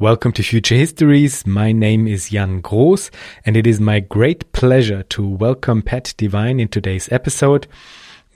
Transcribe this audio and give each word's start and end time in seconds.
Welcome 0.00 0.30
to 0.34 0.44
Future 0.44 0.76
Histories. 0.76 1.44
My 1.44 1.72
name 1.72 2.06
is 2.06 2.30
Jan 2.30 2.62
Groß, 2.62 3.10
and 3.44 3.56
it 3.56 3.66
is 3.66 3.80
my 3.80 3.98
great 3.98 4.52
pleasure 4.52 5.02
to 5.02 5.26
welcome 5.26 5.82
Pat 5.82 6.14
Devine 6.16 6.60
in 6.60 6.68
today's 6.68 7.10
episode. 7.10 7.66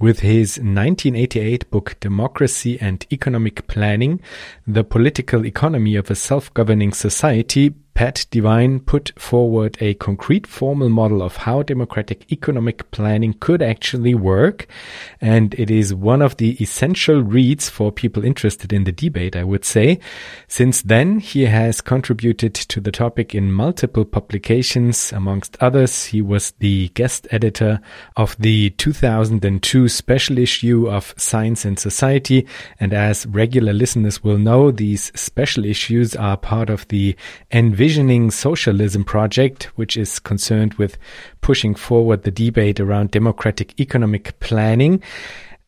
With 0.01 0.19
his 0.19 0.59
1988 0.59 1.71
book 1.71 1.95
Democracy 2.01 2.81
and 2.81 3.07
Economic 3.13 3.69
Planning, 3.69 4.21
The 4.67 4.83
Political 4.83 5.47
Economy 5.47 5.95
of 5.95 6.11
a 6.11 6.17
Self-Governing 6.17 6.95
Society, 6.95 7.73
Pat 7.95 8.25
Devine 8.31 8.81
put 8.81 9.13
forward 9.19 9.77
a 9.81 9.95
concrete 9.95 10.47
formal 10.47 10.89
model 10.89 11.23
of 11.23 11.37
how 11.37 11.63
democratic 11.63 12.31
economic 12.33 12.91
planning 12.91 13.35
could 13.35 13.61
actually 13.61 14.15
work. 14.15 14.67
And 15.21 15.55
it 15.59 15.71
is 15.71 15.95
one 15.95 16.23
of 16.23 16.39
the 16.39 16.53
essential 16.61 17.23
reads 17.23 17.69
for 17.69 17.93
people 17.93 18.25
interested 18.25 18.73
in 18.73 18.85
the 18.85 18.93
debate, 18.93 19.37
I 19.37 19.45
would 19.45 19.65
say. 19.65 20.01
Since 20.49 20.83
then, 20.83 21.21
he 21.21 21.45
has 21.47 21.83
contributed 21.83 22.55
to 22.55 22.81
the 22.81 22.93
topic 22.93 23.35
in 23.35 23.53
multiple 23.53 24.07
publications. 24.07 25.13
Amongst 25.13 25.59
others, 25.61 26.07
he 26.07 26.23
was 26.23 26.53
the 26.61 26.89
guest 26.91 27.29
editor 27.31 27.81
of 28.17 28.37
the 28.39 28.71
2002 28.71 29.89
special 29.89 30.39
issue 30.39 30.89
of 30.89 31.15
Science 31.19 31.67
and 31.67 31.79
Society. 31.79 32.47
And 32.81 32.95
as 32.95 33.27
regular 33.27 33.75
listeners 33.75 34.25
will 34.25 34.39
know, 34.39 34.71
these 34.71 35.13
special 35.15 35.67
issues 35.67 36.17
are 36.17 36.39
part 36.39 36.71
of 36.71 36.89
the 36.89 37.17
Envision 37.51 37.82
Envisioning 37.83 38.31
Socialism 38.31 39.03
project, 39.03 39.65
which 39.75 39.97
is 39.97 40.21
concerned 40.21 40.75
with 40.75 40.97
pushing 41.41 41.75
forward 41.75 42.23
the 42.23 42.31
debate 42.31 42.79
around 42.79 43.11
democratic 43.11 43.75
economic 43.81 44.39
planning. 44.39 45.03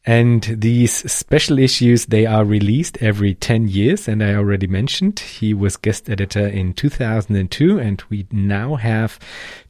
And 0.06 0.42
these 0.42 1.10
special 1.10 1.58
issues, 1.58 2.06
they 2.06 2.26
are 2.26 2.44
released 2.44 2.98
every 3.00 3.34
10 3.34 3.68
years. 3.68 4.06
And 4.06 4.22
I 4.22 4.34
already 4.34 4.66
mentioned 4.66 5.18
he 5.18 5.54
was 5.54 5.78
guest 5.78 6.10
editor 6.10 6.46
in 6.46 6.74
2002 6.74 7.78
and 7.78 8.02
we 8.10 8.26
now 8.30 8.74
have 8.74 9.18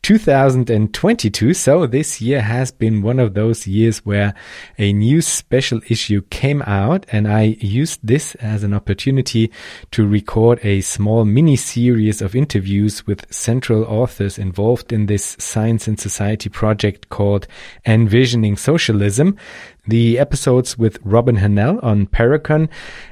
2022. 0.02 1.54
So 1.54 1.86
this 1.86 2.20
year 2.20 2.42
has 2.42 2.72
been 2.72 3.02
one 3.02 3.20
of 3.20 3.34
those 3.34 3.68
years 3.68 4.04
where 4.04 4.34
a 4.76 4.92
new 4.92 5.22
special 5.22 5.80
issue 5.88 6.22
came 6.30 6.62
out 6.62 7.06
and 7.12 7.28
I 7.28 7.56
used 7.60 8.00
this 8.02 8.34
as 8.36 8.64
an 8.64 8.74
opportunity 8.74 9.52
to 9.92 10.04
record 10.04 10.58
a 10.64 10.80
small 10.80 11.24
mini 11.24 11.54
series 11.54 12.20
of 12.20 12.34
interviews 12.34 13.06
with 13.06 13.32
central 13.32 13.84
authors 13.84 14.36
involved 14.36 14.92
in 14.92 15.06
this 15.06 15.36
science 15.38 15.86
and 15.86 15.98
society 15.98 16.48
project 16.48 17.08
called 17.08 17.46
Envisioning 17.86 18.56
Socialism 18.56 19.38
the 19.86 20.18
episodes 20.18 20.78
with 20.78 20.98
Robin 21.02 21.36
Hahnel 21.36 21.82
on 21.82 22.06
Parecon 22.06 22.68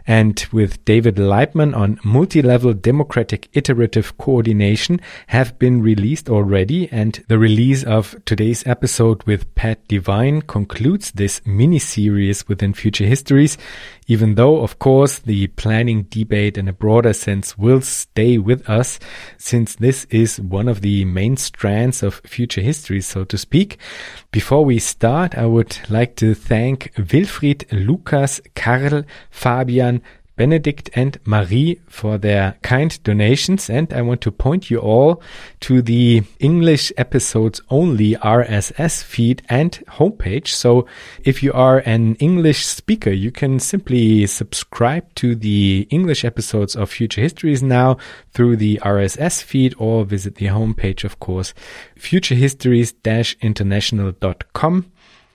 and 0.06 0.44
with 0.52 0.84
David 0.84 1.16
Laibman 1.16 1.76
on 1.76 2.00
multi-level 2.02 2.74
democratic 2.74 3.48
iterative 3.52 4.16
coordination 4.18 5.00
have 5.28 5.58
been 5.58 5.82
released 5.82 6.28
already. 6.28 6.88
And 6.90 7.22
the 7.28 7.38
release 7.38 7.84
of 7.84 8.16
today's 8.24 8.66
episode 8.66 9.22
with 9.24 9.54
Pat 9.54 9.86
Devine 9.88 10.42
concludes 10.42 11.12
this 11.12 11.40
mini 11.44 11.78
series 11.78 12.48
within 12.48 12.74
future 12.74 13.06
histories 13.06 13.58
even 14.12 14.34
though, 14.34 14.60
of 14.60 14.78
course, 14.78 15.20
the 15.20 15.46
planning 15.46 16.02
debate 16.02 16.58
in 16.58 16.68
a 16.68 16.72
broader 16.74 17.14
sense 17.14 17.56
will 17.56 17.80
stay 17.80 18.36
with 18.36 18.68
us, 18.68 19.00
since 19.38 19.74
this 19.76 20.04
is 20.10 20.38
one 20.38 20.68
of 20.68 20.82
the 20.82 21.02
main 21.06 21.34
strands 21.38 22.02
of 22.02 22.20
future 22.26 22.60
history, 22.60 23.00
so 23.00 23.24
to 23.24 23.38
speak. 23.38 23.78
Before 24.30 24.66
we 24.66 24.78
start, 24.78 25.34
I 25.34 25.46
would 25.46 25.78
like 25.88 26.14
to 26.16 26.34
thank 26.34 26.92
Wilfried, 26.96 27.64
Lukas, 27.72 28.38
Karl, 28.54 29.04
Fabian, 29.30 30.02
Benedict 30.36 30.90
and 30.94 31.18
Marie 31.24 31.80
for 31.88 32.18
their 32.18 32.56
kind 32.62 33.02
donations. 33.02 33.68
And 33.68 33.92
I 33.92 34.02
want 34.02 34.20
to 34.22 34.30
point 34.30 34.70
you 34.70 34.78
all 34.78 35.20
to 35.60 35.82
the 35.82 36.22
English 36.38 36.92
episodes 36.96 37.60
only 37.68 38.14
RSS 38.16 39.02
feed 39.02 39.42
and 39.48 39.72
homepage. 39.88 40.48
So 40.48 40.86
if 41.24 41.42
you 41.42 41.52
are 41.52 41.78
an 41.80 42.14
English 42.16 42.64
speaker, 42.64 43.10
you 43.10 43.30
can 43.30 43.58
simply 43.58 44.26
subscribe 44.26 45.14
to 45.16 45.34
the 45.34 45.86
English 45.90 46.24
episodes 46.24 46.74
of 46.76 46.90
Future 46.90 47.20
Histories 47.20 47.62
now 47.62 47.98
through 48.32 48.56
the 48.56 48.80
RSS 48.82 49.42
feed 49.42 49.74
or 49.78 50.04
visit 50.04 50.36
the 50.36 50.46
homepage, 50.46 51.04
of 51.04 51.20
course, 51.20 51.52
futurehistories-international.com. 51.98 54.91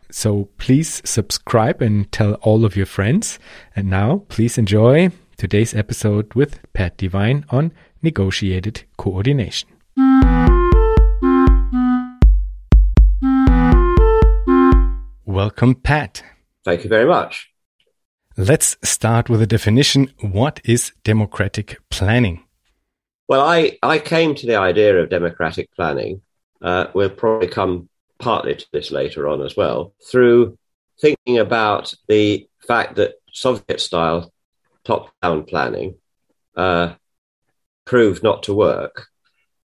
So 0.09 0.49
please 0.57 1.01
subscribe 1.05 1.81
and 1.81 2.11
tell 2.11 2.33
all 2.35 2.63
of 2.63 2.75
your 2.75 2.85
friends. 2.85 3.39
And 3.75 3.89
now 3.89 4.23
please 4.29 4.57
enjoy 4.57 5.11
today's 5.37 5.73
episode 5.73 6.33
with 6.33 6.59
Pat 6.73 6.97
Devine 6.97 7.45
on 7.49 7.73
negotiated 8.01 8.83
coordination. 8.97 9.69
Welcome, 15.25 15.75
Pat. 15.75 16.23
Thank 16.63 16.83
you 16.83 16.89
very 16.89 17.05
much. 17.05 17.51
Let's 18.37 18.77
start 18.83 19.29
with 19.29 19.41
a 19.41 19.47
definition. 19.47 20.13
What 20.21 20.61
is 20.63 20.93
democratic 21.03 21.79
planning? 21.89 22.43
Well, 23.27 23.41
I, 23.41 23.77
I 23.83 23.99
came 23.99 24.35
to 24.35 24.45
the 24.45 24.55
idea 24.55 24.97
of 24.97 25.09
democratic 25.09 25.69
planning. 25.75 26.21
Uh, 26.61 26.87
we'll 26.93 27.09
probably 27.09 27.47
come 27.47 27.89
partly 28.19 28.55
to 28.55 28.65
this 28.71 28.91
later 28.91 29.27
on 29.27 29.41
as 29.41 29.55
well, 29.55 29.93
through 30.09 30.57
thinking 30.99 31.37
about 31.37 31.93
the 32.07 32.47
fact 32.67 32.95
that 32.95 33.15
Soviet 33.31 33.79
style 33.79 34.31
top 34.83 35.11
down 35.21 35.43
planning 35.43 35.95
uh, 36.55 36.93
proved 37.85 38.23
not 38.23 38.43
to 38.43 38.53
work. 38.53 39.07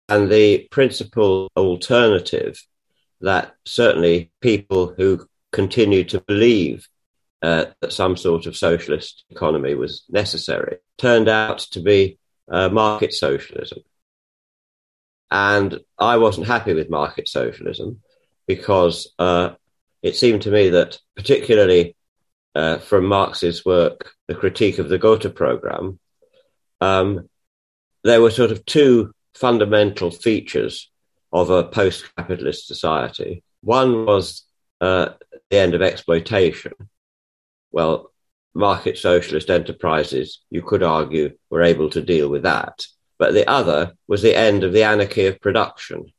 And 0.08 0.30
the 0.30 0.66
principal 0.70 1.48
alternative 1.56 2.60
that 3.20 3.54
certainly 3.64 4.32
people 4.40 4.94
who 4.96 5.26
continued 5.52 6.08
to 6.10 6.20
believe 6.20 6.88
uh, 7.42 7.66
that 7.80 7.92
some 7.92 8.16
sort 8.16 8.46
of 8.46 8.56
socialist 8.56 9.24
economy 9.30 9.74
was 9.74 10.04
necessary 10.08 10.78
turned 10.98 11.28
out 11.28 11.58
to 11.58 11.80
be 11.80 12.18
uh, 12.50 12.68
market 12.68 13.12
socialism. 13.12 13.78
And 15.30 15.78
I 15.98 16.16
wasn't 16.16 16.48
happy 16.48 16.74
with 16.74 16.90
market 16.90 17.28
socialism 17.28 18.00
because 18.54 19.14
uh, 19.20 19.50
it 20.02 20.16
seemed 20.16 20.42
to 20.42 20.50
me 20.50 20.70
that, 20.70 20.98
particularly 21.14 21.94
uh, 22.56 22.78
from 22.78 23.04
Marx's 23.04 23.64
work, 23.64 24.10
The 24.26 24.34
Critique 24.34 24.80
of 24.80 24.88
the 24.88 24.98
Gotha 24.98 25.30
Program, 25.30 26.00
um, 26.80 27.28
there 28.02 28.20
were 28.20 28.32
sort 28.32 28.50
of 28.50 28.66
two 28.66 29.12
fundamental 29.34 30.10
features 30.10 30.90
of 31.32 31.50
a 31.50 31.62
post 31.62 32.10
capitalist 32.16 32.66
society. 32.66 33.44
One 33.60 34.04
was 34.04 34.42
uh, 34.80 35.10
the 35.48 35.58
end 35.58 35.76
of 35.76 35.82
exploitation. 35.82 36.72
Well, 37.70 38.10
market 38.52 38.98
socialist 38.98 39.48
enterprises, 39.48 40.40
you 40.50 40.62
could 40.62 40.82
argue, 40.82 41.36
were 41.50 41.62
able 41.62 41.88
to 41.90 42.02
deal 42.02 42.28
with 42.28 42.42
that. 42.42 42.84
But 43.16 43.32
the 43.32 43.48
other 43.48 43.92
was 44.08 44.22
the 44.22 44.34
end 44.34 44.64
of 44.64 44.72
the 44.72 44.82
anarchy 44.82 45.26
of 45.26 45.40
production. 45.40 46.12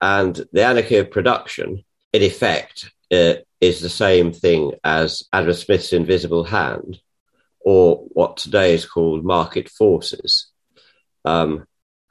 And 0.00 0.40
the 0.52 0.64
anarchy 0.64 0.96
of 0.96 1.10
production, 1.10 1.84
in 2.12 2.22
effect, 2.22 2.90
uh, 3.12 3.34
is 3.60 3.80
the 3.80 3.88
same 3.88 4.32
thing 4.32 4.72
as 4.84 5.24
Adam 5.32 5.52
Smith's 5.52 5.92
invisible 5.92 6.44
hand, 6.44 7.00
or 7.60 8.04
what 8.10 8.36
today 8.36 8.74
is 8.74 8.86
called 8.86 9.24
market 9.24 9.68
forces. 9.68 10.50
Um, 11.24 11.66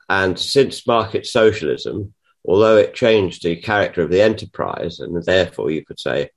and 0.09 0.37
since 0.37 0.87
market 0.87 1.25
socialism, 1.25 2.13
although 2.45 2.77
it 2.77 2.93
changed 2.93 3.43
the 3.43 3.55
character 3.55 4.01
of 4.01 4.11
the 4.11 4.21
enterprise, 4.21 4.99
and 4.99 5.23
therefore 5.23 5.71
you 5.71 5.85
could 5.85 5.99
say 5.99 6.29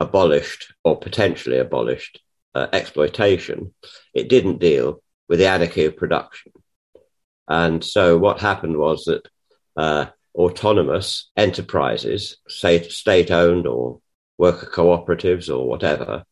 abolished 0.00 0.74
or 0.84 0.98
potentially 0.98 1.58
abolished 1.58 2.20
uh, 2.54 2.66
exploitation, 2.72 3.74
it 4.14 4.28
didn't 4.28 4.58
deal 4.58 5.02
with 5.28 5.38
the 5.38 5.46
anarchy 5.46 5.84
of 5.84 5.96
production. 5.96 6.52
And 7.48 7.84
so 7.84 8.18
what 8.18 8.40
happened 8.40 8.76
was 8.76 9.04
that 9.04 9.28
uh, 9.76 10.06
autonomous 10.36 11.30
enterprises, 11.36 12.36
say 12.48 12.82
state 12.88 13.30
owned 13.30 13.66
or 13.66 14.00
worker 14.38 14.66
cooperatives 14.66 15.48
or 15.48 15.66
whatever, 15.66 16.24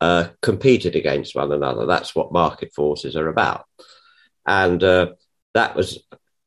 uh, 0.00 0.28
competed 0.42 0.94
against 0.94 1.34
one 1.34 1.52
another. 1.52 1.86
That's 1.86 2.14
what 2.14 2.32
market 2.32 2.72
forces 2.74 3.16
are 3.16 3.28
about. 3.28 3.64
And 4.46 4.82
uh, 4.84 5.12
that 5.54 5.74
was 5.74 5.98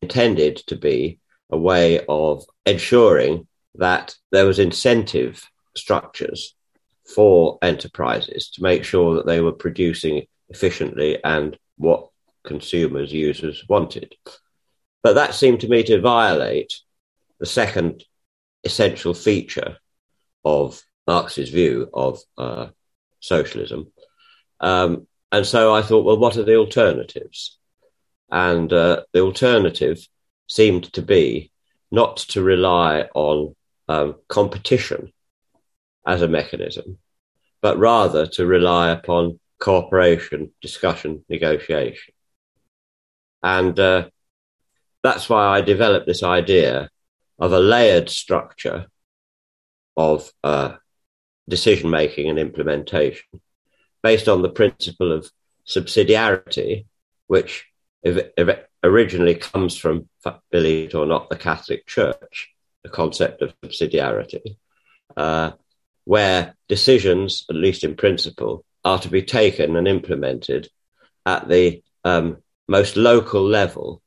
intended 0.01 0.57
to 0.67 0.75
be 0.75 1.19
a 1.50 1.57
way 1.57 2.06
of 2.07 2.45
ensuring 2.65 3.47
that 3.75 4.15
there 4.31 4.45
was 4.45 4.59
incentive 4.59 5.44
structures 5.75 6.55
for 7.15 7.57
enterprises 7.62 8.51
to 8.51 8.63
make 8.63 8.83
sure 8.83 9.15
that 9.15 9.25
they 9.25 9.41
were 9.41 9.51
producing 9.51 10.27
efficiently 10.50 11.23
and 11.23 11.57
what 11.77 12.09
consumers, 12.44 13.12
users 13.12 13.63
wanted. 13.67 14.13
But 15.01 15.13
that 15.13 15.33
seemed 15.33 15.62
to 15.62 15.67
me 15.67 15.83
to 15.83 16.01
violate 16.01 16.73
the 17.39 17.45
second 17.45 18.03
essential 18.63 19.13
feature 19.13 19.77
of 20.44 20.81
Marx's 21.07 21.50
view 21.50 21.89
of 21.94 22.19
uh, 22.38 22.68
socialism. 23.19 23.91
Um, 24.59 25.07
and 25.31 25.45
so 25.45 25.74
I 25.74 25.81
thought, 25.81 26.06
well, 26.06 26.18
what 26.19 26.38
are 26.38 26.44
the 26.44 26.56
alternatives? 26.56 27.57
And 28.31 28.71
uh, 28.71 29.03
the 29.13 29.21
alternative 29.21 30.00
seemed 30.47 30.91
to 30.94 31.01
be 31.01 31.51
not 31.91 32.18
to 32.18 32.41
rely 32.41 33.07
on 33.13 33.56
um, 33.88 34.15
competition 34.27 35.12
as 36.06 36.21
a 36.21 36.27
mechanism, 36.27 36.97
but 37.62 37.77
rather 37.77 38.25
to 38.27 38.45
rely 38.45 38.91
upon 38.91 39.39
cooperation, 39.59 40.51
discussion, 40.62 41.24
negotiation. 41.30 42.13
And 43.41 43.80
uh, 43.80 44.09
that's 45.03 45.30
why 45.30 45.45
I 45.47 45.62
developed 45.62 46.07
this 46.07 46.24
idea 46.24 46.89
of 47.39 47.53
a 47.53 47.59
layered 47.59 48.09
structure 48.09 48.88
of 49.95 50.31
uh, 50.44 50.75
decision 51.47 51.89
making 51.89 52.30
and 52.30 52.39
implementation 52.39 53.41
based 54.03 54.27
on 54.27 54.41
the 54.41 54.50
principle 54.50 55.12
of 55.12 55.30
subsidiarity, 55.68 56.86
which 57.27 57.65
originally 58.83 59.36
comes 59.36 59.77
from, 59.77 60.07
believe 60.51 60.89
it 60.89 60.95
or 60.95 61.06
not, 61.06 61.30
the 61.30 61.36
Catholic 61.36 61.86
Church, 61.86 62.50
the 62.83 62.89
concept 62.89 63.41
of 63.41 63.53
subsidiarity, 63.62 64.57
uh, 65.18 65.51
where 66.06 66.56
decisions, 66.68 67.45
at 67.50 67.56
least 67.56 67.83
in 67.83 67.95
principle, 67.95 68.63
are 68.86 69.00
to 69.00 69.09
be 69.09 69.21
taken 69.21 69.75
and 69.75 69.88
implemented 69.88 70.69
at 71.25 71.47
the 71.50 71.83
um, 72.06 72.38
most 72.68 72.95
local 72.95 73.44
level 73.44 74.01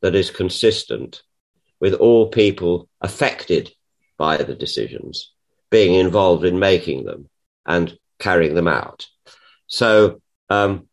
that 0.00 0.14
is 0.14 0.30
consistent 0.30 1.22
with 1.80 1.94
all 1.94 2.28
people 2.28 2.88
affected 3.00 3.70
by 4.18 4.36
the 4.38 4.54
decisions 4.54 5.32
being 5.70 5.94
involved 5.94 6.44
in 6.44 6.58
making 6.58 7.04
them 7.04 7.28
and 7.66 7.98
carrying 8.18 8.54
them 8.54 8.68
out. 8.68 9.06
So 9.66 10.20
um, 10.48 10.88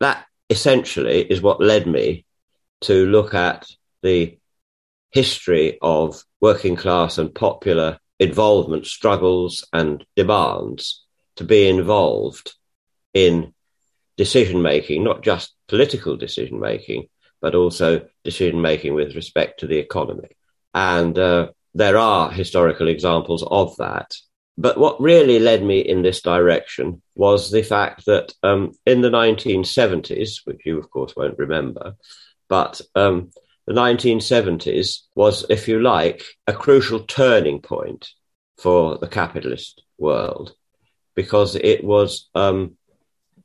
that 0.00 0.24
essentially 0.48 1.20
is 1.22 1.42
what 1.42 1.60
led 1.60 1.86
me 1.86 2.24
to 2.82 3.06
look 3.06 3.34
at 3.34 3.66
the 4.02 4.38
history 5.10 5.78
of 5.82 6.22
working 6.40 6.76
class 6.76 7.18
and 7.18 7.34
popular 7.34 7.98
involvement, 8.18 8.86
struggles, 8.86 9.66
and 9.72 10.04
demands 10.16 11.04
to 11.36 11.44
be 11.44 11.68
involved 11.68 12.54
in 13.14 13.54
decision 14.16 14.62
making, 14.62 15.04
not 15.04 15.22
just 15.22 15.54
political 15.68 16.16
decision 16.16 16.60
making, 16.60 17.08
but 17.40 17.54
also 17.54 18.06
decision 18.24 18.60
making 18.60 18.94
with 18.94 19.14
respect 19.14 19.60
to 19.60 19.66
the 19.66 19.78
economy. 19.78 20.28
And 20.74 21.18
uh, 21.18 21.48
there 21.74 21.96
are 21.96 22.30
historical 22.30 22.88
examples 22.88 23.44
of 23.46 23.76
that. 23.76 24.14
But 24.56 24.78
what 24.78 25.00
really 25.00 25.38
led 25.38 25.62
me 25.62 25.78
in 25.80 26.02
this 26.02 26.20
direction 26.20 27.00
was 27.14 27.50
the 27.50 27.62
fact 27.62 28.06
that 28.06 28.32
um, 28.42 28.72
in 28.84 29.02
the 29.02 29.10
1970s, 29.10 30.40
which 30.44 30.62
you, 30.64 30.78
of 30.78 30.90
course, 30.90 31.14
won't 31.16 31.38
remember, 31.38 31.94
but 32.48 32.80
um, 32.96 33.30
the 33.66 33.74
1970s 33.74 35.02
was, 35.14 35.44
if 35.48 35.68
you 35.68 35.80
like, 35.80 36.24
a 36.46 36.52
crucial 36.52 37.00
turning 37.00 37.60
point 37.60 38.08
for 38.56 38.98
the 38.98 39.06
capitalist 39.06 39.82
world 39.98 40.54
because 41.14 41.54
it 41.54 41.84
was 41.84 42.28
um, 42.34 42.76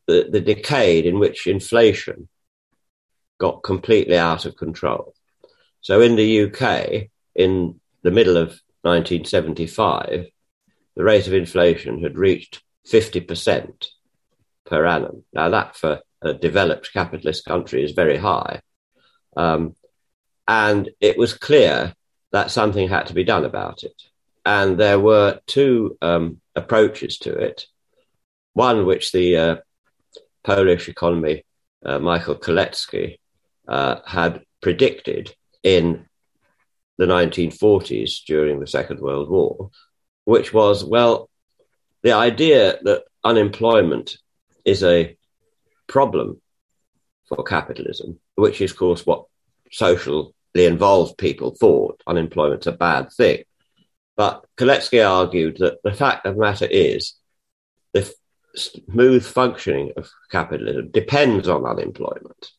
the, 0.07 0.29
the 0.31 0.41
decade 0.41 1.05
in 1.05 1.19
which 1.19 1.47
inflation 1.47 2.27
got 3.43 3.61
completely 3.61 4.17
out 4.17 4.45
of 4.45 4.55
control. 4.55 5.13
So 5.81 5.99
in 5.99 6.15
the 6.15 6.43
UK, 6.45 7.09
in 7.35 7.81
the 8.01 8.11
middle 8.17 8.37
of 8.37 8.47
1975, 8.83 10.27
the 10.95 11.03
rate 11.03 11.27
of 11.27 11.33
inflation 11.33 12.01
had 12.01 12.17
reached 12.17 12.63
50% 12.87 13.87
per 14.65 14.85
annum. 14.85 15.25
Now, 15.33 15.49
that 15.49 15.75
for 15.75 15.99
a 16.21 16.33
developed 16.33 16.93
capitalist 16.93 17.43
country 17.43 17.83
is 17.83 17.91
very 17.91 18.15
high. 18.15 18.61
Um, 19.35 19.75
and 20.47 20.89
it 21.01 21.17
was 21.17 21.33
clear 21.33 21.93
that 22.31 22.49
something 22.49 22.87
had 22.87 23.07
to 23.07 23.13
be 23.13 23.25
done 23.25 23.43
about 23.43 23.83
it. 23.83 24.01
And 24.45 24.77
there 24.77 25.01
were 25.01 25.41
two 25.47 25.97
um, 26.01 26.39
approaches 26.55 27.17
to 27.19 27.33
it. 27.33 27.65
One, 28.53 28.85
which 28.85 29.11
the 29.11 29.35
uh, 29.35 29.55
Polish 30.45 30.87
economy, 30.87 31.43
uh, 31.85 31.99
Michael 31.99 32.35
Kalecki, 32.35 33.17
uh, 33.67 33.97
had 34.05 34.43
predicted 34.61 35.33
in 35.63 36.05
the 36.97 37.05
1940s 37.05 38.23
during 38.25 38.59
the 38.59 38.67
Second 38.67 38.99
World 38.99 39.29
War, 39.29 39.71
which 40.25 40.53
was, 40.53 40.83
well, 40.83 41.29
the 42.01 42.13
idea 42.13 42.77
that 42.83 43.03
unemployment 43.23 44.17
is 44.65 44.83
a 44.83 45.17
problem 45.87 46.41
for 47.27 47.43
capitalism, 47.43 48.19
which 48.35 48.61
is, 48.61 48.71
of 48.71 48.77
course, 48.77 49.05
what 49.05 49.25
socially 49.71 50.31
involved 50.55 51.17
people 51.17 51.51
thought 51.51 52.01
unemployment's 52.05 52.67
a 52.67 52.71
bad 52.71 53.11
thing. 53.11 53.43
But 54.15 54.45
Kalecki 54.57 55.07
argued 55.07 55.57
that 55.57 55.79
the 55.83 55.93
fact 55.93 56.25
of 56.25 56.35
the 56.35 56.41
matter 56.41 56.67
is 56.69 57.15
the 57.93 58.13
smooth 58.55 59.25
functioning 59.25 59.93
of 59.97 60.09
capitalism 60.29 60.91
depends 60.91 61.47
on 61.47 61.65
unemployment. 61.65 62.51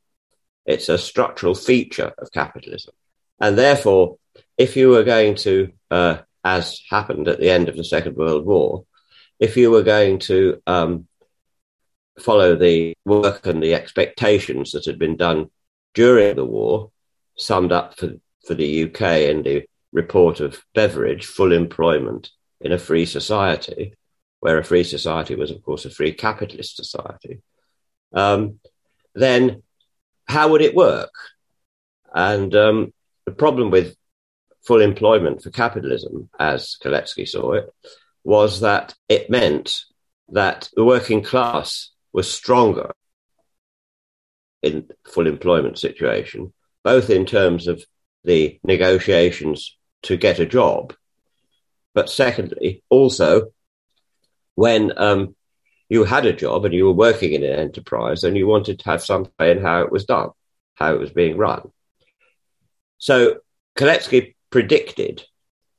It's 0.66 0.88
a 0.88 0.98
structural 0.98 1.54
feature 1.54 2.12
of 2.18 2.32
capitalism. 2.32 2.94
And 3.40 3.58
therefore, 3.58 4.18
if 4.56 4.76
you 4.76 4.88
were 4.90 5.04
going 5.04 5.36
to, 5.36 5.72
uh, 5.90 6.18
as 6.44 6.80
happened 6.90 7.28
at 7.28 7.40
the 7.40 7.50
end 7.50 7.68
of 7.68 7.76
the 7.76 7.84
Second 7.84 8.16
World 8.16 8.46
War, 8.46 8.84
if 9.40 9.56
you 9.56 9.70
were 9.70 9.82
going 9.82 10.20
to 10.20 10.62
um, 10.66 11.06
follow 12.18 12.56
the 12.56 12.94
work 13.04 13.46
and 13.46 13.62
the 13.62 13.74
expectations 13.74 14.72
that 14.72 14.86
had 14.86 14.98
been 14.98 15.16
done 15.16 15.50
during 15.94 16.36
the 16.36 16.44
war, 16.44 16.90
summed 17.36 17.72
up 17.72 17.98
for, 17.98 18.12
for 18.46 18.54
the 18.54 18.84
UK 18.84 19.02
in 19.28 19.42
the 19.42 19.64
report 19.92 20.40
of 20.40 20.62
Beveridge, 20.74 21.26
full 21.26 21.52
employment 21.52 22.30
in 22.60 22.72
a 22.72 22.78
free 22.78 23.06
society, 23.06 23.94
where 24.40 24.58
a 24.58 24.64
free 24.64 24.84
society 24.84 25.34
was, 25.34 25.50
of 25.50 25.62
course, 25.62 25.84
a 25.84 25.90
free 25.90 26.12
capitalist 26.12 26.76
society, 26.76 27.40
um, 28.12 28.60
then 29.14 29.62
how 30.26 30.48
would 30.48 30.62
it 30.62 30.74
work? 30.74 31.12
And 32.14 32.54
um, 32.54 32.92
the 33.26 33.32
problem 33.32 33.70
with 33.70 33.96
full 34.62 34.80
employment 34.80 35.42
for 35.42 35.50
capitalism, 35.50 36.28
as 36.38 36.76
Kalecki 36.82 37.28
saw 37.28 37.52
it, 37.52 37.70
was 38.22 38.60
that 38.60 38.94
it 39.08 39.28
meant 39.30 39.84
that 40.30 40.70
the 40.74 40.84
working 40.84 41.22
class 41.22 41.90
was 42.12 42.30
stronger 42.30 42.92
in 44.62 44.88
full 45.06 45.26
employment 45.26 45.78
situation, 45.78 46.52
both 46.82 47.10
in 47.10 47.26
terms 47.26 47.68
of 47.68 47.84
the 48.24 48.58
negotiations 48.64 49.76
to 50.02 50.16
get 50.16 50.38
a 50.38 50.46
job, 50.46 50.94
but 51.94 52.10
secondly, 52.10 52.82
also 52.88 53.52
when 54.54 54.92
um, 54.96 55.34
you 55.94 56.02
had 56.02 56.26
a 56.26 56.32
job 56.32 56.64
and 56.64 56.74
you 56.74 56.86
were 56.86 56.92
working 57.06 57.32
in 57.34 57.44
an 57.44 57.56
enterprise 57.56 58.24
and 58.24 58.36
you 58.36 58.48
wanted 58.48 58.80
to 58.80 58.90
have 58.90 59.02
some 59.02 59.26
say 59.38 59.52
in 59.52 59.62
how 59.62 59.80
it 59.82 59.92
was 59.92 60.04
done, 60.04 60.30
how 60.74 60.92
it 60.92 60.98
was 60.98 61.10
being 61.10 61.36
run. 61.36 61.70
So 62.98 63.36
Kalecki 63.78 64.34
predicted 64.50 65.22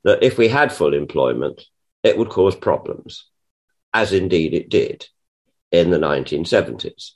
that 0.04 0.22
if 0.22 0.38
we 0.38 0.48
had 0.48 0.72
full 0.72 0.94
employment, 0.94 1.62
it 2.02 2.16
would 2.16 2.30
cause 2.30 2.56
problems, 2.56 3.26
as 3.92 4.14
indeed 4.14 4.54
it 4.54 4.70
did 4.70 5.06
in 5.70 5.90
the 5.90 5.98
1970s, 5.98 7.10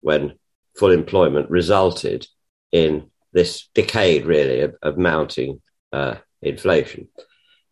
when 0.00 0.34
full 0.78 0.92
employment 0.92 1.50
resulted 1.50 2.28
in 2.70 3.10
this 3.32 3.68
decade, 3.74 4.26
really, 4.26 4.60
of, 4.60 4.76
of 4.80 4.96
mounting 4.96 5.60
uh, 5.92 6.16
inflation. 6.40 7.08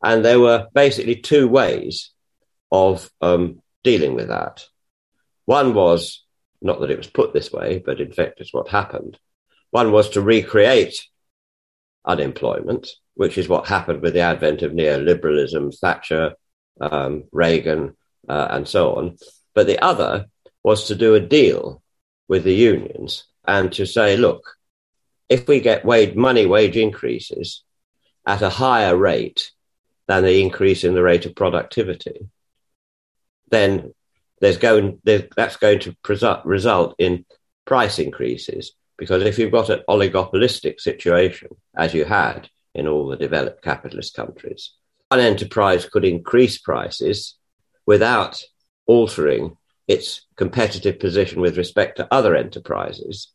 And 0.02 0.24
there 0.24 0.40
were 0.40 0.66
basically 0.74 1.16
two 1.16 1.46
ways 1.46 2.10
of 2.72 3.08
um, 3.20 3.62
dealing 3.84 4.14
with 4.14 4.26
that. 4.26 4.66
One 5.44 5.75
was, 5.75 6.25
not 6.61 6.80
that 6.80 6.90
it 6.90 6.99
was 6.99 7.08
put 7.08 7.32
this 7.32 7.52
way, 7.52 7.82
but 7.84 8.00
in 8.00 8.12
fact, 8.12 8.40
it's 8.40 8.54
what 8.54 8.68
happened. 8.68 9.18
One 9.70 9.92
was 9.92 10.11
to 10.11 10.22
recreate 10.22 11.06
unemployment 12.04 12.88
which 13.14 13.38
is 13.38 13.49
what 13.49 13.66
happened 13.66 14.00
with 14.02 14.14
the 14.14 14.20
advent 14.20 14.62
of 14.62 14.72
neoliberalism, 14.72 15.76
Thatcher, 15.78 16.34
um, 16.80 17.25
Reagan, 17.32 17.96
uh, 18.28 18.49
and 18.50 18.66
so 18.66 18.94
on. 18.94 19.18
But 19.54 19.66
the 19.66 19.82
other 19.82 20.26
was 20.62 20.87
to 20.87 20.94
do 20.94 21.14
a 21.14 21.20
deal 21.20 21.82
with 22.28 22.44
the 22.44 22.54
unions 22.54 23.25
and 23.46 23.72
to 23.72 23.87
say, 23.87 24.16
look, 24.16 24.42
if 25.28 25.49
we 25.49 25.61
get 25.61 25.84
wage, 25.84 26.14
money 26.14 26.46
wage 26.46 26.76
increases 26.76 27.62
at 28.26 28.42
a 28.42 28.49
higher 28.49 28.96
rate 28.96 29.50
than 30.06 30.25
the 30.25 30.40
increase 30.40 30.84
in 30.84 30.94
the 30.94 31.02
rate 31.02 31.26
of 31.26 31.34
productivity, 31.34 32.28
then 33.50 33.92
there's 34.42 34.58
going, 34.58 34.99
there's, 35.04 35.22
that's 35.34 35.56
going 35.56 35.78
to 35.80 35.96
result 36.44 36.94
in 36.99 37.25
price 37.64 37.99
increases. 37.99 38.72
Because 38.99 39.22
if 39.22 39.38
you've 39.38 39.50
got 39.50 39.70
an 39.70 39.82
oligopolistic 39.88 40.80
situation, 40.80 41.49
as 41.75 41.94
you 41.94 42.04
had 42.04 42.50
in 42.75 42.87
all 42.87 43.06
the 43.06 43.16
developed 43.16 43.62
capitalist 43.62 44.14
countries. 44.14 44.72
One 45.08 45.20
enterprise 45.20 45.84
could 45.87 46.04
increase 46.04 46.58
prices 46.58 47.37
without 47.87 48.42
altering 48.87 49.56
its 49.87 50.22
competitive 50.37 50.99
position 50.99 51.40
with 51.40 51.58
respect 51.58 51.96
to 51.96 52.08
other 52.12 52.34
enterprises 52.34 53.28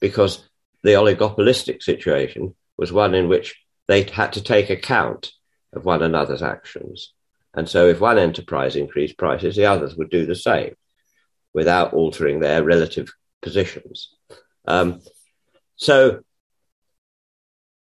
because 0.00 0.48
the 0.82 0.90
oligopolistic 0.90 1.82
situation 1.82 2.54
was 2.76 2.92
one 2.92 3.14
in 3.14 3.28
which 3.28 3.56
they 3.88 4.02
had 4.02 4.32
to 4.34 4.42
take 4.42 4.70
account 4.70 5.32
of 5.72 5.84
one 5.84 6.02
another's 6.02 6.42
actions. 6.42 7.12
And 7.56 7.68
so 7.68 7.88
if 7.88 8.00
one 8.00 8.18
enterprise 8.18 8.76
increased 8.76 9.16
prices, 9.16 9.56
the 9.56 9.64
others 9.64 9.96
would 9.96 10.10
do 10.10 10.26
the 10.26 10.34
same 10.34 10.74
without 11.54 11.94
altering 11.94 12.38
their 12.38 12.62
relative 12.62 13.10
positions. 13.40 14.14
Um, 14.68 15.00
so 15.76 16.20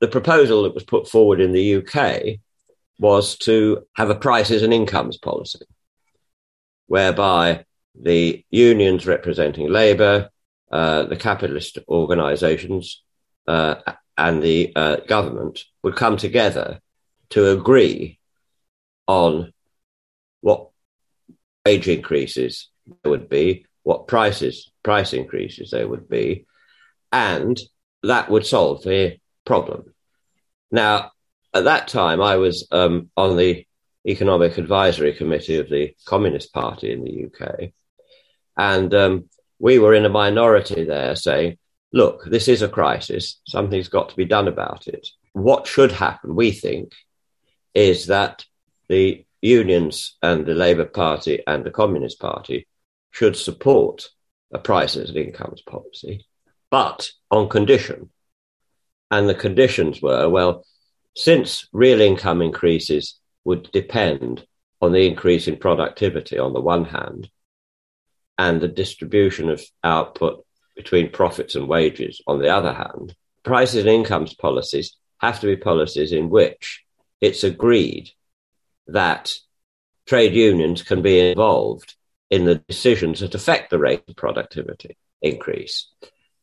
the 0.02 0.10
proposal 0.10 0.64
that 0.64 0.74
was 0.74 0.84
put 0.84 1.08
forward 1.08 1.40
in 1.40 1.54
the 1.54 1.78
UK 1.78 2.40
was 3.00 3.38
to 3.38 3.88
have 3.96 4.10
a 4.10 4.16
prices 4.16 4.64
and 4.64 4.74
incomes 4.74 5.18
policy, 5.18 5.66
whereby 6.88 7.64
the 7.96 8.44
unions 8.50 9.08
representing 9.08 9.70
labour, 9.70 10.30
uh, 10.72 11.04
the 11.04 11.16
capitalist 11.16 11.80
organisations, 11.88 13.02
uh, 13.48 13.76
and 14.18 14.44
the 14.44 14.74
uh, 14.76 14.98
government 15.08 15.64
would 15.84 15.96
come 15.96 16.18
together 16.18 16.80
to 17.30 17.52
agree 17.52 18.20
on 19.08 19.54
what 20.42 20.70
wage 21.66 21.88
increases 21.88 22.70
there 23.04 23.12
would 23.12 23.30
be, 23.30 23.66
what 23.84 24.08
prices, 24.08 24.72
price 24.84 25.14
increases 25.14 25.72
there 25.72 25.88
would 25.88 26.10
be, 26.10 26.46
and 27.12 27.60
that 28.04 28.30
would 28.30 28.46
solve 28.46 28.84
the 28.84 29.18
problem. 29.46 29.94
Now, 30.72 31.12
at 31.54 31.66
that 31.66 31.88
time, 31.88 32.22
I 32.22 32.38
was 32.38 32.68
um, 32.72 33.10
on 33.16 33.38
the 33.38 33.66
Economic 34.06 34.58
Advisory 34.58 35.14
Committee 35.14 35.58
of 35.58 35.70
the 35.70 35.96
Communist 36.06 36.52
Party 36.54 36.92
in 36.92 37.04
the 37.04 37.26
UK. 37.26 37.72
And 38.58 38.94
um, 38.94 39.30
we 39.60 39.80
were 39.80 39.94
in 39.94 40.06
a 40.06 40.10
minority 40.10 40.84
there 40.84 41.16
saying, 41.16 41.58
look, 41.94 42.26
this 42.26 42.48
is 42.48 42.62
a 42.62 42.68
crisis. 42.68 43.40
Something's 43.48 43.88
got 43.88 44.10
to 44.10 44.16
be 44.16 44.26
done 44.26 44.48
about 44.48 44.88
it. 44.88 45.08
What 45.34 45.68
should 45.68 45.92
happen, 45.92 46.36
we 46.36 46.52
think, 46.52 46.92
is 47.74 48.08
that 48.08 48.44
the 48.88 49.26
unions 49.42 50.18
and 50.22 50.46
the 50.46 50.54
Labour 50.54 50.86
Party 50.86 51.44
and 51.46 51.64
the 51.64 51.72
Communist 51.72 52.20
Party 52.20 52.68
should 53.12 53.36
support 53.36 54.10
a 54.54 54.60
prices 54.60 55.10
and 55.10 55.18
incomes 55.18 55.62
policy, 55.62 56.26
but 56.72 57.12
on 57.30 57.50
condition. 57.50 58.10
And 59.12 59.30
the 59.30 59.36
conditions 59.36 60.02
were 60.02 60.30
well, 60.30 60.66
since 61.16 61.68
real 61.72 62.02
income 62.02 62.42
increases 62.42 63.20
would 63.44 63.72
depend 63.72 64.46
on 64.82 64.92
the 64.92 65.06
increase 65.08 65.48
in 65.48 65.58
productivity 65.58 66.38
on 66.38 66.54
the 66.54 66.62
one 66.62 66.86
hand, 66.86 67.30
and 68.38 68.60
the 68.60 68.68
distribution 68.68 69.50
of 69.50 69.62
output 69.84 70.46
between 70.76 71.12
profits 71.12 71.56
and 71.56 71.68
wages 71.68 72.22
on 72.26 72.40
the 72.40 72.50
other 72.50 72.74
hand, 72.74 73.16
prices 73.44 73.82
and 73.82 73.90
incomes 73.90 74.34
policies 74.34 74.98
have 75.20 75.40
to 75.40 75.48
be 75.48 75.56
policies 75.56 76.12
in 76.12 76.30
which 76.30 76.84
it's 77.22 77.44
agreed 77.44 78.10
that 78.88 79.32
trade 80.06 80.34
unions 80.34 80.84
can 80.84 81.02
be 81.02 81.32
involved 81.32 81.96
in 82.30 82.46
the 82.46 82.56
decisions 82.56 83.20
that 83.20 83.36
affect 83.36 83.70
the 83.70 83.80
rate 83.80 84.04
of 84.08 84.16
productivity 84.16 84.98
increase. 85.22 85.90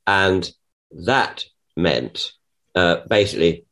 And 0.06 0.50
that 0.92 1.44
meant 1.76 2.32
uh, 2.74 2.98
basically 3.08 3.64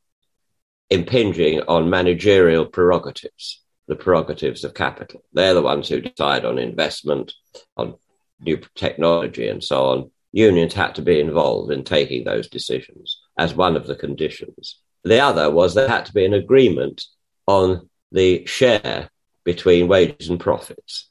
impinging 0.91 1.61
on 1.69 1.91
managerial 1.91 2.67
prerogatives, 2.67 3.63
the 3.87 3.97
prerogatives 3.97 4.65
of 4.65 4.75
capital. 4.75 5.23
They're 5.33 5.55
the 5.55 5.63
ones 5.63 5.89
who 5.89 6.01
decide 6.01 6.45
on 6.45 6.59
investment, 6.59 7.33
on 7.77 7.95
new 8.41 8.61
technology, 8.75 9.49
and 9.49 9.63
so 9.63 9.85
on. 9.87 10.11
Unions 10.33 10.75
had 10.75 10.95
to 10.97 11.03
be 11.03 11.21
involved 11.21 11.73
in 11.73 11.85
taking 11.85 12.25
those 12.25 12.49
decisions 12.49 13.21
as 13.39 13.55
one 13.55 13.77
of 13.77 13.87
the 13.87 13.97
conditions. 13.97 14.79
The 15.05 15.21
other 15.21 15.51
was 15.51 15.75
there 15.75 15.89
had 15.89 16.07
to 16.07 16.13
be 16.13 16.25
an 16.25 16.35
agreement 16.35 17.05
on 17.47 17.89
the 18.13 18.47
share 18.47 19.11
between 19.45 19.89
wages 19.89 20.29
and 20.29 20.41
profits. 20.41 21.09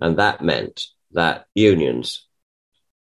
And 0.00 0.18
that 0.18 0.42
meant 0.42 0.84
that 1.12 1.46
unions, 1.54 2.26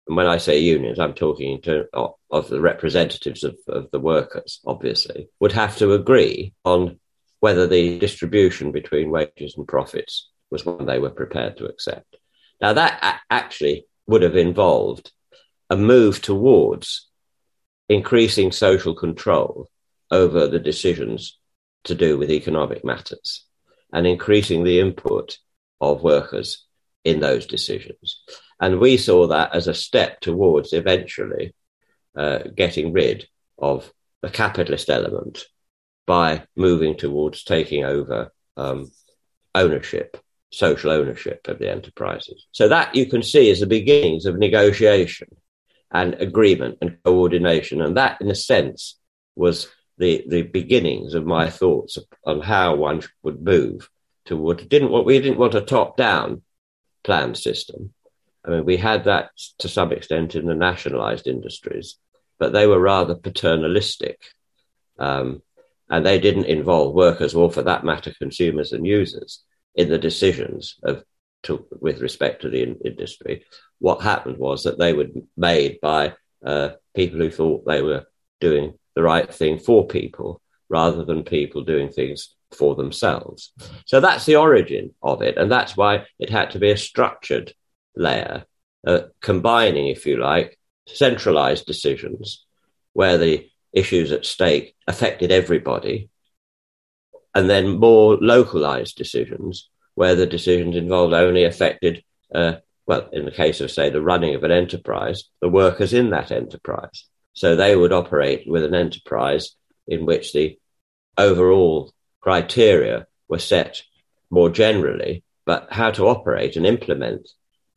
and 0.07 0.17
when 0.17 0.27
I 0.27 0.39
say 0.39 0.59
unions, 0.59 0.99
I'm 0.99 1.15
talking 1.15 1.61
to, 1.63 1.87
of, 2.31 2.49
the 2.49 2.61
representatives 2.61 3.45
of, 3.45 3.57
of 3.69 3.91
the 3.91 4.01
workers, 4.01 4.61
obviously, 4.67 5.29
would 5.41 5.53
have 5.53 5.77
to 5.79 5.93
agree 5.93 6.55
on 6.65 6.99
whether 7.41 7.67
the 7.67 7.99
distribution 7.99 8.73
between 8.73 9.11
wages 9.11 9.55
and 9.57 9.67
profits 9.67 10.31
was 10.51 10.67
one 10.67 10.87
they 10.87 10.99
were 10.99 11.11
prepared 11.11 11.57
to 11.57 11.67
accept. 11.67 12.17
Now, 12.61 12.73
that 12.75 13.21
actually 13.31 13.87
would 14.07 14.23
have 14.23 14.37
involved 14.37 15.13
a 15.71 15.77
move 15.77 16.21
towards 16.21 17.09
increasing 17.89 18.53
social 18.53 18.95
control 18.95 19.69
over 20.11 20.47
the 20.47 20.59
decisions 20.59 21.40
to 21.85 21.95
do 21.95 22.19
with 22.19 22.31
economic 22.31 22.85
matters 22.85 23.47
and 23.93 24.07
increasing 24.07 24.65
the 24.65 24.81
input 24.81 25.39
of 25.81 26.03
workers 26.03 26.67
in 27.05 27.21
those 27.21 27.47
decisions. 27.47 28.21
And 28.61 28.79
we 28.79 28.97
saw 28.97 29.27
that 29.29 29.55
as 29.55 29.67
a 29.69 29.75
step 29.75 30.21
towards 30.21 30.73
eventually 30.73 31.55
uh, 32.17 32.41
getting 32.55 32.93
rid 32.93 33.27
of 33.59 33.91
the 34.23 34.31
capitalist 34.31 34.91
element 34.91 35.45
by 36.07 36.45
moving 36.57 36.97
towards 36.97 37.45
taking 37.45 37.85
over 37.85 38.33
um, 38.57 38.91
ownership, 39.55 40.17
social 40.53 40.91
ownership 40.91 41.47
of 41.49 41.59
the 41.59 41.71
enterprises. 41.71 42.47
So 42.53 42.69
that 42.69 42.95
you 42.95 43.07
can 43.07 43.23
see 43.23 43.49
is 43.49 43.61
the 43.61 43.67
beginnings 43.67 44.27
of 44.27 44.39
negotiation 44.39 45.29
and 45.91 46.15
agreement 46.15 46.79
and 46.83 46.99
coordination. 47.05 47.81
And 47.81 47.97
that, 47.97 48.21
in 48.21 48.31
a 48.31 48.35
sense, 48.35 48.99
was 49.37 49.69
the, 50.01 50.25
the 50.27 50.43
beginnings 50.43 51.15
of 51.15 51.27
my 51.27 51.51
thoughts 51.51 51.99
on 52.25 52.41
how 52.41 52.75
one 52.75 53.03
would 53.23 53.43
move 53.43 53.89
toward 54.25 54.67
didn't 54.69 54.91
what 54.91 55.05
we 55.05 55.21
didn't 55.21 55.39
want 55.39 55.55
a 55.55 55.61
top 55.61 55.97
down 55.97 56.43
planned 57.05 57.37
system. 57.37 57.93
I 58.45 58.51
mean, 58.51 58.65
we 58.65 58.79
had 58.79 59.05
that 59.05 59.31
to 59.59 59.69
some 59.69 59.93
extent 59.93 60.35
in 60.35 60.47
the 60.47 60.55
nationalized 60.55 61.27
industries, 61.27 61.97
but 62.39 62.53
they 62.53 62.67
were 62.67 62.81
rather 62.81 63.15
paternalistic. 63.15 64.19
Um, 64.99 65.43
and 65.91 66.07
they 66.07 66.19
didn't 66.19 66.47
involve 66.47 66.95
workers 66.95 67.35
or, 67.35 67.51
for 67.51 67.63
that 67.63 67.85
matter, 67.85 68.15
consumers 68.19 68.73
and 68.73 68.87
users 68.87 69.43
in 69.75 69.91
the 69.91 69.99
decisions 69.99 70.77
of 70.83 71.05
to, 71.43 71.67
with 71.81 72.01
respect 72.01 72.43
to 72.43 72.49
the 72.49 72.63
in- 72.63 72.81
industry. 72.85 73.45
What 73.81 74.03
happened 74.03 74.39
was 74.39 74.63
that 74.63 74.79
they 74.79 74.93
were 74.93 75.09
made 75.37 75.81
by 75.81 76.15
uh, 76.45 76.71
people 76.95 77.19
who 77.19 77.31
thought 77.31 77.67
they 77.67 77.83
were 77.83 78.07
doing 78.41 78.79
the 79.01 79.07
right 79.07 79.33
thing 79.33 79.59
for 79.59 79.87
people 79.87 80.43
rather 80.69 81.05
than 81.05 81.25
people 81.25 81.65
doing 81.65 81.89
things 81.89 82.35
for 82.53 82.75
themselves. 82.75 83.53
So 83.87 84.01
that's 84.01 84.27
the 84.27 84.37
origin 84.37 84.95
of 85.03 85.23
it. 85.23 85.39
And 85.39 85.51
that's 85.51 85.75
why 85.77 86.05
it 86.19 86.29
had 86.29 86.51
to 86.51 86.59
be 86.59 86.71
a 86.71 86.77
structured 86.77 87.55
layer, 87.97 88.45
uh, 88.87 89.01
combining, 89.23 89.89
if 89.89 90.05
you 90.07 90.19
like, 90.19 90.59
centralized 90.87 91.65
decisions 91.67 92.45
where 92.93 93.17
the 93.17 93.49
issues 93.73 94.13
at 94.13 94.27
stake 94.27 94.75
affected 94.87 95.33
everybody, 95.33 96.11
and 97.35 97.49
then 97.49 97.79
more 97.79 98.17
localized 98.17 98.97
decisions 98.97 99.71
where 99.95 100.15
the 100.15 100.27
decisions 100.27 100.77
involved 100.77 101.15
only 101.15 101.45
affected, 101.45 102.05
uh, 102.35 102.55
well, 102.87 103.09
in 103.13 103.25
the 103.25 103.31
case 103.31 103.61
of, 103.61 103.71
say, 103.71 103.89
the 103.89 104.03
running 104.03 104.35
of 104.35 104.45
an 104.45 104.51
enterprise, 104.51 105.25
the 105.41 105.49
workers 105.49 105.93
in 105.95 106.11
that 106.11 106.31
enterprise. 106.33 107.10
So 107.33 107.57
they 107.57 107.77
would 107.77 107.93
operate 107.93 108.45
with 108.47 108.65
an 108.65 108.75
enterprise 108.75 109.57
in 109.87 110.07
which 110.07 110.33
the 110.33 110.59
overall 111.17 111.93
criteria 112.21 113.07
were 113.29 113.39
set 113.39 113.83
more 114.31 114.51
generally, 114.51 115.25
but 115.45 115.69
how 115.71 115.91
to 115.93 116.09
operate 116.09 116.57
and 116.57 116.67
implement 116.67 117.29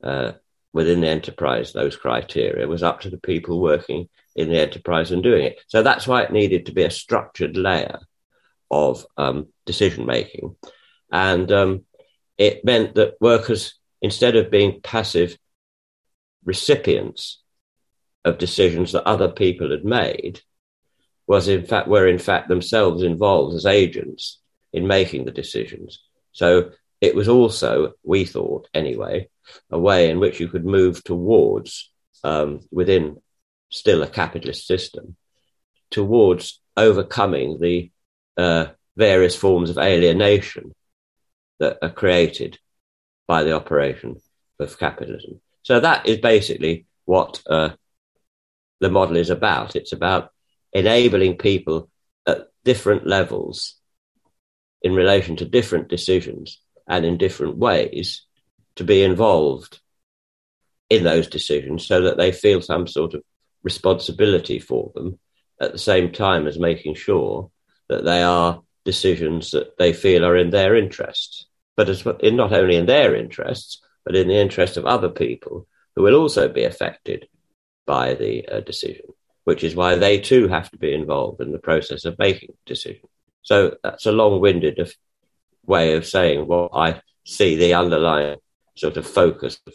uh, 0.04 0.34
within 0.74 1.02
the 1.02 1.08
enterprise 1.08 1.72
those 1.72 1.96
criteria 1.96 2.68
was 2.68 2.84
up 2.84 3.02
to 3.02 3.10
the 3.10 3.18
people 3.18 3.62
working 3.62 4.10
in 4.36 4.50
the 4.50 4.60
enterprise 4.60 5.12
and 5.12 5.24
doing 5.24 5.46
it. 5.46 5.62
So 5.68 5.84
that's 5.84 6.08
why 6.08 6.24
it 6.24 6.32
needed 6.32 6.66
to 6.66 6.72
be 6.72 6.84
a 6.84 6.90
structured 6.90 7.56
layer 7.56 8.00
of 8.72 9.06
um, 9.18 9.48
decision 9.66 10.06
making. 10.06 10.56
And 11.12 11.52
um, 11.52 11.86
it 12.38 12.66
meant 12.66 12.96
that 12.96 13.16
workers, 13.22 13.76
instead 14.02 14.36
of 14.36 14.50
being 14.50 14.82
passive 14.82 15.38
recipients 16.44 17.43
of 18.26 18.38
decisions 18.38 18.92
that 18.92 19.08
other 19.08 19.30
people 19.30 19.72
had 19.72 19.86
made, 19.86 20.42
was 21.28 21.48
in 21.48 21.66
fact 21.66 21.88
were 21.88 22.08
in 22.08 22.20
fact 22.20 22.48
themselves 22.48 23.04
involved 23.04 23.56
as 23.56 23.66
agents 23.66 24.40
in 24.72 24.88
making 24.88 25.26
the 25.26 25.32
decisions. 25.32 26.00
So 26.32 26.72
it 27.02 27.16
was 27.16 27.28
also, 27.28 27.94
we 28.04 28.26
thought 28.26 28.68
anyway, 28.74 29.30
a 29.70 29.80
way 29.80 30.10
in 30.10 30.20
which 30.20 30.40
you 30.40 30.48
could 30.48 30.66
move 30.66 31.04
towards 31.04 31.92
um, 32.24 32.62
within 32.72 33.18
still 33.70 34.04
a 34.04 34.08
capitalist 34.08 34.66
system 34.66 35.16
towards 35.92 36.62
overcoming 36.78 37.60
the 37.60 37.92
uh, 38.38 38.68
various 38.96 39.36
forms 39.36 39.70
of 39.70 39.78
alienation 39.78 40.74
that 41.60 41.78
are 41.82 41.90
created 41.90 42.58
by 43.28 43.44
the 43.44 43.54
operation 43.54 44.16
of 44.60 44.80
capitalism. 44.80 45.40
So 45.62 45.80
that 45.80 46.08
is 46.08 46.18
basically 46.18 46.86
what 47.06 47.42
uh, 47.48 47.70
the 48.84 48.90
model 48.90 49.18
is 49.18 49.30
about. 49.30 49.76
It's 49.76 49.94
about 49.94 50.32
enabling 50.74 51.38
people 51.38 51.90
at 52.28 52.50
different 52.64 53.08
levels 53.08 53.76
in 54.82 54.94
relation 54.94 55.38
to 55.38 55.46
different 55.46 55.88
decisions 55.88 56.60
and 56.88 57.06
in 57.06 57.18
different 57.18 57.58
ways 57.58 58.26
to 58.76 58.84
be 58.84 59.04
involved 59.04 59.80
in 60.90 61.04
those 61.04 61.28
decisions 61.28 61.86
so 61.86 62.02
that 62.02 62.18
they 62.18 62.32
feel 62.32 62.62
some 62.62 62.86
sort 62.86 63.14
of 63.14 63.24
responsibility 63.64 64.60
for 64.60 64.92
them 64.94 65.18
at 65.62 65.72
the 65.72 65.78
same 65.78 66.12
time 66.12 66.46
as 66.46 66.60
making 66.60 66.96
sure 66.96 67.50
that 67.88 68.04
they 68.04 68.22
are 68.22 68.62
decisions 68.84 69.52
that 69.52 69.78
they 69.78 69.94
feel 69.94 70.26
are 70.26 70.36
in 70.36 70.50
their 70.50 70.76
interests, 70.76 71.48
but 71.78 71.88
as 71.88 72.06
in 72.20 72.36
not 72.36 72.52
only 72.52 72.76
in 72.76 72.86
their 72.86 73.16
interests, 73.16 73.82
but 74.04 74.16
in 74.16 74.28
the 74.28 74.36
interest 74.36 74.76
of 74.76 74.86
other 74.86 75.10
people 75.10 75.68
who 75.96 76.04
will 76.04 76.16
also 76.16 76.50
be 76.50 76.66
affected 76.66 77.28
by 77.86 78.14
the 78.14 78.48
uh, 78.48 78.60
decision, 78.62 79.06
which 79.44 79.64
is 79.64 79.76
why 79.76 79.96
they 79.96 80.20
too 80.20 80.48
have 80.48 80.70
to 80.72 80.78
be 80.78 80.94
involved 80.94 81.42
in 81.42 81.52
the 81.52 81.60
process 81.60 82.06
of 82.06 82.18
making 82.20 82.50
a 82.50 82.68
decision. 82.68 83.08
So 83.42 83.76
that's 83.84 84.06
a 84.06 84.12
long-winded 84.12 84.80
way 85.66 85.94
of 85.94 86.06
saying 86.06 86.48
what 86.48 86.72
I 86.74 87.02
see 87.26 87.56
the 87.56 87.74
underlying 87.74 88.38
sort 88.76 88.98
of 88.98 89.06
focus 89.06 89.60
of 89.68 89.74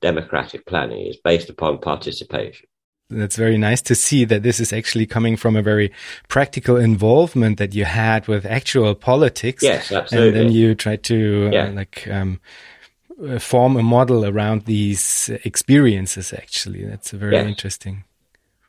democratic 0.00 0.66
planning 0.66 1.06
is 1.06 1.16
based 1.16 1.50
upon 1.50 1.78
participation. 1.78 2.66
That's 3.10 3.36
very 3.36 3.56
nice 3.56 3.80
to 3.82 3.94
see 3.94 4.26
that 4.26 4.42
this 4.42 4.60
is 4.60 4.70
actually 4.70 5.06
coming 5.06 5.36
from 5.36 5.56
a 5.56 5.62
very 5.62 5.90
practical 6.28 6.76
involvement 6.76 7.56
that 7.58 7.74
you 7.74 7.86
had 7.86 8.28
with 8.28 8.44
actual 8.44 8.94
politics. 8.94 9.62
Yes, 9.62 9.90
absolutely. 9.90 10.28
And 10.28 10.36
then 10.36 10.54
you 10.54 10.74
tried 10.74 11.02
to 11.04 11.46
uh, 11.46 11.50
yeah. 11.50 11.64
uh, 11.64 11.72
like 11.72 12.06
um, 12.08 12.38
form 13.38 13.76
a 13.76 13.82
model 13.82 14.24
around 14.24 14.64
these 14.64 15.30
experiences. 15.44 16.32
Actually, 16.32 16.84
that's 16.84 17.10
very 17.10 17.34
yes. 17.34 17.46
interesting. 17.46 18.04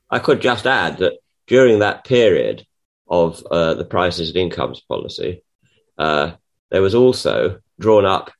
I 0.09 0.19
could 0.19 0.41
just 0.41 0.65
add 0.65 0.97
that 0.99 1.19
during 1.47 1.79
that 1.79 2.03
period 2.03 2.65
of 3.07 3.43
uh, 3.51 3.73
the 3.75 3.85
prices 3.85 4.29
and 4.29 4.37
incomes 4.37 4.81
policy, 4.81 5.43
uh, 5.97 6.31
there 6.69 6.81
was 6.81 6.95
also 6.95 7.59
drawn 7.79 8.05
up 8.05 8.31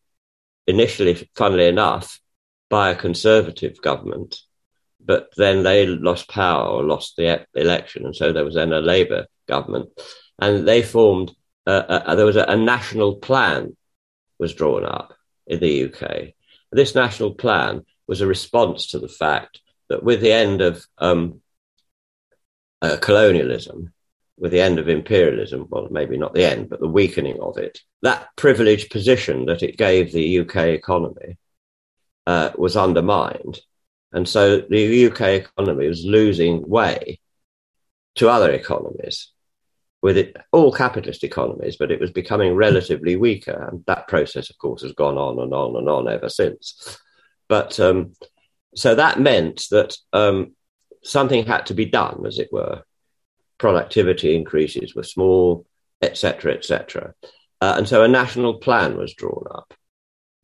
initially, 0.67 1.29
funnily 1.35 1.67
enough, 1.67 2.19
by 2.69 2.91
a 2.91 2.95
conservative 2.95 3.81
government 3.81 4.39
but 5.09 5.33
then 5.37 5.63
they 5.63 5.87
lost 5.87 6.29
power 6.29 6.67
or 6.67 6.83
lost 6.83 7.15
the 7.15 7.43
election, 7.55 8.05
and 8.05 8.15
so 8.15 8.31
there 8.31 8.45
was 8.45 8.53
then 8.53 8.71
a 8.71 8.79
Labour 8.79 9.25
government, 9.47 9.89
and 10.37 10.67
they 10.67 10.83
formed. 10.83 11.31
Uh, 11.65 11.83
uh, 12.05 12.15
there 12.15 12.27
was 12.27 12.35
a, 12.35 12.43
a, 12.43 12.55
national 12.55 13.15
plan 13.15 13.75
was 14.37 14.53
drawn 14.53 14.85
up 14.85 15.13
in 15.49 15.59
the 15.59 15.85
UK. 15.85 16.33
This 16.71 16.95
national 16.95 17.33
plan 17.33 17.85
was 18.07 18.21
a 18.21 18.27
response 18.27 18.87
to 18.87 18.99
the 18.99 19.09
fact 19.09 19.59
that 19.89 20.03
with 20.03 20.21
the 20.21 20.31
end 20.31 20.61
of 20.61 20.85
um, 20.99 21.41
uh, 22.81 22.97
colonialism, 23.01 23.91
with 24.37 24.51
the 24.51 24.61
end 24.61 24.79
of 24.79 24.87
imperialism, 24.87 25.67
well, 25.69 25.87
maybe 25.91 26.17
not 26.17 26.33
the 26.33 26.45
end, 26.45 26.69
but 26.69 26.79
the 26.79 26.87
weakening 26.87 27.39
of 27.41 27.57
it, 27.57 27.81
that 28.03 28.29
privileged 28.37 28.89
position 28.89 29.45
that 29.47 29.63
it 29.63 29.77
gave 29.77 30.11
the 30.11 30.39
UK 30.39 30.55
economy 30.67 31.37
uh, 32.25 32.51
was 32.57 32.77
undermined. 32.77 33.59
And 34.13 34.27
so 34.27 34.61
the 34.61 35.07
UK 35.07 35.21
economy 35.21 35.87
was 35.87 36.05
losing 36.05 36.67
way 36.67 37.19
to 38.15 38.29
other 38.29 38.51
economies, 38.51 39.31
with 40.01 40.17
it 40.17 40.37
all 40.51 40.71
capitalist 40.71 41.23
economies, 41.23 41.75
but 41.77 41.91
it 41.91 41.99
was 41.99 42.11
becoming 42.11 42.55
relatively 42.55 43.15
weaker. 43.15 43.67
And 43.69 43.83
that 43.85 44.07
process, 44.07 44.49
of 44.49 44.57
course, 44.57 44.81
has 44.83 44.93
gone 44.93 45.17
on 45.17 45.39
and 45.39 45.53
on 45.53 45.75
and 45.75 45.89
on 45.89 46.07
ever 46.07 46.29
since. 46.29 46.97
But 47.49 47.79
um, 47.79 48.13
so 48.75 48.95
that 48.95 49.19
meant 49.19 49.65
that 49.71 49.97
um, 50.13 50.55
something 51.03 51.45
had 51.45 51.65
to 51.67 51.73
be 51.73 51.85
done, 51.85 52.25
as 52.25 52.39
it 52.39 52.49
were. 52.51 52.83
Productivity 53.57 54.35
increases 54.35 54.95
were 54.95 55.03
small, 55.03 55.65
etc., 56.01 56.53
etc. 56.53 57.13
Uh, 57.59 57.75
and 57.77 57.87
so 57.87 58.03
a 58.03 58.07
national 58.07 58.55
plan 58.59 58.95
was 58.95 59.13
drawn 59.13 59.43
up. 59.53 59.73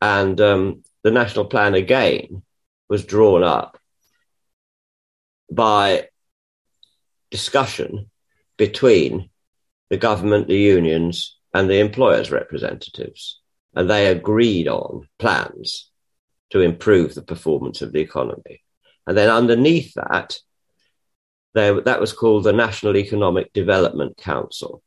And 0.01 0.39
um, 0.41 0.83
the 1.03 1.11
national 1.11 1.45
plan 1.45 1.75
again 1.75 2.43
was 2.89 3.05
drawn 3.05 3.43
up 3.43 3.79
by 5.49 6.09
discussion 7.31 8.09
between 8.57 9.29
the 9.89 9.97
government, 9.97 10.47
the 10.47 10.57
unions, 10.57 11.37
and 11.53 11.69
the 11.69 11.79
employers' 11.79 12.31
representatives. 12.31 13.39
And 13.75 13.89
they 13.89 14.07
agreed 14.07 14.67
on 14.67 15.07
plans 15.19 15.89
to 16.51 16.61
improve 16.61 17.13
the 17.13 17.21
performance 17.21 17.81
of 17.81 17.91
the 17.91 17.99
economy. 17.99 18.61
And 19.07 19.17
then 19.17 19.29
underneath 19.29 19.93
that, 19.95 20.37
there, 21.53 21.81
that 21.81 22.01
was 22.01 22.13
called 22.13 22.43
the 22.43 22.53
National 22.53 22.97
Economic 22.97 23.53
Development 23.53 24.17
Council, 24.17 24.81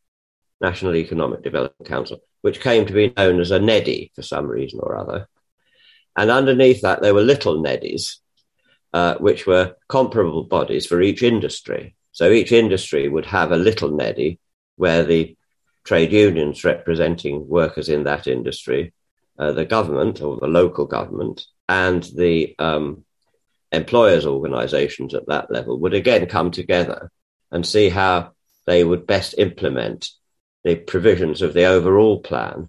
National 0.60 0.96
Economic 0.96 1.42
Development 1.42 1.88
Council, 1.88 2.18
which 2.42 2.60
came 2.60 2.86
to 2.86 2.92
be 2.92 3.12
known 3.16 3.40
as 3.40 3.50
a 3.50 3.58
Neddy 3.58 4.12
for 4.14 4.22
some 4.22 4.46
reason 4.46 4.80
or 4.82 4.96
other. 4.96 5.28
And 6.16 6.30
underneath 6.30 6.82
that, 6.82 7.00
there 7.00 7.14
were 7.14 7.22
little 7.22 7.62
neddies, 7.62 8.16
uh, 8.92 9.14
which 9.18 9.46
were 9.46 9.76
comparable 9.88 10.42
bodies 10.42 10.84
for 10.84 11.00
each 11.00 11.22
industry. 11.22 11.94
So 12.12 12.30
each 12.30 12.50
industry 12.50 13.08
would 13.08 13.26
have 13.26 13.52
a 13.52 13.56
little 13.56 13.90
neddy 13.90 14.40
where 14.78 15.04
the 15.04 15.36
trade 15.84 16.12
unions 16.12 16.64
representing 16.64 17.48
workers 17.48 17.88
in 17.88 18.04
that 18.04 18.26
industry, 18.26 18.92
uh, 19.38 19.52
the 19.52 19.64
government 19.64 20.20
or 20.20 20.36
the 20.38 20.46
local 20.46 20.86
government, 20.86 21.44
and 21.68 22.02
the 22.16 22.54
um, 22.58 23.04
employers' 23.72 24.26
organizations 24.26 25.14
at 25.14 25.26
that 25.26 25.50
level 25.50 25.78
would 25.78 25.94
again 25.94 26.26
come 26.26 26.50
together 26.50 27.10
and 27.50 27.66
see 27.66 27.88
how 27.88 28.32
they 28.66 28.84
would 28.84 29.06
best 29.06 29.34
implement 29.38 30.10
the 30.64 30.76
provisions 30.76 31.42
of 31.42 31.54
the 31.54 31.64
overall 31.64 32.20
plan 32.20 32.68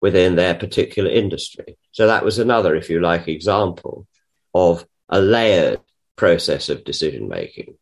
within 0.00 0.36
their 0.36 0.54
particular 0.54 1.10
industry. 1.10 1.76
So 1.92 2.06
that 2.06 2.24
was 2.24 2.38
another, 2.38 2.76
if 2.76 2.88
you 2.90 3.00
like, 3.00 3.26
example 3.26 4.06
of 4.54 4.86
a 5.08 5.20
layered 5.20 5.80
process 6.16 6.68
of 6.68 6.84
decision 6.84 7.28
making. 7.28 7.74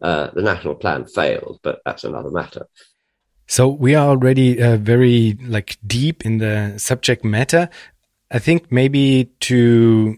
Uh, 0.00 0.30
the 0.32 0.42
national 0.42 0.76
plan 0.76 1.04
failed, 1.04 1.58
but 1.62 1.80
that's 1.84 2.04
another 2.04 2.30
matter. 2.30 2.68
So 3.46 3.68
we 3.68 3.94
are 3.94 4.08
already 4.08 4.62
uh, 4.62 4.76
very 4.76 5.36
like 5.42 5.76
deep 5.86 6.24
in 6.24 6.38
the 6.38 6.74
subject 6.78 7.24
matter. 7.24 7.68
I 8.30 8.38
think 8.38 8.72
maybe 8.72 9.30
to 9.40 10.16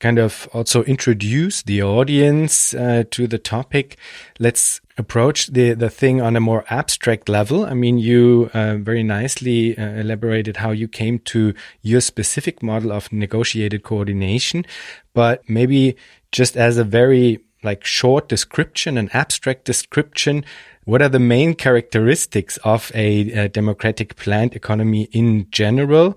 kind 0.00 0.18
of 0.18 0.48
also 0.52 0.82
introduce 0.84 1.62
the 1.62 1.82
audience 1.82 2.74
uh, 2.74 3.04
to 3.10 3.26
the 3.26 3.38
topic, 3.38 3.98
let's 4.38 4.80
approach 4.96 5.48
the, 5.48 5.74
the 5.74 5.90
thing 5.90 6.20
on 6.20 6.36
a 6.36 6.40
more 6.40 6.64
abstract 6.70 7.28
level. 7.28 7.66
I 7.66 7.74
mean, 7.74 7.98
you 7.98 8.50
uh, 8.54 8.76
very 8.76 9.02
nicely 9.02 9.76
uh, 9.76 9.82
elaborated 9.82 10.56
how 10.56 10.70
you 10.70 10.88
came 10.88 11.18
to 11.20 11.54
your 11.82 12.00
specific 12.00 12.62
model 12.62 12.92
of 12.92 13.12
negotiated 13.12 13.82
coordination, 13.82 14.64
but 15.12 15.48
maybe 15.48 15.96
just 16.32 16.56
as 16.56 16.78
a 16.78 16.84
very 16.84 17.40
like 17.62 17.84
short 17.84 18.28
description, 18.28 18.96
an 18.96 19.10
abstract 19.12 19.64
description, 19.64 20.44
what 20.84 21.02
are 21.02 21.08
the 21.08 21.18
main 21.18 21.54
characteristics 21.54 22.56
of 22.64 22.90
a, 22.94 23.30
a 23.32 23.48
democratic 23.48 24.16
planned 24.16 24.54
economy 24.54 25.04
in 25.12 25.46
general 25.50 26.16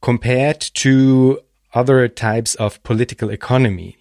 compared 0.00 0.60
to 0.60 1.40
other 1.74 2.08
types 2.08 2.54
of 2.54 2.82
political 2.82 3.30
economy? 3.30 3.96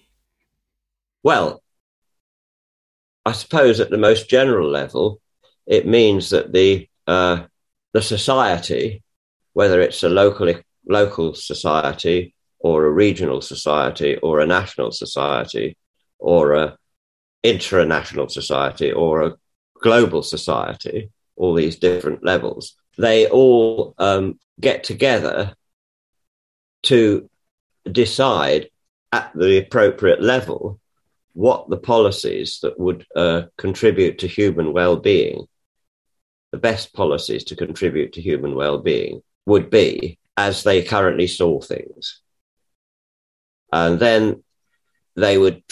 Well, 1.24 1.62
I 3.26 3.34
suppose 3.34 3.80
at 3.80 3.90
the 3.90 3.98
most 3.98 4.30
general 4.30 4.70
level, 4.70 5.20
it 5.66 5.86
means 5.86 6.30
that 6.30 6.54
the 6.54 6.88
uh, 7.06 7.46
the 7.94 8.02
society, 8.02 9.04
whether 9.54 9.82
it's 9.82 10.04
a 10.04 10.10
local 10.10 10.54
local 10.88 11.34
society 11.34 12.34
or 12.60 12.86
a 12.86 12.92
regional 12.92 13.42
society 13.42 14.16
or 14.18 14.40
a 14.40 14.48
national 14.48 14.92
society 14.92 15.76
or 16.20 16.54
a 16.54 16.78
international 17.44 18.28
society 18.30 18.92
or 18.92 19.22
a 19.22 19.36
global 19.82 20.24
society, 20.24 21.10
all 21.36 21.54
these 21.54 21.78
different 21.78 22.24
levels, 22.24 22.76
they 22.98 23.28
all 23.28 23.94
um, 23.98 24.40
get 24.60 24.84
together 24.84 25.54
to 26.84 27.30
decide 27.92 28.70
at 29.12 29.32
the 29.36 29.58
appropriate 29.60 30.22
level 30.22 30.80
what 31.34 31.70
the 31.70 31.78
policies 31.78 32.60
that 32.64 32.80
would 32.80 33.06
uh, 33.16 33.44
contribute 33.58 34.20
to 34.20 34.28
human 34.28 34.74
well-being, 34.74 35.46
the 36.52 36.58
best 36.58 36.94
policies 36.94 37.44
to 37.44 37.56
contribute 37.56 38.14
to 38.14 38.22
human 38.22 38.56
well-being 38.56 39.22
would 39.46 39.70
be 39.70 40.18
as 40.36 40.64
they 40.64 40.84
currently 40.84 41.28
saw 41.28 41.62
things. 41.62 42.22
And 43.72 44.00
then 44.00 44.44
they 45.16 45.38
would 45.38 45.64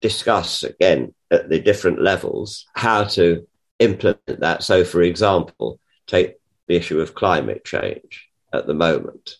discuss 0.00 0.62
again 0.62 1.14
at 1.30 1.48
the 1.48 1.60
different 1.60 2.00
levels 2.00 2.66
how 2.74 3.04
to 3.04 3.46
implement 3.78 4.40
that. 4.40 4.62
So, 4.62 4.84
for 4.84 5.02
example, 5.02 5.80
take 6.06 6.36
the 6.66 6.76
issue 6.76 7.00
of 7.00 7.14
climate 7.14 7.64
change 7.64 8.28
at 8.52 8.66
the 8.66 8.74
moment 8.74 9.36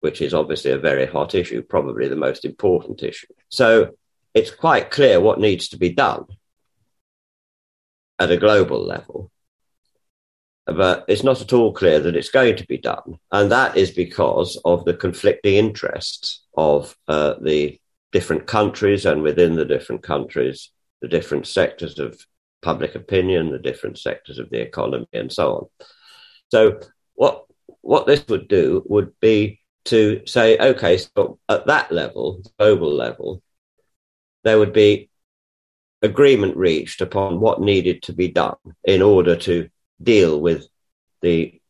which 0.00 0.20
is 0.20 0.34
obviously 0.34 0.70
a 0.70 0.78
very 0.78 1.06
hot 1.06 1.34
issue, 1.34 1.62
probably 1.62 2.08
the 2.08 2.16
most 2.16 2.44
important 2.44 3.02
issue. 3.02 3.26
So 3.48 3.96
it's 4.34 4.50
quite 4.50 4.90
clear 4.90 5.20
what 5.20 5.40
needs 5.40 5.68
to 5.70 5.78
be 5.78 5.90
done 5.90 6.24
at 8.18 8.30
a 8.30 8.36
global 8.36 8.84
level. 8.84 9.30
But 10.66 11.06
it's 11.08 11.24
not 11.24 11.40
at 11.40 11.52
all 11.52 11.72
clear 11.72 11.98
that 11.98 12.14
it's 12.14 12.30
going 12.30 12.56
to 12.56 12.66
be 12.66 12.76
done. 12.76 13.18
And 13.32 13.50
that 13.50 13.76
is 13.76 13.90
because 13.90 14.60
of 14.64 14.84
the 14.84 14.94
conflicting 14.94 15.54
interests 15.54 16.44
of 16.56 16.94
uh, 17.08 17.34
the 17.40 17.80
different 18.12 18.46
countries 18.46 19.06
and 19.06 19.22
within 19.22 19.56
the 19.56 19.64
different 19.64 20.02
countries, 20.02 20.70
the 21.02 21.08
different 21.08 21.46
sectors 21.46 21.98
of 21.98 22.18
public 22.62 22.94
opinion, 22.94 23.50
the 23.50 23.58
different 23.58 23.98
sectors 23.98 24.38
of 24.38 24.50
the 24.50 24.60
economy, 24.60 25.06
and 25.12 25.32
so 25.32 25.54
on. 25.54 25.86
So, 26.50 26.80
what 27.14 27.44
what 27.82 28.06
this 28.06 28.24
would 28.28 28.48
do 28.48 28.82
would 28.86 29.18
be 29.20 29.60
to 29.86 30.22
say, 30.26 30.58
okay, 30.58 30.98
so 30.98 31.38
at 31.48 31.66
that 31.66 31.90
level, 31.90 32.42
global 32.58 32.92
level, 32.92 33.42
there 34.44 34.58
would 34.58 34.72
be 34.72 35.10
agreement 36.02 36.56
reached 36.56 37.00
upon 37.00 37.40
what 37.40 37.60
needed 37.60 38.02
to 38.02 38.12
be 38.12 38.28
done 38.28 38.56
in 38.84 39.02
order 39.02 39.34
to 39.36 39.68
deal 40.02 40.40
with 40.40 40.68
the 41.22 41.60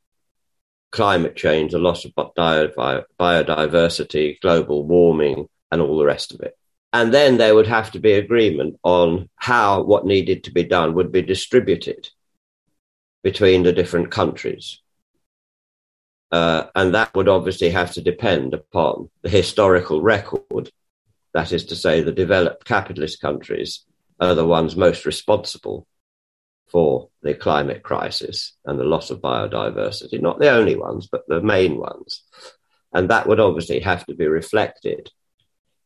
climate 0.90 1.36
change, 1.36 1.72
the 1.72 1.78
loss 1.78 2.04
of 2.04 2.12
biodiversity, 2.14 4.40
global 4.40 4.84
warming, 4.84 5.48
and 5.70 5.80
all 5.80 5.98
the 5.98 6.04
rest 6.04 6.32
of 6.32 6.40
it. 6.40 6.56
And 6.92 7.12
then 7.12 7.36
there 7.36 7.54
would 7.54 7.66
have 7.66 7.90
to 7.92 8.00
be 8.00 8.12
agreement 8.12 8.78
on 8.82 9.28
how 9.36 9.82
what 9.82 10.06
needed 10.06 10.44
to 10.44 10.52
be 10.52 10.64
done 10.64 10.94
would 10.94 11.12
be 11.12 11.22
distributed 11.22 12.08
between 13.22 13.62
the 13.62 13.72
different 13.72 14.10
countries. 14.10 14.80
Uh, 16.30 16.64
and 16.74 16.94
that 16.94 17.14
would 17.14 17.28
obviously 17.28 17.70
have 17.70 17.92
to 17.92 18.02
depend 18.02 18.54
upon 18.54 19.10
the 19.22 19.28
historical 19.28 20.00
record. 20.00 20.70
That 21.34 21.52
is 21.52 21.66
to 21.66 21.76
say, 21.76 22.02
the 22.02 22.12
developed 22.12 22.64
capitalist 22.64 23.20
countries 23.20 23.84
are 24.20 24.34
the 24.34 24.46
ones 24.46 24.76
most 24.76 25.04
responsible 25.04 25.86
for 26.68 27.08
the 27.22 27.34
climate 27.34 27.82
crisis 27.82 28.54
and 28.64 28.78
the 28.78 28.84
loss 28.84 29.10
of 29.10 29.20
biodiversity. 29.20 30.20
Not 30.20 30.38
the 30.38 30.50
only 30.50 30.76
ones, 30.76 31.08
but 31.10 31.22
the 31.28 31.40
main 31.40 31.78
ones. 31.78 32.22
And 32.92 33.10
that 33.10 33.26
would 33.26 33.40
obviously 33.40 33.80
have 33.80 34.04
to 34.06 34.14
be 34.14 34.26
reflected 34.26 35.10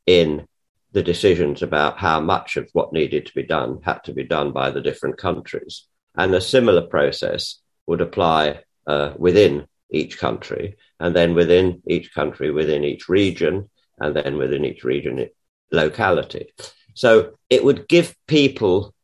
in 0.07 0.47
the 0.93 1.03
decisions 1.03 1.63
about 1.63 1.99
how 1.99 2.21
much 2.21 2.57
of 2.57 2.69
what 2.73 2.93
needed 2.93 3.27
to 3.27 3.35
be 3.35 3.43
done 3.43 3.81
had 3.83 4.05
to 4.05 4.13
be 4.13 4.25
done 4.25 4.53
by 4.53 4.71
the 4.71 4.81
different 4.81 5.17
countries. 5.17 5.87
And 6.15 6.35
a 6.35 6.41
similar 6.41 6.83
process 6.83 7.61
would 7.87 8.01
apply 8.01 8.61
uh, 8.87 9.15
within 9.17 9.67
each 9.91 10.19
country, 10.19 10.77
and 11.01 11.17
then 11.17 11.35
within 11.35 11.83
each 11.87 12.15
country, 12.15 12.51
within 12.51 12.85
each 12.85 13.09
region, 13.09 13.71
and 13.99 14.15
then 14.15 14.37
within 14.37 14.65
each 14.65 14.85
region, 14.85 15.29
locality. 15.71 16.53
So 16.95 17.39
it 17.49 17.65
would 17.65 17.89
give 17.89 18.15
people 18.27 18.95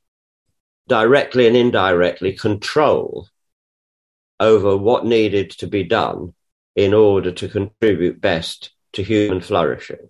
directly 0.88 1.46
and 1.46 1.56
indirectly 1.56 2.32
control 2.32 3.28
over 4.40 4.76
what 4.76 5.04
needed 5.04 5.50
to 5.50 5.66
be 5.66 5.84
done 5.84 6.34
in 6.76 6.94
order 6.94 7.32
to 7.32 7.48
contribute 7.48 8.20
best 8.20 8.70
to 8.92 9.02
human 9.02 9.40
flourishing 9.40 10.08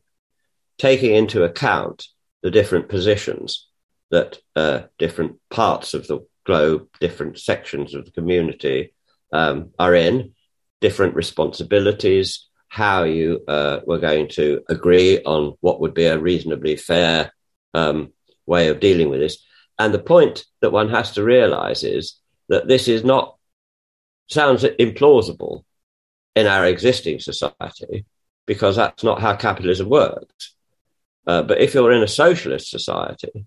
taking 0.78 1.14
into 1.14 1.44
account 1.44 2.06
the 2.42 2.50
different 2.50 2.88
positions 2.88 3.68
that 4.10 4.38
uh, 4.56 4.82
different 4.98 5.36
parts 5.50 5.94
of 5.94 6.06
the 6.06 6.20
globe, 6.46 6.88
different 7.00 7.38
sections 7.38 7.94
of 7.94 8.04
the 8.04 8.10
community 8.10 8.94
um, 9.32 9.70
are 9.78 9.94
in, 9.94 10.34
different 10.80 11.14
responsibilities, 11.14 12.48
how 12.68 13.04
you 13.04 13.42
uh, 13.48 13.80
were 13.86 13.98
going 13.98 14.28
to 14.28 14.62
agree 14.68 15.22
on 15.22 15.54
what 15.60 15.80
would 15.80 15.94
be 15.94 16.04
a 16.04 16.18
reasonably 16.18 16.76
fair 16.76 17.32
um, 17.74 18.12
way 18.46 18.68
of 18.68 18.80
dealing 18.80 19.10
with 19.10 19.20
this. 19.20 19.38
And 19.78 19.92
the 19.92 19.98
point 19.98 20.44
that 20.60 20.72
one 20.72 20.88
has 20.90 21.12
to 21.12 21.24
realize 21.24 21.84
is 21.84 22.18
that 22.48 22.68
this 22.68 22.88
is 22.88 23.04
not, 23.04 23.36
sounds 24.28 24.64
implausible 24.64 25.64
in 26.34 26.46
our 26.46 26.66
existing 26.66 27.20
society 27.20 28.06
because 28.46 28.76
that's 28.76 29.04
not 29.04 29.20
how 29.20 29.34
capitalism 29.34 29.88
works. 29.88 30.54
Uh, 31.28 31.42
but 31.42 31.60
if 31.60 31.74
you're 31.74 31.92
in 31.92 32.02
a 32.02 32.08
socialist 32.08 32.70
society, 32.70 33.44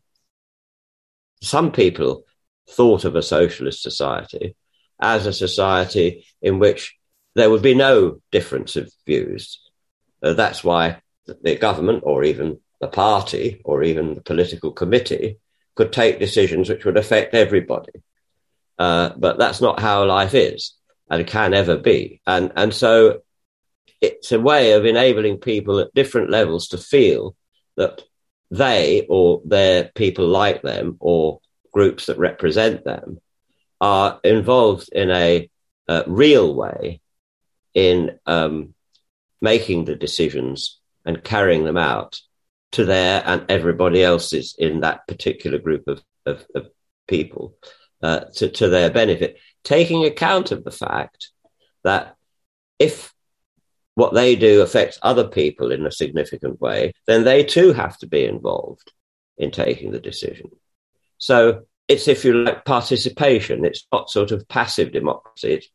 some 1.42 1.72
people 1.72 2.26
thought 2.70 3.06
of 3.06 3.16
a 3.16 3.24
socialist 3.24 3.82
society 3.82 4.56
as 5.02 5.26
a 5.26 5.34
society 5.34 6.24
in 6.44 6.60
which 6.60 6.96
there 7.34 7.50
would 7.50 7.64
be 7.64 7.74
no 7.74 8.22
difference 8.32 8.76
of 8.76 8.94
views. 9.08 9.60
Uh, 10.22 10.34
that's 10.34 10.64
why 10.64 11.02
the 11.26 11.56
government 11.56 12.04
or 12.06 12.24
even 12.24 12.60
the 12.80 12.88
party 12.88 13.62
or 13.66 13.82
even 13.82 14.14
the 14.14 14.22
political 14.22 14.72
committee 14.72 15.40
could 15.74 15.92
take 15.92 16.20
decisions 16.20 16.70
which 16.70 16.86
would 16.86 16.98
affect 16.98 17.34
everybody. 17.34 17.94
Uh, 18.78 19.10
but 19.18 19.40
that's 19.40 19.60
not 19.60 19.80
how 19.80 20.06
life 20.06 20.36
is 20.36 20.76
and 21.10 21.26
can 21.26 21.56
ever 21.56 21.78
be. 21.78 22.22
And, 22.28 22.52
and 22.56 22.74
so 22.74 23.22
it's 24.02 24.32
a 24.32 24.40
way 24.40 24.74
of 24.74 24.86
enabling 24.86 25.38
people 25.38 25.80
at 25.80 25.94
different 25.96 26.30
levels 26.30 26.68
to 26.70 26.78
feel 26.78 27.36
that 27.82 28.04
they 28.52 29.06
or 29.10 29.42
their 29.46 29.92
people 29.96 30.28
like 30.28 30.62
them 30.62 30.98
or 31.00 31.40
groups 31.74 32.06
that 32.06 32.18
represent 32.18 32.84
them 32.84 33.20
are 33.80 34.20
involved 34.24 34.90
in 34.92 35.10
a, 35.10 35.50
a 35.88 36.04
real 36.06 36.54
way 36.54 37.02
in 37.74 38.20
um, 38.26 38.74
making 39.42 39.86
the 39.86 39.96
decisions 39.96 40.80
and 41.06 41.24
carrying 41.24 41.64
them 41.64 41.78
out 41.78 42.20
to 42.74 42.86
their 42.86 43.24
and 43.26 43.46
everybody 43.50 44.04
else's 44.04 44.56
in 44.58 44.82
that 44.82 45.08
particular 45.08 45.58
group 45.58 45.88
of, 45.88 46.02
of, 46.26 46.46
of 46.54 46.68
people 47.08 47.56
uh, 48.04 48.22
to, 48.36 48.50
to 48.50 48.70
their 48.70 48.90
benefit, 48.90 49.38
taking 49.64 50.06
account 50.06 50.52
of 50.52 50.64
the 50.64 50.72
fact 50.72 51.30
that 51.84 52.16
if 52.80 53.14
what 53.96 54.14
they 54.14 54.36
do 54.36 54.62
affects 54.62 55.00
other 55.02 55.28
people 55.28 55.72
in 55.72 55.86
a 55.86 55.92
significant 55.92 56.62
way, 56.62 56.94
then 57.08 57.24
they 57.24 57.44
too 57.44 57.74
have 57.74 57.98
to 58.00 58.08
be 58.08 58.26
involved 58.26 58.92
in 59.38 59.52
taking 59.52 59.92
the 59.92 60.00
decision. 60.00 60.50
So 61.18 61.64
it's, 61.88 62.08
if 62.08 62.24
you 62.24 62.34
like, 62.34 62.64
participation. 62.66 63.66
It's 63.66 63.86
not 63.92 64.10
sort 64.10 64.32
of 64.32 64.48
passive 64.48 64.92
democracy, 64.92 65.54
it's 65.54 65.68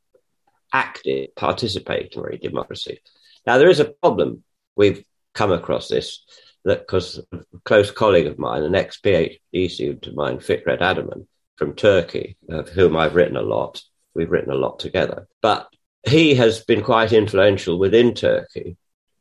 active, 0.73 1.31
participatory 1.37 2.41
democracy. 2.41 3.01
Now, 3.47 3.59
there 3.59 3.71
is 3.71 3.81
a 3.81 3.85
problem. 3.85 4.43
We've 4.77 5.05
come 5.35 5.53
across 5.53 5.89
this 5.89 6.25
because 6.65 7.21
a 7.33 7.41
close 7.65 7.91
colleague 7.91 8.27
of 8.27 8.39
mine, 8.39 8.65
an 8.65 8.75
ex 8.75 8.99
PhD 9.01 9.71
student 9.71 10.07
of 10.07 10.15
mine, 10.15 10.39
Fikret 10.39 10.81
Adaman 10.81 11.27
from 11.57 11.75
Turkey, 11.75 12.37
of 12.49 12.69
whom 12.69 12.97
I've 12.97 13.15
written 13.15 13.37
a 13.37 13.43
lot, 13.43 13.83
we've 14.15 14.31
written 14.31 14.51
a 14.51 14.57
lot 14.57 14.79
together. 14.79 15.29
But 15.43 15.69
he 16.07 16.35
has 16.37 16.61
been 16.61 16.83
quite 16.83 17.13
influential 17.13 17.79
within 17.79 18.15
Turkey 18.15 18.77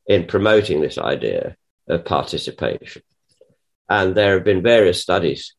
in 0.08 0.26
promoting 0.26 0.82
this 0.82 0.98
idea 0.98 1.56
of 1.88 2.06
participation. 2.06 3.02
And 3.90 4.16
there 4.16 4.36
have 4.36 4.44
been 4.44 4.62
various 4.62 5.02
studies 5.02 5.56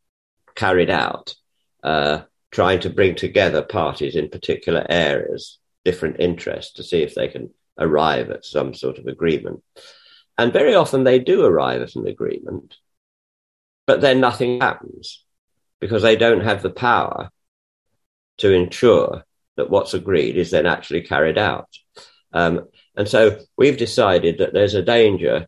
carried 0.55 0.89
out 0.89 1.35
uh, 1.83 2.21
trying 2.51 2.79
to 2.81 2.89
bring 2.89 3.15
together 3.15 3.61
parties 3.61 4.15
in 4.15 4.29
particular 4.29 4.85
areas, 4.89 5.59
different 5.85 6.19
interests, 6.19 6.73
to 6.73 6.83
see 6.83 7.03
if 7.03 7.13
they 7.13 7.27
can 7.27 7.49
arrive 7.77 8.29
at 8.29 8.45
some 8.45 8.73
sort 8.73 8.97
of 8.97 9.07
agreement. 9.07 9.63
And 10.37 10.53
very 10.53 10.75
often 10.75 11.03
they 11.03 11.19
do 11.19 11.43
arrive 11.43 11.81
at 11.81 11.95
an 11.95 12.07
agreement, 12.07 12.77
but 13.85 14.01
then 14.01 14.19
nothing 14.19 14.61
happens 14.61 15.23
because 15.79 16.03
they 16.03 16.15
don't 16.15 16.41
have 16.41 16.61
the 16.61 16.69
power 16.69 17.29
to 18.37 18.51
ensure 18.51 19.23
that 19.57 19.69
what's 19.69 19.93
agreed 19.93 20.37
is 20.37 20.51
then 20.51 20.65
actually 20.65 21.01
carried 21.01 21.37
out. 21.37 21.67
Um, 22.33 22.67
and 22.95 23.07
so 23.07 23.39
we've 23.57 23.77
decided 23.77 24.37
that 24.39 24.53
there's 24.53 24.73
a 24.73 24.81
danger 24.81 25.47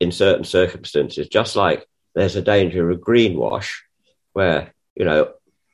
in 0.00 0.12
certain 0.12 0.44
circumstances, 0.44 1.28
just 1.28 1.56
like 1.56 1.86
there's 2.14 2.36
a 2.36 2.42
danger 2.42 2.90
of 2.90 3.00
greenwash, 3.00 3.70
where 4.32 4.74
you 4.94 5.04
know 5.04 5.32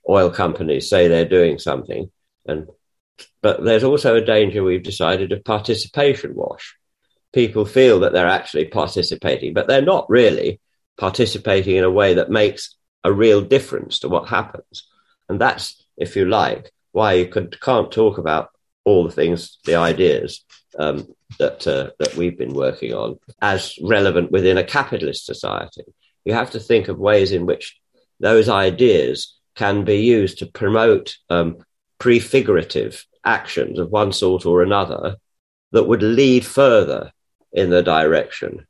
oil 0.09 0.31
companies 0.31 0.89
say 0.89 1.09
they're 1.09 1.29
doing 1.29 1.59
something, 1.59 2.11
and 2.47 2.69
but 3.43 3.65
there's 3.65 3.85
also 3.85 4.17
a 4.17 4.25
danger 4.25 4.63
we've 4.63 4.83
decided 4.83 5.33
of 5.33 5.45
participation 5.45 6.35
wash. 6.35 6.77
People 7.33 7.65
feel 7.65 8.01
that 8.01 8.13
they're 8.13 8.27
actually 8.27 8.67
participating, 8.67 9.55
but 9.55 9.69
they're 9.69 9.83
not 9.83 10.09
really 10.11 10.61
participating 10.99 11.77
in 11.77 11.85
a 11.85 11.91
way 11.91 12.15
that 12.15 12.31
makes 12.31 12.75
a 13.05 13.13
real 13.13 13.41
difference 13.41 14.01
to 14.01 14.09
what 14.09 14.29
happens. 14.29 14.89
And 15.29 15.41
that's, 15.41 15.85
if 15.97 16.17
you 16.17 16.25
like, 16.25 16.73
why 16.97 17.13
you 17.13 17.29
can't 17.29 17.93
talk 17.93 18.17
about 18.17 18.49
all 18.87 19.05
the 19.05 19.13
things, 19.13 19.59
the 19.67 19.75
ideas 19.75 20.43
um, 20.79 21.07
that 21.39 21.67
uh, 21.67 21.91
that 21.99 22.17
we've 22.17 22.39
been 22.39 22.55
working 22.55 22.95
on 22.95 23.19
as 23.43 23.79
relevant 23.83 24.31
within 24.31 24.57
a 24.57 24.65
capitalist 24.65 25.27
society. 25.27 25.85
You 26.25 26.33
have 26.33 26.53
to 26.53 26.59
think 26.59 26.89
of 26.89 26.99
ways 26.99 27.33
in 27.33 27.45
which 27.45 27.79
those 28.19 28.49
ideas 28.49 29.37
can 29.57 29.85
be 29.85 29.99
used 29.99 30.39
to 30.39 30.47
promote 30.47 31.17
um, 31.29 31.59
prefigurative 31.99 33.05
actions 33.27 33.79
of 33.79 33.91
one 33.91 34.13
sort 34.13 34.47
or 34.47 34.63
another 34.63 35.17
that 35.73 35.89
would 35.89 36.03
lead 36.03 36.47
further 36.47 37.13
in 37.53 37.69
the 37.69 37.83
direction. 37.83 38.67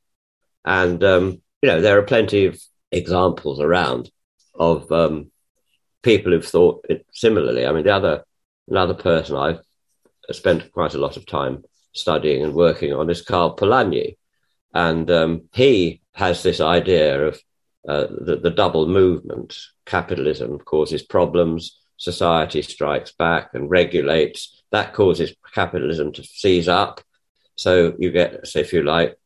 And 0.64 1.04
um, 1.04 1.42
you 1.62 1.68
know, 1.68 1.80
there 1.80 1.96
are 1.96 2.12
plenty 2.14 2.46
of 2.46 2.60
examples 2.90 3.60
around 3.60 4.10
of 4.58 4.90
um, 4.90 5.30
people 6.06 6.30
who've 6.30 6.54
thought 6.54 6.86
it 6.88 7.04
similarly. 7.12 7.66
I 7.66 7.72
mean, 7.72 7.82
the 7.82 7.96
other 8.00 8.24
another 8.68 8.94
person 8.94 9.34
I've 9.36 9.60
spent 10.30 10.70
quite 10.72 10.94
a 10.94 11.02
lot 11.04 11.16
of 11.16 11.26
time 11.26 11.64
studying 11.92 12.44
and 12.44 12.54
working 12.54 12.92
on 12.92 13.10
is 13.10 13.22
Karl 13.22 13.56
Polanyi, 13.56 14.16
and 14.72 15.10
um, 15.10 15.48
he 15.52 16.00
has 16.12 16.42
this 16.42 16.60
idea 16.60 17.26
of 17.26 17.34
uh, 17.88 18.06
the, 18.26 18.36
the 18.36 18.50
double 18.62 18.86
movement. 18.86 19.58
Capitalism 19.84 20.58
causes 20.58 21.02
problems, 21.02 21.80
society 21.96 22.62
strikes 22.62 23.12
back 23.12 23.50
and 23.54 23.68
regulates. 23.68 24.62
That 24.70 24.94
causes 24.94 25.34
capitalism 25.52 26.12
to 26.12 26.22
seize 26.22 26.68
up. 26.68 27.00
So 27.56 27.94
you 27.98 28.10
get, 28.12 28.46
so 28.46 28.60
if 28.60 28.72
you 28.72 28.82
like, 28.82 29.18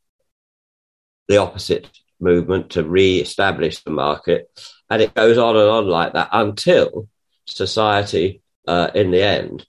the 1.29 1.39
opposite 1.39 1.89
movement 2.21 2.71
to 2.71 2.85
re-establish 2.85 3.83
the 3.83 3.91
market, 3.91 4.51
and 4.89 5.03
it 5.03 5.15
goes 5.15 5.39
on 5.39 5.57
and 5.57 5.69
on 5.69 5.87
like 5.87 6.13
that 6.13 6.29
until 6.33 7.09
society, 7.47 8.43
uh, 8.67 8.91
in 8.95 9.11
the 9.11 9.23
end, 9.23 9.67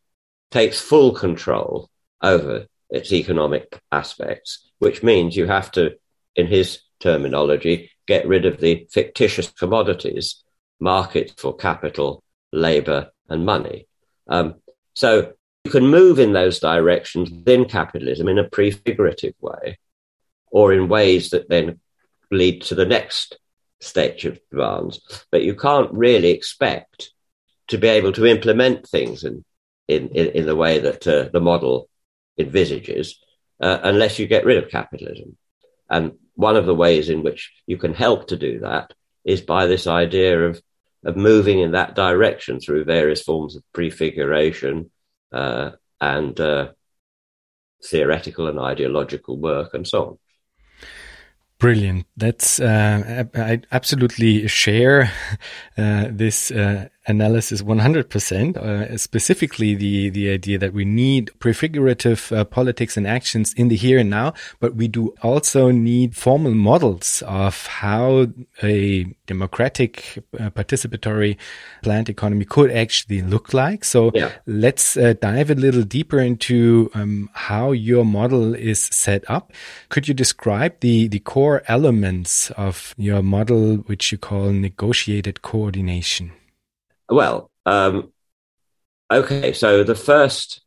takes 0.52 0.80
full 0.80 1.14
control 1.14 1.90
over 2.22 2.68
its 2.90 3.12
economic 3.14 3.80
aspects, 3.92 4.70
which 4.80 5.02
means 5.02 5.36
you 5.36 5.48
have 5.48 5.72
to, 5.72 5.96
in 6.36 6.48
his 6.48 6.82
terminology, 7.00 7.90
get 8.08 8.28
rid 8.28 8.46
of 8.46 8.60
the 8.60 8.88
fictitious 8.92 9.50
commodities, 9.50 10.44
markets 10.80 11.34
for 11.38 11.56
capital, 11.56 12.24
labor, 12.52 13.12
and 13.30 13.46
money. 13.46 13.88
Um, 14.28 14.56
so 14.94 15.34
you 15.64 15.72
can 15.72 15.88
move 15.88 16.20
in 16.20 16.34
those 16.34 16.60
directions 16.60 17.30
within 17.30 17.66
capitalism 17.66 18.28
in 18.28 18.40
a 18.40 18.50
prefigurative 18.50 19.36
way, 19.40 19.78
or 20.52 20.74
in 20.74 20.90
ways 20.90 21.30
that 21.30 21.50
then 21.50 21.80
lead 22.32 22.62
to 22.63 22.76
the 22.76 22.86
next 22.86 23.38
stage 23.80 24.26
of 24.26 24.39
demands. 24.50 25.26
But 25.32 25.44
you 25.44 25.56
can't 25.56 25.91
really 25.91 26.32
expect 26.32 27.12
to 27.67 27.78
be 27.78 27.88
able 27.88 28.12
to 28.13 28.26
implement 28.26 28.88
things 28.88 29.24
in, 29.24 29.44
in, 29.88 30.10
in, 30.10 30.28
in 30.28 30.46
the 30.46 30.56
way 30.56 30.80
that 30.80 31.08
uh, 31.08 31.30
the 31.32 31.39
model 31.39 31.89
envisages 32.38 33.20
uh, 33.62 33.80
unless 33.84 34.20
you 34.20 34.28
get 34.28 34.46
rid 34.46 34.63
of 34.63 34.72
capitalism. 34.72 35.38
And 35.89 36.13
one 36.36 36.56
of 36.56 36.65
the 36.65 36.76
ways 36.76 37.10
in 37.10 37.24
which 37.24 37.52
you 37.67 37.78
can 37.78 37.94
help 37.94 38.28
to 38.28 38.38
do 38.38 38.60
that 38.60 38.94
is 39.24 39.41
by 39.41 39.67
this 39.67 39.88
idea 39.88 40.48
of 40.48 40.62
of 41.04 41.17
moving 41.17 41.60
in 41.60 41.72
that 41.72 41.96
direction 41.96 42.60
through 42.60 42.84
various 42.84 43.24
forms 43.24 43.56
of 43.56 43.63
prefiguration 43.74 44.91
uh, 45.32 45.72
and 46.00 46.39
uh, 46.39 46.70
theoretical 47.84 48.48
and 48.48 48.60
ideological 48.60 49.38
work 49.38 49.74
and 49.74 49.88
so 49.88 50.06
on. 50.06 50.20
Brilliant. 51.62 52.08
That's 52.17 52.60
uh, 52.60 53.26
I 53.36 53.62
absolutely 53.71 54.47
share 54.47 55.12
uh, 55.78 56.08
this 56.10 56.50
uh, 56.50 56.89
analysis 57.12 57.62
100%. 57.62 58.58
Uh, 58.58 58.97
specifically, 58.97 59.76
the 59.76 60.10
the 60.10 60.30
idea 60.30 60.58
that 60.58 60.74
we 60.74 60.86
need 60.86 61.30
prefigurative 61.39 62.32
uh, 62.32 62.43
politics 62.45 62.97
and 62.97 63.06
actions 63.06 63.54
in 63.54 63.67
the 63.67 63.76
here 63.76 64.00
and 64.00 64.10
now, 64.10 64.34
but 64.60 64.76
we 64.76 64.88
do 64.88 65.13
also 65.21 65.69
need 65.69 66.15
formal 66.15 66.56
models 66.56 67.21
of 67.28 67.67
how 67.67 68.28
a 68.63 69.06
democratic, 69.28 70.24
uh, 70.39 70.50
participatory 70.50 71.38
planned 71.84 72.10
economy 72.10 72.45
could 72.45 72.71
actually 72.71 73.21
look 73.21 73.54
like. 73.54 73.84
So 73.84 74.12
yeah. 74.15 74.32
let's 74.47 74.95
dive 74.95 75.50
a 75.52 75.56
little 75.56 75.84
deeper 75.84 76.19
into 76.19 76.89
um, 76.93 77.30
how 77.34 77.71
your 77.71 78.06
model 78.06 78.56
is 78.56 78.80
set 78.80 79.24
up. 79.30 79.54
Could 79.89 80.08
you 80.08 80.13
describe 80.13 80.80
the 80.80 81.08
the 81.08 81.19
core 81.19 81.52
core 81.52 81.63
elements 81.67 82.52
of 82.52 82.93
your 82.97 83.21
model, 83.24 83.78
which 83.89 84.12
you 84.12 84.17
call 84.17 84.52
negotiated 84.52 85.41
coordination? 85.41 86.32
Well, 87.12 87.52
um, 87.65 88.13
okay. 89.12 89.52
So 89.52 89.84
the 89.84 89.95
first, 89.95 90.62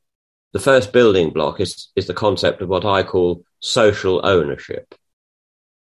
the 0.53 0.61
first 0.61 0.93
building 0.93 1.31
block 1.31 1.59
is 1.59 1.89
is 1.97 2.07
the 2.07 2.15
concept 2.15 2.61
of 2.61 2.69
what 2.69 2.85
I 2.85 3.03
call 3.03 3.45
social 3.61 4.21
ownership, 4.25 4.95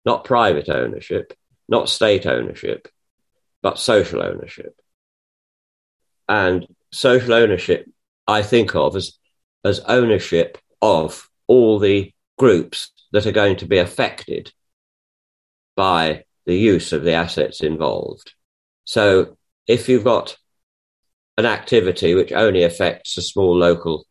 not 0.06 0.24
private 0.24 0.70
ownership, 0.70 1.34
not 1.68 1.90
state 1.90 2.28
ownership, 2.28 2.88
but 3.64 3.80
social 3.80 4.22
ownership. 4.22 4.80
And 6.30 6.68
social 6.92 7.34
ownership, 7.34 7.90
I 8.28 8.44
think 8.44 8.76
of 8.76 8.96
as 8.96 9.18
as 9.64 9.80
ownership 9.80 10.60
of 10.80 11.28
all 11.48 11.80
the 11.80 12.14
groups 12.38 12.92
that 13.14 13.26
are 13.26 13.32
going 13.32 13.56
to 13.58 13.66
be 13.66 13.80
affected 13.80 14.52
by 15.76 16.26
the 16.46 16.56
use 16.56 16.94
of 16.94 17.04
the 17.04 17.14
assets 17.14 17.62
involved. 17.62 18.34
So 18.84 19.38
if 19.68 19.90
you've 19.90 20.04
got 20.04 20.38
an 21.38 21.46
activity 21.46 22.14
which 22.14 22.32
only 22.32 22.64
affects 22.64 23.18
a 23.18 23.22
small 23.22 23.56
local 23.56 24.06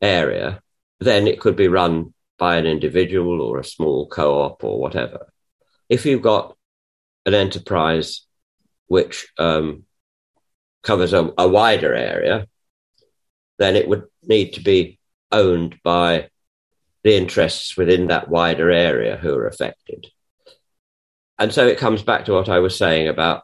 area, 0.00 0.60
then 1.00 1.26
it 1.26 1.40
could 1.40 1.56
be 1.56 1.68
run 1.68 2.12
by 2.38 2.56
an 2.56 2.66
individual 2.66 3.40
or 3.40 3.58
a 3.58 3.64
small 3.64 4.08
co 4.08 4.42
op 4.42 4.64
or 4.64 4.80
whatever. 4.80 5.32
If 5.88 6.06
you've 6.06 6.22
got 6.22 6.56
an 7.24 7.34
enterprise 7.34 8.26
which 8.88 9.28
um, 9.38 9.84
covers 10.82 11.12
a, 11.12 11.32
a 11.38 11.48
wider 11.48 11.94
area, 11.94 12.46
then 13.58 13.76
it 13.76 13.88
would 13.88 14.04
need 14.22 14.54
to 14.54 14.60
be 14.60 14.98
owned 15.32 15.76
by 15.82 16.28
the 17.02 17.16
interests 17.16 17.76
within 17.76 18.08
that 18.08 18.28
wider 18.28 18.70
area 18.70 19.16
who 19.16 19.34
are 19.34 19.46
affected. 19.46 20.06
And 21.38 21.52
so 21.52 21.66
it 21.66 21.78
comes 21.78 22.02
back 22.02 22.24
to 22.24 22.32
what 22.32 22.48
I 22.48 22.60
was 22.60 22.76
saying 22.76 23.08
about 23.08 23.42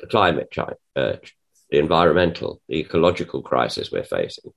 the 0.00 0.06
climate 0.06 0.50
change, 0.50 0.76
uh, 0.96 1.14
the 1.70 1.78
environmental, 1.78 2.60
the 2.68 2.80
ecological 2.80 3.42
crisis 3.42 3.90
we're 3.90 4.04
facing. 4.04 4.52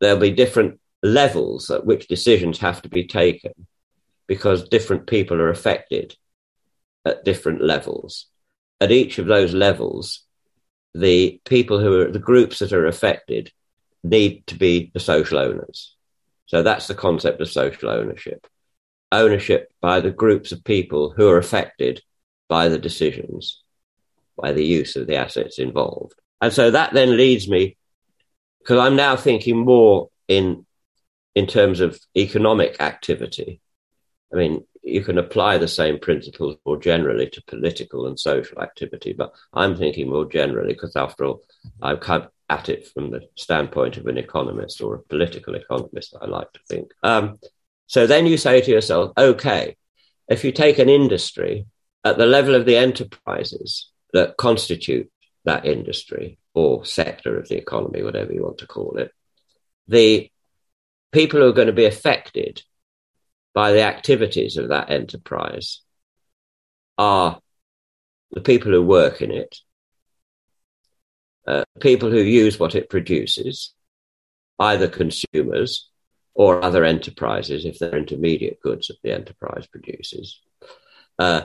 There'll 0.00 0.18
be 0.18 0.30
different 0.30 0.80
levels 1.02 1.70
at 1.70 1.86
which 1.86 2.08
decisions 2.08 2.58
have 2.58 2.82
to 2.82 2.88
be 2.88 3.06
taken 3.06 3.52
because 4.26 4.68
different 4.68 5.06
people 5.06 5.40
are 5.40 5.50
affected 5.50 6.16
at 7.04 7.24
different 7.24 7.62
levels. 7.62 8.26
At 8.80 8.92
each 8.92 9.18
of 9.18 9.26
those 9.26 9.52
levels, 9.52 10.24
the 10.94 11.40
people 11.44 11.80
who 11.80 12.00
are 12.00 12.10
the 12.10 12.18
groups 12.18 12.58
that 12.60 12.72
are 12.72 12.86
affected 12.86 13.52
need 14.02 14.46
to 14.46 14.56
be 14.56 14.90
the 14.94 15.00
social 15.00 15.38
owners. 15.38 15.94
So 16.46 16.62
that's 16.62 16.86
the 16.86 16.94
concept 16.94 17.40
of 17.40 17.50
social 17.50 17.90
ownership 17.90 18.46
ownership 19.14 19.72
by 19.80 20.00
the 20.00 20.10
groups 20.10 20.52
of 20.52 20.64
people 20.64 21.10
who 21.10 21.28
are 21.28 21.38
affected 21.38 22.02
by 22.48 22.68
the 22.68 22.78
decisions, 22.78 23.62
by 24.36 24.52
the 24.52 24.64
use 24.64 24.96
of 24.96 25.06
the 25.06 25.16
assets 25.16 25.58
involved. 25.58 26.14
And 26.40 26.52
so 26.52 26.70
that 26.70 26.92
then 26.92 27.16
leads 27.16 27.48
me, 27.48 27.76
because 28.58 28.78
I'm 28.78 28.96
now 28.96 29.16
thinking 29.16 29.58
more 29.58 30.08
in, 30.28 30.66
in 31.34 31.46
terms 31.46 31.80
of 31.80 31.98
economic 32.16 32.80
activity. 32.80 33.60
I 34.32 34.36
mean, 34.36 34.64
you 34.82 35.02
can 35.02 35.16
apply 35.18 35.58
the 35.58 35.68
same 35.68 35.98
principles 35.98 36.56
more 36.66 36.76
generally 36.76 37.28
to 37.30 37.42
political 37.46 38.06
and 38.06 38.18
social 38.20 38.60
activity, 38.60 39.14
but 39.14 39.32
I'm 39.52 39.76
thinking 39.76 40.10
more 40.10 40.26
generally 40.26 40.74
because, 40.74 40.96
after 40.96 41.24
all, 41.24 41.42
I've 41.80 42.00
come 42.00 42.28
at 42.50 42.68
it 42.68 42.86
from 42.88 43.10
the 43.10 43.22
standpoint 43.36 43.96
of 43.96 44.06
an 44.06 44.18
economist 44.18 44.82
or 44.82 44.96
a 44.96 45.02
political 45.02 45.54
economist, 45.54 46.14
I 46.20 46.26
like 46.26 46.52
to 46.52 46.60
think. 46.68 46.92
Um, 47.02 47.38
so 47.86 48.06
then 48.06 48.26
you 48.26 48.36
say 48.36 48.60
to 48.60 48.70
yourself, 48.70 49.12
okay, 49.16 49.76
if 50.28 50.44
you 50.44 50.52
take 50.52 50.78
an 50.78 50.90
industry 50.90 51.66
at 52.04 52.18
the 52.18 52.26
level 52.26 52.54
of 52.54 52.66
the 52.66 52.76
enterprises 52.76 53.90
that 54.14 54.36
constitute 54.36 55.10
that 55.44 55.66
industry 55.66 56.38
or 56.54 56.84
sector 56.84 57.36
of 57.36 57.48
the 57.48 57.56
economy, 57.56 58.02
whatever 58.02 58.32
you 58.32 58.42
want 58.42 58.58
to 58.58 58.66
call 58.66 58.96
it, 58.96 59.12
the 59.88 60.30
people 61.12 61.40
who 61.40 61.48
are 61.48 61.52
going 61.52 61.66
to 61.66 61.72
be 61.72 61.84
affected 61.84 62.62
by 63.52 63.72
the 63.72 63.82
activities 63.82 64.56
of 64.56 64.68
that 64.68 64.90
enterprise 64.90 65.80
are 66.96 67.40
the 68.30 68.40
people 68.40 68.72
who 68.72 68.82
work 68.82 69.20
in 69.20 69.30
it, 69.30 69.56
uh, 71.46 71.64
people 71.80 72.10
who 72.10 72.20
use 72.20 72.58
what 72.58 72.74
it 72.74 72.88
produces, 72.88 73.74
either 74.58 74.88
consumers 74.88 75.90
or 76.34 76.64
other 76.64 76.84
enterprises 76.84 77.64
if 77.64 77.78
they're 77.78 77.96
intermediate 77.96 78.60
goods 78.60 78.88
that 78.88 78.96
the 79.02 79.12
enterprise 79.12 79.66
produces. 79.66 80.40
Uh, 81.18 81.42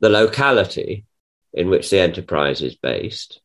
the 0.00 0.08
locality 0.08 1.06
in 1.54 1.70
which 1.70 1.88
the 1.88 2.00
enterprise 2.00 2.60
is 2.60 2.74
based 2.74 3.40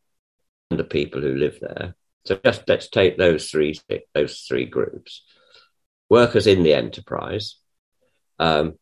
and 0.69 0.79
the 0.79 0.83
people 0.83 1.21
who 1.21 1.35
live 1.35 1.59
there. 1.61 1.95
So 2.25 2.39
just 2.43 2.63
let's 2.67 2.89
take 2.89 3.17
those 3.17 3.49
three 3.49 3.79
those 4.13 4.41
three 4.41 4.65
groups: 4.65 5.23
workers 6.09 6.47
in 6.47 6.63
the 6.63 6.73
enterprise, 6.73 7.55
um, 8.39 8.77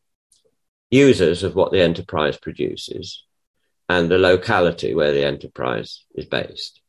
users 0.89 1.43
of 1.43 1.55
what 1.55 1.71
the 1.71 1.81
enterprise 1.81 2.37
produces, 2.37 3.23
and 3.89 4.09
the 4.09 4.17
locality 4.17 4.95
where 4.95 5.13
the 5.13 5.25
enterprise 5.25 6.03
is 6.15 6.25
based. 6.25 6.81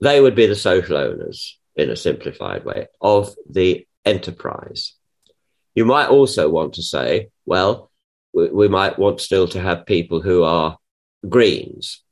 They 0.00 0.20
would 0.20 0.34
be 0.34 0.46
the 0.46 0.54
social 0.54 0.96
owners 0.96 1.58
in 1.76 1.90
a 1.90 1.96
simplified 1.96 2.64
way 2.64 2.88
of 3.00 3.34
the 3.48 3.86
enterprise. 4.04 4.94
You 5.74 5.84
might 5.84 6.08
also 6.08 6.48
want 6.48 6.74
to 6.74 6.82
say, 6.82 7.28
well, 7.46 7.90
we, 8.32 8.48
we 8.48 8.68
might 8.68 8.98
want 8.98 9.20
still 9.20 9.46
to 9.48 9.60
have 9.60 9.86
people 9.86 10.20
who 10.20 10.42
are 10.42 10.76
greens, 11.26 12.02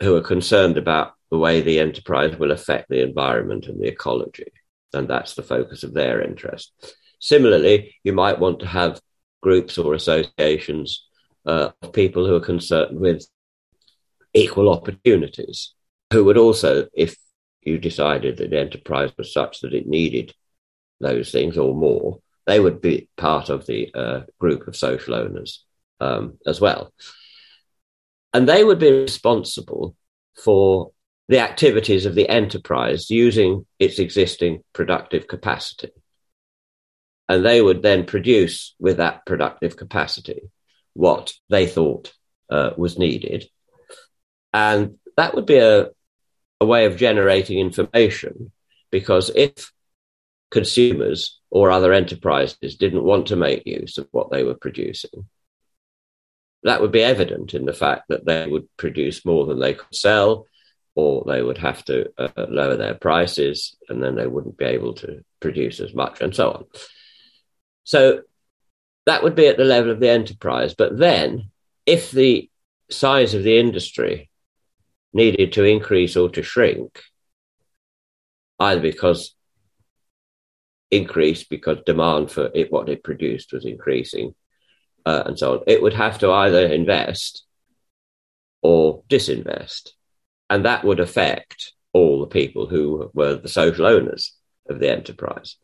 who 0.00 0.16
are 0.16 0.22
concerned 0.22 0.76
about 0.76 1.14
the 1.30 1.38
way 1.38 1.60
the 1.60 1.80
enterprise 1.80 2.36
will 2.36 2.50
affect 2.50 2.88
the 2.88 3.02
environment 3.02 3.66
and 3.66 3.80
the 3.80 3.88
ecology. 3.88 4.52
And 4.92 5.08
that's 5.08 5.34
the 5.34 5.42
focus 5.42 5.82
of 5.82 5.94
their 5.94 6.20
interest. 6.20 6.72
Similarly, 7.20 7.94
you 8.04 8.12
might 8.12 8.38
want 8.38 8.60
to 8.60 8.66
have 8.66 9.00
groups 9.40 9.78
or 9.78 9.94
associations 9.94 11.06
uh, 11.46 11.70
of 11.80 11.92
people 11.92 12.26
who 12.26 12.34
are 12.34 12.40
concerned 12.40 12.98
with 13.00 13.26
equal 14.34 14.68
opportunities, 14.68 15.74
who 16.12 16.24
would 16.24 16.36
also, 16.36 16.88
if 16.92 17.16
you 17.62 17.78
decided 17.78 18.36
that 18.36 18.50
the 18.50 18.60
enterprise 18.60 19.10
was 19.16 19.32
such 19.32 19.60
that 19.60 19.74
it 19.74 19.86
needed 19.86 20.34
those 21.00 21.30
things 21.30 21.56
or 21.56 21.74
more, 21.74 22.18
they 22.46 22.60
would 22.60 22.80
be 22.80 23.08
part 23.16 23.48
of 23.48 23.66
the 23.66 23.90
uh, 23.94 24.20
group 24.38 24.66
of 24.66 24.76
social 24.76 25.14
owners 25.14 25.64
um, 26.00 26.38
as 26.46 26.60
well. 26.60 26.92
And 28.32 28.48
they 28.48 28.64
would 28.64 28.78
be 28.78 28.90
responsible 28.90 29.94
for 30.36 30.92
the 31.28 31.40
activities 31.40 32.06
of 32.06 32.14
the 32.14 32.28
enterprise 32.28 33.10
using 33.10 33.66
its 33.78 33.98
existing 33.98 34.62
productive 34.72 35.26
capacity. 35.28 35.90
And 37.28 37.44
they 37.44 37.62
would 37.62 37.82
then 37.82 38.04
produce 38.04 38.74
with 38.78 38.98
that 38.98 39.24
productive 39.24 39.76
capacity 39.76 40.42
what 40.94 41.32
they 41.48 41.66
thought 41.66 42.12
uh, 42.50 42.70
was 42.76 42.98
needed. 42.98 43.48
And 44.52 44.98
that 45.16 45.34
would 45.34 45.46
be 45.46 45.58
a, 45.58 45.88
a 46.60 46.66
way 46.66 46.86
of 46.86 46.96
generating 46.96 47.58
information 47.58 48.52
because 48.90 49.30
if 49.34 49.72
consumers 50.50 51.40
or 51.50 51.70
other 51.70 51.92
enterprises 51.92 52.76
didn't 52.76 53.04
want 53.04 53.28
to 53.28 53.36
make 53.36 53.66
use 53.66 53.96
of 53.98 54.06
what 54.10 54.30
they 54.30 54.44
were 54.44 54.54
producing, 54.54 55.28
that 56.62 56.80
would 56.80 56.92
be 56.92 57.02
evident 57.02 57.54
in 57.54 57.64
the 57.64 57.72
fact 57.72 58.04
that 58.08 58.24
they 58.24 58.46
would 58.46 58.68
produce 58.76 59.24
more 59.24 59.46
than 59.46 59.58
they 59.58 59.74
could 59.74 59.94
sell, 59.94 60.46
or 60.94 61.24
they 61.26 61.42
would 61.42 61.58
have 61.58 61.84
to 61.86 62.10
uh, 62.18 62.46
lower 62.48 62.76
their 62.76 62.94
prices, 62.94 63.76
and 63.88 64.02
then 64.02 64.14
they 64.14 64.26
wouldn't 64.26 64.58
be 64.58 64.64
able 64.66 64.94
to 64.94 65.24
produce 65.40 65.80
as 65.80 65.94
much, 65.94 66.20
and 66.20 66.34
so 66.34 66.50
on. 66.52 66.64
So 67.84 68.22
that 69.06 69.22
would 69.22 69.34
be 69.34 69.48
at 69.48 69.56
the 69.56 69.64
level 69.64 69.90
of 69.90 70.00
the 70.00 70.10
enterprise. 70.10 70.74
But 70.74 70.98
then, 70.98 71.50
if 71.86 72.10
the 72.10 72.48
size 72.90 73.34
of 73.34 73.42
the 73.42 73.58
industry 73.58 74.30
needed 75.12 75.52
to 75.54 75.64
increase 75.64 76.16
or 76.16 76.28
to 76.30 76.42
shrink, 76.42 77.02
either 78.60 78.80
because 78.80 79.34
increased 80.90 81.48
because 81.48 81.78
demand 81.84 82.30
for 82.30 82.50
it, 82.54 82.70
what 82.70 82.88
it 82.88 83.02
produced 83.02 83.52
was 83.52 83.64
increasing, 83.64 84.34
uh, 85.04 85.22
and 85.26 85.38
so 85.38 85.54
on, 85.54 85.60
it 85.66 85.82
would 85.82 85.94
have 85.94 86.18
to 86.18 86.30
either 86.30 86.66
invest 86.66 87.44
or 88.62 89.02
disinvest. 89.08 89.90
And 90.48 90.64
that 90.64 90.84
would 90.84 91.00
affect 91.00 91.72
all 91.92 92.20
the 92.20 92.26
people 92.26 92.66
who 92.66 93.10
were 93.14 93.36
the 93.36 93.48
social 93.48 93.86
owners 93.86 94.34
of 94.68 94.78
the 94.78 94.90
enterprise. 94.90 95.56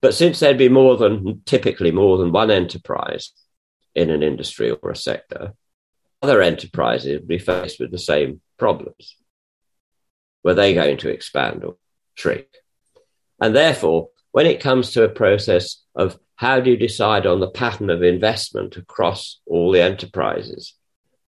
But 0.00 0.14
since 0.14 0.38
there'd 0.38 0.58
be 0.58 0.68
more 0.68 0.96
than 0.96 1.42
typically 1.46 1.90
more 1.90 2.18
than 2.18 2.32
one 2.32 2.50
enterprise 2.50 3.32
in 3.94 4.10
an 4.10 4.22
industry 4.22 4.70
or 4.70 4.90
a 4.90 4.96
sector, 4.96 5.54
other 6.22 6.42
enterprises 6.42 7.20
would 7.20 7.28
be 7.28 7.38
faced 7.38 7.80
with 7.80 7.90
the 7.90 7.98
same 7.98 8.40
problems. 8.58 9.16
Were 10.42 10.54
they 10.54 10.74
going 10.74 10.98
to 10.98 11.08
expand 11.08 11.64
or 11.64 11.76
shrink? 12.14 12.48
And 13.40 13.56
therefore, 13.56 14.08
when 14.32 14.46
it 14.46 14.60
comes 14.60 14.92
to 14.92 15.04
a 15.04 15.08
process 15.08 15.82
of 15.94 16.18
how 16.36 16.60
do 16.60 16.70
you 16.70 16.76
decide 16.76 17.26
on 17.26 17.40
the 17.40 17.50
pattern 17.50 17.90
of 17.90 18.02
investment 18.02 18.76
across 18.76 19.40
all 19.46 19.70
the 19.70 19.82
enterprises 19.82 20.74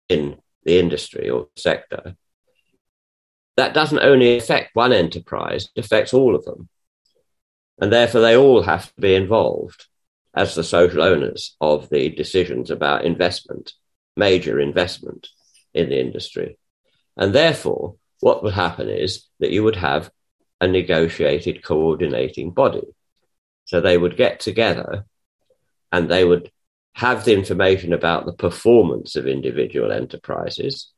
in 0.09 0.37
the 0.65 0.79
industry 0.79 1.31
or 1.31 1.49
sector, 1.57 2.17
that 3.57 3.75
doesn't 3.75 4.01
only 4.01 4.37
affect 4.37 4.75
one 4.75 4.93
enterprise, 4.93 5.69
it 5.75 5.85
affects 5.85 6.15
all 6.15 6.35
of 6.35 6.45
them. 6.45 6.69
And 7.81 7.93
therefore, 7.93 8.21
they 8.21 8.37
all 8.37 8.63
have 8.63 8.87
to 8.95 9.01
be 9.01 9.15
involved 9.15 9.87
as 10.35 10.55
the 10.55 10.65
social 10.65 11.03
owners 11.03 11.57
of 11.61 11.89
the 11.89 12.11
decisions 12.11 12.71
about 12.71 13.05
investment, 13.05 13.73
major 14.17 14.61
investment 14.61 15.29
in 15.75 15.89
the 15.89 15.99
industry. 15.99 16.59
And 17.17 17.35
therefore, 17.35 17.97
what 18.21 18.43
would 18.43 18.53
happen 18.55 18.89
is 18.89 19.27
that 19.41 19.51
you 19.51 19.65
would 19.65 19.77
have 19.77 20.11
a 20.61 20.69
negotiated 20.69 21.65
coordinating 21.65 22.51
body. 22.51 22.83
So 23.71 23.81
they 23.81 23.97
would 23.97 24.17
get 24.17 24.41
together 24.41 25.05
and 25.93 26.09
they 26.09 26.25
would 26.25 26.51
have 26.95 27.25
the 27.25 27.35
information 27.35 27.93
about 27.93 28.27
the 28.27 28.33
performance 28.33 29.15
of 29.15 29.29
individual 29.29 29.93
enterprises, 29.93 30.91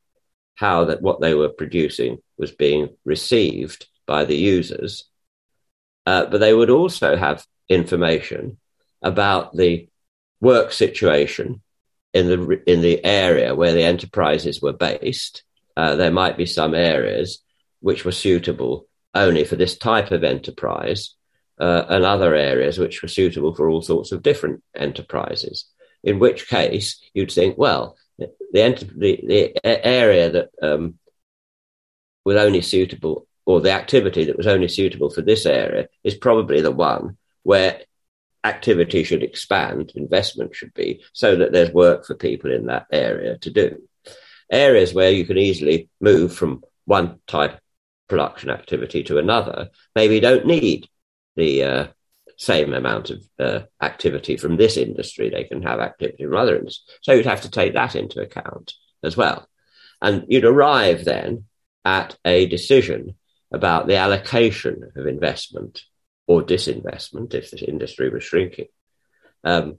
how 0.54 0.86
that 0.86 1.02
what 1.02 1.20
they 1.20 1.34
were 1.34 1.50
producing 1.50 2.16
was 2.38 2.50
being 2.50 2.88
received 3.04 3.88
by 4.06 4.24
the 4.24 4.38
users, 4.38 5.04
uh, 6.06 6.24
but 6.24 6.38
they 6.38 6.54
would 6.54 6.70
also 6.70 7.14
have 7.14 7.44
information 7.68 8.56
about 9.02 9.54
the 9.54 9.90
work 10.40 10.72
situation 10.72 11.60
in 12.14 12.26
the 12.28 12.62
in 12.66 12.80
the 12.80 13.04
area 13.04 13.54
where 13.54 13.74
the 13.74 13.82
enterprises 13.82 14.62
were 14.62 14.72
based. 14.72 15.42
Uh, 15.76 15.94
there 15.96 16.10
might 16.10 16.38
be 16.38 16.46
some 16.46 16.72
areas 16.72 17.42
which 17.80 18.06
were 18.06 18.12
suitable 18.12 18.86
only 19.14 19.44
for 19.44 19.56
this 19.56 19.76
type 19.76 20.10
of 20.10 20.24
enterprise, 20.24 21.16
uh, 21.58 21.84
and 21.88 22.04
other 22.04 22.34
areas 22.34 22.78
which 22.78 23.02
were 23.02 23.08
suitable 23.08 23.54
for 23.54 23.68
all 23.68 23.82
sorts 23.82 24.12
of 24.12 24.22
different 24.22 24.62
enterprises. 24.74 25.66
In 26.02 26.18
which 26.18 26.48
case, 26.48 27.00
you'd 27.14 27.32
think, 27.32 27.56
well, 27.56 27.96
the 28.18 28.30
the, 28.96 29.20
the 29.26 29.86
area 29.86 30.30
that 30.30 30.50
um, 30.62 30.98
was 32.24 32.36
only 32.36 32.62
suitable 32.62 33.26
or 33.44 33.60
the 33.60 33.72
activity 33.72 34.24
that 34.24 34.36
was 34.36 34.46
only 34.46 34.68
suitable 34.68 35.10
for 35.10 35.22
this 35.22 35.46
area 35.46 35.88
is 36.04 36.14
probably 36.14 36.60
the 36.60 36.70
one 36.70 37.16
where 37.42 37.82
activity 38.44 39.04
should 39.04 39.22
expand, 39.22 39.92
investment 39.94 40.54
should 40.54 40.72
be, 40.74 41.02
so 41.12 41.36
that 41.36 41.52
there's 41.52 41.70
work 41.72 42.04
for 42.04 42.14
people 42.14 42.52
in 42.52 42.66
that 42.66 42.86
area 42.92 43.38
to 43.38 43.50
do. 43.50 43.82
Areas 44.50 44.92
where 44.92 45.10
you 45.10 45.24
can 45.24 45.38
easily 45.38 45.88
move 46.00 46.34
from 46.34 46.62
one 46.84 47.18
type 47.26 47.54
of 47.54 47.60
production 48.08 48.50
activity 48.50 49.02
to 49.02 49.18
another 49.18 49.70
maybe 49.94 50.20
don't 50.20 50.44
need 50.44 50.86
the 51.36 51.62
uh, 51.62 51.86
same 52.36 52.72
amount 52.74 53.10
of 53.10 53.22
uh, 53.38 53.60
activity 53.80 54.36
from 54.36 54.56
this 54.56 54.76
industry. 54.76 55.30
They 55.30 55.44
can 55.44 55.62
have 55.62 55.80
activity 55.80 56.24
from 56.24 56.36
other 56.36 56.56
industries. 56.56 56.98
So 57.02 57.12
you'd 57.12 57.26
have 57.26 57.42
to 57.42 57.50
take 57.50 57.74
that 57.74 57.96
into 57.96 58.20
account 58.20 58.74
as 59.02 59.16
well. 59.16 59.48
And 60.00 60.24
you'd 60.28 60.44
arrive 60.44 61.04
then 61.04 61.44
at 61.84 62.16
a 62.24 62.46
decision 62.46 63.14
about 63.52 63.86
the 63.86 63.96
allocation 63.96 64.90
of 64.96 65.06
investment 65.06 65.84
or 66.26 66.42
disinvestment 66.42 67.34
if 67.34 67.50
the 67.50 67.68
industry 67.68 68.08
was 68.08 68.24
shrinking 68.24 68.66
um, 69.44 69.78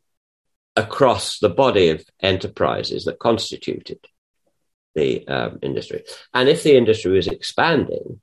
across 0.76 1.40
the 1.40 1.50
body 1.50 1.90
of 1.90 2.04
enterprises 2.22 3.06
that 3.06 3.20
constituted 3.20 4.00
the 4.96 5.28
um, 5.28 5.60
industry. 5.62 6.04
And 6.34 6.50
if 6.50 6.64
the 6.64 6.78
industry 6.78 7.12
was 7.12 7.28
expanding, 7.28 8.22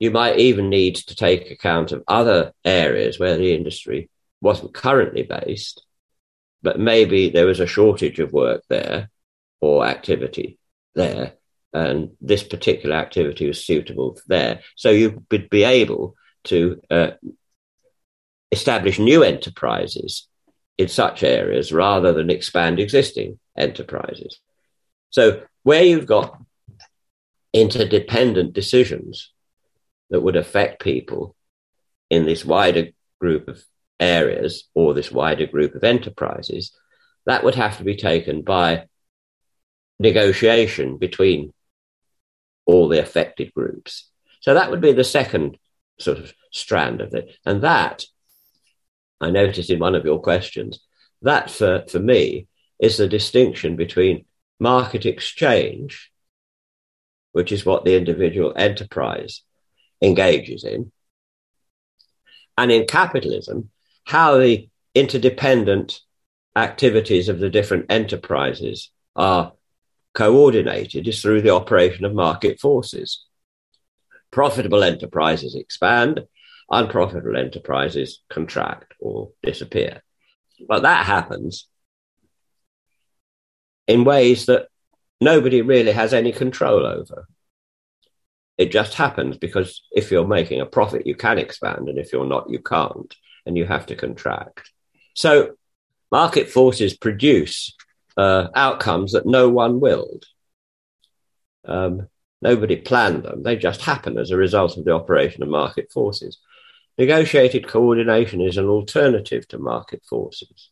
you 0.00 0.10
might 0.10 0.38
even 0.38 0.68
need 0.68 0.96
to 0.96 1.14
take 1.14 1.50
account 1.50 1.92
of 1.92 2.02
other 2.08 2.52
areas 2.64 3.20
where 3.20 3.36
the 3.36 3.54
industry 3.54 4.10
wasn't 4.40 4.74
currently 4.74 5.22
based, 5.22 5.84
but 6.62 6.80
maybe 6.80 7.28
there 7.28 7.46
was 7.46 7.60
a 7.60 7.66
shortage 7.66 8.18
of 8.18 8.32
work 8.32 8.62
there 8.68 9.10
or 9.60 9.86
activity 9.86 10.58
there 10.94 11.34
and 11.72 12.10
this 12.20 12.42
particular 12.42 12.96
activity 12.96 13.46
was 13.46 13.64
suitable 13.64 14.18
there. 14.26 14.60
So 14.74 14.90
you 14.90 15.24
would 15.30 15.50
be 15.50 15.64
able 15.64 16.16
to 16.44 16.80
uh, 16.90 17.10
establish 18.50 18.98
new 18.98 19.22
enterprises 19.22 20.26
in 20.78 20.88
such 20.88 21.22
areas 21.22 21.72
rather 21.72 22.12
than 22.12 22.30
expand 22.30 22.80
existing 22.80 23.38
enterprises. 23.56 24.40
So 25.10 25.42
where 25.62 25.84
you've 25.84 26.06
got 26.06 26.40
interdependent 27.52 28.52
decisions 28.52 29.30
that 30.10 30.20
would 30.20 30.36
affect 30.36 30.82
people 30.82 31.34
in 32.10 32.26
this 32.26 32.44
wider 32.44 32.88
group 33.20 33.48
of 33.48 33.62
areas 33.98 34.68
or 34.74 34.94
this 34.94 35.10
wider 35.12 35.46
group 35.46 35.74
of 35.74 35.84
enterprises, 35.84 36.72
that 37.26 37.44
would 37.44 37.54
have 37.54 37.78
to 37.78 37.84
be 37.84 37.96
taken 37.96 38.42
by 38.42 38.86
negotiation 39.98 40.96
between 40.96 41.52
all 42.66 42.88
the 42.88 43.00
affected 43.00 43.52
groups. 43.54 44.08
So 44.40 44.54
that 44.54 44.70
would 44.70 44.80
be 44.80 44.92
the 44.92 45.04
second 45.04 45.58
sort 45.98 46.18
of 46.18 46.32
strand 46.50 47.00
of 47.00 47.14
it. 47.14 47.36
And 47.44 47.62
that, 47.62 48.04
I 49.20 49.30
noticed 49.30 49.70
in 49.70 49.78
one 49.78 49.94
of 49.94 50.04
your 50.04 50.20
questions, 50.20 50.80
that 51.22 51.50
for, 51.50 51.84
for 51.88 52.00
me 52.00 52.48
is 52.78 52.96
the 52.96 53.06
distinction 53.06 53.76
between 53.76 54.24
market 54.58 55.04
exchange, 55.04 56.10
which 57.32 57.52
is 57.52 57.66
what 57.66 57.84
the 57.84 57.96
individual 57.96 58.54
enterprise 58.56 59.42
engages 60.02 60.64
in, 60.64 60.92
and 62.56 62.70
in 62.70 62.86
capitalism, 62.86 63.70
how 64.04 64.38
the 64.38 64.68
interdependent 64.94 66.00
activities 66.56 67.28
of 67.28 67.38
the 67.38 67.50
different 67.50 67.86
enterprises 67.90 68.90
are 69.16 69.52
coordinated 70.14 71.06
is 71.06 71.22
through 71.22 71.42
the 71.42 71.54
operation 71.54 72.04
of 72.04 72.14
market 72.14 72.58
forces. 72.58 73.24
Profitable 74.30 74.82
enterprises 74.82 75.54
expand, 75.54 76.20
unprofitable 76.70 77.36
enterprises 77.36 78.22
contract 78.28 78.94
or 79.00 79.30
disappear. 79.42 80.02
But 80.68 80.82
that 80.82 81.06
happens 81.06 81.68
in 83.86 84.04
ways 84.04 84.46
that 84.46 84.68
nobody 85.20 85.62
really 85.62 85.92
has 85.92 86.14
any 86.14 86.32
control 86.32 86.86
over. 86.86 87.26
It 88.60 88.70
just 88.70 88.92
happens 88.92 89.38
because 89.38 89.80
if 89.90 90.10
you're 90.10 90.26
making 90.26 90.60
a 90.60 90.66
profit, 90.66 91.06
you 91.06 91.14
can 91.14 91.38
expand, 91.38 91.88
and 91.88 91.98
if 91.98 92.12
you're 92.12 92.26
not, 92.26 92.50
you 92.50 92.58
can't, 92.58 93.16
and 93.46 93.56
you 93.56 93.64
have 93.64 93.86
to 93.86 93.96
contract. 93.96 94.70
So, 95.14 95.52
market 96.12 96.50
forces 96.50 96.94
produce 96.94 97.74
uh, 98.18 98.48
outcomes 98.54 99.12
that 99.12 99.24
no 99.24 99.48
one 99.48 99.80
willed. 99.80 100.26
Um, 101.64 102.08
nobody 102.42 102.76
planned 102.76 103.22
them, 103.22 103.42
they 103.42 103.56
just 103.56 103.80
happen 103.80 104.18
as 104.18 104.30
a 104.30 104.36
result 104.36 104.76
of 104.76 104.84
the 104.84 104.92
operation 104.92 105.42
of 105.42 105.48
market 105.48 105.90
forces. 105.90 106.36
Negotiated 106.98 107.66
coordination 107.66 108.42
is 108.42 108.58
an 108.58 108.66
alternative 108.66 109.48
to 109.48 109.58
market 109.58 110.02
forces 110.04 110.68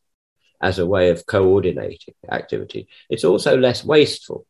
as 0.61 0.79
a 0.79 0.85
way 0.85 1.09
of 1.09 1.25
coordinating 1.25 2.13
activity. 2.31 2.87
It's 3.09 3.25
also 3.25 3.57
less 3.57 3.83
wasteful 3.83 4.47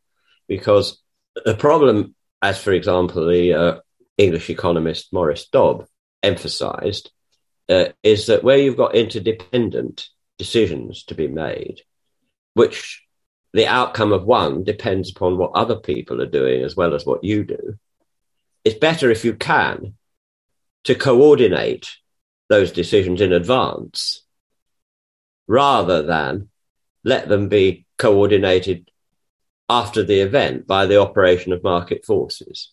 because 0.49 1.01
the 1.45 1.55
problem, 1.55 2.15
as 2.41 2.61
for 2.61 2.71
example, 2.71 3.27
the 3.27 3.53
uh, 3.53 3.79
English 4.17 4.49
economist 4.49 5.13
Maurice 5.13 5.47
Dobb 5.47 5.87
emphasized, 6.23 7.11
uh, 7.69 7.85
is 8.03 8.27
that 8.27 8.43
where 8.43 8.57
you've 8.57 8.77
got 8.77 8.95
interdependent 8.95 10.07
decisions 10.37 11.03
to 11.05 11.15
be 11.15 11.27
made, 11.27 11.81
which 12.53 13.03
the 13.53 13.67
outcome 13.67 14.11
of 14.11 14.25
one 14.25 14.63
depends 14.63 15.11
upon 15.11 15.37
what 15.37 15.51
other 15.53 15.77
people 15.77 16.21
are 16.21 16.27
doing 16.27 16.63
as 16.63 16.75
well 16.75 16.93
as 16.93 17.05
what 17.05 17.23
you 17.23 17.43
do, 17.43 17.77
it's 18.63 18.77
better 18.77 19.09
if 19.09 19.23
you 19.23 19.33
can 19.33 19.95
to 20.83 20.95
coordinate 20.95 21.89
those 22.49 22.71
decisions 22.71 23.21
in 23.21 23.31
advance 23.31 24.25
rather 25.47 26.03
than 26.03 26.49
let 27.03 27.27
them 27.27 27.47
be 27.47 27.85
coordinated 27.97 28.88
after 29.69 30.03
the 30.03 30.21
event 30.21 30.65
by 30.65 30.85
the 30.85 30.99
operation 30.99 31.53
of 31.53 31.63
market 31.63 32.03
forces. 32.05 32.71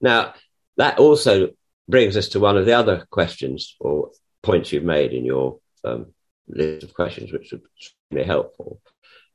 Now, 0.00 0.34
that 0.76 0.98
also 0.98 1.50
brings 1.88 2.16
us 2.16 2.28
to 2.28 2.40
one 2.40 2.56
of 2.56 2.66
the 2.66 2.74
other 2.74 3.06
questions 3.10 3.74
or 3.80 4.10
points 4.42 4.72
you've 4.72 4.84
made 4.84 5.12
in 5.12 5.24
your 5.24 5.58
um, 5.84 6.06
list 6.48 6.84
of 6.84 6.94
questions, 6.94 7.32
which 7.32 7.52
was 7.52 7.60
extremely 7.76 8.26
helpful, 8.26 8.80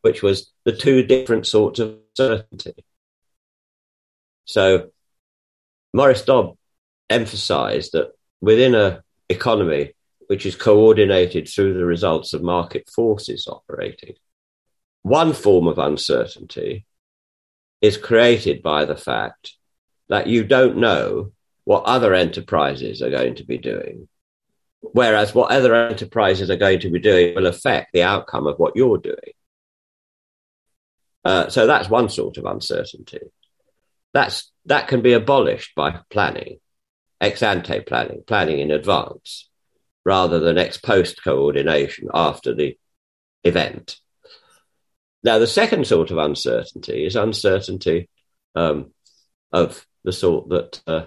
which 0.01 0.23
was 0.23 0.51
the 0.63 0.71
two 0.71 1.03
different 1.03 1.45
sorts 1.45 1.79
of 1.79 1.97
certainty. 2.15 2.73
So, 4.45 4.91
Maurice 5.93 6.23
Dobb 6.23 6.57
emphasized 7.09 7.91
that 7.93 8.11
within 8.39 8.75
an 8.75 8.99
economy 9.29 9.93
which 10.27 10.45
is 10.45 10.55
coordinated 10.55 11.47
through 11.49 11.73
the 11.73 11.85
results 11.85 12.33
of 12.33 12.41
market 12.41 12.89
forces 12.89 13.47
operating, 13.47 14.15
one 15.01 15.33
form 15.33 15.67
of 15.67 15.79
uncertainty 15.79 16.85
is 17.81 17.97
created 17.97 18.61
by 18.61 18.85
the 18.85 18.95
fact 18.95 19.53
that 20.09 20.27
you 20.27 20.43
don't 20.43 20.77
know 20.77 21.31
what 21.63 21.83
other 21.85 22.13
enterprises 22.13 23.01
are 23.01 23.09
going 23.09 23.35
to 23.35 23.43
be 23.43 23.57
doing. 23.57 24.07
Whereas 24.81 25.33
what 25.33 25.51
other 25.51 25.73
enterprises 25.75 26.49
are 26.49 26.57
going 26.57 26.79
to 26.81 26.89
be 26.89 26.99
doing 26.99 27.35
will 27.35 27.47
affect 27.47 27.93
the 27.93 28.03
outcome 28.03 28.47
of 28.47 28.57
what 28.57 28.75
you're 28.75 28.97
doing. 28.97 29.33
Uh, 31.23 31.49
so 31.49 31.67
that's 31.67 31.89
one 31.89 32.09
sort 32.09 32.37
of 32.37 32.45
uncertainty. 32.45 33.19
That's, 34.13 34.51
that 34.65 34.87
can 34.87 35.01
be 35.01 35.13
abolished 35.13 35.75
by 35.75 35.99
planning 36.09 36.59
ex 37.21 37.43
ante 37.43 37.79
planning, 37.81 38.23
planning 38.25 38.59
in 38.59 38.71
advance, 38.71 39.47
rather 40.03 40.39
than 40.39 40.57
ex 40.57 40.77
post 40.77 41.23
coordination 41.23 42.09
after 42.13 42.53
the 42.53 42.77
event. 43.43 43.97
Now, 45.23 45.37
the 45.37 45.47
second 45.47 45.85
sort 45.85 46.11
of 46.11 46.17
uncertainty 46.17 47.05
is 47.05 47.15
uncertainty 47.15 48.09
um, 48.55 48.91
of 49.51 49.85
the 50.03 50.11
sort 50.11 50.49
that 50.49 50.81
uh, 50.87 51.05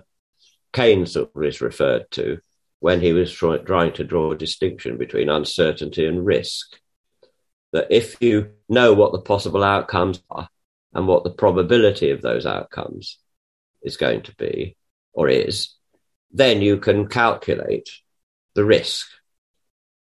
Keynes 0.72 1.16
is 1.16 1.60
referred 1.60 2.10
to 2.12 2.38
when 2.80 3.00
he 3.00 3.12
was 3.12 3.32
try- 3.32 3.58
trying 3.58 3.92
to 3.94 4.04
draw 4.04 4.32
a 4.32 4.36
distinction 4.36 4.98
between 4.98 5.28
uncertainty 5.28 6.06
and 6.06 6.24
risk. 6.24 6.78
That 7.72 7.88
if 7.90 8.16
you 8.20 8.52
know 8.68 8.92
what 8.94 9.12
the 9.12 9.20
possible 9.20 9.64
outcomes 9.64 10.22
are 10.30 10.48
and 10.92 11.08
what 11.08 11.24
the 11.24 11.30
probability 11.30 12.10
of 12.10 12.22
those 12.22 12.46
outcomes 12.46 13.18
is 13.82 13.96
going 13.96 14.22
to 14.22 14.34
be 14.36 14.76
or 15.12 15.28
is, 15.28 15.70
then 16.30 16.62
you 16.62 16.78
can 16.78 17.08
calculate 17.08 17.88
the 18.54 18.64
risk. 18.64 19.08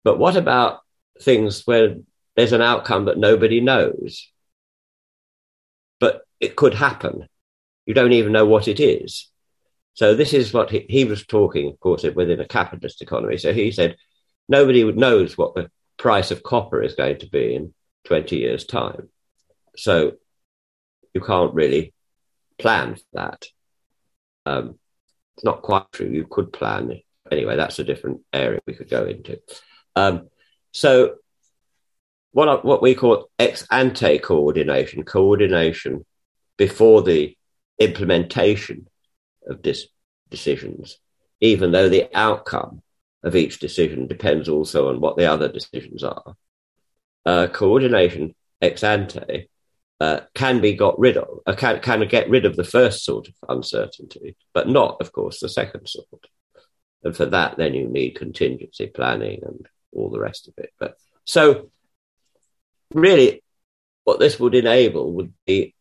But 0.04 0.18
what 0.18 0.36
about 0.36 0.80
things 1.22 1.68
where 1.68 1.98
there's 2.36 2.54
an 2.54 2.62
outcome 2.62 3.06
that 3.06 3.18
nobody 3.18 3.62
knows? 3.62 4.30
But 6.00 6.22
it 6.40 6.56
could 6.56 6.74
happen. 6.74 7.28
You 7.86 7.94
don't 7.94 8.14
even 8.14 8.32
know 8.32 8.46
what 8.46 8.68
it 8.68 8.80
is. 8.80 9.30
So 9.94 10.16
this 10.16 10.34
is 10.34 10.54
what 10.54 10.70
he, 10.70 10.86
he 10.90 11.06
was 11.06 11.26
talking, 11.26 11.68
of 11.68 11.80
course, 11.80 12.04
within 12.04 12.40
a 12.40 12.48
capitalist 12.48 13.02
economy. 13.02 13.38
So 13.38 13.54
he 13.54 13.72
said 13.72 13.98
nobody 14.48 14.90
knows 14.92 15.38
what 15.38 15.56
the 15.56 15.70
price 15.98 16.32
of 16.32 16.44
copper 16.44 16.82
is 16.82 16.96
going 16.96 17.20
to 17.20 17.30
be 17.30 17.56
in 17.56 17.74
20 18.06 18.38
years' 18.38 18.66
time. 18.66 19.10
So 19.76 20.14
you 21.14 21.22
can't 21.22 21.54
really 21.54 21.94
plan 22.58 22.96
for 22.96 23.02
that. 23.14 23.46
Um, 24.46 24.80
it's 25.36 25.44
not 25.44 25.62
quite 25.62 25.92
true. 25.92 26.08
You 26.08 26.26
could 26.30 26.54
plan. 26.54 27.00
Anyway, 27.32 27.56
that's 27.56 27.80
a 27.80 27.84
different 27.84 28.22
area 28.34 28.60
we 28.66 28.74
could 28.74 28.90
go 28.90 29.06
into. 29.06 29.40
Um, 29.96 30.30
so, 30.72 31.16
what 32.32 32.64
what 32.64 32.82
we 32.82 32.96
call 32.96 33.30
ex 33.38 33.66
ante 33.72 34.20
coordination, 34.20 35.04
coordination 35.04 36.06
before 36.58 37.02
the 37.02 37.36
implementation 37.80 38.88
of 39.48 39.62
dis- 39.62 39.88
decisions, 40.30 40.98
even 41.40 41.72
though 41.72 41.90
the 41.90 42.10
outcome 42.14 42.82
of 43.24 43.36
each 43.36 43.60
decision 43.60 44.08
depends 44.08 44.50
also 44.50 44.90
on 44.90 45.00
what 45.00 45.18
the 45.18 45.26
other 45.26 45.48
decisions 45.48 46.04
are. 46.04 46.36
Uh, 47.26 47.48
coordination 47.48 48.34
ex 48.62 48.84
ante 48.84 49.50
uh, 50.00 50.22
can 50.34 50.62
be 50.62 50.74
got 50.74 50.98
rid 50.98 51.18
of, 51.18 51.40
uh, 51.46 51.54
can, 51.54 51.80
can 51.80 52.08
get 52.08 52.30
rid 52.30 52.46
of 52.46 52.56
the 52.56 52.64
first 52.64 53.06
sort 53.06 53.28
of 53.28 53.36
uncertainty, 53.50 54.36
but 54.54 54.68
not, 54.68 54.98
of 55.00 55.12
course, 55.12 55.40
the 55.40 55.50
second 55.50 55.88
sort. 55.88 56.08
And 57.04 57.16
for 57.16 57.26
that, 57.28 57.58
then 57.58 57.74
you 57.74 57.88
need 57.88 58.16
contingency 58.16 58.88
planning 58.88 59.42
and 59.44 59.68
all 59.92 60.10
the 60.10 60.20
rest 60.20 60.48
of 60.48 60.56
it. 60.58 60.72
But 60.80 60.96
so, 61.26 61.70
really, 62.94 63.44
what 64.04 64.20
this 64.20 64.40
would 64.40 64.56
enable 64.56 65.14
would 65.14 65.34
be 65.46 65.76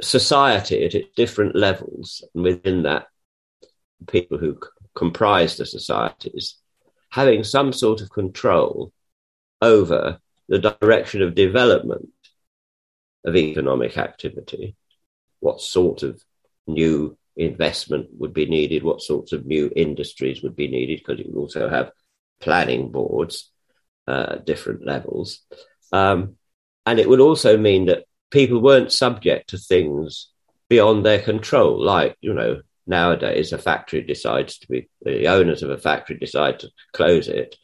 society 0.00 0.84
at 0.84 0.94
its 0.94 1.08
different 1.16 1.54
levels, 1.54 2.24
and 2.34 2.44
within 2.44 2.82
that, 2.82 3.06
people 4.08 4.38
who 4.38 4.54
c- 4.54 4.68
comprise 4.94 5.56
the 5.56 5.66
societies 5.66 6.56
having 7.10 7.44
some 7.44 7.72
sort 7.72 8.00
of 8.00 8.10
control 8.10 8.92
over 9.62 10.18
the 10.48 10.58
direction 10.58 11.22
of 11.22 11.34
development 11.34 12.08
of 13.24 13.36
economic 13.36 13.96
activity, 13.96 14.74
what 15.38 15.60
sort 15.60 16.02
of 16.02 16.20
new 16.66 17.16
investment 17.36 18.08
would 18.18 18.34
be 18.34 18.46
needed, 18.46 18.82
what 18.82 19.00
sorts 19.00 19.32
of 19.32 19.46
new 19.46 19.70
industries 19.76 20.42
would 20.42 20.56
be 20.56 20.68
needed, 20.68 20.98
because 20.98 21.24
you 21.24 21.32
also 21.36 21.68
have 21.68 21.92
planning 22.40 22.90
boards 22.90 23.50
uh, 24.08 24.26
at 24.32 24.46
different 24.46 24.84
levels. 24.84 25.40
Um, 25.94 26.36
and 26.86 26.98
it 26.98 27.08
would 27.08 27.20
also 27.20 27.56
mean 27.56 27.86
that 27.86 28.04
people 28.30 28.60
weren't 28.60 28.92
subject 28.92 29.50
to 29.50 29.58
things 29.58 30.28
beyond 30.68 31.04
their 31.04 31.20
control, 31.20 31.82
like, 31.82 32.16
you 32.20 32.34
know, 32.34 32.62
nowadays 32.86 33.52
a 33.52 33.58
factory 33.58 34.02
decides 34.02 34.58
to 34.58 34.66
be, 34.68 34.88
the 35.02 35.28
owners 35.28 35.62
of 35.62 35.70
a 35.70 35.78
factory 35.78 36.18
decide 36.18 36.58
to 36.60 36.70
close 36.92 37.28
it 37.28 37.54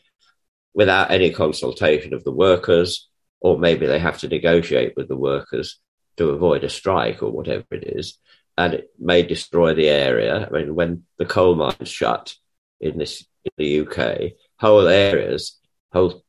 without 0.75 1.11
any 1.11 1.31
consultation 1.31 2.15
of 2.15 2.23
the 2.23 2.33
workers 2.33 3.09
or 3.41 3.59
maybe 3.59 3.87
they 3.87 3.99
have 3.99 4.19
to 4.19 4.29
negotiate 4.29 4.95
with 4.97 5.09
the 5.09 5.17
workers 5.17 5.81
to 6.17 6.31
avoid 6.31 6.63
a 6.63 6.69
strike 6.69 7.23
or 7.23 7.31
whatever 7.31 7.65
it 7.71 7.85
is, 7.85 8.19
and 8.57 8.75
it 8.75 8.91
may 8.99 9.23
destroy 9.23 9.75
the 9.75 9.89
area. 9.89 10.47
I 10.47 10.51
mean, 10.51 10.75
when 10.75 11.05
the 11.19 11.25
coal 11.25 11.55
mines 11.55 11.89
shut 11.89 12.37
in 12.81 12.99
this 12.99 13.25
in 13.45 13.53
the 13.57 13.81
UK, 13.81 14.33
whole 14.59 14.87
areas, 14.87 15.59
whole 15.93 16.23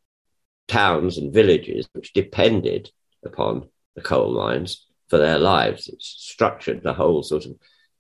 towns 0.72 1.18
and 1.18 1.34
villages 1.34 1.88
which 1.94 2.14
depended 2.14 2.90
upon 3.26 3.68
the 3.96 4.02
coal 4.02 4.34
mines 4.34 4.88
for 5.10 5.18
their 5.18 5.38
lives. 5.38 5.88
It's 5.88 6.08
structured 6.08 6.82
the 6.82 6.94
whole 6.94 7.24
sort 7.24 7.46
of 7.46 7.54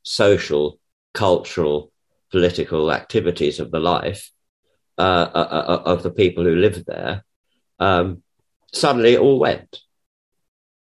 social, 0.03 0.79
cultural, 1.13 1.91
political 2.31 2.91
activities 2.91 3.59
of 3.59 3.71
the 3.71 3.79
life 3.79 4.31
uh, 4.97 5.29
uh, 5.33 5.65
uh 5.67 5.83
of 5.85 6.03
the 6.03 6.11
people 6.11 6.43
who 6.43 6.55
lived 6.55 6.85
there 6.85 7.23
um, 7.81 8.21
suddenly 8.71 9.13
it 9.13 9.19
all 9.19 9.39
went. 9.39 9.81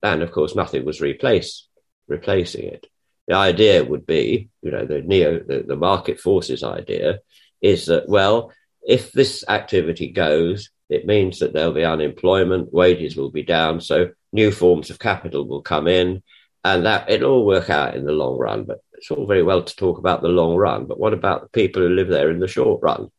And 0.03 0.21
of 0.21 0.31
course, 0.31 0.55
nothing 0.55 0.85
was 0.85 1.01
replaced, 1.01 1.67
replacing 2.07 2.65
it. 2.65 2.85
The 3.27 3.35
idea 3.35 3.83
would 3.83 4.05
be, 4.05 4.49
you 4.61 4.71
know, 4.71 4.85
the 4.85 5.01
neo, 5.01 5.39
the, 5.39 5.65
the 5.67 5.75
market 5.75 6.19
forces 6.19 6.63
idea 6.63 7.19
is 7.59 7.87
that, 7.87 8.07
well, 8.07 8.53
if 8.87 9.11
this 9.11 9.43
activity 9.49 10.09
goes, 10.11 10.69
it 10.89 11.05
means 11.05 11.39
that 11.39 11.53
there'll 11.53 11.73
be 11.73 11.83
unemployment, 11.83 12.73
wages 12.73 13.15
will 13.15 13.31
be 13.31 13.43
down, 13.43 13.81
so 13.81 14.09
new 14.31 14.51
forms 14.51 14.89
of 14.89 14.99
capital 14.99 15.47
will 15.47 15.61
come 15.61 15.87
in, 15.87 16.21
and 16.63 16.85
that 16.85 17.09
it'll 17.09 17.31
all 17.31 17.45
work 17.45 17.69
out 17.69 17.95
in 17.95 18.05
the 18.05 18.11
long 18.11 18.37
run. 18.37 18.63
But 18.65 18.79
it's 18.93 19.11
all 19.11 19.25
very 19.25 19.43
well 19.43 19.63
to 19.63 19.75
talk 19.75 19.97
about 19.97 20.21
the 20.21 20.27
long 20.27 20.55
run, 20.55 20.85
but 20.85 20.99
what 20.99 21.13
about 21.13 21.41
the 21.41 21.49
people 21.49 21.81
who 21.81 21.89
live 21.89 22.07
there 22.07 22.29
in 22.29 22.39
the 22.39 22.47
short 22.47 22.81
run? 22.81 23.09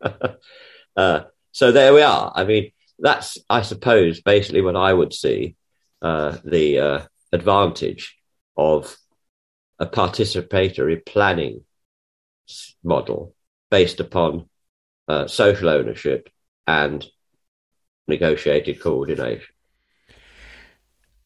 uh, 0.96 1.20
so 1.52 1.72
there 1.72 1.94
we 1.94 2.02
are. 2.02 2.32
I 2.34 2.44
mean, 2.44 2.70
that's, 2.98 3.38
I 3.50 3.62
suppose, 3.62 4.20
basically 4.20 4.62
what 4.62 4.76
I 4.76 4.92
would 4.92 5.12
see 5.12 5.56
uh, 6.02 6.36
the 6.44 6.78
uh, 6.78 7.00
advantage 7.32 8.16
of 8.56 8.96
a 9.78 9.86
participatory 9.86 11.04
planning 11.04 11.64
model 12.82 13.34
based 13.70 14.00
upon 14.00 14.48
uh, 15.08 15.26
social 15.26 15.68
ownership 15.68 16.28
and 16.66 17.06
negotiated 18.08 18.80
coordination. 18.80 19.46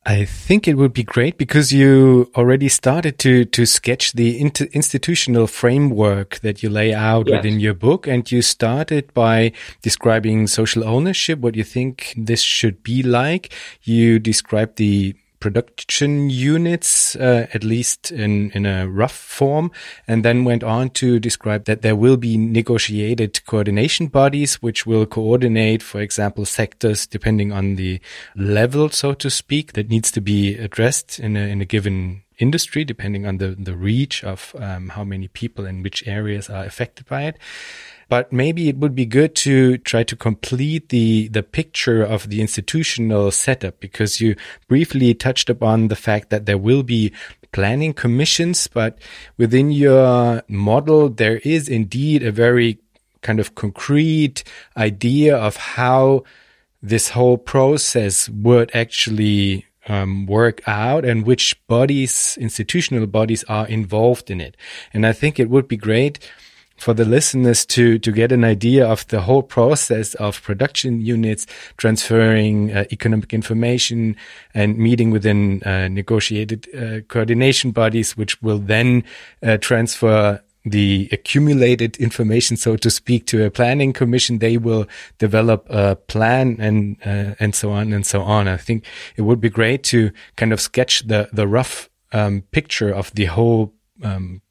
I 0.07 0.25
think 0.25 0.67
it 0.67 0.79
would 0.79 0.95
be 0.95 1.03
great 1.03 1.37
because 1.37 1.73
you 1.73 2.31
already 2.35 2.69
started 2.69 3.19
to 3.19 3.45
to 3.45 3.67
sketch 3.67 4.13
the 4.13 4.41
institutional 4.41 5.47
framework 5.47 6.39
that 6.41 6.63
you 6.63 6.71
lay 6.71 6.95
out 6.95 7.29
yes. 7.29 7.37
within 7.37 7.61
your 7.61 7.75
book, 7.75 8.07
and 8.07 8.31
you 8.33 8.41
started 8.41 9.13
by 9.13 9.53
describing 9.83 10.47
social 10.47 10.85
ownership, 10.85 11.41
what 11.41 11.55
you 11.55 11.65
think 11.65 12.15
this 12.17 12.41
should 12.41 12.83
be 12.83 13.03
like. 13.03 13.53
You 13.83 14.19
described 14.19 14.77
the 14.77 15.15
production 15.41 16.31
units, 16.31 17.17
uh, 17.17 17.47
at 17.53 17.65
least 17.65 18.13
in, 18.13 18.51
in 18.53 18.67
a 18.67 18.87
rough 18.89 19.17
form, 19.17 19.73
and 20.07 20.25
then 20.25 20.45
went 20.45 20.63
on 20.63 20.91
to 20.91 21.19
describe 21.19 21.65
that 21.65 21.83
there 21.83 21.97
will 21.97 22.17
be 22.17 22.37
negotiated 22.37 23.45
coordination 23.47 24.07
bodies 24.07 24.63
which 24.63 24.87
will 24.87 25.07
coordinate, 25.07 25.83
for 25.83 26.01
example, 26.01 26.45
sectors 26.45 27.07
depending 27.07 27.53
on 27.53 27.77
the 27.77 28.01
level, 28.37 28.91
so 28.91 29.15
to 29.15 29.31
speak, 29.31 29.73
that 29.73 29.89
needs 29.89 30.11
to 30.11 30.21
be 30.21 30.57
addressed 30.57 31.19
in 31.19 31.37
a, 31.37 31.41
in 31.41 31.61
a 31.61 31.65
given 31.65 32.23
industry, 32.39 32.85
depending 32.85 33.27
on 33.27 33.39
the, 33.39 33.49
the 33.59 33.75
reach 33.75 34.23
of 34.23 34.55
um, 34.59 34.91
how 34.91 35.05
many 35.05 35.29
people 35.29 35.67
in 35.67 35.83
which 35.83 36.07
areas 36.07 36.49
are 36.49 36.65
affected 36.65 37.07
by 37.07 37.23
it 37.23 37.37
but 38.11 38.33
maybe 38.33 38.69
it 38.69 38.77
would 38.77 38.95
be 38.95 39.07
good 39.07 39.35
to 39.37 39.79
try 39.79 40.03
to 40.03 40.17
complete 40.17 40.91
the 40.91 41.29
the 41.29 41.43
picture 41.43 42.03
of 42.03 42.29
the 42.29 42.41
institutional 42.41 43.31
setup 43.31 43.81
because 43.81 44.21
you 44.21 44.37
briefly 44.69 45.15
touched 45.15 45.49
upon 45.49 45.89
the 45.89 45.97
fact 45.97 46.29
that 46.29 46.45
there 46.45 46.59
will 46.59 46.83
be 46.83 47.13
planning 47.53 47.95
commissions, 47.95 48.67
but 48.67 48.99
within 49.39 49.71
your 49.71 50.43
model 50.49 51.09
there 51.09 51.39
is 51.39 51.69
indeed 51.69 52.23
a 52.23 52.33
very 52.33 52.79
kind 53.23 53.41
of 53.41 53.55
concrete 53.55 54.45
idea 54.77 55.37
of 55.37 55.57
how 55.57 56.25
this 56.83 57.11
whole 57.11 57.39
process 57.39 58.29
would 58.29 58.71
actually 58.75 59.67
um, 59.89 60.27
work 60.27 60.61
out 60.67 61.05
and 61.05 61.27
which 61.27 61.57
bodies, 61.67 62.39
institutional 62.41 63.07
bodies 63.07 63.45
are 63.45 63.67
involved 63.69 64.31
in 64.31 64.41
it. 64.41 64.57
And 64.93 65.07
I 65.07 65.13
think 65.13 65.39
it 65.39 65.51
would 65.51 65.69
be 65.69 65.77
great 65.77 66.19
for 66.81 66.95
the 66.95 67.05
listeners 67.05 67.67
to 67.67 67.99
to 67.99 68.11
get 68.11 68.33
an 68.33 68.43
idea 68.43 68.87
of 68.87 69.07
the 69.09 69.21
whole 69.21 69.43
process 69.43 70.15
of 70.15 70.43
production 70.43 71.01
units 71.01 71.47
transferring 71.77 72.73
uh, 72.73 72.85
economic 72.91 73.35
information 73.35 74.17
and 74.55 74.79
meeting 74.79 75.11
within 75.11 75.63
uh, 75.65 75.89
negotiated 75.89 76.67
uh, 76.75 77.01
coordination 77.09 77.71
bodies 77.71 78.17
which 78.17 78.41
will 78.43 78.59
then 78.59 79.05
uh, 79.43 79.59
transfer 79.59 80.41
the 80.65 81.09
accumulated 81.11 81.97
information, 81.97 82.55
so 82.55 82.77
to 82.77 82.91
speak, 82.91 83.27
to 83.27 83.45
a 83.45 83.51
planning 83.51 83.95
commission. 83.95 84.39
They 84.39 84.59
will 84.59 84.87
develop 85.19 85.67
a 85.71 85.97
plan 85.97 86.57
and 86.59 86.97
uh, 87.05 87.35
and 87.41 87.55
so 87.55 87.71
on 87.71 87.93
and 87.93 88.05
so 88.05 88.23
on. 88.23 88.49
I 88.49 88.57
think 88.57 88.85
it 89.17 89.23
would 89.23 89.41
be 89.41 89.49
great 89.49 89.83
to 89.85 90.11
kind 90.37 90.53
of 90.53 90.61
sketch 90.61 91.07
the 91.07 91.29
the 91.33 91.47
rough 91.47 91.89
um, 92.13 92.43
picture 92.51 92.93
of 92.93 93.13
the 93.15 93.27
whole 93.27 93.73
um, 94.03 94.43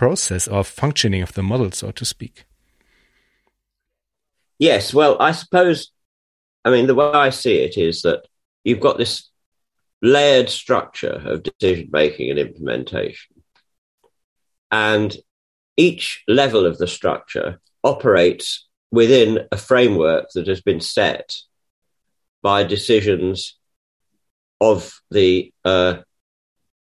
process 0.00 0.48
or 0.48 0.64
functioning 0.64 1.20
of 1.20 1.34
the 1.34 1.42
model, 1.42 1.70
so 1.70 1.90
to 1.90 2.06
speak. 2.06 2.46
Yes, 4.58 4.94
well, 4.94 5.20
I 5.20 5.32
suppose, 5.32 5.92
I 6.64 6.70
mean, 6.70 6.86
the 6.86 6.94
way 6.94 7.10
I 7.12 7.28
see 7.28 7.56
it 7.58 7.76
is 7.76 8.00
that 8.00 8.22
you've 8.64 8.80
got 8.80 8.96
this 8.96 9.28
layered 10.00 10.48
structure 10.48 11.20
of 11.26 11.42
decision 11.42 11.90
making 11.92 12.30
and 12.30 12.38
implementation. 12.38 13.42
And 14.70 15.14
each 15.76 16.24
level 16.26 16.64
of 16.64 16.78
the 16.78 16.86
structure 16.86 17.60
operates 17.84 18.66
within 18.90 19.40
a 19.52 19.58
framework 19.58 20.30
that 20.34 20.46
has 20.46 20.62
been 20.62 20.80
set 20.80 21.36
by 22.40 22.64
decisions 22.64 23.58
of 24.62 24.98
the 25.10 25.52
uh, 25.62 25.96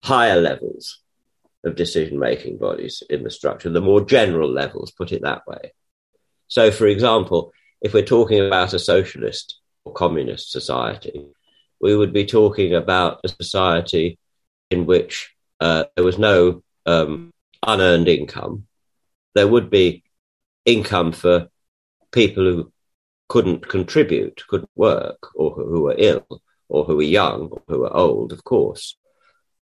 higher 0.05 0.39
levels 0.39 1.01
of 1.63 1.75
decision 1.75 2.19
making 2.19 2.57
bodies 2.57 3.03
in 3.09 3.23
the 3.23 3.29
structure, 3.29 3.69
the 3.69 3.81
more 3.81 4.01
general 4.01 4.51
levels, 4.51 4.91
put 4.91 5.11
it 5.11 5.21
that 5.23 5.45
way. 5.47 5.73
So, 6.47 6.71
for 6.71 6.87
example, 6.87 7.53
if 7.81 7.93
we're 7.93 8.03
talking 8.03 8.45
about 8.45 8.73
a 8.73 8.79
socialist 8.79 9.59
or 9.83 9.93
communist 9.93 10.51
society, 10.51 11.27
we 11.79 11.95
would 11.95 12.13
be 12.13 12.25
talking 12.25 12.73
about 12.73 13.19
a 13.23 13.29
society 13.29 14.17
in 14.69 14.85
which 14.85 15.33
uh, 15.59 15.85
there 15.95 16.05
was 16.05 16.17
no 16.17 16.63
um, 16.85 17.31
unearned 17.65 18.07
income. 18.07 18.67
There 19.35 19.47
would 19.47 19.69
be 19.69 20.03
income 20.65 21.11
for 21.11 21.49
people 22.11 22.43
who 22.43 22.71
couldn't 23.27 23.67
contribute, 23.67 24.43
couldn't 24.47 24.71
work, 24.75 25.29
or 25.35 25.51
who 25.51 25.81
were 25.83 25.95
ill, 25.97 26.25
or 26.67 26.83
who 26.85 26.97
were 26.97 27.03
young, 27.03 27.49
or 27.51 27.61
who 27.67 27.79
were 27.79 27.95
old, 27.95 28.33
of 28.33 28.43
course. 28.43 28.97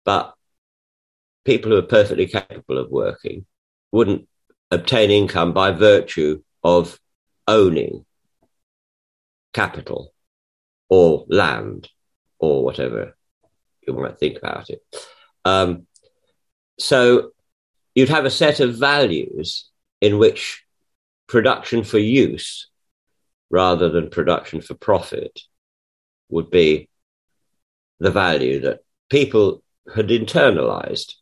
But 0.04 0.34
people 1.46 1.72
who 1.72 1.78
are 1.78 1.84
perfectly 1.84 2.28
capable 2.28 2.78
of 2.78 2.89
working 2.89 3.46
wouldn't 3.91 4.28
obtain 4.72 5.12
income 5.12 5.54
by 5.54 5.72
virtue 5.72 6.41
of 6.64 7.00
owning 7.48 8.06
capital 9.54 10.14
or 10.89 11.26
land 11.28 11.89
or 12.39 12.64
whatever 12.64 13.16
you 13.86 13.94
might 13.94 14.18
think 14.18 14.38
about 14.38 14.70
it. 14.70 14.82
Um, 15.46 15.86
so 16.80 17.32
you'd 17.94 18.10
have 18.10 18.26
a 18.26 18.32
set 18.32 18.60
of 18.60 18.78
values 18.78 19.70
in 20.02 20.18
which 20.18 20.64
production 21.28 21.84
for 21.84 22.00
use 22.00 22.70
rather 23.50 23.89
than 23.89 24.10
production 24.10 24.62
for 24.62 24.74
profit 24.74 25.41
would 26.30 26.50
be 26.50 26.89
the 28.00 28.12
value 28.12 28.62
that 28.62 28.80
people 29.10 29.64
had 29.94 30.08
internalized 30.08 31.14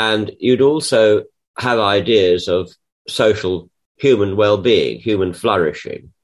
and 0.00 0.34
you'd 0.38 0.62
also 0.62 1.24
have 1.58 1.78
ideas 1.78 2.48
of 2.48 2.72
social 3.06 3.68
human 3.98 4.34
well-being, 4.34 4.98
human 4.98 5.34
flourishing, 5.34 6.14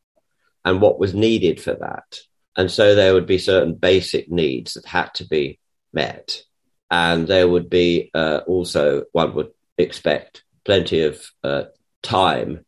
and 0.64 0.80
what 0.80 0.98
was 0.98 1.12
needed 1.12 1.60
for 1.60 1.74
that. 1.74 2.20
And 2.56 2.70
so 2.70 2.94
there 2.94 3.12
would 3.12 3.26
be 3.26 3.36
certain 3.36 3.74
basic 3.74 4.30
needs 4.30 4.74
that 4.74 4.86
had 4.86 5.12
to 5.16 5.28
be 5.28 5.60
met. 5.92 6.40
And 6.90 7.28
there 7.28 7.46
would 7.46 7.68
be 7.68 8.10
uh, 8.14 8.40
also, 8.46 9.02
one 9.12 9.34
would 9.34 9.50
expect, 9.76 10.42
plenty 10.64 11.02
of 11.02 11.20
uh, 11.44 11.64
time. 12.02 12.64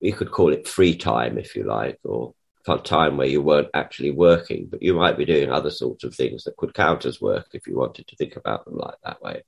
You 0.00 0.12
could 0.12 0.32
call 0.32 0.52
it 0.52 0.66
free 0.66 0.96
time, 0.96 1.38
if 1.38 1.54
you 1.54 1.62
like, 1.62 2.00
or 2.02 2.34
time 2.82 3.16
where 3.16 3.28
you 3.28 3.42
weren't 3.42 3.70
actually 3.74 4.10
working, 4.10 4.66
but 4.68 4.82
you 4.82 4.92
might 4.92 5.16
be 5.16 5.24
doing 5.24 5.52
other 5.52 5.70
sorts 5.70 6.02
of 6.02 6.16
things 6.16 6.42
that 6.44 6.56
could 6.56 6.74
count 6.74 7.06
as 7.06 7.20
work 7.20 7.46
if 7.52 7.68
you 7.68 7.76
wanted 7.76 8.08
to 8.08 8.16
think 8.16 8.34
about 8.34 8.64
them 8.64 8.76
like 8.76 8.96
that 9.04 9.22
way 9.22 9.42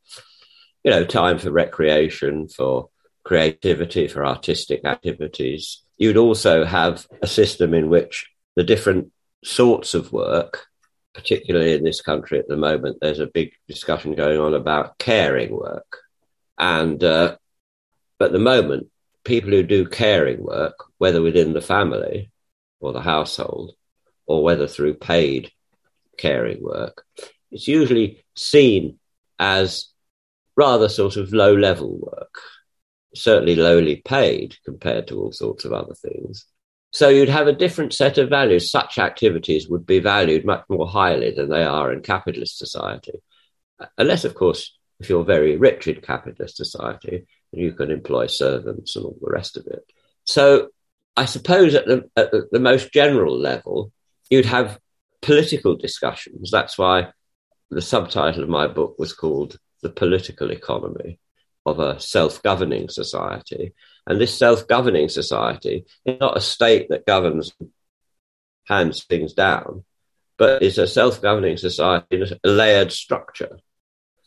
you 0.84 0.90
know, 0.90 1.04
time 1.04 1.38
for 1.38 1.50
recreation, 1.50 2.48
for 2.48 2.88
creativity, 3.24 4.08
for 4.08 4.24
artistic 4.24 4.84
activities. 4.84 5.82
You'd 5.98 6.16
also 6.16 6.64
have 6.64 7.06
a 7.22 7.26
system 7.26 7.74
in 7.74 7.90
which 7.90 8.30
the 8.56 8.64
different 8.64 9.12
sorts 9.44 9.94
of 9.94 10.12
work, 10.12 10.66
particularly 11.14 11.74
in 11.74 11.84
this 11.84 12.00
country 12.00 12.38
at 12.38 12.48
the 12.48 12.56
moment, 12.56 12.98
there's 13.00 13.20
a 13.20 13.26
big 13.26 13.52
discussion 13.68 14.14
going 14.14 14.40
on 14.40 14.54
about 14.54 14.98
caring 14.98 15.54
work. 15.54 15.98
And 16.58 17.02
uh, 17.04 17.36
at 18.20 18.32
the 18.32 18.38
moment, 18.38 18.88
people 19.24 19.50
who 19.50 19.62
do 19.62 19.86
caring 19.86 20.42
work, 20.42 20.74
whether 20.98 21.22
within 21.22 21.52
the 21.52 21.60
family 21.60 22.30
or 22.80 22.92
the 22.92 23.00
household, 23.00 23.74
or 24.26 24.42
whether 24.42 24.66
through 24.66 24.94
paid 24.94 25.50
caring 26.16 26.62
work, 26.62 27.04
it's 27.50 27.68
usually 27.68 28.24
seen 28.36 28.98
as 29.38 29.89
rather 30.60 30.88
sort 30.88 31.16
of 31.16 31.32
low 31.32 31.54
level 31.54 31.98
work, 31.98 32.34
certainly 33.14 33.56
lowly 33.56 33.96
paid 33.96 34.56
compared 34.64 35.06
to 35.08 35.18
all 35.18 35.32
sorts 35.32 35.64
of 35.64 35.72
other 35.72 35.94
things. 35.94 36.44
So 36.92 37.08
you'd 37.08 37.38
have 37.38 37.46
a 37.46 37.60
different 37.64 37.94
set 37.94 38.18
of 38.18 38.28
values. 38.28 38.70
Such 38.70 38.98
activities 38.98 39.68
would 39.68 39.86
be 39.86 40.00
valued 40.00 40.44
much 40.44 40.64
more 40.68 40.88
highly 40.88 41.30
than 41.30 41.48
they 41.48 41.62
are 41.62 41.92
in 41.92 42.02
capitalist 42.02 42.58
society. 42.58 43.16
Unless, 43.96 44.24
of 44.24 44.34
course, 44.34 44.62
if 44.98 45.08
you're 45.08 45.24
very 45.24 45.56
rich 45.56 45.86
in 45.86 46.00
capitalist 46.00 46.56
society, 46.56 47.26
you 47.52 47.72
can 47.72 47.90
employ 47.90 48.26
servants 48.26 48.96
and 48.96 49.04
all 49.06 49.16
the 49.20 49.30
rest 49.30 49.56
of 49.56 49.66
it. 49.66 49.84
So 50.24 50.68
I 51.16 51.24
suppose 51.24 51.74
at 51.74 51.86
the, 51.86 52.10
at 52.16 52.30
the, 52.32 52.48
the 52.52 52.60
most 52.60 52.92
general 52.92 53.36
level, 53.38 53.92
you'd 54.28 54.46
have 54.46 54.78
political 55.22 55.74
discussions. 55.76 56.50
That's 56.50 56.76
why 56.76 57.12
the 57.70 57.82
subtitle 57.82 58.42
of 58.42 58.48
my 58.48 58.66
book 58.66 58.96
was 58.98 59.12
called 59.12 59.58
The 59.82 59.90
Political 59.90 60.50
Economy 60.50 61.18
of 61.66 61.78
a 61.78 62.00
Self 62.00 62.42
Governing 62.42 62.88
Society. 62.88 63.74
And 64.06 64.20
this 64.20 64.36
self 64.36 64.66
governing 64.66 65.08
society 65.08 65.84
is 66.04 66.18
not 66.20 66.36
a 66.36 66.40
state 66.40 66.88
that 66.88 67.06
governs, 67.06 67.52
hands 68.64 69.04
things 69.04 69.34
down, 69.34 69.84
but 70.38 70.62
is 70.62 70.78
a 70.78 70.86
self 70.86 71.20
governing 71.20 71.56
society 71.56 72.06
in 72.16 72.22
a 72.22 72.48
layered 72.48 72.92
structure. 72.92 73.58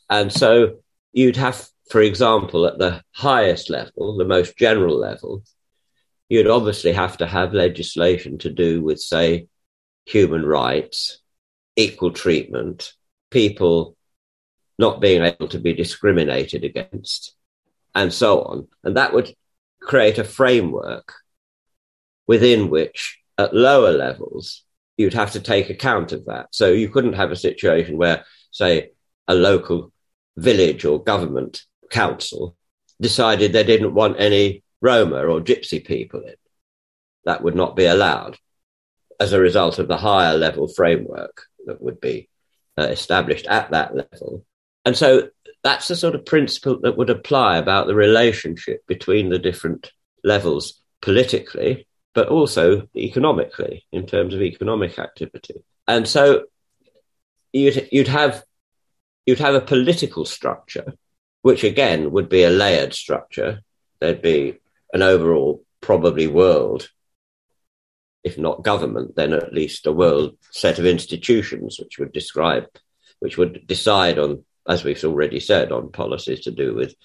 And 0.09 0.31
so 0.31 0.77
you'd 1.11 1.37
have, 1.37 1.67
for 1.89 2.01
example, 2.01 2.65
at 2.67 2.77
the 2.77 3.03
highest 3.11 3.69
level, 3.69 4.15
the 4.17 4.25
most 4.25 4.57
general 4.57 4.97
level, 4.97 5.43
you'd 6.29 6.47
obviously 6.47 6.93
have 6.93 7.17
to 7.17 7.27
have 7.27 7.53
legislation 7.53 8.37
to 8.39 8.51
do 8.51 8.81
with, 8.81 8.99
say, 8.99 9.47
human 10.05 10.45
rights, 10.45 11.19
equal 11.75 12.11
treatment, 12.11 12.93
people 13.31 13.97
not 14.85 15.05
being 15.07 15.23
able 15.23 15.49
to 15.49 15.59
be 15.67 15.81
discriminated 15.83 16.61
against, 16.69 17.21
and 17.99 18.09
so 18.21 18.29
on. 18.49 18.57
And 18.83 18.93
that 18.97 19.13
would 19.13 19.29
create 19.89 20.17
a 20.17 20.31
framework 20.39 21.07
within 22.33 22.61
which, 22.75 22.99
at 23.37 23.55
lower 23.67 23.93
levels, 24.05 24.45
you'd 24.97 25.19
have 25.21 25.31
to 25.33 25.39
take 25.51 25.69
account 25.69 26.11
of 26.11 26.21
that. 26.25 26.45
So 26.51 26.65
you 26.81 26.89
couldn't 26.93 27.19
have 27.21 27.31
a 27.31 27.45
situation 27.47 27.97
where, 27.97 28.19
say, 28.51 28.91
a 29.27 29.35
local 29.49 29.91
village 30.35 30.83
or 30.89 31.09
government 31.13 31.53
council 31.89 32.55
decided 32.99 33.47
they 33.53 33.63
didn't 33.71 33.99
want 34.01 34.19
any 34.19 34.63
Roma 34.81 35.19
or 35.31 35.39
Gypsy 35.49 35.79
people 35.93 36.21
in. 36.31 36.39
That 37.25 37.41
would 37.43 37.55
not 37.55 37.75
be 37.75 37.85
allowed 37.85 38.35
as 39.19 39.31
a 39.33 39.39
result 39.39 39.79
of 39.79 39.87
the 39.87 40.03
higher 40.09 40.37
level 40.37 40.67
framework 40.67 41.35
that 41.67 41.81
would 41.81 41.99
be 42.01 42.29
uh, 42.77 42.89
established 42.97 43.47
at 43.47 43.71
that 43.71 43.95
level. 43.95 44.45
And 44.85 44.97
so 44.97 45.29
that's 45.63 45.87
the 45.87 45.95
sort 45.95 46.15
of 46.15 46.25
principle 46.25 46.79
that 46.81 46.97
would 46.97 47.09
apply 47.09 47.57
about 47.57 47.87
the 47.87 47.95
relationship 47.95 48.85
between 48.87 49.29
the 49.29 49.39
different 49.39 49.91
levels 50.23 50.81
politically, 51.01 51.87
but 52.13 52.27
also 52.27 52.87
economically 52.95 53.85
in 53.91 54.05
terms 54.05 54.33
of 54.33 54.41
economic 54.41 54.99
activity. 54.99 55.63
And 55.87 56.07
so 56.07 56.45
you'd, 57.51 57.87
you'd 57.91 58.07
have 58.07 58.43
you'd 59.25 59.39
have 59.39 59.55
a 59.55 59.61
political 59.61 60.25
structure, 60.25 60.93
which 61.43 61.63
again 61.63 62.11
would 62.11 62.27
be 62.27 62.43
a 62.43 62.49
layered 62.49 62.93
structure. 62.93 63.61
There'd 63.99 64.21
be 64.21 64.59
an 64.91 65.01
overall 65.01 65.63
probably 65.79 66.27
world, 66.27 66.89
if 68.23 68.37
not 68.37 68.63
government, 68.63 69.15
then 69.15 69.33
at 69.33 69.53
least 69.53 69.87
a 69.87 69.93
world 69.93 70.37
set 70.51 70.77
of 70.77 70.85
institutions 70.85 71.79
which 71.79 71.99
would 71.99 72.11
describe, 72.11 72.65
which 73.19 73.37
would 73.37 73.65
decide 73.65 74.19
on 74.19 74.43
as 74.67 74.83
we've 74.83 75.03
already 75.03 75.39
said, 75.39 75.71
on 75.71 75.91
policies 75.91 76.41
to 76.41 76.51
do 76.51 76.73
with 76.73 76.95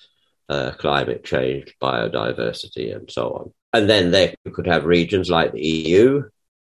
uh, 0.48 0.72
climate 0.72 1.24
change, 1.24 1.74
biodiversity, 1.80 2.94
and 2.94 3.10
so 3.10 3.30
on. 3.30 3.52
And 3.72 3.88
then 3.88 4.10
there 4.10 4.34
you 4.44 4.52
could 4.52 4.66
have 4.66 4.84
regions 4.84 5.28
like 5.28 5.52
the 5.52 5.60
EU, 5.60 6.22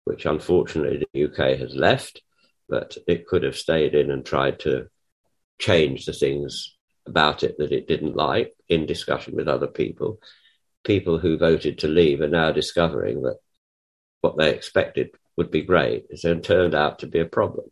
which 0.06 0.26
unfortunately 0.26 1.06
the 1.14 1.26
UK 1.26 1.60
has 1.60 1.76
left, 1.76 2.22
but 2.68 2.98
it 3.08 3.28
could 3.28 3.44
have 3.44 3.56
stayed 3.56 3.94
in 3.94 4.10
and 4.10 4.26
tried 4.26 4.60
to 4.62 4.88
change 5.60 6.06
the 6.06 6.14
things 6.14 6.76
about 7.06 7.44
it 7.44 7.58
that 7.58 7.72
it 7.72 7.88
didn't 7.88 8.16
like 8.16 8.54
in 8.68 8.86
discussion 8.86 9.36
with 9.36 9.48
other 9.48 9.68
people. 9.68 10.20
People 10.84 11.20
who 11.20 11.38
voted 11.38 11.80
to 11.80 11.88
leave 11.88 12.22
are 12.22 12.28
now 12.28 12.52
discovering 12.52 13.24
that 13.24 13.38
what 14.22 14.38
they 14.38 14.54
expected 14.54 15.12
would 15.38 15.52
be 15.52 15.62
great 15.62 16.06
has 16.10 16.22
then 16.22 16.42
turned 16.42 16.76
out 16.76 17.00
to 17.00 17.08
be 17.08 17.20
a 17.20 17.26
problem. 17.26 17.66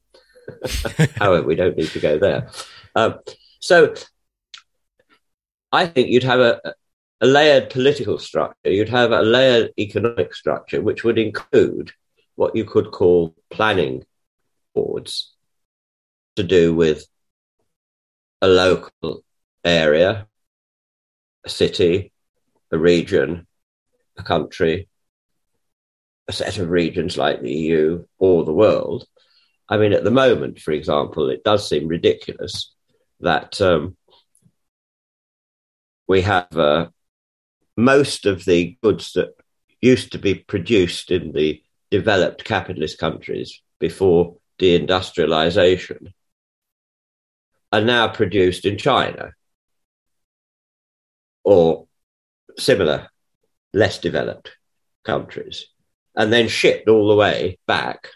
However, 1.15 1.45
we 1.45 1.55
don't 1.55 1.77
need 1.77 1.89
to 1.89 1.99
go 1.99 2.17
there. 2.17 2.49
Um, 2.95 3.19
so 3.59 3.93
I 5.71 5.85
think 5.87 6.09
you'd 6.09 6.23
have 6.23 6.39
a, 6.39 6.61
a 7.21 7.27
layered 7.27 7.69
political 7.69 8.19
structure, 8.19 8.71
you'd 8.71 8.89
have 8.89 9.11
a 9.11 9.21
layered 9.21 9.71
economic 9.77 10.33
structure, 10.33 10.81
which 10.81 11.03
would 11.03 11.17
include 11.17 11.91
what 12.35 12.55
you 12.55 12.65
could 12.65 12.91
call 12.91 13.35
planning 13.49 14.03
boards 14.73 15.33
to 16.35 16.43
do 16.43 16.73
with 16.73 17.05
a 18.41 18.47
local 18.47 19.23
area, 19.63 20.27
a 21.43 21.49
city, 21.49 22.11
a 22.71 22.77
region, 22.77 23.47
a 24.17 24.23
country, 24.23 24.87
a 26.27 26.33
set 26.33 26.57
of 26.57 26.69
regions 26.69 27.17
like 27.17 27.41
the 27.41 27.53
EU 27.53 28.05
or 28.19 28.43
the 28.43 28.53
world. 28.53 29.07
I 29.69 29.77
mean, 29.77 29.93
at 29.93 30.03
the 30.03 30.11
moment, 30.11 30.59
for 30.59 30.71
example, 30.71 31.29
it 31.29 31.43
does 31.43 31.67
seem 31.67 31.87
ridiculous 31.87 32.73
that 33.19 33.59
um, 33.59 33.97
we 36.07 36.21
have 36.21 36.55
uh, 36.55 36.87
most 37.75 38.25
of 38.25 38.45
the 38.45 38.77
goods 38.81 39.13
that 39.13 39.33
used 39.81 40.11
to 40.13 40.19
be 40.19 40.35
produced 40.35 41.11
in 41.11 41.33
the 41.33 41.61
developed 41.91 42.43
capitalist 42.43 42.97
countries 42.97 43.61
before 43.79 44.37
deindustrialization 44.59 46.13
are 47.71 47.81
now 47.81 48.07
produced 48.07 48.65
in 48.65 48.77
China 48.77 49.33
or 51.43 51.87
similar, 52.57 53.09
less 53.73 53.99
developed 53.99 54.51
countries, 55.03 55.67
and 56.15 56.31
then 56.33 56.47
shipped 56.47 56.89
all 56.89 57.07
the 57.07 57.15
way 57.15 57.57
back, 57.67 58.09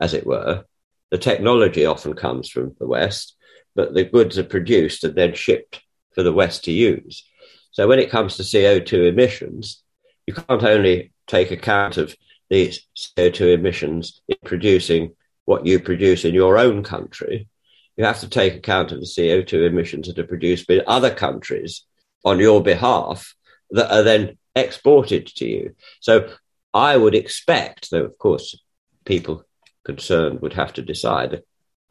as 0.00 0.14
it 0.14 0.26
were. 0.26 0.64
The 1.10 1.18
technology 1.18 1.86
often 1.86 2.14
comes 2.14 2.48
from 2.48 2.74
the 2.78 2.86
West, 2.86 3.36
but 3.74 3.94
the 3.94 4.04
goods 4.04 4.38
are 4.38 4.44
produced 4.44 5.04
and 5.04 5.14
then 5.14 5.34
shipped 5.34 5.82
for 6.14 6.22
the 6.22 6.32
West 6.32 6.64
to 6.64 6.72
use. 6.72 7.24
So 7.70 7.86
when 7.86 7.98
it 7.98 8.10
comes 8.10 8.36
to 8.36 8.42
CO2 8.42 9.08
emissions, 9.08 9.82
you 10.26 10.34
can't 10.34 10.64
only 10.64 11.12
take 11.26 11.50
account 11.50 11.96
of 11.98 12.16
the 12.48 12.72
CO2 12.96 13.54
emissions 13.54 14.20
in 14.28 14.36
producing 14.44 15.14
what 15.44 15.66
you 15.66 15.78
produce 15.78 16.24
in 16.24 16.34
your 16.34 16.58
own 16.58 16.82
country. 16.82 17.48
You 17.96 18.04
have 18.04 18.20
to 18.20 18.28
take 18.28 18.54
account 18.54 18.92
of 18.92 19.00
the 19.00 19.06
CO2 19.06 19.66
emissions 19.66 20.08
that 20.08 20.18
are 20.18 20.26
produced 20.26 20.68
in 20.70 20.82
other 20.86 21.14
countries 21.14 21.84
on 22.24 22.40
your 22.40 22.62
behalf 22.62 23.34
that 23.70 23.94
are 23.94 24.02
then 24.02 24.38
exported 24.54 25.26
to 25.26 25.46
you. 25.46 25.74
So 26.00 26.30
I 26.74 26.96
would 26.96 27.14
expect, 27.14 27.90
though, 27.90 28.04
of 28.04 28.18
course, 28.18 28.58
people 29.04 29.44
concerned 29.86 30.42
would 30.42 30.52
have 30.52 30.72
to 30.74 30.82
decide 30.82 31.42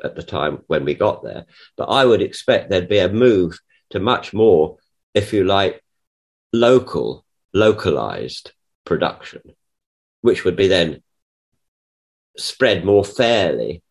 at 0.04 0.16
the 0.16 0.24
time 0.24 0.60
when 0.68 0.86
we 0.86 0.94
got 0.94 1.24
there. 1.24 1.46
But 1.78 1.86
I 1.86 2.06
would 2.06 2.22
expect 2.22 2.70
there'd 2.70 2.90
be 2.90 3.00
a 3.00 3.10
move 3.10 3.58
to 3.92 4.00
much 4.00 4.34
more, 4.34 4.78
if 5.14 5.34
you 5.34 5.46
like, 5.46 5.82
local, 6.54 7.26
localized 7.54 8.52
production, 8.84 9.42
which 10.22 10.44
would 10.44 10.58
be 10.58 10.68
then 10.68 11.02
spread 12.38 12.84
more 12.84 13.06
fairly 13.06 13.82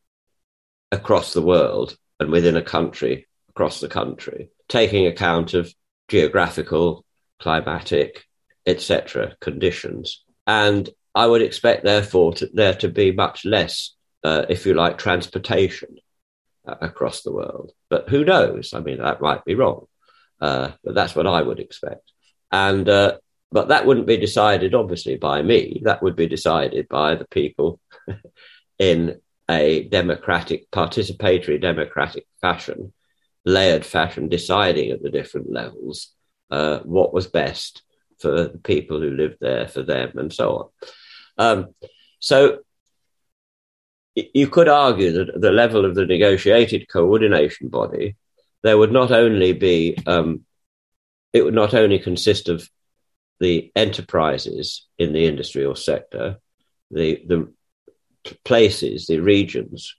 across 0.92 1.32
the 1.32 1.42
world 1.42 1.96
and 2.20 2.30
within 2.30 2.56
a 2.56 2.62
country, 2.62 3.26
across 3.48 3.80
the 3.80 3.88
country, 3.88 4.50
taking 4.68 5.06
account 5.06 5.54
of 5.54 5.74
geographical, 6.08 7.04
climatic, 7.40 8.24
etc. 8.66 9.34
conditions. 9.40 10.24
And 10.46 10.90
I 11.14 11.26
would 11.26 11.42
expect, 11.42 11.84
therefore, 11.84 12.34
to, 12.34 12.50
there 12.52 12.74
to 12.74 12.88
be 12.88 13.12
much 13.12 13.44
less 13.44 13.94
uh, 14.24 14.46
if 14.48 14.66
you 14.66 14.74
like, 14.74 14.98
transportation 14.98 15.96
uh, 16.66 16.76
across 16.80 17.22
the 17.22 17.32
world. 17.32 17.72
But 17.90 18.08
who 18.08 18.24
knows? 18.24 18.72
I 18.72 18.80
mean, 18.80 18.98
that 18.98 19.20
might 19.20 19.44
be 19.44 19.54
wrong. 19.54 19.86
Uh, 20.40 20.72
but 20.82 20.94
that's 20.94 21.14
what 21.14 21.26
I 21.26 21.42
would 21.42 21.60
expect. 21.60 22.10
And 22.50 22.88
uh, 22.88 23.18
but 23.52 23.68
that 23.68 23.86
wouldn't 23.86 24.06
be 24.06 24.16
decided, 24.16 24.74
obviously, 24.74 25.16
by 25.16 25.42
me. 25.42 25.80
That 25.84 26.02
would 26.02 26.16
be 26.16 26.26
decided 26.26 26.88
by 26.88 27.14
the 27.14 27.26
people 27.26 27.78
in 28.78 29.20
a 29.48 29.84
democratic, 29.84 30.70
participatory, 30.70 31.60
democratic 31.60 32.26
fashion, 32.40 32.92
layered 33.44 33.86
fashion, 33.86 34.28
deciding 34.28 34.90
at 34.90 35.02
the 35.02 35.10
different 35.10 35.52
levels 35.52 36.12
uh, 36.50 36.80
what 36.80 37.14
was 37.14 37.26
best 37.26 37.82
for 38.18 38.30
the 38.30 38.58
people 38.64 39.00
who 39.00 39.10
lived 39.10 39.36
there, 39.40 39.68
for 39.68 39.82
them, 39.82 40.18
and 40.18 40.32
so 40.32 40.56
on. 40.56 40.88
Um, 41.38 41.74
so 42.20 42.60
you 44.14 44.48
could 44.48 44.68
argue 44.68 45.12
that 45.12 45.28
at 45.30 45.40
the 45.40 45.50
level 45.50 45.84
of 45.84 45.94
the 45.94 46.06
negotiated 46.06 46.88
coordination 46.88 47.68
body, 47.68 48.16
there 48.62 48.78
would 48.78 48.92
not 48.92 49.10
only 49.10 49.52
be, 49.52 49.96
um, 50.06 50.44
it 51.32 51.42
would 51.42 51.54
not 51.54 51.74
only 51.74 51.98
consist 51.98 52.48
of 52.48 52.68
the 53.40 53.72
enterprises 53.74 54.86
in 54.98 55.12
the 55.12 55.26
industrial 55.26 55.74
sector, 55.74 56.38
the, 56.90 57.22
the 57.26 57.52
places, 58.44 59.06
the 59.06 59.18
regions 59.18 59.96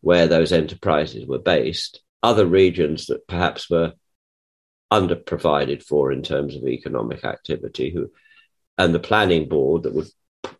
where 0.00 0.26
those 0.26 0.52
enterprises 0.52 1.26
were 1.26 1.38
based, 1.38 2.00
other 2.22 2.46
regions 2.46 3.06
that 3.06 3.26
perhaps 3.28 3.68
were 3.68 3.92
underprovided 4.92 5.82
for 5.82 6.10
in 6.10 6.22
terms 6.22 6.56
of 6.56 6.66
economic 6.66 7.24
activity, 7.24 7.90
who, 7.90 8.10
and 8.78 8.94
the 8.94 9.00
planning 9.00 9.48
board 9.48 9.82
that 9.82 9.94
would 9.94 10.08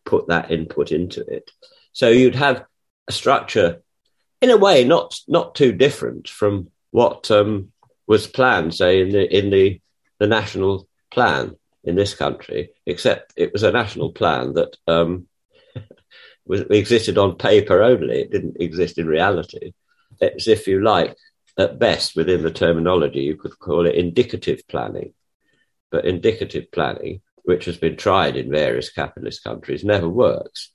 put 0.05 0.28
that 0.28 0.51
input 0.51 0.93
into 0.93 1.20
it. 1.26 1.51
So 1.93 2.09
you'd 2.09 2.34
have 2.34 2.64
a 3.09 3.12
structure, 3.12 3.82
in 4.41 4.51
a 4.51 4.57
way, 4.57 4.84
not 4.84 5.18
not 5.26 5.55
too 5.55 5.72
different 5.72 6.28
from 6.28 6.70
what 6.91 7.30
um, 7.30 7.72
was 8.07 8.26
planned, 8.26 8.74
say 8.74 9.01
in 9.01 9.11
the 9.11 9.36
in 9.39 9.51
the 9.51 9.80
the 10.18 10.26
national 10.26 10.89
plan 11.11 11.57
in 11.84 11.97
this 11.97 12.14
country, 12.14 12.70
except 12.86 13.32
it 13.36 13.53
was 13.53 13.62
a 13.62 13.72
national 13.72 14.12
plan 14.12 14.55
that 14.55 14.76
um, 14.86 15.26
was, 16.47 16.61
existed 16.70 17.18
on 17.18 17.36
paper 17.36 17.82
only. 17.82 18.20
It 18.20 18.30
didn't 18.30 18.61
exist 18.61 18.99
in 18.99 19.07
reality. 19.07 19.72
It's, 20.20 20.49
if 20.49 20.66
you 20.66 20.82
like, 20.82 21.16
at 21.57 21.78
best, 21.78 22.14
within 22.14 22.43
the 22.43 22.51
terminology, 22.51 23.20
you 23.20 23.36
could 23.36 23.59
call 23.59 23.86
it 23.86 23.95
indicative 23.95 24.62
planning. 24.68 25.12
But 25.91 26.05
indicative 26.05 26.70
planning, 26.70 27.22
which 27.49 27.64
has 27.64 27.78
been 27.78 27.96
tried 27.96 28.36
in 28.36 28.51
various 28.51 28.90
capitalist 28.90 29.42
countries, 29.42 29.82
never 29.82 30.07
works 30.07 30.70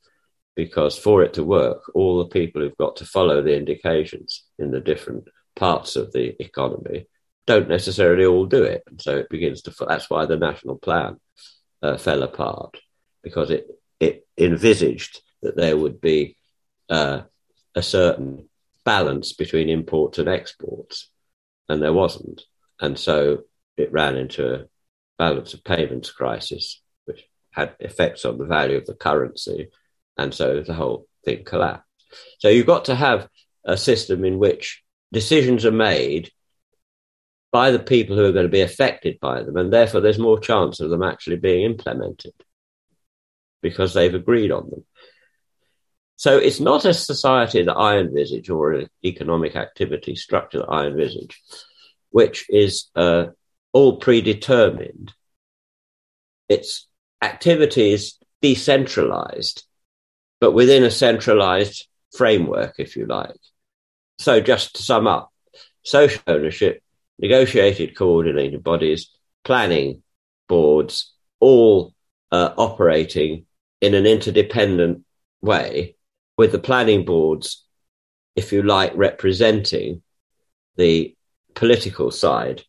because 0.56 0.98
for 0.98 1.22
it 1.22 1.36
to 1.36 1.44
work, 1.44 1.84
all 1.94 2.18
the 2.18 2.30
people 2.30 2.64
who've 2.64 2.78
got 2.78 2.96
to 2.96 3.06
follow 3.06 3.44
the 3.44 3.56
indications 3.56 4.44
in 4.58 4.72
the 4.72 4.80
different 4.80 5.28
parts 5.56 5.96
of 5.96 6.12
the 6.14 6.36
economy 6.42 7.06
don't 7.46 7.70
necessarily 7.70 8.26
all 8.26 8.48
do 8.48 8.64
it. 8.64 8.82
And 8.88 9.00
so 9.00 9.16
it 9.18 9.30
begins 9.30 9.62
to, 9.64 9.86
that's 9.88 10.10
why 10.10 10.26
the 10.26 10.36
national 10.36 10.80
plan 10.80 11.18
uh, 11.84 11.98
fell 11.98 12.24
apart 12.24 12.80
because 13.22 13.52
it, 13.52 13.68
it 14.00 14.26
envisaged 14.36 15.22
that 15.44 15.56
there 15.56 15.78
would 15.78 16.02
be 16.02 16.38
uh, 16.90 17.22
a 17.76 17.84
certain 17.84 18.50
balance 18.84 19.34
between 19.34 19.70
imports 19.70 20.18
and 20.18 20.28
exports, 20.28 21.08
and 21.70 21.84
there 21.84 21.94
wasn't. 21.94 22.42
And 22.82 22.98
so 22.98 23.44
it 23.78 23.92
ran 23.92 24.18
into 24.18 24.56
a 24.56 24.66
balance 25.24 25.54
of 25.54 25.64
payments 25.64 26.12
crisis, 26.12 26.82
which 27.06 27.22
had 27.52 27.76
effects 27.80 28.26
on 28.26 28.38
the 28.38 28.46
value 28.58 28.78
of 28.78 28.86
the 28.86 28.94
currency. 29.08 29.70
And 30.18 30.34
so 30.34 30.62
the 30.62 30.74
whole 30.74 31.08
thing 31.26 31.44
collapsed. 31.46 31.88
So 32.40 32.50
you've 32.50 32.74
got 32.76 32.86
to 32.86 32.96
have 32.96 33.28
a 33.66 33.78
system 33.78 34.26
in 34.26 34.38
which 34.38 34.84
decisions 35.12 35.66
are 35.66 35.72
made 35.94 36.32
by 37.52 37.72
the 37.72 37.80
people 37.94 38.16
who 38.16 38.26
are 38.26 38.38
going 38.38 38.50
to 38.52 38.60
be 38.60 38.68
affected 38.70 39.20
by 39.22 39.44
them, 39.44 39.56
and 39.58 39.72
therefore 39.72 40.02
there's 40.02 40.28
more 40.28 40.40
chance 40.40 40.80
of 40.80 40.90
them 40.90 41.04
actually 41.04 41.38
being 41.38 41.64
implemented 41.64 42.34
because 43.62 43.94
they've 43.94 44.16
agreed 44.22 44.52
on 44.52 44.70
them. 44.70 44.84
So 46.16 46.38
it's 46.38 46.60
not 46.60 46.86
a 46.86 46.94
society 46.94 47.64
that 47.64 47.76
I 47.90 48.00
envisage 48.00 48.50
or 48.50 48.74
an 48.74 48.88
economic 49.06 49.56
activity 49.56 50.16
structure 50.16 50.60
that 50.60 50.76
I 50.80 50.88
envisage, 50.88 51.42
which 52.10 52.46
is 52.50 52.90
uh, 52.96 53.26
all 53.74 53.98
predetermined. 53.98 55.14
Its 56.48 56.88
activity 57.22 57.92
is 57.92 58.16
decentralized, 58.42 59.66
but 60.40 60.52
within 60.54 60.84
a 60.84 60.92
centralized 60.92 61.88
framework, 62.16 62.76
if 62.78 62.96
you 62.96 63.06
like. 63.06 63.36
So 64.20 64.40
just 64.40 64.76
to 64.76 64.84
sum 64.84 65.08
up, 65.08 65.32
social 65.84 66.22
ownership 66.28 66.82
negotiated 67.20 67.96
coordinated 67.98 68.64
bodies, 68.64 69.10
planning 69.44 70.04
boards, 70.48 71.14
all 71.40 71.94
uh, 72.32 72.54
operating 72.58 73.46
in 73.82 73.94
an 73.94 74.06
interdependent 74.06 75.04
way, 75.42 75.96
with 76.38 76.52
the 76.52 76.60
planning 76.60 77.06
boards, 77.06 77.64
if 78.36 78.52
you 78.52 78.64
like, 78.64 78.92
representing 78.96 80.02
the 80.78 81.16
political 81.54 82.10
side 82.12 82.64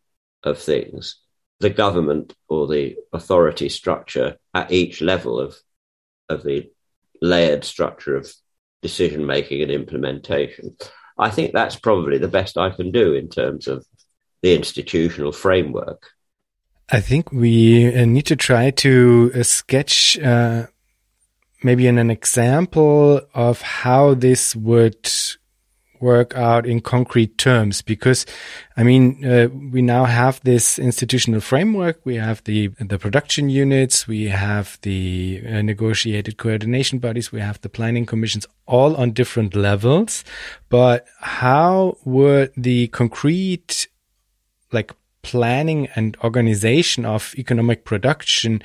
of 0.44 0.58
things, 0.58 1.16
the 1.60 1.70
government 1.70 2.34
or 2.48 2.66
the 2.66 2.96
authority 3.12 3.68
structure 3.68 4.36
at 4.52 4.70
each 4.70 5.00
level 5.00 5.40
of, 5.40 5.56
of 6.28 6.42
the 6.42 6.70
layered 7.20 7.64
structure 7.64 8.16
of 8.16 8.32
decision 8.82 9.24
making 9.26 9.62
and 9.62 9.70
implementation. 9.70 10.76
I 11.18 11.30
think 11.30 11.52
that's 11.52 11.76
probably 11.76 12.18
the 12.18 12.28
best 12.28 12.58
I 12.58 12.70
can 12.70 12.90
do 12.90 13.14
in 13.14 13.28
terms 13.28 13.68
of 13.68 13.86
the 14.42 14.54
institutional 14.54 15.32
framework. 15.32 16.10
I 16.90 17.00
think 17.00 17.32
we 17.32 17.94
uh, 17.94 18.04
need 18.04 18.26
to 18.26 18.36
try 18.36 18.70
to 18.70 19.32
uh, 19.34 19.42
sketch 19.42 20.18
uh, 20.18 20.66
maybe 21.62 21.86
in 21.86 21.98
an 21.98 22.10
example 22.10 23.22
of 23.32 23.62
how 23.62 24.14
this 24.14 24.54
would 24.54 25.10
work 26.00 26.34
out 26.36 26.66
in 26.66 26.80
concrete 26.80 27.38
terms 27.38 27.82
because 27.82 28.26
i 28.76 28.82
mean 28.82 29.24
uh, 29.24 29.48
we 29.72 29.80
now 29.82 30.04
have 30.04 30.40
this 30.44 30.78
institutional 30.78 31.40
framework. 31.40 32.00
We 32.04 32.16
have 32.16 32.42
the 32.44 32.68
the 32.78 32.98
production 32.98 33.48
units. 33.48 34.06
We 34.06 34.24
have 34.28 34.78
the 34.82 35.42
uh, 35.46 35.62
negotiated 35.62 36.36
coordination 36.36 36.98
bodies. 36.98 37.32
We 37.32 37.40
have 37.40 37.60
the 37.60 37.68
planning 37.68 38.06
commissions 38.06 38.46
all 38.66 38.96
on 38.96 39.12
different 39.12 39.54
levels. 39.54 40.24
But 40.68 41.06
how 41.20 41.96
would 42.04 42.52
the 42.56 42.88
concrete 42.88 43.88
like 44.72 44.92
planning 45.22 45.88
and 45.96 46.16
organization 46.22 47.04
of 47.04 47.34
economic 47.38 47.84
production 47.84 48.62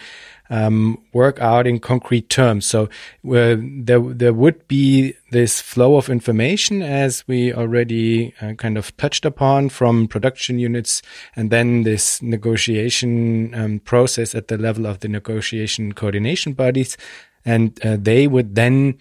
um, 0.50 0.98
work 1.14 1.40
out 1.40 1.68
in 1.68 1.80
concrete 1.80 2.30
terms. 2.30 2.66
So 2.66 2.84
uh, 3.30 3.56
there 3.60 4.00
there 4.00 4.34
would 4.34 4.68
be 4.68 5.14
this 5.32 5.62
flow 5.62 5.96
of 5.96 6.10
information 6.10 6.82
as 6.82 7.24
we 7.28 7.54
already 7.54 8.34
uh, 8.42 8.54
kind 8.54 8.78
of 8.78 8.96
touched 8.98 9.26
upon 9.26 9.70
from 9.70 10.08
production 10.08 10.60
units, 10.60 11.02
and 11.36 11.52
then 11.52 11.84
this 11.84 12.22
negotiation 12.22 13.54
um, 13.54 13.80
process 13.80 14.36
at 14.36 14.48
the 14.48 14.58
level 14.58 14.86
of 14.86 15.00
the 15.00 15.08
negotiation 15.08 15.94
coordination 15.94 16.54
bodies, 16.54 16.98
and 17.46 17.80
uh, 17.86 17.98
they 18.00 18.28
would 18.28 18.56
then 18.56 18.98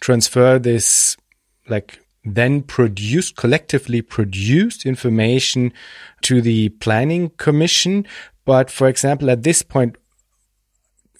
transfer 0.00 0.58
this 0.58 1.16
like 1.68 2.00
then 2.24 2.62
produced, 2.62 3.36
collectively 3.36 4.00
produced 4.00 4.86
information 4.86 5.72
to 6.22 6.40
the 6.40 6.70
planning 6.70 7.30
commission. 7.36 8.06
But 8.44 8.70
for 8.70 8.88
example, 8.88 9.30
at 9.30 9.42
this 9.42 9.62
point, 9.62 9.96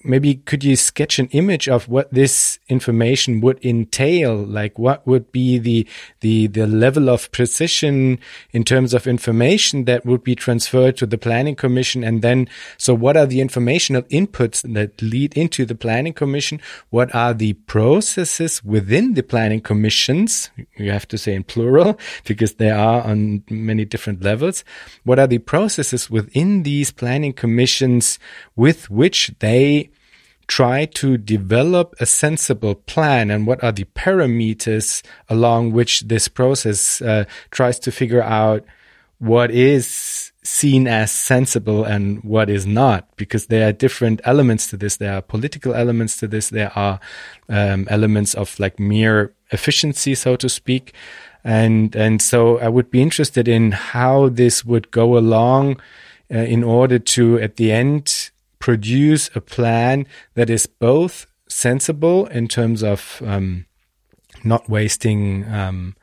maybe 0.04 0.36
could 0.36 0.62
you 0.62 0.76
sketch 0.76 1.18
an 1.18 1.28
image 1.28 1.68
of 1.68 1.88
what 1.88 2.12
this 2.12 2.58
information 2.68 3.40
would 3.40 3.64
entail? 3.64 4.36
Like 4.36 4.78
what 4.78 5.06
would 5.06 5.32
be 5.32 5.58
the 5.58 5.86
the 6.20 6.46
the 6.48 6.66
level 6.66 7.08
of 7.08 7.32
precision 7.32 8.18
in 8.52 8.64
terms 8.64 8.94
of 8.94 9.06
information 9.06 9.86
that 9.86 10.04
would 10.04 10.22
be 10.22 10.34
transferred 10.34 10.96
to 10.98 11.06
the 11.06 11.18
planning 11.18 11.56
commission? 11.56 12.04
And 12.04 12.22
then 12.22 12.48
so 12.76 12.94
what 12.94 13.16
are 13.16 13.26
the 13.26 13.40
informational 13.40 14.02
inputs 14.02 14.62
that 14.74 15.00
lead 15.00 15.36
into 15.36 15.64
the 15.64 15.74
planning 15.74 16.12
commission? 16.12 16.60
What 16.90 17.14
are 17.14 17.34
the 17.34 17.54
processes 17.54 18.62
within 18.62 19.14
the 19.14 19.22
planning 19.22 19.60
commissions? 19.60 20.50
You 20.76 20.90
have 20.90 21.08
to 21.08 21.18
say 21.18 21.34
in 21.34 21.44
plural 21.44 21.98
because 22.24 22.54
they 22.54 22.70
are 22.70 23.02
on 23.02 23.42
many 23.48 23.84
different 23.84 24.22
levels. 24.22 24.64
What 25.04 25.18
are 25.18 25.26
the 25.26 25.38
processes 25.38 26.10
within 26.10 26.62
these 26.62 26.90
planning 26.90 27.32
commissions 27.32 28.18
with 28.56 28.90
which 28.90 29.32
they 29.38 29.90
try 30.46 30.84
to 30.84 31.16
develop 31.16 31.94
a 32.00 32.06
sensible 32.06 32.74
plan 32.74 33.30
and 33.30 33.46
what 33.46 33.62
are 33.62 33.72
the 33.72 33.84
parameters 33.94 35.02
along 35.28 35.72
which 35.72 36.00
this 36.02 36.28
process 36.28 37.00
uh, 37.02 37.24
tries 37.50 37.78
to 37.78 37.90
figure 37.90 38.22
out 38.22 38.64
what 39.18 39.50
is 39.50 40.32
seen 40.42 40.86
as 40.86 41.10
sensible 41.10 41.84
and 41.84 42.22
what 42.22 42.50
is 42.50 42.66
not 42.66 43.08
because 43.16 43.46
there 43.46 43.66
are 43.66 43.72
different 43.72 44.20
elements 44.24 44.68
to 44.68 44.76
this. 44.76 44.98
There 44.98 45.14
are 45.14 45.22
political 45.22 45.74
elements 45.74 46.18
to 46.18 46.28
this. 46.28 46.50
There 46.50 46.70
are 46.76 47.00
um, 47.48 47.86
elements 47.88 48.34
of 48.34 48.58
like 48.60 48.78
mere 48.78 49.32
efficiency 49.50 50.14
so 50.14 50.36
to 50.36 50.48
speak. 50.48 50.92
And 51.46 51.94
and 51.94 52.22
so 52.22 52.58
i 52.58 52.68
would 52.68 52.90
be 52.90 53.02
interested 53.02 53.48
in 53.48 53.72
how 53.72 54.30
this 54.30 54.64
would 54.64 54.90
go 54.90 55.18
along 55.18 55.80
uh, 56.34 56.38
in 56.38 56.64
order 56.64 56.98
to 56.98 57.38
at 57.38 57.56
the 57.56 57.70
end 57.70 58.30
produce 58.64 59.28
a 59.34 59.42
plan 59.42 60.06
that 60.36 60.48
is 60.48 60.64
both 60.64 61.26
sensible 61.46 62.24
in 62.28 62.48
terms 62.48 62.82
of 62.82 63.20
um, 63.26 63.66
not 64.42 64.66
wasting 64.70 65.44
um, 65.52 65.94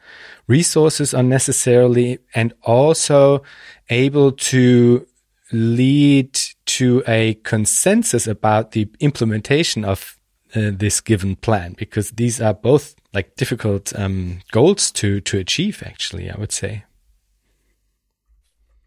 resources 0.46 1.12
unnecessarily 1.12 2.20
and 2.36 2.54
also 2.62 3.42
able 3.90 4.32
to 4.32 5.04
lead 5.52 6.40
to 6.68 7.02
a 7.08 7.34
consensus 7.44 8.28
about 8.28 8.74
the 8.74 8.88
implementation 9.00 9.84
of 9.84 10.20
uh, 10.56 10.70
this 10.72 11.02
given 11.02 11.36
plan 11.36 11.74
because 11.80 12.12
these 12.12 12.40
are 12.40 12.54
both 12.54 12.94
like 13.12 13.36
difficult 13.38 13.92
um, 13.98 14.40
goals 14.52 14.92
to 14.92 15.20
to 15.20 15.40
achieve 15.40 15.82
actually 15.84 16.30
i 16.30 16.38
would 16.38 16.52
say. 16.52 16.84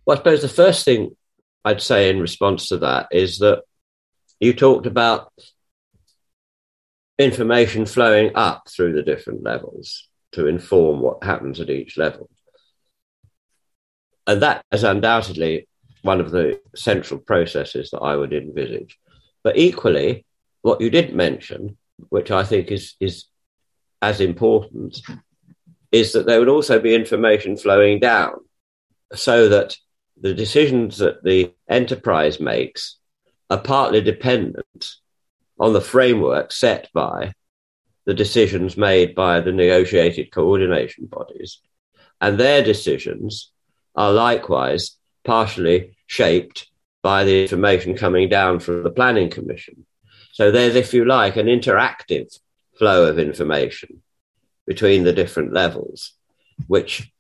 Well 0.06 0.16
i 0.16 0.20
suppose 0.20 0.42
the 0.42 0.48
first 0.48 0.84
thing 0.84 1.16
I'd 1.64 1.80
say 1.80 2.10
in 2.10 2.20
response 2.20 2.68
to 2.68 2.78
that 2.78 3.08
is 3.10 3.38
that 3.38 3.62
you 4.40 4.52
talked 4.52 4.86
about 4.86 5.32
information 7.18 7.86
flowing 7.86 8.32
up 8.34 8.68
through 8.68 8.92
the 8.92 9.02
different 9.02 9.42
levels 9.42 10.08
to 10.32 10.46
inform 10.46 11.00
what 11.00 11.24
happens 11.24 11.60
at 11.60 11.70
each 11.70 11.96
level. 11.96 12.28
And 14.26 14.42
that 14.42 14.64
is 14.72 14.84
undoubtedly 14.84 15.68
one 16.02 16.20
of 16.20 16.30
the 16.30 16.60
central 16.74 17.20
processes 17.20 17.90
that 17.90 18.00
I 18.00 18.16
would 18.16 18.32
envisage. 18.32 18.98
But 19.42 19.56
equally, 19.56 20.26
what 20.62 20.80
you 20.80 20.90
didn't 20.90 21.16
mention, 21.16 21.78
which 22.08 22.30
I 22.30 22.44
think 22.44 22.70
is, 22.70 22.94
is 23.00 23.26
as 24.02 24.20
important, 24.20 25.00
is 25.92 26.12
that 26.12 26.26
there 26.26 26.40
would 26.40 26.48
also 26.48 26.80
be 26.80 26.94
information 26.94 27.56
flowing 27.56 28.00
down 28.00 28.34
so 29.14 29.48
that 29.48 29.76
the 30.24 30.32
decisions 30.32 30.96
that 30.96 31.22
the 31.22 31.52
enterprise 31.68 32.40
makes 32.40 32.96
are 33.50 33.60
partly 33.60 34.00
dependent 34.00 34.94
on 35.60 35.74
the 35.74 35.82
framework 35.82 36.50
set 36.50 36.88
by 36.94 37.34
the 38.06 38.14
decisions 38.14 38.74
made 38.78 39.14
by 39.14 39.40
the 39.40 39.52
negotiated 39.52 40.32
coordination 40.32 41.04
bodies. 41.04 41.60
And 42.22 42.40
their 42.40 42.64
decisions 42.64 43.52
are 43.96 44.12
likewise 44.12 44.96
partially 45.24 45.94
shaped 46.06 46.70
by 47.02 47.24
the 47.24 47.42
information 47.42 47.94
coming 47.94 48.30
down 48.30 48.60
from 48.60 48.82
the 48.82 48.90
Planning 48.90 49.28
Commission. 49.28 49.84
So 50.32 50.50
there's, 50.50 50.74
if 50.74 50.94
you 50.94 51.04
like, 51.04 51.36
an 51.36 51.48
interactive 51.48 52.34
flow 52.78 53.10
of 53.10 53.18
information 53.18 54.02
between 54.66 55.04
the 55.04 55.12
different 55.12 55.52
levels, 55.52 56.14
which 56.66 57.12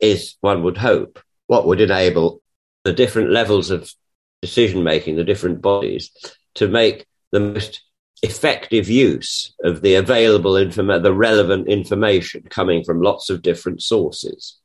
is, 0.00 0.36
one 0.40 0.62
would 0.62 0.78
hope, 0.78 1.20
what 1.48 1.66
would 1.66 1.80
enable 1.80 2.40
the 2.84 2.92
different 2.92 3.30
levels 3.30 3.70
of 3.70 3.92
decision 4.40 4.84
making, 4.84 5.16
the 5.16 5.24
different 5.24 5.60
bodies, 5.60 6.10
to 6.54 6.68
make 6.68 7.06
the 7.32 7.40
most 7.40 7.82
effective 8.22 8.88
use 8.88 9.54
of 9.64 9.80
the 9.80 9.94
available 9.94 10.56
information, 10.56 11.02
the 11.02 11.14
relevant 11.14 11.68
information 11.68 12.42
coming 12.48 12.84
from 12.84 13.02
lots 13.02 13.30
of 13.30 13.42
different 13.42 13.82
sources. 13.82 14.58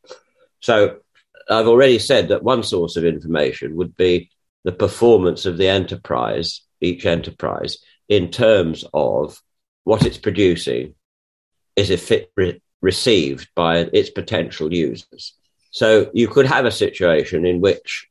So 0.59 0.97
I've 1.49 1.67
already 1.67 1.99
said 1.99 2.29
that 2.29 2.43
one 2.43 2.63
source 2.63 2.95
of 2.95 3.05
information 3.05 3.75
would 3.75 3.95
be 3.97 4.29
the 4.63 4.71
performance 4.71 5.45
of 5.45 5.57
the 5.57 5.67
enterprise, 5.67 6.61
each 6.81 7.05
enterprise, 7.05 7.77
in 8.07 8.31
terms 8.31 8.86
of 8.93 9.41
what 9.84 10.05
it's 10.05 10.17
producing 10.17 10.95
is 11.75 11.89
it 11.89 12.31
re- 12.36 12.61
received 12.81 13.49
by 13.55 13.79
its 13.79 14.09
potential 14.09 14.73
users. 14.73 15.34
So 15.74 16.11
you 16.13 16.28
could 16.28 16.45
have 16.45 16.65
a 16.65 16.71
situation 16.71 17.47
in 17.47 17.59
which 17.59 18.07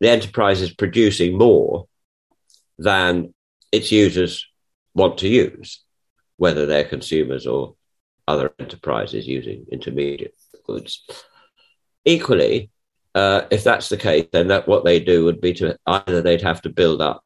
the 0.00 0.10
enterprise 0.10 0.60
is 0.60 0.74
producing 0.74 1.38
more 1.38 1.88
than 2.78 3.32
its 3.72 3.90
users 3.90 4.46
want 4.94 5.18
to 5.18 5.28
use, 5.28 5.82
whether 6.36 6.66
they're 6.66 6.84
consumers 6.84 7.46
or 7.46 7.74
other 8.28 8.52
enterprises 8.58 9.26
using 9.26 9.64
intermediate 9.72 10.34
goods. 10.66 11.06
Equally, 12.04 12.70
uh, 13.14 13.46
if 13.50 13.64
that's 13.64 13.88
the 13.88 13.96
case, 13.96 14.26
then 14.30 14.48
that 14.48 14.68
what 14.68 14.84
they 14.84 15.00
do 15.00 15.24
would 15.24 15.40
be 15.40 15.54
to 15.54 15.78
either 15.86 16.20
they'd 16.20 16.42
have 16.42 16.60
to 16.62 16.68
build 16.68 17.00
up 17.00 17.24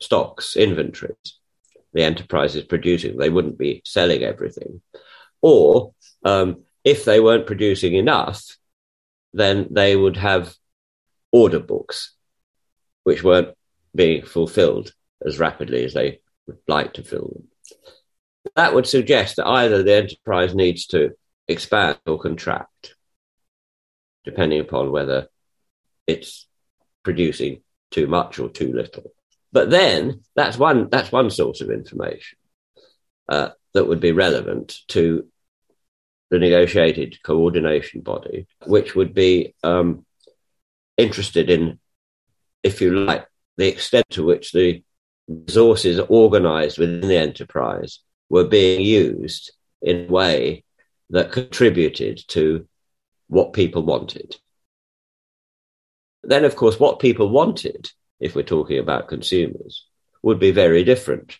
stocks, 0.00 0.54
inventories. 0.56 1.40
The 1.94 2.04
enterprise 2.04 2.54
is 2.54 2.62
producing; 2.62 3.16
they 3.16 3.28
wouldn't 3.28 3.58
be 3.58 3.82
selling 3.84 4.22
everything, 4.22 4.82
or 5.42 5.94
um, 6.24 6.62
if 6.84 7.04
they 7.04 7.20
weren't 7.20 7.46
producing 7.46 7.94
enough, 7.94 8.56
then 9.32 9.68
they 9.70 9.96
would 9.96 10.16
have 10.16 10.54
order 11.32 11.60
books, 11.60 12.14
which 13.04 13.22
weren't 13.22 13.54
being 13.94 14.24
fulfilled 14.24 14.92
as 15.24 15.38
rapidly 15.38 15.84
as 15.84 15.94
they 15.94 16.20
would 16.46 16.58
like 16.66 16.94
to 16.94 17.02
fill 17.02 17.28
them. 17.28 17.48
That 18.56 18.74
would 18.74 18.86
suggest 18.86 19.36
that 19.36 19.46
either 19.46 19.82
the 19.82 19.94
enterprise 19.94 20.54
needs 20.54 20.86
to 20.86 21.10
expand 21.46 21.98
or 22.06 22.18
contract, 22.18 22.94
depending 24.24 24.60
upon 24.60 24.90
whether 24.90 25.28
it's 26.06 26.46
producing 27.02 27.62
too 27.90 28.06
much 28.06 28.38
or 28.38 28.48
too 28.48 28.72
little. 28.72 29.12
But 29.52 29.70
then 29.70 30.22
that's 30.34 30.56
one 30.56 30.88
that's 30.90 31.12
one 31.12 31.30
source 31.30 31.60
of 31.60 31.70
information 31.70 32.38
uh, 33.28 33.50
that 33.74 33.86
would 33.86 34.00
be 34.00 34.12
relevant 34.12 34.78
to 34.88 35.26
the 36.30 36.38
negotiated 36.38 37.22
coordination 37.22 38.00
body, 38.00 38.46
which 38.66 38.94
would 38.94 39.12
be 39.12 39.54
um, 39.62 40.04
interested 40.96 41.50
in, 41.50 41.78
if 42.62 42.80
you 42.80 42.94
like, 43.04 43.26
the 43.56 43.68
extent 43.68 44.06
to 44.10 44.24
which 44.24 44.52
the 44.52 44.82
resources 45.28 46.00
organized 46.08 46.78
within 46.78 47.00
the 47.00 47.16
enterprise 47.16 48.00
were 48.28 48.46
being 48.46 48.80
used 48.80 49.52
in 49.82 50.06
a 50.06 50.12
way 50.12 50.64
that 51.10 51.32
contributed 51.32 52.22
to 52.28 52.66
what 53.28 53.52
people 53.52 53.82
wanted. 53.82 54.36
Then, 56.22 56.44
of 56.44 56.54
course, 56.56 56.78
what 56.78 57.00
people 57.00 57.28
wanted, 57.28 57.90
if 58.20 58.34
we're 58.34 58.42
talking 58.42 58.78
about 58.78 59.08
consumers, 59.08 59.86
would 60.22 60.38
be 60.38 60.52
very 60.52 60.84
different 60.84 61.38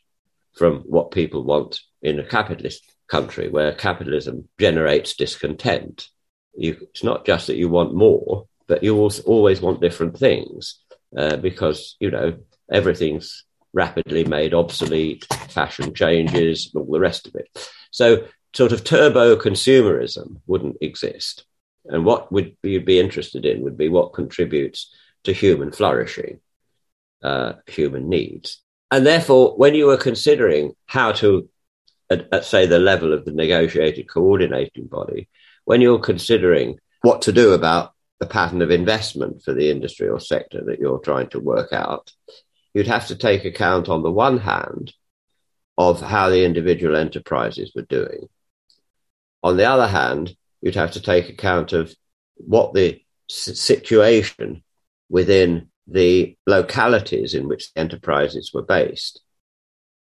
from 0.54 0.80
what 0.80 1.10
people 1.10 1.44
want 1.44 1.80
in 2.02 2.18
a 2.18 2.24
capitalist 2.24 2.82
country 3.10 3.48
where 3.48 3.72
capitalism 3.72 4.48
generates 4.58 5.14
discontent. 5.14 6.08
You, 6.56 6.76
it's 6.80 7.04
not 7.04 7.26
just 7.26 7.46
that 7.48 7.56
you 7.56 7.68
want 7.68 7.94
more, 7.94 8.46
but 8.66 8.82
you 8.82 8.96
also 8.96 9.22
always 9.24 9.60
want 9.60 9.80
different 9.80 10.16
things 10.16 10.78
uh, 11.16 11.36
because, 11.36 11.96
you 12.00 12.10
know, 12.10 12.38
everything's 12.70 13.44
rapidly 13.72 14.24
made 14.24 14.54
obsolete, 14.54 15.26
fashion 15.48 15.94
changes, 15.94 16.72
all 16.74 16.84
the 16.84 17.00
rest 17.00 17.26
of 17.26 17.34
it. 17.34 17.48
So, 17.90 18.26
sort 18.52 18.72
of 18.72 18.84
turbo 18.84 19.36
consumerism 19.36 20.40
wouldn't 20.46 20.76
exist. 20.80 21.44
And 21.86 22.04
what 22.04 22.30
would 22.32 22.56
you 22.62 22.80
be 22.80 23.00
interested 23.00 23.44
in 23.44 23.62
would 23.62 23.76
be 23.76 23.88
what 23.88 24.12
contributes 24.12 24.92
to 25.24 25.32
human 25.32 25.72
flourishing, 25.72 26.40
uh, 27.22 27.54
human 27.66 28.08
needs. 28.08 28.62
And 28.90 29.06
therefore, 29.06 29.56
when 29.56 29.74
you 29.74 29.86
were 29.86 29.96
considering 29.96 30.72
how 30.86 31.12
to, 31.12 31.48
at, 32.10 32.28
at, 32.32 32.44
say, 32.44 32.66
the 32.66 32.78
level 32.78 33.12
of 33.12 33.24
the 33.24 33.32
negotiated 33.32 34.08
coordinating 34.08 34.86
body, 34.86 35.28
when 35.64 35.80
you're 35.80 35.98
considering 35.98 36.78
what 37.02 37.22
to 37.22 37.32
do 37.32 37.52
about 37.52 37.92
the 38.18 38.26
pattern 38.26 38.60
of 38.60 38.70
investment 38.70 39.42
for 39.42 39.54
the 39.54 39.70
industry 39.70 40.08
or 40.08 40.20
sector 40.20 40.62
that 40.64 40.78
you're 40.78 40.98
trying 40.98 41.28
to 41.30 41.40
work 41.40 41.72
out, 41.72 42.12
you'd 42.74 42.86
have 42.86 43.06
to 43.08 43.16
take 43.16 43.44
account, 43.44 43.88
on 43.88 44.02
the 44.02 44.10
one 44.10 44.38
hand, 44.38 44.92
of 45.78 46.00
how 46.00 46.28
the 46.28 46.44
individual 46.44 46.96
enterprises 46.96 47.72
were 47.74 47.82
doing. 47.82 48.28
On 49.42 49.56
the 49.56 49.64
other 49.64 49.86
hand, 49.86 50.36
you'd 50.60 50.74
have 50.74 50.92
to 50.92 51.00
take 51.00 51.30
account 51.30 51.72
of 51.72 51.94
what 52.36 52.74
the 52.74 53.02
situation 53.28 54.62
within 55.08 55.70
the 55.86 56.36
localities 56.46 57.34
in 57.34 57.48
which 57.48 57.72
the 57.72 57.80
enterprises 57.80 58.52
were 58.52 58.62
based, 58.62 59.22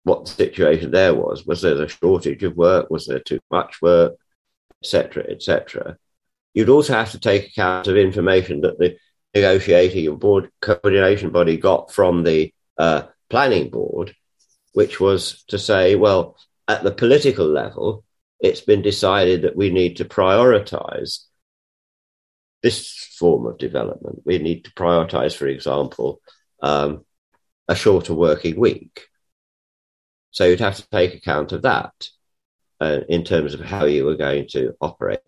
what 0.09 0.25
the 0.25 0.33
situation 0.33 0.91
there 0.91 1.15
was. 1.15 1.47
Was 1.47 1.63
there 1.63 1.81
a 1.81 1.89
shortage 1.89 2.43
of 2.43 2.57
work? 2.57 2.91
Was 2.91 3.07
there 3.07 3.21
too 3.21 3.41
much 3.51 3.81
work? 3.83 4.15
Etc. 4.83 5.25
Etc. 5.29 5.97
You'd 6.55 6.69
also 6.69 6.95
have 6.95 7.13
to 7.13 7.21
take 7.21 7.49
account 7.49 7.87
of 7.87 7.97
information 7.97 8.63
that 8.63 8.79
the 8.79 8.97
negotiating 9.35 10.09
and 10.09 10.19
board 10.19 10.51
coordination 10.61 11.31
body 11.31 11.57
got 11.57 11.93
from 11.93 12.25
the 12.25 12.53
uh, 12.79 13.03
planning 13.29 13.71
board, 13.71 14.15
which 14.73 15.01
was 15.01 15.45
to 15.49 15.59
say, 15.59 15.95
well, 15.95 16.37
at 16.67 16.83
the 16.83 16.91
political 16.91 17.47
level, 17.47 18.05
it's 18.41 18.61
been 18.61 18.83
decided 18.83 19.43
that 19.43 19.57
we 19.57 19.71
need 19.71 19.97
to 19.97 20.05
prioritize 20.05 21.25
this 22.63 23.15
form 23.19 23.47
of 23.47 23.59
development. 23.59 24.23
We 24.25 24.39
need 24.39 24.65
to 24.65 24.73
prioritize, 24.73 25.37
for 25.37 25.47
example, 25.47 26.21
um, 26.63 27.05
a 27.69 27.75
shorter 27.75 28.15
working 28.15 28.59
week. 28.59 29.08
So 30.39 30.45
you'd 30.45 30.61
have 30.61 30.77
to 30.77 30.89
take 30.91 31.15
account 31.15 31.51
of 31.51 31.63
that 31.63 32.11
uh, 32.81 33.01
in 33.09 33.25
terms 33.25 33.55
of 33.55 33.61
how 33.61 33.87
you 33.87 34.05
were 34.05 34.15
going 34.15 34.47
to 34.51 34.73
operate. 34.81 35.19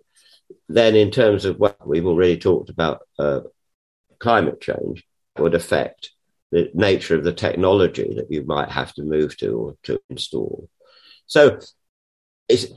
Then, 0.68 0.94
in 0.94 1.10
terms 1.10 1.44
of 1.44 1.58
what 1.58 1.84
we've 1.84 2.06
already 2.06 2.38
talked 2.38 2.70
about, 2.70 3.00
uh, 3.18 3.40
climate 4.20 4.60
change 4.60 5.04
would 5.36 5.56
affect 5.56 6.12
the 6.52 6.70
nature 6.74 7.16
of 7.16 7.24
the 7.24 7.32
technology 7.32 8.14
that 8.14 8.30
you 8.30 8.44
might 8.44 8.70
have 8.70 8.94
to 8.94 9.02
move 9.02 9.36
to 9.38 9.48
or 9.48 9.76
to 9.82 10.00
install. 10.08 10.68
So 11.26 11.58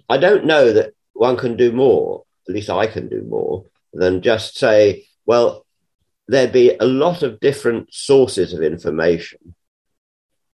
I 0.09 0.17
don't 0.17 0.45
know 0.45 0.73
that 0.73 0.93
one 1.13 1.37
can 1.37 1.55
do 1.55 1.71
more, 1.71 2.23
at 2.49 2.55
least 2.55 2.71
I 2.71 2.87
can 2.87 3.09
do 3.09 3.21
more, 3.21 3.65
than 3.93 4.23
just 4.23 4.57
say, 4.57 5.05
well, 5.27 5.67
there'd 6.27 6.51
be 6.51 6.75
a 6.79 6.85
lot 6.85 7.21
of 7.21 7.39
different 7.39 7.93
sources 7.93 8.53
of 8.53 8.63
information 8.63 9.53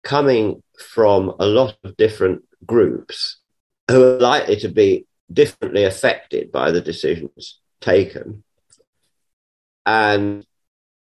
coming 0.04 0.64
from 0.80 1.34
a 1.40 1.46
lot 1.46 1.78
of 1.84 1.98
different 1.98 2.44
groups 2.66 3.40
who 3.90 4.04
are 4.04 4.20
likely 4.20 4.58
to 4.58 4.70
be 4.70 5.06
differently 5.32 5.84
affected 5.84 6.52
by 6.52 6.72
the 6.72 6.82
decisions 6.82 7.60
taken. 7.82 8.44
And 9.86 10.46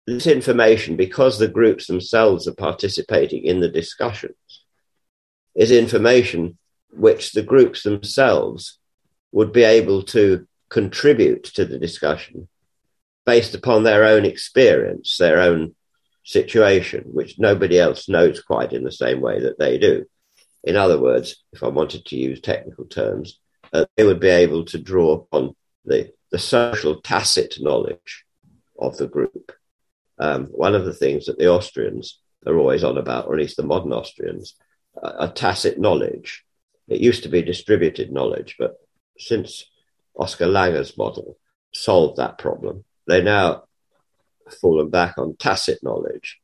this 0.06 0.26
information, 0.26 0.96
because 0.96 1.38
the 1.38 1.48
groups 1.48 1.86
themselves 1.86 2.46
are 2.46 2.54
participating 2.54 3.44
in 3.44 3.60
the 3.60 3.68
discussions, 3.68 4.36
is 5.54 5.70
information 5.70 6.58
which 6.90 7.32
the 7.32 7.42
groups 7.42 7.82
themselves 7.82 8.78
would 9.32 9.52
be 9.52 9.64
able 9.64 10.02
to 10.02 10.46
contribute 10.68 11.44
to 11.44 11.64
the 11.64 11.78
discussion 11.78 12.48
based 13.24 13.54
upon 13.54 13.82
their 13.82 14.04
own 14.04 14.24
experience, 14.24 15.16
their 15.16 15.40
own 15.40 15.74
situation, 16.26 17.04
which 17.12 17.38
nobody 17.38 17.78
else 17.78 18.08
knows 18.08 18.42
quite 18.42 18.72
in 18.72 18.82
the 18.82 18.92
same 18.92 19.20
way 19.20 19.40
that 19.40 19.58
they 19.58 19.78
do. 19.78 20.04
In 20.64 20.76
other 20.76 20.98
words, 21.00 21.44
if 21.52 21.62
I 21.62 21.68
wanted 21.68 22.04
to 22.06 22.16
use 22.16 22.40
technical 22.40 22.84
terms, 22.84 23.38
uh, 23.72 23.86
they 23.96 24.04
would 24.04 24.18
be 24.18 24.28
able 24.28 24.64
to 24.66 24.78
draw 24.78 25.12
upon 25.12 25.54
the, 25.84 26.12
the 26.32 26.38
social 26.38 27.00
tacit 27.00 27.54
knowledge 27.60 28.24
of 28.76 28.96
the 28.96 29.06
group. 29.06 29.52
Um, 30.18 30.46
one 30.46 30.74
of 30.74 30.84
the 30.84 30.92
things 30.92 31.26
that 31.26 31.38
the 31.38 31.48
Austrians 31.48 32.18
are 32.44 32.58
always 32.58 32.82
on 32.82 32.98
about, 32.98 33.26
or 33.26 33.34
at 33.34 33.40
least 33.40 33.56
the 33.56 33.62
modern 33.62 33.92
Austrians, 33.92 34.56
uh, 35.00 35.12
are 35.20 35.32
tacit 35.32 35.78
knowledge. 35.78 36.44
It 36.88 37.00
used 37.00 37.22
to 37.22 37.28
be 37.28 37.42
distributed 37.42 38.10
knowledge, 38.12 38.56
but 38.58 38.74
since 39.16 39.64
Oskar 40.16 40.46
Lange's 40.46 40.98
model 40.98 41.38
solved 41.72 42.16
that 42.16 42.38
problem, 42.38 42.84
they 43.06 43.22
now 43.22 43.65
fallen 44.60 44.90
back 44.90 45.18
on 45.18 45.36
tacit 45.36 45.82
knowledge, 45.82 46.40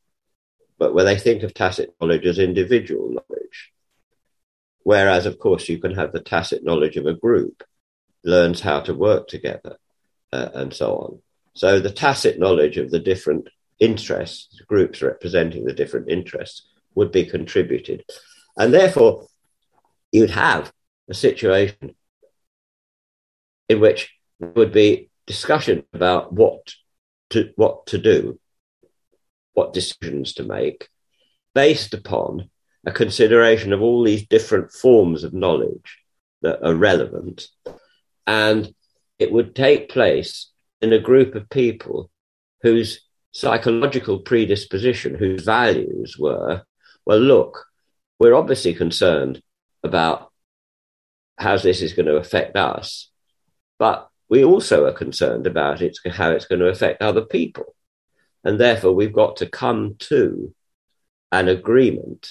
but 0.79 0.95
where 0.95 1.05
they 1.05 1.19
think 1.19 1.43
of 1.43 1.55
tacit 1.55 1.95
knowledge 2.01 2.27
as 2.27 2.39
individual 2.39 3.09
knowledge. 3.09 3.73
Whereas, 4.85 5.27
of 5.27 5.39
course, 5.39 5.69
you 5.69 5.79
can 5.79 5.95
have 5.95 6.13
the 6.13 6.21
tacit 6.21 6.65
knowledge 6.65 6.97
of 6.97 7.07
a 7.07 7.15
group, 7.15 7.63
learns 8.25 8.61
how 8.61 8.81
to 8.81 8.95
work 8.95 9.29
together, 9.29 9.79
uh, 10.33 10.49
and 10.55 10.75
so 10.75 10.97
on. 10.97 11.23
So 11.55 11.79
the 11.79 11.91
tacit 11.91 12.39
knowledge 12.39 12.79
of 12.79 12.91
the 12.91 12.99
different 12.99 13.49
interests, 13.79 14.61
groups 14.67 15.03
representing 15.03 15.65
the 15.65 15.73
different 15.73 16.09
interests, 16.09 16.69
would 16.95 17.13
be 17.13 17.25
contributed. 17.25 18.05
And 18.57 18.73
therefore, 18.73 19.27
you'd 20.11 20.31
have 20.31 20.73
a 21.09 21.15
situation 21.15 21.95
in 23.69 23.81
which 23.81 24.13
there 24.39 24.51
would 24.51 24.73
be 24.73 25.11
discussion 25.27 25.85
about 25.93 26.33
what 26.33 26.75
to 27.33 27.51
what 27.57 27.87
to 27.87 27.99
do, 27.99 28.39
what 29.55 29.73
decisions 29.73 30.35
to 30.35 30.45
make, 30.45 30.89
based 31.55 31.95
upon 31.95 32.51
a 32.87 32.93
consideration 32.93 33.73
of 33.73 33.83
all 33.83 34.03
these 34.03 34.27
different 34.27 34.73
forms 34.73 35.25
of 35.25 35.35
knowledge 35.35 35.99
that 36.43 36.67
are 36.67 36.75
relevant. 36.75 37.47
And 38.27 38.75
it 39.19 39.33
would 39.33 39.55
take 39.55 39.89
place 39.89 40.51
in 40.81 40.93
a 40.93 40.99
group 40.99 41.35
of 41.35 41.49
people 41.49 42.11
whose 42.63 43.01
psychological 43.33 44.19
predisposition, 44.19 45.15
whose 45.15 45.45
values 45.45 46.17
were, 46.19 46.63
well, 47.07 47.19
look, 47.19 47.65
we're 48.19 48.35
obviously 48.35 48.75
concerned 48.75 49.43
about 49.83 50.31
how 51.39 51.57
this 51.57 51.83
is 51.83 51.93
going 51.93 52.07
to 52.07 52.17
affect 52.17 52.57
us, 52.57 53.11
but 53.79 54.09
we 54.33 54.43
also 54.43 54.87
are 54.87 54.95
concerned 54.95 55.47
about 55.47 55.83
it, 55.83 55.99
how 56.11 56.31
it's 56.31 56.47
going 56.47 56.59
to 56.59 56.69
affect 56.69 57.03
other 57.03 57.21
people. 57.21 57.75
And 58.43 58.59
therefore, 58.59 58.95
we've 58.95 59.13
got 59.13 59.37
to 59.37 59.47
come 59.47 59.97
to 60.09 60.55
an 61.31 61.49
agreement 61.49 62.31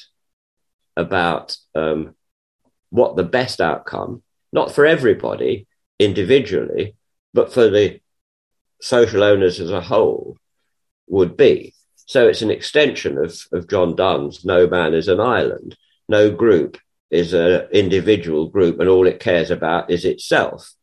about 0.98 1.56
um, 1.76 2.16
what 2.90 3.16
the 3.16 3.24
best 3.24 3.62
outcome, 3.62 4.24
not 4.52 4.72
for 4.72 4.84
everybody 4.84 5.68
individually, 6.00 6.96
but 7.36 7.54
for 7.54 7.70
the 7.70 8.00
social 8.82 9.22
owners 9.22 9.60
as 9.60 9.70
a 9.70 9.80
whole, 9.80 10.38
would 11.06 11.38
be. 11.38 11.76
So 12.08 12.28
it's 12.28 12.42
an 12.42 12.50
extension 12.50 13.20
of, 13.20 13.40
of 13.52 13.70
John 13.70 13.96
Donne's 13.96 14.44
No 14.44 14.66
Man 14.66 14.96
is 14.96 15.08
an 15.08 15.20
Island. 15.20 15.78
No 16.10 16.32
group 16.32 16.80
is 17.12 17.36
an 17.36 17.68
individual 17.72 18.48
group, 18.48 18.80
and 18.80 18.90
all 18.90 19.06
it 19.06 19.20
cares 19.20 19.52
about 19.52 19.92
is 19.92 20.04
itself 20.04 20.74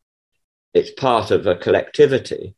it's 0.79 0.93
part 0.93 1.31
of 1.31 1.47
a 1.47 1.57
collectivity 1.57 2.55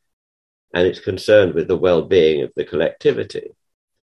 and 0.75 0.87
it's 0.87 1.01
concerned 1.01 1.55
with 1.55 1.69
the 1.69 1.77
well 1.77 2.03
being 2.03 2.43
of 2.43 2.53
the 2.55 2.65
collectivity. 2.65 3.51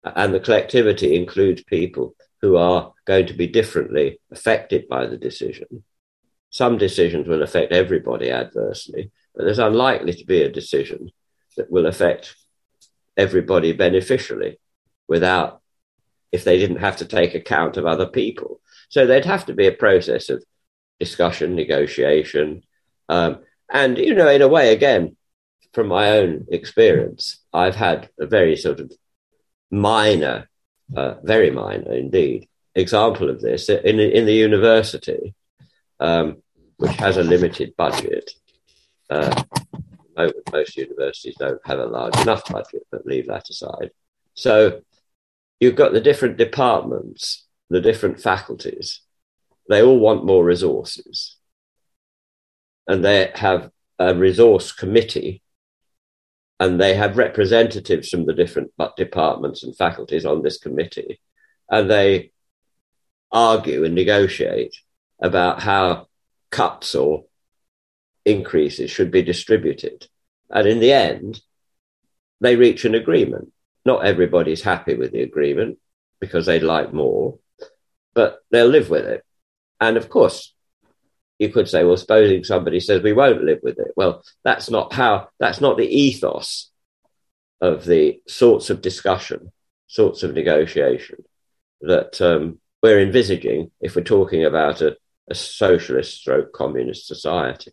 And 0.04 0.34
the 0.34 0.40
collectivity 0.40 1.16
includes 1.16 1.62
people 1.64 2.14
who 2.42 2.56
are 2.56 2.92
going 3.06 3.26
to 3.26 3.34
be 3.34 3.46
differently 3.46 4.20
affected 4.30 4.88
by 4.88 5.06
the 5.06 5.16
decision. 5.16 5.84
Some 6.50 6.76
decisions 6.76 7.26
will 7.26 7.42
affect 7.42 7.72
everybody 7.72 8.30
adversely, 8.30 9.10
but 9.34 9.44
there's 9.44 9.58
unlikely 9.58 10.12
to 10.14 10.26
be 10.26 10.42
a 10.42 10.50
decision 10.50 11.10
that 11.56 11.70
will 11.70 11.86
affect 11.86 12.36
everybody 13.16 13.72
beneficially 13.72 14.58
without, 15.08 15.62
if 16.32 16.44
they 16.44 16.58
didn't 16.58 16.84
have 16.86 16.96
to 16.98 17.06
take 17.06 17.34
account 17.34 17.76
of 17.76 17.86
other 17.86 18.06
people. 18.06 18.60
So 18.88 19.06
there'd 19.06 19.24
have 19.24 19.46
to 19.46 19.54
be 19.54 19.66
a 19.66 19.72
process 19.72 20.28
of 20.28 20.44
discussion, 20.98 21.54
negotiation, 21.54 22.64
um, 23.08 23.40
and, 23.72 23.96
you 23.96 24.14
know, 24.14 24.28
in 24.28 24.42
a 24.42 24.48
way, 24.48 24.72
again, 24.72 25.16
from 25.72 25.88
my 25.88 26.10
own 26.10 26.46
experience, 26.50 27.40
I've 27.52 27.74
had 27.74 28.10
a 28.20 28.26
very 28.26 28.56
sort 28.56 28.80
of 28.80 28.92
minor, 29.70 30.50
uh, 30.94 31.14
very 31.22 31.50
minor 31.50 31.92
indeed, 31.94 32.48
example 32.74 33.30
of 33.30 33.40
this 33.40 33.70
in, 33.70 33.98
in 33.98 34.26
the 34.26 34.34
university, 34.34 35.34
um, 36.00 36.42
which 36.76 36.92
has 36.96 37.16
a 37.16 37.24
limited 37.24 37.74
budget. 37.76 38.30
Uh, 39.08 39.42
most 40.52 40.76
universities 40.76 41.36
don't 41.38 41.60
have 41.64 41.78
a 41.78 41.86
large 41.86 42.16
enough 42.20 42.44
budget, 42.52 42.86
but 42.90 43.06
leave 43.06 43.26
that 43.28 43.48
aside. 43.48 43.90
So 44.34 44.82
you've 45.60 45.76
got 45.76 45.94
the 45.94 46.00
different 46.00 46.36
departments, 46.36 47.46
the 47.70 47.80
different 47.80 48.20
faculties. 48.20 49.00
They 49.70 49.82
all 49.82 49.98
want 49.98 50.26
more 50.26 50.44
resources 50.44 51.36
and 52.86 53.04
they 53.04 53.30
have 53.34 53.70
a 53.98 54.14
resource 54.14 54.72
committee 54.72 55.42
and 56.58 56.80
they 56.80 56.94
have 56.94 57.16
representatives 57.16 58.08
from 58.08 58.26
the 58.26 58.34
different 58.34 58.70
departments 58.96 59.62
and 59.62 59.76
faculties 59.76 60.24
on 60.24 60.42
this 60.42 60.58
committee 60.58 61.20
and 61.68 61.90
they 61.90 62.30
argue 63.30 63.84
and 63.84 63.94
negotiate 63.94 64.76
about 65.20 65.62
how 65.62 66.06
cuts 66.50 66.94
or 66.94 67.24
increases 68.24 68.90
should 68.90 69.10
be 69.10 69.22
distributed. 69.22 70.06
And 70.50 70.66
in 70.66 70.80
the 70.80 70.92
end 70.92 71.40
they 72.40 72.56
reach 72.56 72.84
an 72.84 72.94
agreement. 72.94 73.52
Not 73.84 74.04
everybody's 74.04 74.62
happy 74.62 74.94
with 74.94 75.12
the 75.12 75.22
agreement 75.22 75.78
because 76.20 76.46
they'd 76.46 76.62
like 76.62 76.92
more 76.92 77.38
but 78.14 78.40
they'll 78.50 78.66
live 78.66 78.90
with 78.90 79.06
it. 79.06 79.24
And 79.80 79.96
of 79.96 80.08
course 80.08 80.51
you 81.42 81.48
could 81.50 81.68
say, 81.68 81.84
well, 81.84 81.96
supposing 81.96 82.44
somebody 82.44 82.80
says 82.80 83.02
we 83.02 83.12
won't 83.12 83.44
live 83.44 83.58
with 83.62 83.78
it. 83.78 83.92
Well, 83.96 84.22
that's 84.44 84.70
not 84.70 84.92
how, 84.92 85.28
that's 85.40 85.60
not 85.60 85.76
the 85.76 85.86
ethos 85.86 86.70
of 87.60 87.84
the 87.84 88.20
sorts 88.28 88.70
of 88.70 88.80
discussion, 88.80 89.52
sorts 89.88 90.22
of 90.22 90.34
negotiation 90.34 91.24
that 91.80 92.20
um, 92.20 92.60
we're 92.82 93.00
envisaging 93.00 93.70
if 93.80 93.96
we're 93.96 94.02
talking 94.04 94.44
about 94.44 94.80
a, 94.80 94.96
a 95.28 95.34
socialist 95.34 96.16
stroke 96.20 96.52
communist 96.52 97.06
society. 97.06 97.72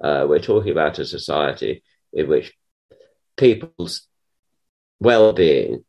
Uh, 0.00 0.26
we're 0.28 0.38
talking 0.38 0.70
about 0.70 0.98
a 0.98 1.06
society 1.06 1.82
in 2.12 2.28
which 2.28 2.54
people's 3.36 4.06
well-being 5.00 5.84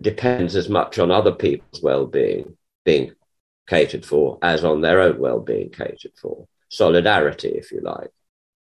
depends 0.00 0.56
as 0.56 0.68
much 0.68 0.98
on 0.98 1.10
other 1.10 1.32
people's 1.32 1.82
well-being 1.82 2.56
being 2.84 3.12
catered 3.68 4.04
for 4.04 4.38
as 4.42 4.64
on 4.64 4.80
their 4.80 5.00
own 5.00 5.18
well-being 5.18 5.70
catered 5.70 6.12
for 6.20 6.48
solidarity, 6.72 7.50
if 7.50 7.70
you 7.70 7.80
like. 7.80 8.10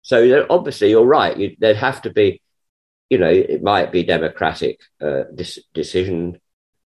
So 0.02 0.46
obviously, 0.48 0.90
you're 0.90 1.04
right. 1.04 1.36
You, 1.36 1.56
there'd 1.58 1.76
have 1.76 2.02
to 2.02 2.10
be, 2.10 2.40
you 3.10 3.18
know, 3.18 3.28
it 3.28 3.62
might 3.62 3.92
be 3.92 4.02
democratic 4.02 4.80
uh, 5.00 5.24
dis- 5.34 5.60
decision 5.74 6.40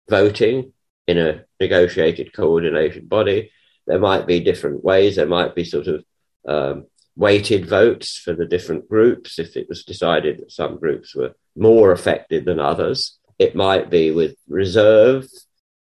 voting 0.08 0.72
in 1.06 1.18
a 1.18 1.44
negotiated 1.60 2.32
coordination 2.32 3.06
body. 3.06 3.50
There 3.86 3.98
might 3.98 4.26
be 4.26 4.40
different 4.40 4.82
ways. 4.82 5.16
There 5.16 5.26
might 5.26 5.54
be 5.54 5.64
sort 5.64 5.88
of 5.88 6.04
um, 6.48 6.86
weighted 7.14 7.68
votes 7.68 8.16
for 8.16 8.32
the 8.32 8.46
different 8.46 8.88
groups 8.88 9.38
if 9.38 9.56
it 9.56 9.68
was 9.68 9.84
decided 9.84 10.38
that 10.38 10.52
some 10.52 10.78
groups 10.78 11.14
were 11.14 11.34
more 11.54 11.92
affected 11.92 12.46
than 12.46 12.58
others. 12.58 13.18
It 13.38 13.54
might 13.54 13.90
be 13.90 14.10
with 14.12 14.36
reserve 14.48 15.26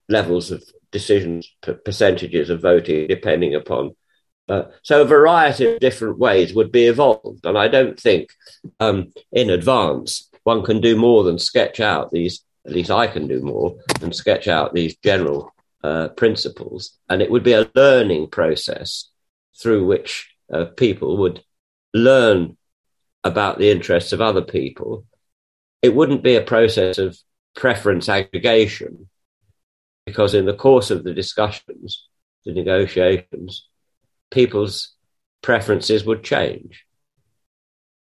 levels 0.08 0.50
of 0.50 0.62
decisions, 0.90 1.50
percentages 1.84 2.50
of 2.50 2.60
voting, 2.60 3.06
depending 3.06 3.54
upon 3.54 3.96
uh, 4.52 4.62
so 4.82 4.94
a 5.00 5.16
variety 5.18 5.64
of 5.66 5.80
different 5.80 6.18
ways 6.26 6.48
would 6.52 6.72
be 6.78 6.86
evolved. 6.86 7.44
And 7.48 7.56
I 7.64 7.68
don't 7.68 7.98
think 8.06 8.24
um, 8.84 8.98
in 9.30 9.48
advance 9.50 10.28
one 10.44 10.62
can 10.68 10.80
do 10.80 10.94
more 10.96 11.22
than 11.24 11.38
sketch 11.38 11.78
out 11.80 12.10
these, 12.10 12.34
at 12.66 12.72
least 12.72 12.90
I 12.90 13.06
can 13.14 13.26
do 13.28 13.40
more 13.52 13.68
than 14.00 14.12
sketch 14.12 14.46
out 14.48 14.74
these 14.74 14.96
general 14.96 15.40
uh, 15.88 16.08
principles. 16.22 16.98
And 17.08 17.22
it 17.22 17.30
would 17.30 17.44
be 17.50 17.56
a 17.58 17.70
learning 17.74 18.24
process 18.38 19.10
through 19.60 19.86
which 19.86 20.10
uh, 20.52 20.66
people 20.76 21.16
would 21.22 21.42
learn 21.94 22.56
about 23.24 23.58
the 23.58 23.70
interests 23.70 24.12
of 24.12 24.20
other 24.20 24.42
people. 24.42 25.06
It 25.80 25.94
wouldn't 25.94 26.22
be 26.22 26.36
a 26.36 26.42
process 26.54 26.98
of 26.98 27.18
preference 27.54 28.08
aggregation, 28.08 29.08
because 30.06 30.34
in 30.34 30.46
the 30.46 30.60
course 30.66 30.90
of 30.90 31.04
the 31.04 31.14
discussions, 31.14 32.08
the 32.44 32.52
negotiations, 32.52 33.68
people's 34.32 34.94
preferences 35.42 36.04
would 36.04 36.24
change. 36.24 36.84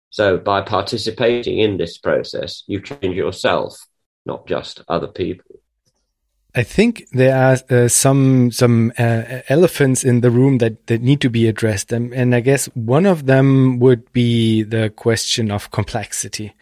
So 0.10 0.38
by 0.38 0.62
participating 0.62 1.60
in 1.60 1.78
this 1.78 1.98
process, 1.98 2.64
you 2.68 2.82
change 2.82 3.16
yourself, 3.16 3.78
not 4.26 4.46
just 4.48 4.82
other 4.88 5.08
people. 5.08 5.61
I 6.54 6.64
think 6.64 7.08
there 7.14 7.34
are 7.34 7.58
uh, 7.70 7.88
some 7.88 8.52
some 8.52 8.92
uh, 9.00 9.40
elephants 9.48 10.04
in 10.04 10.20
the 10.20 10.30
room 10.30 10.58
that, 10.58 10.86
that 10.88 11.02
need 11.02 11.22
to 11.22 11.30
be 11.30 11.48
addressed, 11.48 11.94
and, 11.94 12.14
and 12.14 12.36
I 12.36 12.42
guess 12.42 12.66
one 12.74 13.06
of 13.06 13.26
them 13.26 13.80
would 13.80 14.12
be 14.12 14.64
the 14.64 14.90
question 14.90 15.50
of 15.50 15.72
complexity, 15.72 16.54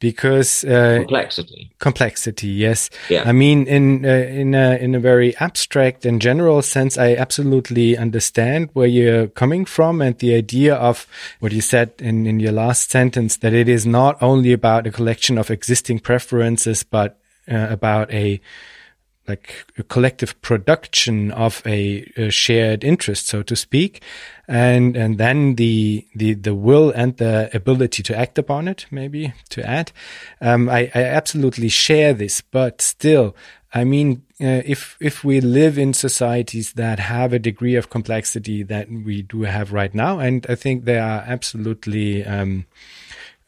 because 0.00 0.64
uh, 0.64 0.98
complexity, 0.98 1.70
complexity, 1.78 2.48
yes. 2.48 2.90
Yeah. 3.08 3.22
I 3.24 3.32
mean, 3.32 3.66
in 3.66 4.04
uh, 4.04 4.08
in 4.08 4.54
a 4.54 4.76
in 4.76 4.94
a 4.94 5.00
very 5.00 5.34
abstract 5.38 6.04
and 6.04 6.20
general 6.20 6.60
sense, 6.60 6.98
I 6.98 7.14
absolutely 7.14 7.96
understand 7.96 8.68
where 8.74 8.86
you're 8.86 9.28
coming 9.28 9.64
from, 9.64 10.02
and 10.02 10.18
the 10.18 10.34
idea 10.34 10.74
of 10.74 11.06
what 11.40 11.52
you 11.52 11.62
said 11.62 11.92
in 12.00 12.26
in 12.26 12.38
your 12.38 12.52
last 12.52 12.90
sentence 12.90 13.38
that 13.38 13.54
it 13.54 13.66
is 13.66 13.86
not 13.86 14.22
only 14.22 14.52
about 14.52 14.86
a 14.86 14.90
collection 14.90 15.38
of 15.38 15.50
existing 15.50 16.00
preferences, 16.00 16.82
but 16.82 17.18
uh, 17.50 17.68
about 17.70 18.12
a 18.12 18.42
like 19.28 19.66
a 19.76 19.82
collective 19.82 20.40
production 20.42 21.30
of 21.32 21.62
a, 21.66 22.10
a, 22.16 22.30
shared 22.30 22.82
interest, 22.82 23.26
so 23.26 23.42
to 23.42 23.54
speak, 23.54 24.02
and 24.48 24.96
and 24.96 25.18
then 25.18 25.56
the 25.56 26.06
the 26.14 26.34
the 26.34 26.54
will 26.54 26.90
and 26.90 27.16
the 27.18 27.50
ability 27.54 28.02
to 28.04 28.16
act 28.16 28.38
upon 28.38 28.66
it, 28.68 28.86
maybe 28.90 29.34
to 29.50 29.64
add. 29.68 29.92
Um, 30.40 30.68
I, 30.68 30.90
I 30.94 31.02
absolutely 31.02 31.68
share 31.68 32.14
this, 32.14 32.40
but 32.40 32.80
still, 32.80 33.36
I 33.74 33.84
mean, 33.84 34.22
uh, 34.40 34.62
if 34.64 34.96
if 35.00 35.22
we 35.22 35.40
live 35.40 35.78
in 35.78 35.92
societies 35.92 36.72
that 36.74 36.98
have 36.98 37.32
a 37.32 37.38
degree 37.38 37.74
of 37.74 37.90
complexity 37.90 38.62
that 38.62 38.88
we 38.90 39.22
do 39.22 39.42
have 39.42 39.72
right 39.72 39.94
now, 39.94 40.18
and 40.18 40.46
I 40.48 40.54
think 40.54 40.84
they 40.84 40.98
are 40.98 41.22
absolutely 41.26 42.24
um, 42.24 42.66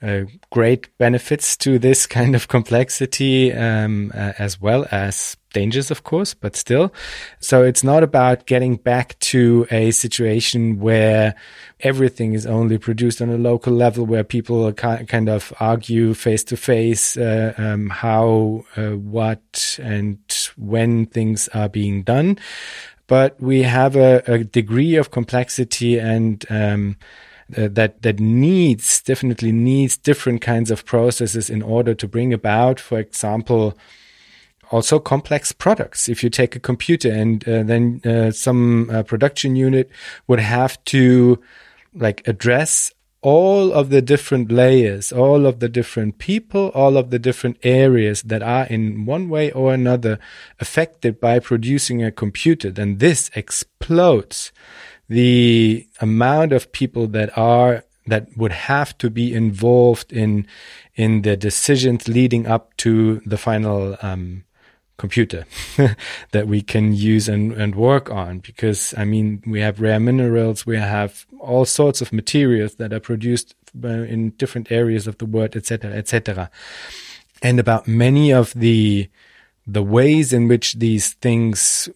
uh, 0.03 0.23
great 0.51 0.97
benefits 0.99 1.57
to 1.59 1.79
this 1.79 2.07
kind 2.07 2.35
of 2.35 2.49
complexity, 2.49 3.53
um, 3.53 4.11
uh, 4.15 4.33
as 4.39 4.61
well 4.61 4.87
as 4.91 5.37
dangers, 5.53 5.91
of 5.91 6.05
course, 6.05 6.33
but 6.33 6.57
still. 6.57 6.93
So 7.41 7.65
it's 7.65 7.85
not 7.85 8.03
about 8.03 8.47
getting 8.47 8.77
back 8.77 9.19
to 9.19 9.67
a 9.71 9.91
situation 9.91 10.81
where 10.81 11.35
everything 11.81 12.33
is 12.33 12.47
only 12.47 12.79
produced 12.79 13.21
on 13.21 13.31
a 13.31 13.37
local 13.37 13.73
level, 13.73 14.07
where 14.07 14.25
people 14.25 14.73
kind 14.73 15.29
of 15.29 15.53
argue 15.61 16.15
face 16.15 16.45
to 16.45 16.57
face 16.57 17.17
how, 17.17 18.65
uh, 18.77 18.91
what, 18.91 19.79
and 19.83 20.19
when 20.57 21.07
things 21.07 21.49
are 21.49 21.69
being 21.69 22.03
done. 22.03 22.39
But 23.07 23.41
we 23.41 23.65
have 23.65 23.97
a, 23.97 24.23
a 24.33 24.45
degree 24.45 24.95
of 24.95 25.11
complexity 25.11 25.99
and 25.99 26.45
um, 26.49 26.97
uh, 27.57 27.69
that 27.73 28.03
that 28.03 28.21
needs 28.21 29.03
definitely 29.03 29.53
needs 29.53 29.97
different 29.97 30.41
kinds 30.41 30.71
of 30.71 30.85
processes 30.85 31.51
in 31.51 31.63
order 31.63 31.95
to 31.95 32.09
bring 32.09 32.33
about, 32.33 32.81
for 32.81 32.99
example, 32.99 33.77
also 34.71 34.99
complex 34.99 35.53
products. 35.53 36.09
If 36.09 36.23
you 36.23 36.31
take 36.31 36.57
a 36.57 36.61
computer 36.61 37.11
and 37.11 37.47
uh, 37.49 37.63
then 37.63 38.01
uh, 38.05 38.31
some 38.31 38.91
uh, 38.91 39.03
production 39.03 39.57
unit 39.57 39.91
would 40.27 40.41
have 40.41 40.83
to 40.87 41.41
like 41.95 42.27
address 42.27 42.93
all 43.23 43.73
of 43.73 43.91
the 43.91 44.01
different 44.01 44.51
layers, 44.51 45.13
all 45.13 45.45
of 45.45 45.61
the 45.61 45.69
different 45.69 46.19
people, 46.19 46.69
all 46.69 46.97
of 46.97 47.11
the 47.11 47.19
different 47.19 47.59
areas 47.63 48.23
that 48.23 48.43
are 48.43 48.65
in 48.67 49.05
one 49.05 49.29
way 49.29 49.51
or 49.53 49.75
another 49.75 50.19
affected 50.59 51.21
by 51.21 51.39
producing 51.39 52.03
a 52.03 52.11
computer, 52.11 52.71
then 52.71 52.99
this 52.99 53.31
explodes 53.35 54.53
the 55.11 55.87
amount 56.01 56.53
of 56.53 56.71
people 56.71 57.09
that 57.09 57.37
are 57.37 57.85
that 58.07 58.29
would 58.37 58.53
have 58.53 58.97
to 58.99 59.11
be 59.11 59.35
involved 59.35 60.13
in 60.13 60.47
in 60.95 61.23
the 61.23 61.37
decisions 61.37 62.09
leading 62.09 62.47
up 62.47 62.77
to 62.77 63.21
the 63.27 63.37
final 63.37 63.97
um, 64.03 64.45
computer 64.99 65.45
that 66.31 66.47
we 66.47 66.63
can 66.63 66.93
use 66.93 67.29
and, 67.29 67.53
and 67.53 67.75
work 67.75 68.09
on. 68.09 68.39
Because 68.39 68.95
I 68.97 69.05
mean 69.05 69.43
we 69.45 69.61
have 69.61 69.81
rare 69.81 69.99
minerals 69.99 70.65
we 70.65 70.77
have 70.77 71.27
all 71.41 71.65
sorts 71.65 72.01
of 72.01 72.13
materials 72.13 72.77
that 72.77 72.93
are 72.93 73.01
produced 73.01 73.57
uh, 73.83 73.89
in 73.89 74.31
different 74.31 74.71
areas 74.71 75.07
of 75.07 75.19
the 75.19 75.27
world 75.27 75.57
etc 75.57 75.93
etc 75.93 76.51
and 77.43 77.59
about 77.59 77.89
many 77.89 78.33
of 78.33 78.53
the 78.55 79.09
the 79.67 79.83
ways 79.83 80.33
in 80.33 80.49
which 80.49 80.75
these 80.75 81.15
things 81.15 81.89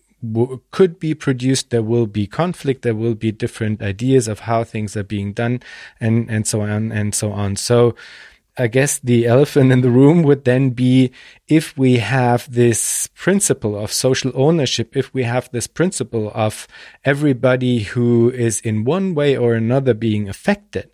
could 0.70 0.98
be 0.98 1.14
produced 1.14 1.70
there 1.70 1.82
will 1.82 2.06
be 2.06 2.26
conflict 2.26 2.82
there 2.82 2.94
will 2.94 3.14
be 3.14 3.32
different 3.32 3.82
ideas 3.82 4.28
of 4.28 4.40
how 4.40 4.64
things 4.64 4.96
are 4.96 5.04
being 5.04 5.32
done 5.32 5.60
and 6.00 6.30
and 6.30 6.46
so 6.46 6.60
on 6.62 6.92
and 6.92 7.14
so 7.14 7.32
on. 7.32 7.56
So 7.56 7.94
I 8.56 8.68
guess 8.68 9.00
the 9.00 9.26
elephant 9.26 9.72
in 9.72 9.80
the 9.80 9.90
room 9.90 10.22
would 10.22 10.44
then 10.44 10.70
be 10.70 11.10
if 11.48 11.76
we 11.76 11.98
have 11.98 12.52
this 12.52 13.08
principle 13.08 13.76
of 13.76 13.92
social 13.92 14.30
ownership, 14.34 14.96
if 14.96 15.12
we 15.12 15.24
have 15.24 15.50
this 15.50 15.66
principle 15.66 16.30
of 16.34 16.68
everybody 17.04 17.80
who 17.80 18.30
is 18.30 18.60
in 18.60 18.84
one 18.84 19.14
way 19.16 19.36
or 19.36 19.54
another 19.54 19.92
being 19.92 20.28
affected, 20.28 20.92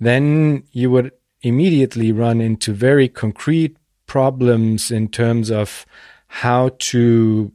then 0.00 0.64
you 0.72 0.90
would 0.90 1.12
immediately 1.42 2.12
run 2.12 2.40
into 2.40 2.72
very 2.72 3.08
concrete 3.08 3.76
problems 4.06 4.90
in 4.90 5.08
terms 5.08 5.50
of 5.50 5.84
how 6.28 6.70
to 6.78 7.52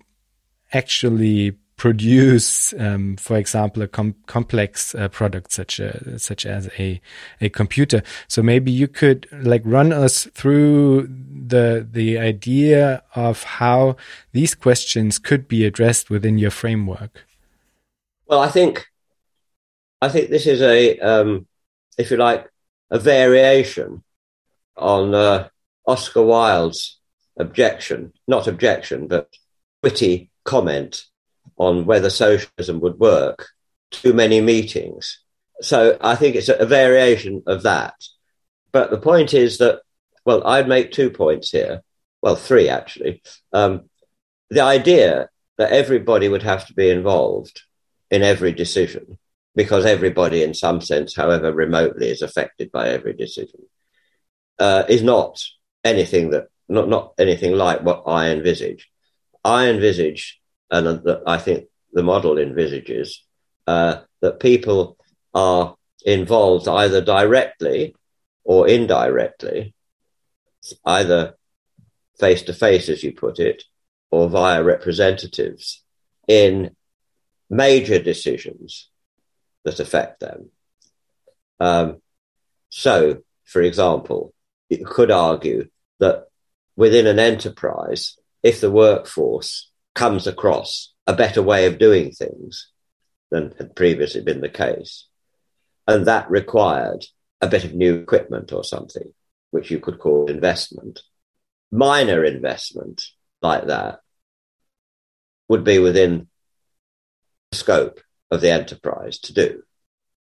actually 0.74 1.57
produce, 1.82 2.76
um, 2.78 3.17
for 3.17 3.38
example, 3.38 3.82
a 3.82 3.88
com 3.88 4.13
complex 4.28 4.93
uh, 4.93 5.07
product 5.07 5.51
such 5.51 5.80
a, 5.80 6.19
such 6.19 6.45
as 6.45 6.69
a 6.78 7.01
a 7.41 7.49
computer. 7.49 8.03
So 8.28 8.43
maybe 8.43 8.72
you 8.72 8.88
could 8.88 9.28
like 9.32 9.63
run 9.65 9.91
us 9.91 10.26
through 10.26 11.07
the 11.07 11.88
the 11.91 12.19
idea 12.19 13.03
of 13.15 13.43
how 13.43 13.95
these 14.32 14.53
questions 14.53 15.17
could 15.17 15.47
be 15.47 15.65
addressed 15.65 16.09
within 16.11 16.38
your 16.38 16.51
framework. 16.51 17.26
Well, 18.28 18.41
I 18.41 18.49
think 18.49 18.86
I 20.01 20.09
think 20.09 20.30
this 20.30 20.45
is 20.45 20.61
a 20.61 20.99
um, 20.99 21.47
if 21.97 22.11
you 22.11 22.17
like 22.17 22.47
a 22.91 22.99
variation 22.99 24.03
on 24.78 25.15
uh, 25.15 25.49
Oscar 25.86 26.22
Wilde's 26.22 26.99
objection, 27.38 28.13
not 28.28 28.47
objection, 28.47 29.08
but 29.08 29.29
witty 29.83 30.30
comment 30.43 31.05
on 31.58 31.86
whether 31.86 32.09
socialism 32.09 32.80
would 32.80 33.00
work 33.00 33.50
too 33.92 34.13
many 34.13 34.42
meetings. 34.42 35.20
So 35.62 35.97
I 36.01 36.16
think 36.16 36.36
it's 36.36 36.50
a, 36.50 36.66
variation 36.66 37.43
of 37.46 37.63
that. 37.63 37.93
But 38.72 38.89
the 38.89 38.97
point 38.97 39.34
is 39.34 39.59
that, 39.59 39.82
well, 40.26 40.46
I'd 40.46 40.68
make 40.68 40.92
two 40.92 41.09
points 41.09 41.51
here. 41.51 41.82
Well, 42.22 42.36
three 42.36 42.70
actually. 42.70 43.22
Um, 43.54 43.89
the 44.50 44.62
idea 44.62 45.30
that 45.58 45.72
everybody 45.72 46.30
would 46.30 46.43
have 46.43 46.66
to 46.68 46.74
be 46.74 46.89
involved 46.89 47.62
in 48.09 48.24
every 48.24 48.51
decision 48.51 49.18
because 49.55 49.86
everybody, 49.86 50.43
in 50.43 50.54
some 50.54 50.82
sense, 50.82 51.16
however 51.16 51.51
remotely, 51.51 52.09
is 52.09 52.22
affected 52.22 52.72
by 52.72 52.89
every 52.89 53.13
decision, 53.13 53.62
uh, 54.59 54.84
is 54.88 55.04
not 55.04 55.42
anything 55.84 56.32
that 56.32 56.47
not 56.70 56.88
not 56.88 57.13
anything 57.18 57.54
like 57.54 57.82
what 57.82 58.04
I 58.08 58.30
envisage. 58.30 58.91
I 59.43 59.70
envisage 59.70 60.42
and 60.72 61.04
I 61.28 61.38
think 61.38 61.66
the 61.92 62.04
model 62.04 62.38
envisages 62.38 63.26
uh, 63.68 64.01
that 64.22 64.39
people 64.39 64.97
are 65.34 65.76
involved 66.05 66.68
either 66.68 67.01
directly 67.01 67.96
or 68.43 68.68
indirectly, 68.68 69.76
either 70.86 71.36
face 72.20 72.43
to 72.43 72.54
face, 72.54 72.88
as 72.88 73.04
you 73.04 73.13
put 73.13 73.39
it, 73.39 73.63
or 74.09 74.30
via 74.30 74.63
representatives 74.63 75.84
in 76.28 76.76
major 77.50 78.00
decisions 78.00 78.89
that 79.66 79.80
affect 79.80 80.22
them. 80.22 80.50
Um, 81.59 82.01
so, 82.70 83.24
for 83.43 83.62
example, 83.62 84.34
you 84.70 84.86
could 84.86 85.12
argue 85.12 85.70
that 86.00 86.28
within 86.76 87.08
an 87.08 87.20
enterprise, 87.20 88.18
if 88.43 88.62
the 88.62 88.72
workforce 88.72 89.72
comes 89.93 90.28
across 90.28 90.93
a 91.08 91.13
better 91.13 91.42
way 91.42 91.66
of 91.66 91.78
doing 91.78 92.12
things 92.12 92.70
than 93.30 93.54
had 93.58 93.76
previously 93.76 94.22
been 94.22 94.42
the 94.42 94.50
case. 94.50 95.08
And 95.88 96.05
that 96.05 96.30
required 96.30 97.05
a 97.42 97.47
bit 97.47 97.63
of 97.63 97.74
new 97.74 97.96
equipment 97.96 98.54
or 98.54 98.63
something, 98.63 99.13
which 99.51 99.72
you 99.72 99.80
could 99.80 100.00
call 100.00 100.30
investment. 100.30 101.01
Minor 101.72 102.24
investment 102.24 103.05
like 103.42 103.68
that 103.68 104.00
would 105.47 105.63
be 105.63 105.80
within 105.80 106.28
the 107.51 107.58
scope 107.58 108.00
of 108.30 108.42
the 108.42 108.51
enterprise 108.51 109.20
to 109.20 109.34
do. 109.34 109.63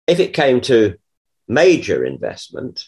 If 0.06 0.20
it 0.20 0.34
came 0.34 0.60
to 0.62 0.96
major 1.48 2.04
investment, 2.04 2.86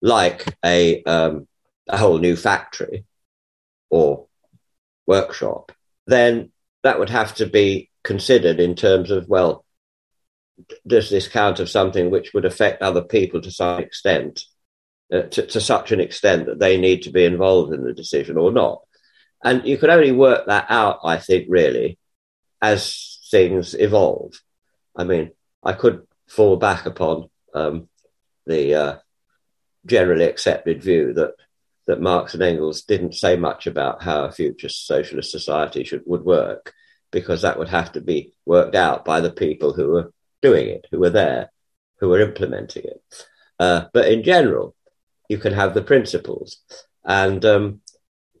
like 0.00 0.56
a, 0.64 1.02
um, 1.04 1.48
a 1.88 1.96
whole 1.96 2.18
new 2.18 2.36
factory, 2.36 3.04
or 3.92 4.26
workshop, 5.06 5.70
then 6.06 6.50
that 6.82 6.98
would 6.98 7.10
have 7.10 7.34
to 7.34 7.46
be 7.46 7.90
considered 8.02 8.58
in 8.58 8.74
terms 8.74 9.10
of, 9.10 9.28
well, 9.28 9.64
does 10.86 11.10
this 11.10 11.28
count 11.28 11.60
as 11.60 11.70
something 11.70 12.10
which 12.10 12.32
would 12.32 12.46
affect 12.46 12.80
other 12.82 13.02
people 13.02 13.42
to 13.42 13.50
some 13.50 13.80
extent, 13.80 14.44
uh, 15.12 15.22
to, 15.22 15.46
to 15.46 15.60
such 15.60 15.92
an 15.92 16.00
extent 16.00 16.46
that 16.46 16.58
they 16.58 16.78
need 16.78 17.02
to 17.02 17.10
be 17.10 17.24
involved 17.26 17.74
in 17.74 17.84
the 17.84 17.92
decision 17.92 18.38
or 18.38 18.50
not? 18.50 18.80
And 19.44 19.66
you 19.66 19.76
can 19.76 19.90
only 19.90 20.12
work 20.12 20.46
that 20.46 20.66
out, 20.70 21.00
I 21.04 21.18
think, 21.18 21.46
really, 21.50 21.98
as 22.62 23.20
things 23.30 23.74
evolve. 23.74 24.32
I 24.96 25.04
mean, 25.04 25.32
I 25.62 25.74
could 25.74 26.06
fall 26.28 26.56
back 26.56 26.86
upon 26.86 27.28
um, 27.52 27.88
the 28.46 28.74
uh, 28.74 28.96
generally 29.84 30.24
accepted 30.24 30.82
view 30.82 31.12
that 31.14 31.34
that 31.86 32.00
Marx 32.00 32.34
and 32.34 32.42
Engels 32.42 32.82
didn't 32.82 33.14
say 33.14 33.36
much 33.36 33.66
about 33.66 34.02
how 34.02 34.24
a 34.24 34.32
future 34.32 34.68
socialist 34.68 35.30
society 35.30 35.84
should 35.84 36.02
would 36.06 36.24
work, 36.24 36.72
because 37.10 37.42
that 37.42 37.58
would 37.58 37.68
have 37.68 37.92
to 37.92 38.00
be 38.00 38.32
worked 38.46 38.74
out 38.74 39.04
by 39.04 39.20
the 39.20 39.32
people 39.32 39.72
who 39.72 39.88
were 39.88 40.12
doing 40.40 40.68
it, 40.68 40.86
who 40.90 41.00
were 41.00 41.10
there, 41.10 41.50
who 41.98 42.08
were 42.08 42.20
implementing 42.20 42.84
it. 42.84 43.02
Uh, 43.58 43.84
but 43.92 44.10
in 44.10 44.22
general, 44.22 44.74
you 45.28 45.38
can 45.38 45.52
have 45.52 45.74
the 45.74 45.82
principles, 45.82 46.58
and 47.04 47.44
um, 47.44 47.80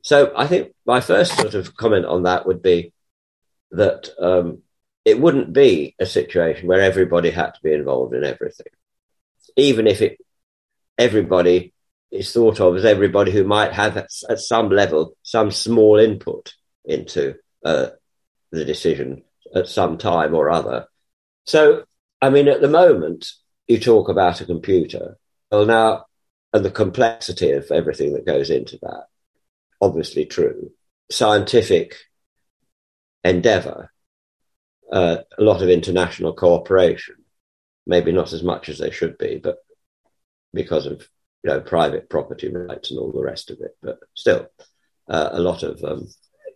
so 0.02 0.32
I 0.36 0.46
think 0.46 0.72
my 0.84 1.00
first 1.00 1.36
sort 1.36 1.54
of 1.54 1.76
comment 1.76 2.06
on 2.06 2.24
that 2.24 2.46
would 2.46 2.62
be 2.62 2.92
that 3.70 4.10
um, 4.18 4.62
it 5.04 5.20
wouldn't 5.20 5.52
be 5.52 5.94
a 5.98 6.06
situation 6.06 6.68
where 6.68 6.80
everybody 6.80 7.30
had 7.30 7.54
to 7.54 7.60
be 7.62 7.72
involved 7.72 8.14
in 8.14 8.24
everything, 8.24 8.72
even 9.56 9.86
if 9.86 10.02
it 10.02 10.18
everybody 10.98 11.72
is 12.12 12.32
thought 12.32 12.60
of 12.60 12.76
as 12.76 12.84
everybody 12.84 13.32
who 13.32 13.42
might 13.42 13.72
have 13.72 13.96
at, 13.96 14.10
at 14.28 14.38
some 14.38 14.68
level 14.68 15.16
some 15.22 15.50
small 15.50 15.98
input 15.98 16.52
into 16.84 17.34
uh, 17.64 17.88
the 18.52 18.64
decision 18.64 19.22
at 19.54 19.66
some 19.66 19.98
time 19.98 20.34
or 20.34 20.50
other. 20.50 20.86
So, 21.46 21.84
I 22.20 22.30
mean, 22.30 22.48
at 22.48 22.60
the 22.60 22.68
moment, 22.68 23.26
you 23.66 23.80
talk 23.80 24.08
about 24.08 24.40
a 24.40 24.44
computer. 24.44 25.16
Well, 25.50 25.66
now, 25.66 26.04
and 26.52 26.64
the 26.64 26.70
complexity 26.70 27.52
of 27.52 27.70
everything 27.70 28.12
that 28.12 28.26
goes 28.26 28.50
into 28.50 28.78
that 28.82 29.06
obviously 29.82 30.24
true. 30.24 30.70
Scientific 31.10 31.96
endeavor, 33.24 33.92
uh, 34.90 35.18
a 35.36 35.42
lot 35.42 35.60
of 35.60 35.68
international 35.68 36.32
cooperation, 36.32 37.16
maybe 37.86 38.12
not 38.12 38.32
as 38.32 38.42
much 38.42 38.68
as 38.68 38.78
they 38.78 38.90
should 38.90 39.18
be, 39.18 39.40
but 39.42 39.56
because 40.54 40.86
of 40.86 41.06
you 41.42 41.50
know 41.50 41.60
private 41.60 42.08
property 42.08 42.48
rights 42.48 42.90
and 42.90 42.98
all 42.98 43.12
the 43.12 43.22
rest 43.22 43.50
of 43.50 43.60
it. 43.60 43.76
But 43.82 43.98
still, 44.14 44.48
uh, 45.08 45.30
a 45.32 45.40
lot 45.40 45.62
of 45.62 45.82
um, 45.84 46.08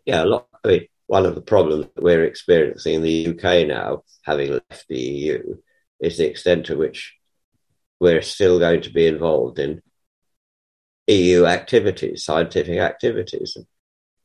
yeah, 0.05 0.25
a 0.25 0.27
lot. 0.27 0.49
I 0.65 0.69
mean, 0.69 0.87
one 1.07 1.27
of 1.27 1.35
the 1.35 1.43
problems 1.43 1.87
that 1.95 2.03
we're 2.03 2.25
experiencing 2.25 2.95
in 2.95 3.03
the 3.03 3.29
UK 3.29 3.67
now, 3.67 4.03
having 4.23 4.53
left 4.53 4.87
the 4.89 4.99
EU, 4.99 5.57
is 6.01 6.19
the 6.19 6.27
extent 6.27 6.67
to 6.67 6.77
which 6.77 7.15
we're 8.01 8.23
still 8.23 8.59
going 8.59 8.83
to 8.83 8.91
be 8.91 9.07
involved 9.07 9.59
in 9.59 9.83
EU 11.07 11.47
activities, 11.47 12.25
scientific 12.25 12.79
activities. 12.79 13.55
And 13.57 13.67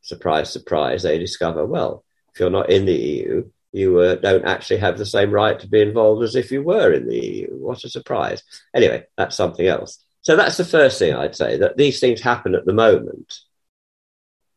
surprise, 0.02 0.52
surprise, 0.52 1.04
they 1.04 1.18
discover, 1.18 1.66
well, 1.66 2.04
if 2.34 2.40
you're 2.40 2.50
not 2.50 2.70
in 2.70 2.86
the 2.86 2.96
EU, 2.96 3.50
you 3.72 4.00
uh, 4.00 4.16
don't 4.16 4.46
actually 4.46 4.78
have 4.78 4.98
the 4.98 5.06
same 5.06 5.32
right 5.32 5.58
to 5.60 5.68
be 5.68 5.82
involved 5.82 6.24
as 6.24 6.36
if 6.36 6.52
you 6.52 6.64
were 6.64 6.92
in 6.92 7.08
the 7.08 7.18
EU. 7.18 7.48
What 7.58 7.84
a 7.84 7.90
surprise. 7.90 8.44
Anyway, 8.76 9.06
that's 9.18 9.36
something 9.36 9.66
else. 9.66 10.04
So 10.22 10.36
that's 10.36 10.58
the 10.58 10.66
first 10.66 11.00
thing 11.00 11.16
I'd 11.16 11.36
say 11.36 11.58
that 11.58 11.78
these 11.78 12.00
things 12.00 12.22
happen 12.22 12.56
at 12.56 12.66
the 12.66 12.74
moment 12.74 13.40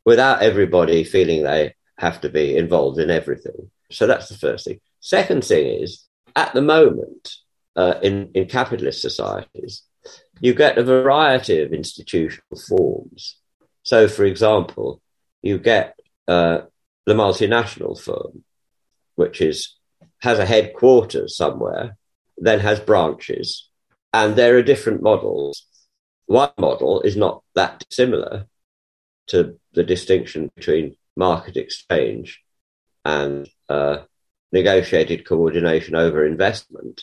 without 0.05 0.43
everybody 0.43 1.05
feeling 1.05 1.43
they 1.43 1.75
have 1.99 2.21
to 2.21 2.29
be 2.29 2.57
involved 2.57 2.99
in 2.99 3.11
everything. 3.11 3.71
So 3.91 4.07
that's 4.07 4.29
the 4.29 4.37
first 4.37 4.67
thing. 4.67 4.81
Second 5.01 5.45
thing 5.45 5.83
is, 5.83 6.07
at 6.37 6.53
the 6.53 6.63
moment, 6.63 7.37
uh, 7.77 7.95
in, 8.03 8.31
in 8.35 8.47
capitalist 8.47 9.01
societies, 9.01 9.83
you 10.41 10.55
get 10.55 10.79
a 10.79 10.85
variety 10.85 11.61
of 11.61 11.73
institutional 11.73 12.59
forms. 12.69 13.39
So, 13.83 14.09
for 14.09 14.25
example, 14.25 15.01
you 15.43 15.59
get 15.59 15.99
uh, 16.27 16.63
the 17.07 17.15
multinational 17.15 17.99
firm, 17.99 18.45
which 19.15 19.41
is 19.41 19.77
has 20.19 20.39
a 20.39 20.47
headquarters 20.47 21.37
somewhere, 21.37 21.97
then 22.39 22.61
has 22.61 22.81
branches, 22.81 23.69
and 24.15 24.37
there 24.37 24.57
are 24.57 24.63
different 24.63 25.03
models. 25.03 25.67
One 26.27 26.53
model 26.57 27.01
is 27.01 27.17
not 27.17 27.43
that 27.57 27.85
similar 27.91 28.47
to 29.27 29.59
the 29.73 29.83
distinction 29.83 30.53
between 30.55 30.97
market 31.17 31.57
exchange 31.57 32.41
and 33.05 33.49
uh, 33.69 33.99
negotiated 34.53 35.27
coordination 35.27 35.97
over 35.97 36.25
investment, 36.25 37.03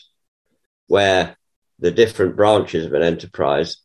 where 0.86 1.36
the 1.78 1.90
different 1.90 2.34
branches 2.34 2.86
of 2.86 2.94
an 2.94 3.02
enterprise 3.02 3.76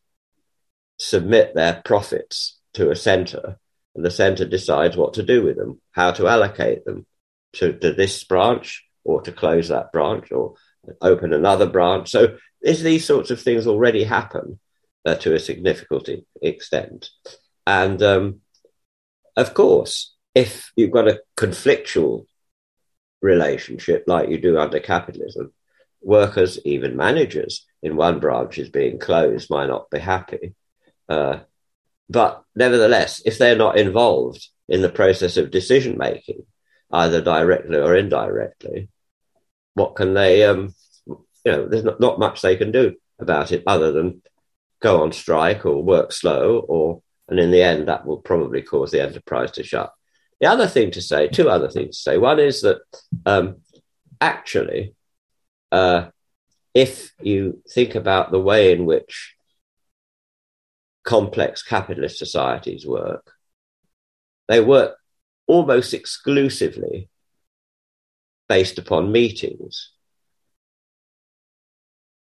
submit 0.97 1.53
their 1.53 1.81
profits 1.83 2.57
to 2.75 2.91
a 2.91 2.95
center, 2.95 3.59
and 3.93 4.05
the 4.05 4.09
center 4.09 4.45
decides 4.45 4.95
what 4.95 5.15
to 5.15 5.23
do 5.23 5.43
with 5.43 5.57
them, 5.57 5.81
how 5.91 6.11
to 6.11 6.27
allocate 6.27 6.85
them 6.85 7.05
to, 7.53 7.73
to 7.73 7.91
this 7.91 8.23
branch 8.23 8.85
or 9.03 9.21
to 9.21 9.33
close 9.33 9.67
that 9.67 9.91
branch 9.91 10.31
or 10.31 10.53
open 11.01 11.33
another 11.33 11.65
branch. 11.65 12.09
So 12.09 12.37
these 12.75 13.05
sorts 13.05 13.31
of 13.31 13.41
things 13.41 13.67
already 13.67 14.03
happen 14.03 14.59
uh, 15.05 15.15
to 15.15 15.33
a 15.33 15.39
significant 15.39 16.25
extent. 16.41 17.09
And 17.65 18.01
um, 18.03 18.41
of 19.35 19.53
course, 19.53 20.15
if 20.35 20.71
you've 20.75 20.91
got 20.91 21.07
a 21.07 21.21
conflictual 21.35 22.25
relationship 23.21 24.03
like 24.07 24.29
you 24.29 24.37
do 24.39 24.57
under 24.57 24.79
capitalism, 24.79 25.53
workers, 26.01 26.59
even 26.65 26.95
managers 26.95 27.65
in 27.81 27.95
one 27.95 28.19
branch 28.19 28.57
is 28.57 28.69
being 28.69 28.99
closed 28.99 29.49
might 29.49 29.67
not 29.67 29.89
be 29.89 29.99
happy. 29.99 30.53
Uh, 31.09 31.39
but 32.09 32.43
nevertheless, 32.55 33.21
if 33.25 33.37
they're 33.37 33.55
not 33.55 33.77
involved 33.77 34.47
in 34.69 34.81
the 34.81 34.89
process 34.89 35.37
of 35.37 35.51
decision 35.51 35.97
making, 35.97 36.45
either 36.91 37.21
directly 37.21 37.77
or 37.77 37.95
indirectly, 37.95 38.89
what 39.73 39.95
can 39.95 40.13
they, 40.13 40.43
um, 40.43 40.73
you 41.47 41.53
know, 41.53 41.65
there's 41.65 41.85
not, 41.85 42.01
not 42.01 42.19
much 42.19 42.41
they 42.41 42.57
can 42.57 42.73
do 42.73 42.93
about 43.19 43.53
it 43.53 43.63
other 43.65 43.93
than 43.93 44.21
go 44.81 45.01
on 45.01 45.13
strike 45.13 45.65
or 45.65 45.81
work 45.81 46.11
slow, 46.11 46.59
or, 46.59 47.01
and 47.29 47.39
in 47.39 47.51
the 47.51 47.63
end, 47.63 47.87
that 47.87 48.05
will 48.05 48.17
probably 48.17 48.61
cause 48.61 48.91
the 48.91 49.01
enterprise 49.01 49.51
to 49.51 49.63
shut. 49.63 49.93
The 50.41 50.47
other 50.47 50.67
thing 50.67 50.91
to 50.91 51.01
say, 51.01 51.29
two 51.29 51.49
other 51.49 51.69
things 51.69 51.95
to 51.95 52.01
say. 52.01 52.17
One 52.17 52.39
is 52.39 52.63
that 52.63 52.79
um, 53.25 53.61
actually, 54.19 54.93
uh, 55.71 56.09
if 56.73 57.13
you 57.21 57.63
think 57.69 57.95
about 57.95 58.31
the 58.31 58.41
way 58.41 58.73
in 58.73 58.85
which 58.85 59.33
complex 61.05 61.63
capitalist 61.63 62.17
societies 62.17 62.85
work, 62.85 63.31
they 64.49 64.59
work 64.59 64.97
almost 65.47 65.93
exclusively 65.93 67.07
based 68.49 68.77
upon 68.77 69.13
meetings. 69.13 69.93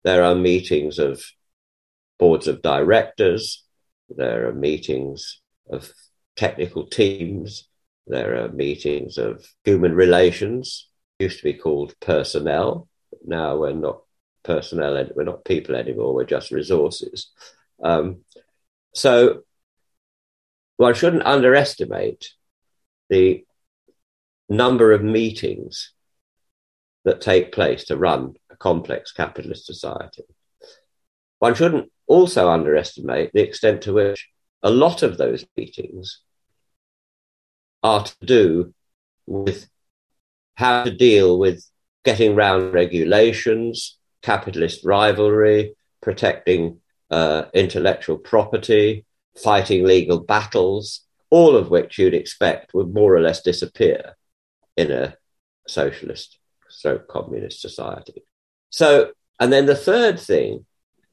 There 0.07 0.23
are 0.23 0.35
meetings 0.35 0.99
of 0.99 1.21
boards 2.17 2.47
of 2.47 2.61
directors, 2.61 3.65
there 4.07 4.47
are 4.47 4.53
meetings 4.53 5.41
of 5.69 5.91
technical 6.37 6.87
teams, 6.87 7.67
there 8.07 8.41
are 8.41 8.47
meetings 8.47 9.17
of 9.17 9.45
human 9.65 9.93
relations, 9.93 10.87
used 11.19 11.39
to 11.39 11.43
be 11.43 11.55
called 11.55 11.93
personnel, 11.99 12.87
now 13.25 13.57
we're 13.57 13.73
not 13.73 14.03
personnel, 14.43 15.09
we're 15.13 15.25
not 15.25 15.43
people 15.43 15.75
anymore, 15.75 16.13
we're 16.13 16.23
just 16.23 16.51
resources. 16.51 17.29
Um, 17.83 18.21
so 18.95 19.41
one 20.77 20.93
shouldn't 20.93 21.25
underestimate 21.25 22.29
the 23.09 23.43
number 24.47 24.93
of 24.93 25.03
meetings 25.03 25.91
that 27.07 27.21
take 27.21 27.53
place 27.53 27.85
to 27.85 27.97
run 27.97 28.35
a 28.51 28.57
complex 28.57 29.13
capitalist 29.13 29.65
society. 29.65 30.23
One 31.39 31.55
shouldn't 31.55 31.89
also 32.05 32.49
underestimate 32.49 33.31
the 33.33 33.41
extent 33.41 33.83
to 33.83 33.93
which 33.93 34.29
a 34.61 34.69
lot 34.69 35.03
of 35.03 35.17
those 35.17 35.45
meetings 35.55 36.19
are 37.81 38.03
to 38.03 38.25
do 38.25 38.73
with 39.25 39.69
how 40.55 40.83
to 40.83 40.91
deal 40.91 41.39
with 41.39 41.63
getting 42.03 42.35
round 42.35 42.73
regulations, 42.73 43.97
capitalist 44.21 44.83
rivalry, 44.83 45.75
protecting 46.01 46.81
uh, 47.09 47.43
intellectual 47.53 48.17
property, 48.17 49.05
fighting 49.41 49.85
legal 49.85 50.19
battles, 50.19 51.01
all 51.29 51.55
of 51.55 51.69
which 51.69 51.97
you'd 51.97 52.13
expect 52.13 52.73
would 52.73 52.93
more 52.93 53.15
or 53.15 53.21
less 53.21 53.41
disappear 53.41 54.17
in 54.75 54.91
a 54.91 55.15
socialist, 55.67 56.36
so 56.77 56.99
communist 56.99 57.59
society. 57.59 58.23
So, 58.69 59.11
and 59.39 59.51
then 59.51 59.65
the 59.65 59.75
third 59.75 60.19
thing 60.19 60.65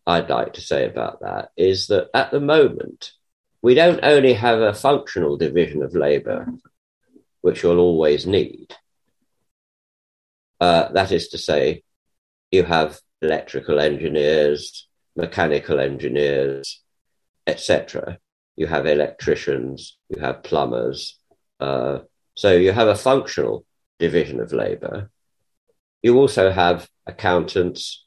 I'd 0.07 0.29
like 0.29 0.55
to 0.55 0.61
say 0.61 0.87
about 0.87 1.21
that 1.21 1.49
is 1.57 1.87
that 1.87 2.11
at 2.13 2.31
the 2.31 2.41
moment, 2.41 3.13
we 3.63 3.75
don't 3.75 4.01
only 4.03 4.35
have 4.35 4.61
a 4.61 4.75
functional 4.75 5.39
division 5.39 5.83
of 5.83 5.95
labour, 5.95 6.47
which 7.41 7.63
you'll 7.63 7.79
always 7.79 8.27
need. 8.27 8.75
Uh, 10.61 10.93
that 10.93 11.13
is 11.13 11.29
to 11.29 11.39
say, 11.39 11.83
you 12.51 12.65
have 12.65 13.01
electrical 13.23 13.81
engineers, 13.81 14.87
mechanical 15.17 15.81
engineers, 15.81 16.83
etc. 17.47 18.19
You 18.57 18.67
have 18.67 18.87
electricians, 18.87 19.97
you 20.11 20.21
have 20.21 20.43
plumbers. 20.43 21.19
Uh, 21.59 22.01
so 22.35 22.53
you 22.53 22.73
have 22.73 22.89
a 22.89 22.95
functional 22.95 23.65
division 23.99 24.41
of 24.41 24.53
labour. 24.53 25.11
You 26.05 26.19
also 26.19 26.53
have 26.53 26.87
accountants, 27.07 28.05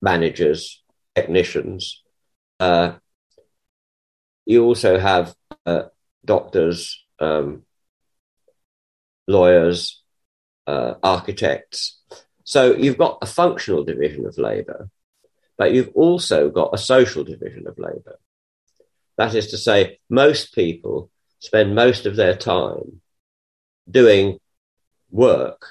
managers, 0.00 0.82
technicians. 1.14 2.02
Uh, 2.58 2.94
you 4.46 4.64
also 4.64 4.98
have 4.98 5.34
uh, 5.66 5.82
doctors, 6.24 7.04
um, 7.18 7.66
lawyers, 9.28 10.02
uh, 10.66 10.94
architects. 11.02 12.00
So 12.44 12.74
you've 12.74 12.96
got 12.96 13.18
a 13.20 13.26
functional 13.26 13.84
division 13.84 14.24
of 14.24 14.38
labour, 14.38 14.88
but 15.58 15.74
you've 15.74 15.92
also 15.94 16.48
got 16.48 16.70
a 16.72 16.78
social 16.78 17.22
division 17.22 17.66
of 17.66 17.78
labour. 17.78 18.18
That 19.18 19.34
is 19.34 19.48
to 19.48 19.58
say, 19.58 19.98
most 20.08 20.54
people 20.54 21.10
spend 21.38 21.74
most 21.74 22.06
of 22.06 22.16
their 22.16 22.34
time 22.34 23.02
doing 23.90 24.40
work 25.10 25.66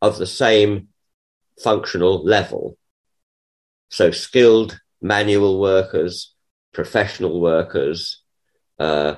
of 0.00 0.18
the 0.18 0.26
same 0.26 0.88
functional 1.62 2.24
level. 2.24 2.76
So 3.90 4.10
skilled 4.10 4.80
manual 5.00 5.60
workers, 5.60 6.34
professional 6.72 7.40
workers, 7.40 8.22
uh, 8.78 9.16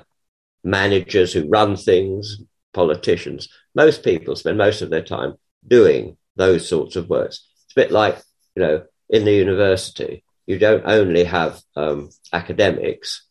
managers 0.62 1.32
who 1.32 1.48
run 1.48 1.76
things, 1.76 2.38
politicians. 2.72 3.48
Most 3.74 4.04
people 4.04 4.36
spend 4.36 4.58
most 4.58 4.82
of 4.82 4.90
their 4.90 5.02
time 5.02 5.34
doing 5.66 6.16
those 6.36 6.68
sorts 6.68 6.96
of 6.96 7.08
works. 7.08 7.46
It's 7.64 7.72
a 7.76 7.80
bit 7.80 7.90
like, 7.90 8.18
you 8.54 8.62
know, 8.62 8.84
in 9.08 9.24
the 9.24 9.32
university, 9.32 10.24
you 10.46 10.58
don't 10.58 10.84
only 10.86 11.24
have 11.24 11.60
um, 11.76 12.10
academics, 12.32 13.26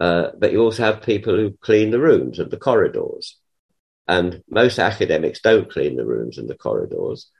uh, 0.00 0.28
but 0.38 0.52
you 0.52 0.60
also 0.60 0.84
have 0.84 1.02
people 1.02 1.34
who 1.34 1.56
clean 1.60 1.90
the 1.90 2.00
rooms 2.00 2.38
and 2.38 2.50
the 2.50 2.56
corridors. 2.56 3.38
And 4.06 4.42
most 4.50 4.78
academics 4.78 5.40
don't 5.40 5.70
clean 5.70 5.96
the 5.96 6.04
rooms 6.04 6.38
and 6.38 6.48
the 6.48 6.56
corridors. 6.56 7.30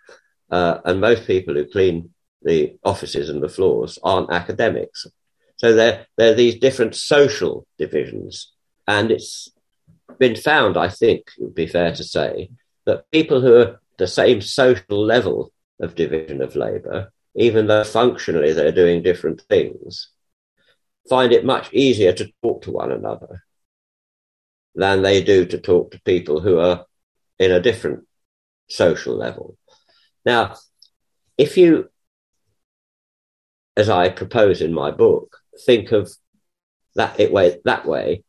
Uh, 0.51 0.78
and 0.85 1.01
most 1.01 1.27
people 1.27 1.55
who 1.55 1.66
clean 1.66 2.11
the 2.43 2.77
offices 2.85 3.28
and 3.28 3.43
the 3.43 3.49
floors 3.49 3.99
aren't 4.03 4.32
academics. 4.32 5.07
So 5.57 5.73
there, 5.74 6.07
there 6.16 6.32
are 6.32 6.36
these 6.36 6.59
different 6.59 6.95
social 6.95 7.66
divisions. 7.78 8.53
And 8.86 9.11
it's 9.11 9.49
been 10.19 10.36
found, 10.36 10.77
I 10.77 10.89
think 10.89 11.31
it 11.39 11.43
would 11.43 11.55
be 11.55 11.66
fair 11.66 11.95
to 11.95 12.05
say, 12.05 12.51
that 12.86 13.11
people 13.11 13.41
who 13.41 13.57
are 13.57 13.81
the 13.99 14.07
same 14.07 14.41
social 14.41 15.05
level 15.05 15.53
of 15.81 15.95
division 15.95 16.43
of 16.43 16.57
labour, 16.57 17.12
even 17.35 17.66
though 17.66 17.85
functionally 17.85 18.53
they're 18.53 18.73
doing 18.73 19.03
different 19.03 19.41
things, 19.43 20.09
find 21.09 21.32
it 21.32 21.45
much 21.45 21.73
easier 21.73 22.12
to 22.12 22.31
talk 22.43 22.62
to 22.62 22.70
one 22.70 22.93
another 22.93 23.43
than 24.75 25.03
they 25.03 25.23
do 25.23 25.47
to 25.47 25.59
talk 25.59 25.91
to 25.91 26.01
people 26.03 26.41
who 26.41 26.59
are 26.59 26.85
in 27.39 27.53
a 27.53 27.61
different 27.61 28.07
social 28.69 29.15
level. 29.17 29.57
Now, 30.25 30.57
if 31.37 31.57
you, 31.57 31.91
as 33.77 33.89
I 33.89 34.09
propose 34.09 34.61
in 34.61 34.73
my 34.73 34.91
book, 34.91 35.37
think 35.67 35.93
of 35.93 36.13
that 36.97 37.19
it 37.19 37.33
way 37.33 37.61
that 37.65 37.87
way, 37.87 38.25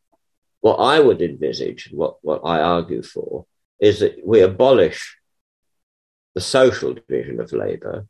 what 0.61 0.77
I 0.77 0.99
would 0.99 1.21
envisage, 1.21 1.89
what, 1.91 2.17
what 2.21 2.41
I 2.43 2.59
argue 2.59 3.03
for, 3.03 3.45
is 3.79 3.99
that 3.99 4.17
we 4.25 4.41
abolish 4.41 5.17
the 6.33 6.41
social 6.41 6.93
division 6.93 7.39
of 7.39 7.53
labour, 7.53 8.07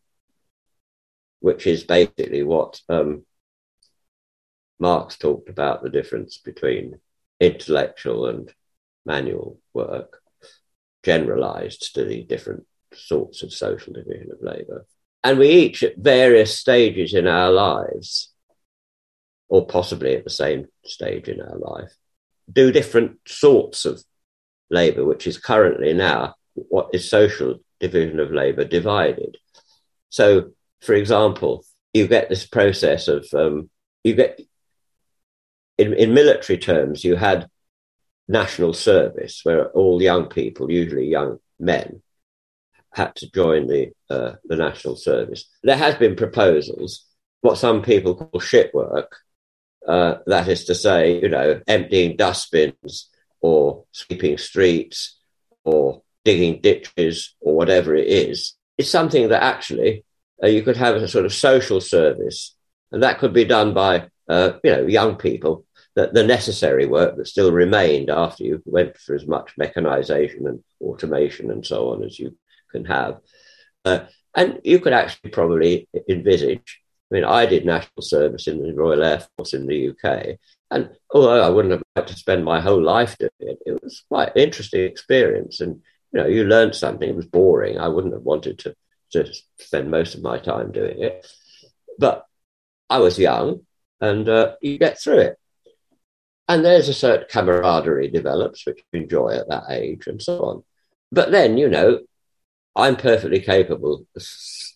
which 1.40 1.68
is 1.68 1.84
basically 1.84 2.44
what 2.44 2.80
um, 2.88 3.26
Marx 4.80 5.18
talked 5.18 5.50
about 5.50 5.84
the 5.84 5.90
difference 5.90 6.38
between 6.38 7.00
intellectual 7.40 8.28
and 8.28 8.54
manual 9.06 9.60
work, 9.74 10.22
generalized 11.04 11.94
to 11.96 12.04
the 12.04 12.24
different 12.24 12.66
sorts 12.94 13.44
of 13.44 13.54
social 13.54 13.94
division 13.94 14.32
of 14.32 14.42
labour. 14.42 14.86
And 15.24 15.40
we 15.40 15.50
each, 15.50 15.84
at 15.84 15.98
various 15.98 16.58
stages 16.58 17.14
in 17.14 17.28
our 17.28 17.52
lives, 17.52 18.32
or 19.48 19.66
possibly 19.66 20.16
at 20.16 20.24
the 20.24 20.30
same 20.30 20.68
stage 20.84 21.28
in 21.28 21.42
our 21.42 21.58
life, 21.58 21.94
do 22.52 22.72
different 22.72 23.20
sorts 23.28 23.86
of 23.86 24.04
labour, 24.70 25.04
which 25.06 25.28
is 25.28 25.38
currently 25.38 25.94
now 25.94 26.36
what 26.54 26.90
is 26.94 27.10
social 27.10 27.60
division 27.80 28.20
of 28.20 28.32
labour 28.32 28.64
divided. 28.66 29.38
So, 30.10 30.52
for 30.82 30.94
example, 30.94 31.66
you 31.94 32.08
get 32.08 32.30
this 32.30 32.46
process 32.46 33.08
of 33.08 33.28
um, 33.34 33.70
you 34.04 34.16
get 34.16 34.40
in, 35.78 35.94
in 35.94 36.14
military 36.14 36.58
terms, 36.58 37.04
you 37.04 37.16
had 37.16 37.48
national 38.28 38.74
service 38.74 39.42
where 39.44 39.70
all 39.70 40.02
young 40.02 40.28
people, 40.28 40.72
usually 40.72 41.08
young 41.08 41.40
men, 41.60 42.02
had 42.92 43.16
to 43.16 43.30
join 43.32 43.68
the 43.68 43.92
uh, 44.10 44.36
the 44.46 44.56
national 44.56 44.96
service. 44.96 45.46
There 45.64 45.78
has 45.78 45.96
been 45.96 46.16
proposals, 46.16 47.06
what 47.42 47.58
some 47.58 47.82
people 47.82 48.16
call 48.16 48.40
shit 48.40 48.74
work, 48.74 49.18
uh, 49.88 50.16
that 50.28 50.48
is 50.48 50.66
to 50.66 50.76
say, 50.76 51.22
you 51.22 51.30
know, 51.30 51.62
emptying 51.68 52.16
dustbins 52.16 53.10
or 53.42 53.84
sweeping 53.92 54.38
streets 54.38 55.20
or 55.64 56.02
digging 56.24 56.62
ditches 56.62 57.36
or 57.42 57.56
whatever 57.56 57.96
it 57.96 58.08
is. 58.08 58.56
It's 58.78 58.90
something 58.90 59.30
that 59.30 59.44
actually 59.44 60.06
uh, 60.42 60.48
you 60.48 60.64
could 60.64 60.78
have 60.78 60.96
a 60.96 61.08
sort 61.08 61.26
of 61.26 61.34
social 61.34 61.82
service, 61.82 62.56
and 62.92 63.04
that 63.04 63.20
could 63.20 63.34
be 63.34 63.46
done 63.46 63.74
by 63.74 64.08
uh, 64.28 64.54
you 64.64 64.72
know 64.72 64.88
young 64.88 65.16
people. 65.16 65.66
The, 65.96 66.10
the 66.12 66.26
necessary 66.26 66.86
work 66.86 67.16
that 67.16 67.28
still 67.28 67.54
remained 67.54 68.10
after 68.10 68.44
you 68.44 68.62
went 68.66 68.98
for 68.98 69.16
as 69.16 69.26
much 69.26 69.54
mechanization 69.58 70.46
and 70.46 70.62
automation 70.82 71.50
and 71.50 71.66
so 71.66 71.94
on 71.94 72.04
as 72.04 72.20
you 72.20 72.38
can 72.70 72.84
have, 72.84 73.22
uh, 73.86 74.00
and 74.36 74.60
you 74.66 74.80
could 74.80 74.92
actually 74.92 75.30
probably 75.30 75.88
envisage 76.10 76.82
I 77.12 77.16
mean, 77.16 77.24
I 77.24 77.46
did 77.46 77.66
national 77.66 78.02
service 78.02 78.48
in 78.48 78.62
the 78.62 78.74
Royal 78.74 79.04
Air 79.04 79.24
Force 79.38 79.54
in 79.54 79.68
the 79.68 79.90
UK, 79.90 80.38
and 80.72 80.90
although 81.12 81.42
I 81.42 81.50
wouldn't 81.50 81.74
have 81.74 81.84
liked 81.96 82.10
to 82.10 82.16
spend 82.16 82.44
my 82.44 82.60
whole 82.60 82.82
life 82.82 83.18
doing 83.18 83.30
it, 83.40 83.60
it 83.66 83.84
was 83.84 84.04
quite 84.10 84.36
an 84.36 84.42
interesting 84.42 84.84
experience. 84.86 85.62
And 85.62 85.82
you 86.12 86.22
know, 86.22 86.28
you 86.28 86.46
learned 86.46 86.74
something. 86.74 87.08
It 87.08 87.16
was 87.16 87.28
boring. 87.28 87.78
I 87.78 87.90
wouldn't 87.90 88.14
have 88.14 88.24
wanted 88.24 88.60
to 88.60 88.76
to 89.12 89.32
spend 89.60 89.92
most 89.92 90.16
of 90.16 90.24
my 90.24 90.40
time 90.40 90.72
doing 90.72 91.00
it, 91.00 91.28
but 92.00 92.26
I 92.90 92.98
was 92.98 93.20
young, 93.20 93.62
and 94.02 94.28
uh, 94.28 94.56
you 94.62 94.78
get 94.78 95.00
through 95.00 95.20
it. 95.20 95.38
And 96.48 96.64
there's 96.64 96.90
a 96.90 96.94
certain 96.94 97.28
camaraderie 97.30 98.10
develops, 98.10 98.66
which 98.66 98.84
you 98.92 99.02
enjoy 99.02 99.30
at 99.30 99.50
that 99.50 99.64
age, 99.70 100.08
and 100.08 100.22
so 100.22 100.44
on. 100.44 100.64
But 101.12 101.32
then, 101.32 101.58
you 101.58 101.70
know, 101.70 102.02
I'm 102.76 102.98
perfectly 102.98 103.40
capable 103.40 104.06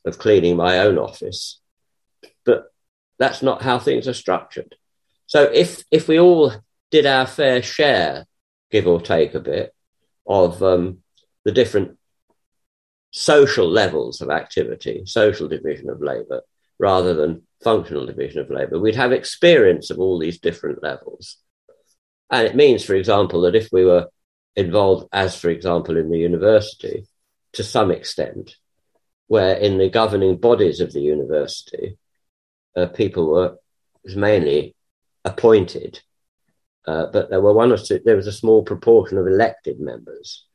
of 0.06 0.20
cleaning 0.20 0.56
my 0.56 0.80
own 0.80 0.98
office 0.98 1.60
but 2.46 2.72
that's 3.18 3.42
not 3.42 3.62
how 3.62 3.80
things 3.80 4.08
are 4.08 4.14
structured. 4.14 4.76
So 5.28 5.44
if 5.44 5.84
if 5.92 6.08
we 6.08 6.20
all 6.20 6.52
did 6.92 7.06
our 7.06 7.28
fair 7.28 7.62
share, 7.62 8.26
give 8.72 8.88
or 8.88 9.00
take 9.00 9.36
a 9.36 9.40
bit, 9.40 9.74
of 10.26 10.64
um, 10.64 11.00
the 11.46 11.52
different 11.52 11.98
social 13.12 13.68
levels 13.70 14.22
of 14.22 14.30
activity, 14.30 15.04
social 15.06 15.48
division 15.48 15.90
of 15.90 16.02
labour, 16.02 16.42
rather 16.80 17.14
than 17.14 17.44
functional 17.64 18.06
division 18.06 18.40
of 18.40 18.50
labour, 18.50 18.80
we'd 18.80 18.96
have 18.96 19.12
experience 19.12 19.90
of 19.90 20.00
all 20.00 20.20
these 20.20 20.40
different 20.40 20.82
levels. 20.82 21.38
And 22.32 22.48
it 22.48 22.56
means, 22.56 22.84
for 22.84 22.96
example, 22.96 23.42
that 23.42 23.56
if 23.56 23.70
we 23.72 23.86
were 23.86 24.08
involved, 24.56 25.08
as 25.12 25.36
for 25.36 25.50
example 25.50 25.98
in 25.98 26.10
the 26.10 26.20
university, 26.20 27.06
to 27.54 27.64
some 27.64 27.92
extent, 27.92 28.56
where 29.28 29.56
in 29.56 29.78
the 29.78 29.90
governing 29.90 30.38
bodies 30.38 30.80
of 30.80 30.94
the 30.94 31.02
university, 31.02 31.98
uh, 32.76 32.88
people 32.88 33.30
were 33.30 33.58
mainly 34.16 34.76
appointed, 35.26 36.02
uh, 36.88 37.08
but 37.12 37.30
there 37.30 37.42
were 37.42 37.54
one 37.54 37.72
or 37.72 37.78
two. 37.78 38.00
There 38.04 38.16
was 38.16 38.28
a 38.28 38.32
small 38.32 38.64
proportion 38.64 39.18
of 39.18 39.28
elected 39.28 39.80
members, 39.80 40.46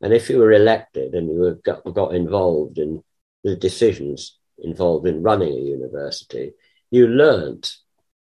and 0.00 0.12
if 0.12 0.30
you 0.30 0.38
were 0.38 0.52
elected 0.52 1.14
and 1.14 1.28
you 1.28 1.60
got, 1.64 1.82
got 1.92 2.14
involved 2.14 2.78
in 2.78 3.02
the 3.44 3.56
decisions 3.56 4.38
involved 4.62 5.06
in 5.06 5.22
running 5.22 5.52
a 5.52 5.60
university, 5.60 6.52
you 6.90 7.06
learnt 7.06 7.76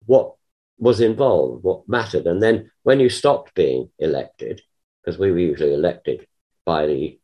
what 0.07 0.35
was 0.79 1.01
involved, 1.01 1.63
what 1.63 1.89
mattered, 1.89 2.27
and 2.27 2.43
then 2.43 2.71
when 2.83 3.01
you 3.01 3.09
stopped 3.09 3.55
being 3.55 3.91
elected, 3.99 4.61
because 5.03 5.19
we 5.19 5.31
were 5.31 5.39
usually 5.39 5.75
elected 5.75 6.27
by 6.65 6.87
the 6.87 7.19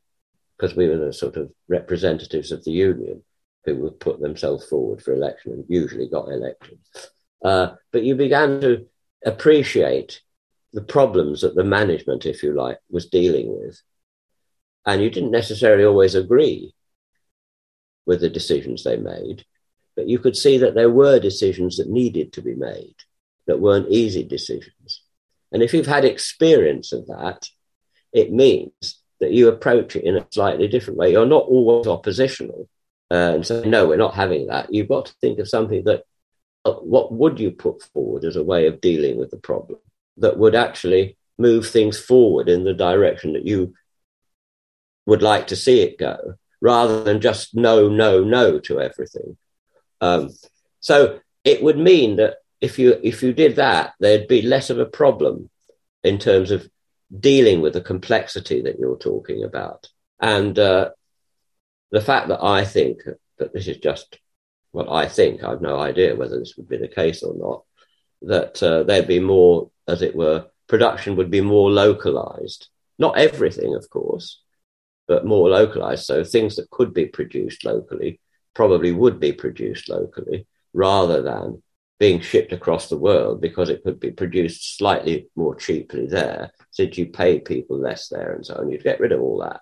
because 0.56 0.76
we 0.76 0.88
were 0.88 0.98
the 0.98 1.12
sort 1.12 1.36
of 1.36 1.50
representatives 1.68 2.52
of 2.52 2.62
the 2.64 2.70
union 2.70 3.22
who 3.64 3.76
would 3.76 3.98
put 3.98 4.20
themselves 4.20 4.66
forward 4.66 5.02
for 5.02 5.14
election 5.14 5.52
and 5.52 5.64
usually 5.68 6.06
got 6.06 6.28
elected. 6.28 6.78
Uh, 7.42 7.70
but 7.92 8.02
you 8.02 8.14
began 8.14 8.60
to 8.60 8.86
appreciate 9.24 10.20
the 10.72 10.82
problems 10.82 11.40
that 11.40 11.54
the 11.54 11.64
management, 11.64 12.26
if 12.26 12.42
you 12.42 12.52
like, 12.52 12.78
was 12.90 13.06
dealing 13.06 13.58
with. 13.58 13.80
And 14.84 15.02
you 15.02 15.10
didn't 15.10 15.30
necessarily 15.30 15.84
always 15.84 16.14
agree 16.14 16.74
with 18.06 18.20
the 18.20 18.30
decisions 18.30 18.82
they 18.82 18.96
made, 18.96 19.44
but 19.96 20.08
you 20.08 20.18
could 20.18 20.36
see 20.36 20.58
that 20.58 20.74
there 20.74 20.90
were 20.90 21.18
decisions 21.18 21.76
that 21.76 21.88
needed 21.88 22.32
to 22.32 22.42
be 22.42 22.54
made 22.54 22.94
that 23.46 23.60
weren't 23.60 23.88
easy 23.90 24.24
decisions. 24.24 25.02
And 25.52 25.62
if 25.62 25.74
you've 25.74 25.86
had 25.86 26.04
experience 26.04 26.92
of 26.92 27.06
that, 27.08 27.48
it 28.12 28.32
means 28.32 29.00
that 29.20 29.32
you 29.32 29.48
approach 29.48 29.96
it 29.96 30.04
in 30.04 30.16
a 30.16 30.26
slightly 30.30 30.68
different 30.68 30.98
way. 30.98 31.12
You're 31.12 31.26
not 31.26 31.44
always 31.44 31.86
oppositional 31.86 32.68
uh, 33.10 33.32
and 33.34 33.46
say, 33.46 33.66
no, 33.66 33.86
we're 33.86 33.96
not 33.96 34.14
having 34.14 34.46
that. 34.46 34.72
You've 34.72 34.88
got 34.88 35.06
to 35.06 35.14
think 35.20 35.38
of 35.38 35.48
something 35.48 35.84
that, 35.84 36.04
uh, 36.64 36.72
what 36.74 37.12
would 37.12 37.40
you 37.40 37.50
put 37.50 37.82
forward 37.92 38.24
as 38.24 38.36
a 38.36 38.44
way 38.44 38.66
of 38.66 38.80
dealing 38.80 39.18
with 39.18 39.30
the 39.30 39.38
problem 39.38 39.80
that 40.18 40.38
would 40.38 40.54
actually 40.54 41.16
move 41.38 41.68
things 41.68 41.98
forward 41.98 42.48
in 42.48 42.64
the 42.64 42.74
direction 42.74 43.32
that 43.32 43.46
you 43.46 43.74
would 45.06 45.22
like 45.22 45.48
to 45.48 45.56
see 45.56 45.80
it 45.80 45.98
go, 45.98 46.34
rather 46.60 47.02
than 47.02 47.20
just 47.20 47.54
no, 47.54 47.88
no, 47.88 48.22
no 48.22 48.58
to 48.60 48.80
everything. 48.80 49.36
Um, 50.00 50.30
so 50.80 51.20
it 51.44 51.62
would 51.62 51.78
mean 51.78 52.16
that 52.16 52.36
if 52.60 52.78
you 52.78 52.98
if 53.02 53.22
you 53.22 53.32
did 53.32 53.56
that, 53.56 53.94
there'd 54.00 54.28
be 54.28 54.42
less 54.42 54.70
of 54.70 54.78
a 54.78 54.86
problem 54.86 55.50
in 56.04 56.18
terms 56.18 56.50
of 56.50 56.68
dealing 57.18 57.60
with 57.60 57.72
the 57.72 57.80
complexity 57.80 58.62
that 58.62 58.78
you're 58.78 58.98
talking 58.98 59.42
about. 59.44 59.88
And 60.20 60.58
uh, 60.58 60.90
the 61.90 62.00
fact 62.00 62.28
that 62.28 62.42
I 62.42 62.64
think 62.64 63.00
that 63.38 63.52
this 63.52 63.66
is 63.66 63.78
just 63.78 64.18
what 64.72 64.88
I 64.90 65.08
think, 65.08 65.42
I've 65.42 65.62
no 65.62 65.78
idea 65.78 66.14
whether 66.14 66.38
this 66.38 66.56
would 66.56 66.68
be 66.68 66.76
the 66.76 66.88
case 66.88 67.22
or 67.22 67.34
not, 67.34 67.64
that 68.22 68.62
uh, 68.62 68.84
there'd 68.84 69.08
be 69.08 69.18
more, 69.18 69.70
as 69.88 70.02
it 70.02 70.14
were, 70.14 70.46
production 70.68 71.16
would 71.16 71.30
be 71.30 71.40
more 71.40 71.70
localized. 71.70 72.68
Not 72.98 73.18
everything, 73.18 73.74
of 73.74 73.88
course, 73.90 74.40
but 75.10 75.26
more 75.26 75.48
localized. 75.48 76.04
So 76.04 76.22
things 76.22 76.54
that 76.54 76.70
could 76.70 76.94
be 76.94 77.06
produced 77.06 77.64
locally 77.64 78.20
probably 78.54 78.92
would 78.92 79.18
be 79.18 79.32
produced 79.32 79.88
locally 79.88 80.46
rather 80.72 81.20
than 81.20 81.64
being 81.98 82.20
shipped 82.20 82.52
across 82.52 82.88
the 82.88 82.96
world 82.96 83.40
because 83.40 83.70
it 83.70 83.82
could 83.82 83.98
be 83.98 84.12
produced 84.12 84.78
slightly 84.78 85.26
more 85.34 85.56
cheaply 85.56 86.06
there, 86.06 86.52
since 86.70 86.96
you 86.96 87.06
pay 87.06 87.40
people 87.40 87.76
less 87.76 88.06
there 88.06 88.34
and 88.34 88.46
so 88.46 88.54
on. 88.54 88.70
You'd 88.70 88.84
get 88.84 89.00
rid 89.00 89.10
of 89.10 89.20
all 89.20 89.40
that. 89.40 89.60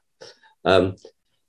Um, 0.66 0.96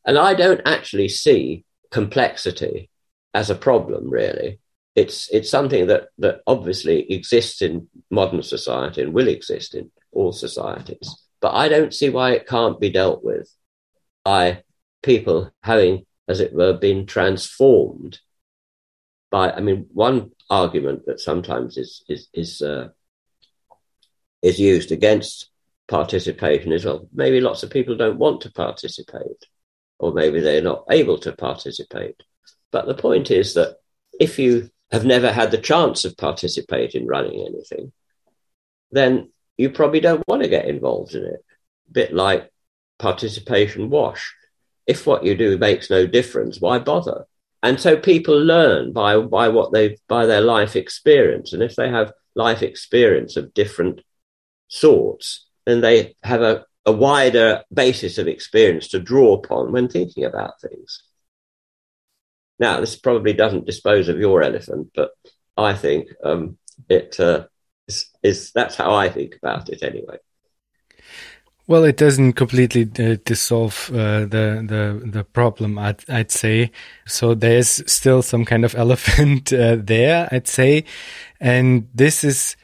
and 0.05 0.17
I 0.17 0.34
don't 0.34 0.61
actually 0.65 1.09
see 1.09 1.65
complexity 1.91 2.89
as 3.34 3.49
a 3.49 3.55
problem, 3.55 4.09
really. 4.09 4.61
It's, 4.95 5.30
it's 5.30 5.49
something 5.49 5.88
that, 5.88 6.07
that 6.19 6.39
obviously 6.47 7.11
exists 7.11 7.61
in 7.61 7.89
modern 8.09 8.43
society 8.43 9.01
and 9.01 9.13
will 9.13 9.27
exist 9.27 9.76
in 9.76 9.91
all 10.13 10.31
societies. 10.31 11.21
But 11.41 11.53
I 11.53 11.67
don't 11.67 11.93
see 11.93 12.09
why 12.09 12.31
it 12.31 12.47
can't 12.47 12.80
be 12.80 12.91
dealt 12.91 13.26
with 13.26 13.53
by 14.30 14.61
people 15.01 15.51
having, 15.64 16.06
as 16.27 16.39
it 16.39 16.53
were, 16.53 16.73
been 16.73 17.07
transformed 17.07 18.19
by, 19.31 19.51
I 19.51 19.60
mean, 19.60 19.88
one 19.91 20.31
argument 20.51 21.07
that 21.07 21.19
sometimes 21.19 21.77
is 21.77 22.03
is 22.07 22.27
is 22.34 22.61
uh, 22.61 22.89
is 24.49 24.60
used 24.60 24.91
against 24.91 25.49
participation 25.88 26.72
is 26.72 26.85
well, 26.85 27.07
maybe 27.11 27.41
lots 27.41 27.64
of 27.64 27.72
people 27.72 27.95
don't 27.97 28.23
want 28.26 28.41
to 28.41 28.51
participate, 28.51 29.41
or 29.97 30.14
maybe 30.14 30.39
they're 30.39 30.69
not 30.72 30.84
able 30.91 31.18
to 31.26 31.31
participate. 31.47 32.18
But 32.72 32.85
the 32.85 33.01
point 33.07 33.31
is 33.31 33.56
that 33.56 33.77
if 34.19 34.38
you 34.38 34.69
have 34.91 35.06
never 35.06 35.31
had 35.31 35.49
the 35.49 35.65
chance 35.72 36.06
of 36.06 36.18
participating 36.18 37.01
in 37.01 37.07
running 37.07 37.39
anything, 37.49 37.91
then 38.91 39.31
you 39.57 39.72
probably 39.72 40.01
don't 40.01 40.27
want 40.27 40.43
to 40.43 40.56
get 40.56 40.73
involved 40.76 41.15
in 41.15 41.23
it. 41.23 41.41
A 41.89 41.91
bit 42.01 42.14
like 42.14 42.51
participation 42.99 43.89
wash. 43.89 44.35
If 44.85 45.07
what 45.07 45.23
you 45.23 45.35
do 45.35 45.57
makes 45.57 45.89
no 45.89 46.05
difference, 46.05 46.61
why 46.61 46.80
bother? 46.80 47.26
and 47.61 47.80
so 47.80 47.97
people 47.97 48.39
learn 48.39 48.93
by 48.93 49.17
by 49.19 49.47
what 49.49 49.71
they 49.71 49.97
by 50.07 50.26
their 50.26 50.41
life 50.41 50.76
experience 50.76 51.53
and 51.53 51.61
if 51.61 51.76
they 51.76 51.89
have 51.89 52.13
life 52.35 52.61
experience 52.61 53.35
of 53.38 53.53
different 53.53 54.01
sorts 54.67 55.47
then 55.65 55.81
they 55.81 56.15
have 56.23 56.41
a, 56.41 56.65
a 56.85 56.91
wider 56.91 57.63
basis 57.73 58.17
of 58.17 58.27
experience 58.27 58.88
to 58.88 58.99
draw 58.99 59.35
upon 59.35 59.71
when 59.71 59.88
thinking 59.88 60.23
about 60.23 60.59
things 60.61 61.03
now 62.59 62.80
this 62.80 62.95
probably 62.95 63.34
doesn't 63.34 63.65
dispose 63.65 64.07
of 64.07 64.19
your 64.19 64.41
elephant 64.41 64.89
but 64.95 65.11
i 65.57 65.73
think 65.73 66.07
um, 66.23 66.57
it 66.88 67.19
uh, 67.19 67.45
is, 67.88 68.09
is 68.23 68.51
that's 68.51 68.76
how 68.76 68.93
i 68.93 69.09
think 69.09 69.35
about 69.35 69.69
it 69.69 69.84
anyway 69.84 70.17
well, 71.70 71.84
it 71.84 71.98
doesn't 71.98 72.34
completely 72.34 72.90
uh, 72.98 73.18
dissolve 73.26 73.91
uh, 73.94 74.22
the 74.22 74.66
the 74.66 75.02
the 75.06 75.24
problem. 75.24 75.78
I'd 75.78 76.04
I'd 76.10 76.32
say 76.32 76.72
so. 77.06 77.36
There's 77.36 77.84
still 77.86 78.24
some 78.24 78.44
kind 78.44 78.66
of 78.66 78.74
elephant 78.84 79.54
uh, 79.54 79.78
there. 79.80 80.28
I'd 80.32 80.48
say, 80.48 80.86
and 81.40 81.88
this 81.94 82.24
is 82.24 82.56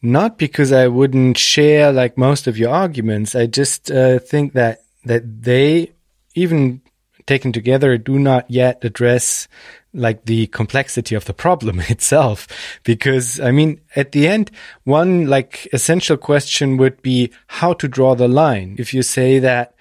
not 0.00 0.38
because 0.38 0.72
I 0.72 0.88
wouldn't 0.88 1.36
share 1.36 1.92
like 1.92 2.16
most 2.16 2.46
of 2.46 2.56
your 2.56 2.70
arguments. 2.70 3.34
I 3.34 3.44
just 3.44 3.90
uh, 3.90 4.20
think 4.20 4.54
that 4.54 4.84
that 5.04 5.42
they 5.42 5.92
even 6.34 6.80
taken 7.26 7.52
together 7.52 7.98
do 7.98 8.18
not 8.18 8.50
yet 8.50 8.82
address 8.82 9.48
like 9.96 10.26
the 10.26 10.46
complexity 10.48 11.14
of 11.14 11.24
the 11.24 11.34
problem 11.34 11.80
itself. 11.88 12.46
Because 12.84 13.40
I 13.40 13.50
mean, 13.50 13.80
at 13.96 14.12
the 14.12 14.28
end, 14.28 14.50
one 14.84 15.26
like 15.26 15.68
essential 15.72 16.16
question 16.16 16.76
would 16.76 17.02
be 17.02 17.32
how 17.48 17.72
to 17.74 17.88
draw 17.88 18.14
the 18.14 18.28
line. 18.28 18.76
If 18.78 18.94
you 18.94 19.02
say 19.02 19.38
that, 19.40 19.74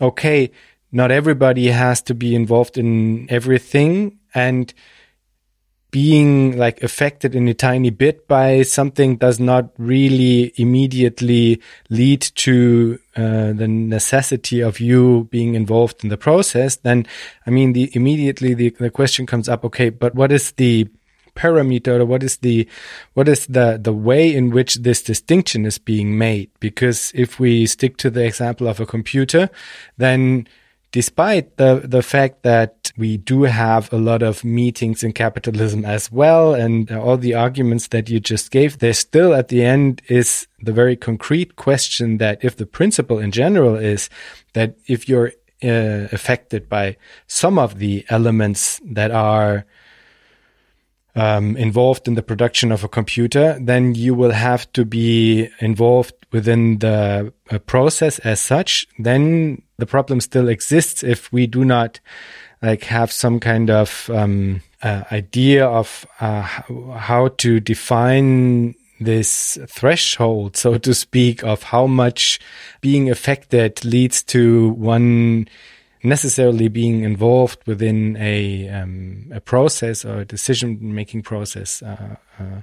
okay, 0.00 0.50
not 0.90 1.10
everybody 1.10 1.68
has 1.68 2.00
to 2.02 2.14
be 2.14 2.34
involved 2.34 2.78
in 2.78 3.30
everything 3.30 4.18
and 4.34 4.72
being 5.90 6.56
like 6.58 6.82
affected 6.82 7.34
in 7.34 7.48
a 7.48 7.54
tiny 7.54 7.90
bit 7.90 8.28
by 8.28 8.62
something 8.62 9.16
does 9.16 9.40
not 9.40 9.70
really 9.78 10.52
immediately 10.56 11.60
lead 11.88 12.20
to 12.20 12.98
uh, 13.16 13.52
the 13.52 13.66
necessity 13.66 14.60
of 14.60 14.80
you 14.80 15.28
being 15.30 15.54
involved 15.54 16.04
in 16.04 16.10
the 16.10 16.18
process, 16.18 16.76
then 16.76 17.06
I 17.46 17.50
mean, 17.50 17.72
the 17.72 17.90
immediately 17.94 18.54
the, 18.54 18.70
the 18.70 18.90
question 18.90 19.24
comes 19.26 19.48
up. 19.48 19.64
Okay, 19.64 19.88
but 19.88 20.14
what 20.14 20.30
is 20.30 20.52
the 20.52 20.88
parameter 21.34 22.00
or 22.00 22.04
what 22.04 22.22
is 22.22 22.38
the 22.38 22.68
what 23.14 23.28
is 23.28 23.46
the 23.46 23.78
the 23.80 23.92
way 23.92 24.34
in 24.34 24.50
which 24.50 24.74
this 24.76 25.00
distinction 25.00 25.64
is 25.64 25.78
being 25.78 26.18
made 26.18 26.50
because 26.58 27.12
if 27.14 27.38
we 27.38 27.64
stick 27.64 27.96
to 27.96 28.10
the 28.10 28.24
example 28.24 28.66
of 28.66 28.80
a 28.80 28.86
computer 28.86 29.48
then 29.96 30.48
despite 30.92 31.56
the 31.56 31.82
the 31.84 32.02
fact 32.02 32.42
that 32.42 32.92
we 32.96 33.16
do 33.16 33.42
have 33.42 33.92
a 33.92 33.96
lot 33.96 34.22
of 34.22 34.44
meetings 34.44 35.02
in 35.02 35.12
capitalism 35.12 35.84
as 35.84 36.10
well 36.10 36.54
and 36.54 36.90
all 36.90 37.16
the 37.16 37.34
arguments 37.34 37.88
that 37.88 38.08
you 38.08 38.18
just 38.18 38.50
gave 38.50 38.78
there 38.78 38.94
still 38.94 39.34
at 39.34 39.48
the 39.48 39.64
end 39.64 40.02
is 40.08 40.46
the 40.60 40.72
very 40.72 40.96
concrete 40.96 41.56
question 41.56 42.18
that 42.18 42.42
if 42.42 42.56
the 42.56 42.66
principle 42.66 43.18
in 43.18 43.30
general 43.30 43.76
is 43.76 44.08
that 44.54 44.74
if 44.86 45.08
you're 45.08 45.32
uh, 45.62 46.08
affected 46.12 46.68
by 46.68 46.96
some 47.26 47.58
of 47.58 47.78
the 47.78 48.04
elements 48.08 48.80
that 48.84 49.10
are 49.10 49.66
um, 51.14 51.56
involved 51.56 52.06
in 52.06 52.14
the 52.14 52.22
production 52.22 52.72
of 52.72 52.84
a 52.84 52.88
computer, 52.88 53.58
then 53.60 53.94
you 53.94 54.14
will 54.14 54.30
have 54.30 54.70
to 54.72 54.84
be 54.84 55.48
involved 55.60 56.14
within 56.32 56.78
the 56.78 57.32
uh, 57.50 57.58
process 57.60 58.18
as 58.20 58.40
such. 58.40 58.86
Then 58.98 59.62
the 59.78 59.86
problem 59.86 60.20
still 60.20 60.48
exists 60.48 61.02
if 61.02 61.32
we 61.32 61.46
do 61.46 61.64
not 61.64 62.00
like 62.62 62.84
have 62.84 63.12
some 63.12 63.40
kind 63.40 63.70
of 63.70 64.10
um, 64.12 64.62
uh, 64.82 65.04
idea 65.12 65.66
of 65.66 66.06
uh, 66.20 66.42
how 66.42 67.28
to 67.38 67.60
define 67.60 68.74
this 69.00 69.58
threshold, 69.68 70.56
so 70.56 70.76
to 70.78 70.92
speak, 70.92 71.44
of 71.44 71.62
how 71.62 71.86
much 71.86 72.40
being 72.80 73.10
affected 73.10 73.84
leads 73.84 74.22
to 74.24 74.70
one 74.70 75.48
necessarily 76.02 76.68
being 76.68 77.02
involved 77.02 77.66
within 77.66 78.16
a 78.16 78.68
um, 78.68 79.30
a 79.32 79.40
process 79.40 80.04
or 80.04 80.20
a 80.20 80.24
decision 80.24 80.94
making 80.94 81.22
process 81.22 81.82
uh, 81.82 82.16
uh, 82.38 82.62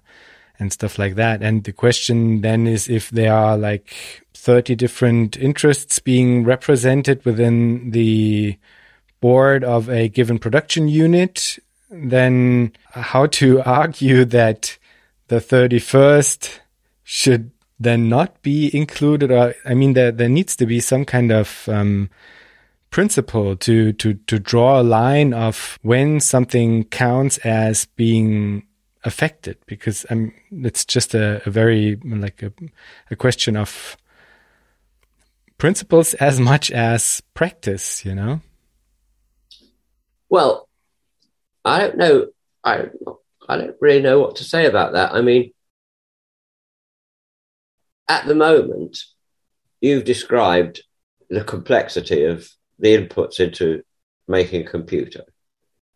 and 0.59 0.71
stuff 0.71 0.97
like 0.97 1.15
that. 1.15 1.41
And 1.41 1.63
the 1.63 1.73
question 1.73 2.41
then 2.41 2.67
is 2.67 2.87
if 2.87 3.09
there 3.09 3.33
are 3.33 3.57
like 3.57 3.93
30 4.33 4.75
different 4.75 5.37
interests 5.37 5.99
being 5.99 6.43
represented 6.43 7.23
within 7.25 7.91
the 7.91 8.57
board 9.19 9.63
of 9.63 9.89
a 9.89 10.07
given 10.07 10.39
production 10.39 10.87
unit, 10.87 11.59
then 11.89 12.71
how 12.91 13.25
to 13.25 13.61
argue 13.63 14.23
that 14.25 14.77
the 15.27 15.37
31st 15.37 16.59
should 17.03 17.51
then 17.79 18.07
not 18.07 18.41
be 18.41 18.75
included 18.75 19.31
or 19.31 19.53
I 19.65 19.73
mean 19.73 19.93
there 19.93 20.11
there 20.11 20.29
needs 20.29 20.55
to 20.57 20.65
be 20.65 20.79
some 20.79 21.03
kind 21.05 21.31
of 21.31 21.67
um, 21.67 22.09
principle 22.95 23.57
to 23.57 23.91
to 23.91 24.13
to 24.13 24.39
draw 24.39 24.79
a 24.79 24.81
line 24.81 25.33
of 25.33 25.77
when 25.81 26.17
something 26.21 26.81
counts 26.85 27.37
as 27.39 27.87
being 27.97 28.65
affected 29.03 29.57
because 29.65 30.05
I'm, 30.09 30.33
it's 30.49 30.85
just 30.85 31.13
a, 31.13 31.45
a 31.45 31.49
very 31.49 31.97
like 31.97 32.41
a, 32.41 32.53
a 33.11 33.17
question 33.17 33.57
of 33.57 33.97
principles 35.57 36.13
as 36.13 36.39
much 36.39 36.71
as 36.71 37.21
practice, 37.33 38.05
you 38.05 38.15
know? 38.15 38.39
Well, 40.29 40.69
I 41.65 41.79
don't 41.79 41.97
know. 41.97 42.27
I 42.63 42.85
I 43.49 43.57
don't 43.57 43.75
really 43.81 44.03
know 44.03 44.21
what 44.21 44.37
to 44.37 44.45
say 44.45 44.67
about 44.67 44.93
that. 44.93 45.11
I 45.11 45.19
mean, 45.19 45.51
at 48.07 48.25
the 48.25 48.35
moment, 48.35 48.99
you've 49.81 50.05
described 50.05 50.81
the 51.29 51.43
complexity 51.43 52.23
of 52.23 52.54
the 52.79 52.97
inputs 52.97 53.39
into 53.39 53.83
making 54.27 54.61
a 54.61 54.69
computer. 54.69 55.23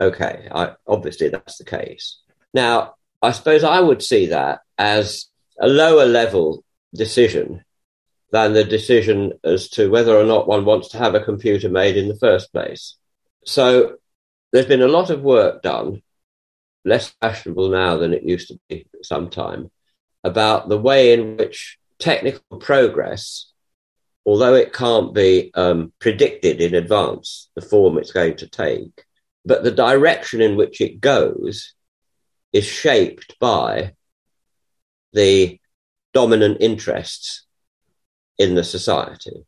Okay, 0.01 0.47
I, 0.51 0.73
obviously 0.87 1.29
that's 1.29 1.57
the 1.57 1.65
case. 1.65 2.19
Now, 2.53 2.95
I 3.21 3.31
suppose 3.31 3.63
I 3.63 3.79
would 3.79 4.01
see 4.01 4.27
that 4.27 4.61
as 4.77 5.25
a 5.59 5.67
lower 5.67 6.05
level 6.05 6.63
decision 6.93 7.63
than 8.31 8.53
the 8.53 8.63
decision 8.63 9.33
as 9.43 9.69
to 9.69 9.89
whether 9.89 10.15
or 10.15 10.23
not 10.23 10.47
one 10.47 10.63
wants 10.65 10.89
to 10.89 10.97
have 10.97 11.15
a 11.15 11.23
computer 11.23 11.69
made 11.69 11.97
in 11.97 12.07
the 12.07 12.17
first 12.17 12.51
place. 12.53 12.95
So 13.45 13.97
there's 14.51 14.65
been 14.65 14.81
a 14.81 14.87
lot 14.87 15.09
of 15.09 15.21
work 15.21 15.61
done, 15.61 16.01
less 16.85 17.13
fashionable 17.21 17.69
now 17.69 17.97
than 17.97 18.13
it 18.13 18.23
used 18.23 18.49
to 18.49 18.59
be 18.69 18.87
sometime, 19.03 19.69
about 20.23 20.69
the 20.69 20.77
way 20.77 21.13
in 21.13 21.37
which 21.37 21.77
technical 21.97 22.59
progress, 22.59 23.48
although 24.29 24.53
it 24.53 24.73
can't 24.73 25.11
be 25.11 25.49
um, 25.55 25.91
predicted 25.97 26.61
in 26.61 26.75
advance, 26.75 27.49
the 27.55 27.63
form 27.63 27.97
it's 27.97 28.11
going 28.11 28.35
to 28.35 28.47
take, 28.47 29.03
but 29.43 29.63
the 29.63 29.71
direction 29.71 30.39
in 30.39 30.55
which 30.55 30.81
it 30.81 31.01
goes 31.01 31.73
is 32.53 32.63
shaped 32.63 33.35
by 33.39 33.93
the 35.13 35.59
dominant 36.13 36.57
interests 36.59 37.47
in 38.37 38.53
the 38.53 38.63
society. 38.63 39.47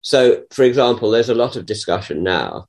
So, 0.00 0.44
for 0.50 0.62
example, 0.62 1.10
there's 1.10 1.28
a 1.28 1.34
lot 1.34 1.56
of 1.56 1.66
discussion 1.66 2.22
now 2.22 2.68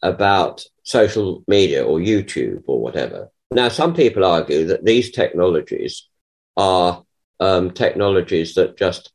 about 0.00 0.64
social 0.84 1.42
media 1.48 1.84
or 1.84 1.98
YouTube 1.98 2.62
or 2.68 2.80
whatever. 2.80 3.30
Now, 3.50 3.70
some 3.70 3.92
people 3.92 4.24
argue 4.24 4.66
that 4.66 4.84
these 4.84 5.10
technologies 5.10 6.08
are 6.56 7.02
um, 7.40 7.72
technologies 7.72 8.54
that 8.54 8.76
just 8.76 9.10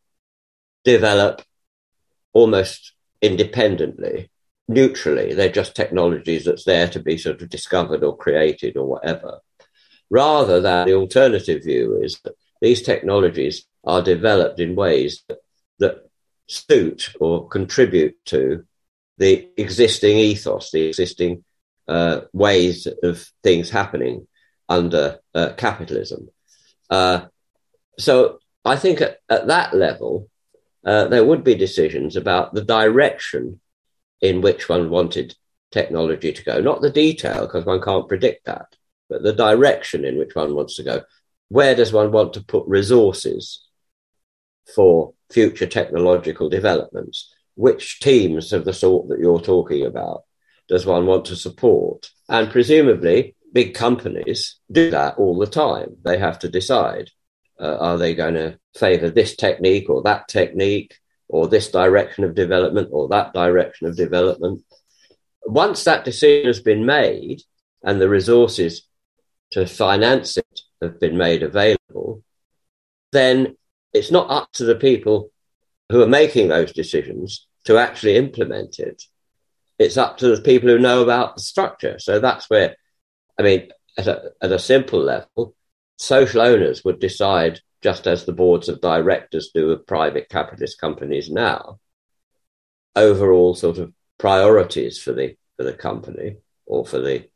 develop 0.84 1.42
almost 2.34 2.94
independently, 3.22 4.30
neutrally. 4.68 5.34
They're 5.34 5.50
just 5.50 5.76
technologies 5.76 6.46
that's 6.46 6.66
there 6.66 6.88
to 6.90 7.00
be 7.00 7.18
sort 7.18 7.42
of 7.42 7.50
discovered 7.50 8.04
or 8.04 8.18
created 8.18 8.78
or 8.78 8.86
whatever. 8.86 9.40
Rather 10.10 10.60
than 10.60 10.88
the 10.88 10.96
alternative 10.96 11.64
view 11.64 12.00
is 12.02 12.20
that 12.24 12.36
these 12.62 12.82
technologies 12.82 13.66
are 13.84 14.02
developed 14.02 14.60
in 14.60 14.76
ways 14.76 15.24
that, 15.28 15.40
that 15.80 16.10
suit 16.48 17.14
or 17.20 17.48
contribute 17.48 18.16
to 18.26 18.66
the 19.18 19.50
existing 19.58 20.18
ethos, 20.18 20.72
the 20.72 20.88
existing 20.88 21.44
uh, 21.88 22.22
ways 22.32 22.88
of 23.04 23.26
things 23.44 23.70
happening 23.70 24.28
under 24.70 25.20
uh, 25.36 25.54
capitalism. 25.58 26.30
Uh, 26.90 27.26
so 28.00 28.40
I 28.66 28.76
think 28.76 29.02
at, 29.02 29.20
at 29.30 29.48
that 29.48 29.74
level, 29.74 30.30
uh, 30.86 31.08
there 31.08 31.24
would 31.24 31.44
be 31.44 31.56
decisions 31.56 32.16
about 32.16 32.54
the 32.54 32.64
direction 32.64 33.60
in 34.22 34.42
which 34.42 34.70
one 34.70 34.90
wanted 34.90 35.36
technology 35.72 36.32
to 36.32 36.44
go, 36.44 36.62
not 36.62 36.82
the 36.82 36.90
detail, 36.90 37.42
because 37.42 37.66
one 37.66 37.82
can't 37.82 38.08
predict 38.08 38.46
that, 38.46 38.76
but 39.10 39.24
the 39.24 39.34
direction 39.34 40.06
in 40.06 40.18
which 40.18 40.36
one 40.36 40.54
wants 40.56 40.76
to 40.78 40.84
go. 40.84 41.02
Where 41.50 41.76
does 41.76 41.92
one 41.94 42.12
want 42.12 42.34
to 42.34 42.44
put 42.44 42.68
resources 42.68 43.66
for 44.76 45.14
future 45.32 45.68
technological 45.68 46.50
developments? 46.50 47.34
Which 47.56 48.00
teams 48.00 48.54
of 48.54 48.66
the 48.66 48.74
sort 48.74 49.10
that 49.10 49.20
you're 49.20 49.42
talking 49.42 49.86
about 49.86 50.24
does 50.68 50.86
one 50.86 51.06
want 51.06 51.26
to 51.26 51.36
support? 51.36 52.10
And 52.30 52.50
presumably, 52.50 53.36
big 53.52 53.74
companies 53.74 54.56
do 54.72 54.92
that 54.92 55.18
all 55.18 55.38
the 55.38 55.48
time. 55.48 55.98
They 56.04 56.18
have 56.18 56.40
to 56.40 56.50
decide 56.50 57.12
uh, 57.64 57.77
are 57.80 57.98
they 57.98 58.14
going 58.14 58.34
to 58.34 58.60
favor 58.76 59.10
this 59.10 59.35
technique 59.35 59.90
or 59.90 60.03
that 60.03 60.27
technique 60.27 60.95
or 61.30 61.48
this 61.48 61.72
direction 61.72 62.26
of 62.26 62.35
development 62.35 62.90
or 62.91 63.07
that 63.07 63.34
direction 63.34 63.88
of 63.88 63.95
development? 63.95 64.61
Once 65.45 65.85
that 65.85 66.03
decision 66.03 66.48
has 66.48 66.60
been 66.60 66.85
made 66.85 67.41
and 67.84 68.02
the 68.02 68.10
resources 68.10 68.88
to 69.52 69.65
finance 69.65 70.35
it 70.38 70.61
have 70.81 70.99
been 70.99 71.18
made 71.18 71.41
available, 71.41 72.22
then 73.14 73.56
it's 73.94 74.11
not 74.11 74.30
up 74.30 74.52
to 74.52 74.65
the 74.65 74.76
people 74.76 75.31
who 75.90 76.02
are 76.02 76.07
making 76.07 76.49
those 76.49 76.73
decisions 76.73 77.48
to 77.64 77.77
actually 77.77 78.18
implement 78.18 78.80
it. 78.80 79.03
It's 79.80 79.98
up 79.98 80.18
to 80.18 80.35
the 80.35 80.41
people 80.41 80.69
who 80.69 80.80
know 80.80 81.02
about 81.02 81.35
the 81.35 81.41
structure. 81.41 81.98
So 81.99 82.19
that's 82.19 82.49
where, 82.49 82.76
I 83.40 83.44
mean, 83.44 83.69
at 83.98 84.07
a, 84.07 84.31
at 84.41 84.52
a 84.52 84.60
simple 84.60 84.99
level, 84.99 85.56
social 85.98 86.41
owners 86.41 86.84
would 86.84 86.99
decide, 86.99 87.61
just 87.82 88.07
as 88.07 88.26
the 88.26 88.34
boards 88.34 88.70
of 88.70 88.82
directors 88.82 89.52
do 89.53 89.72
of 89.72 89.88
private 89.88 90.30
capitalist 90.30 90.80
companies 90.80 91.30
now, 91.30 91.80
overall 92.95 93.56
sort 93.56 93.78
of 93.78 93.94
priorities 94.18 95.02
for 95.02 95.14
the 95.14 95.36
for 95.57 95.64
the 95.64 95.74
company 95.74 96.38
or 96.65 96.86
for 96.86 96.99
the 96.99 97.28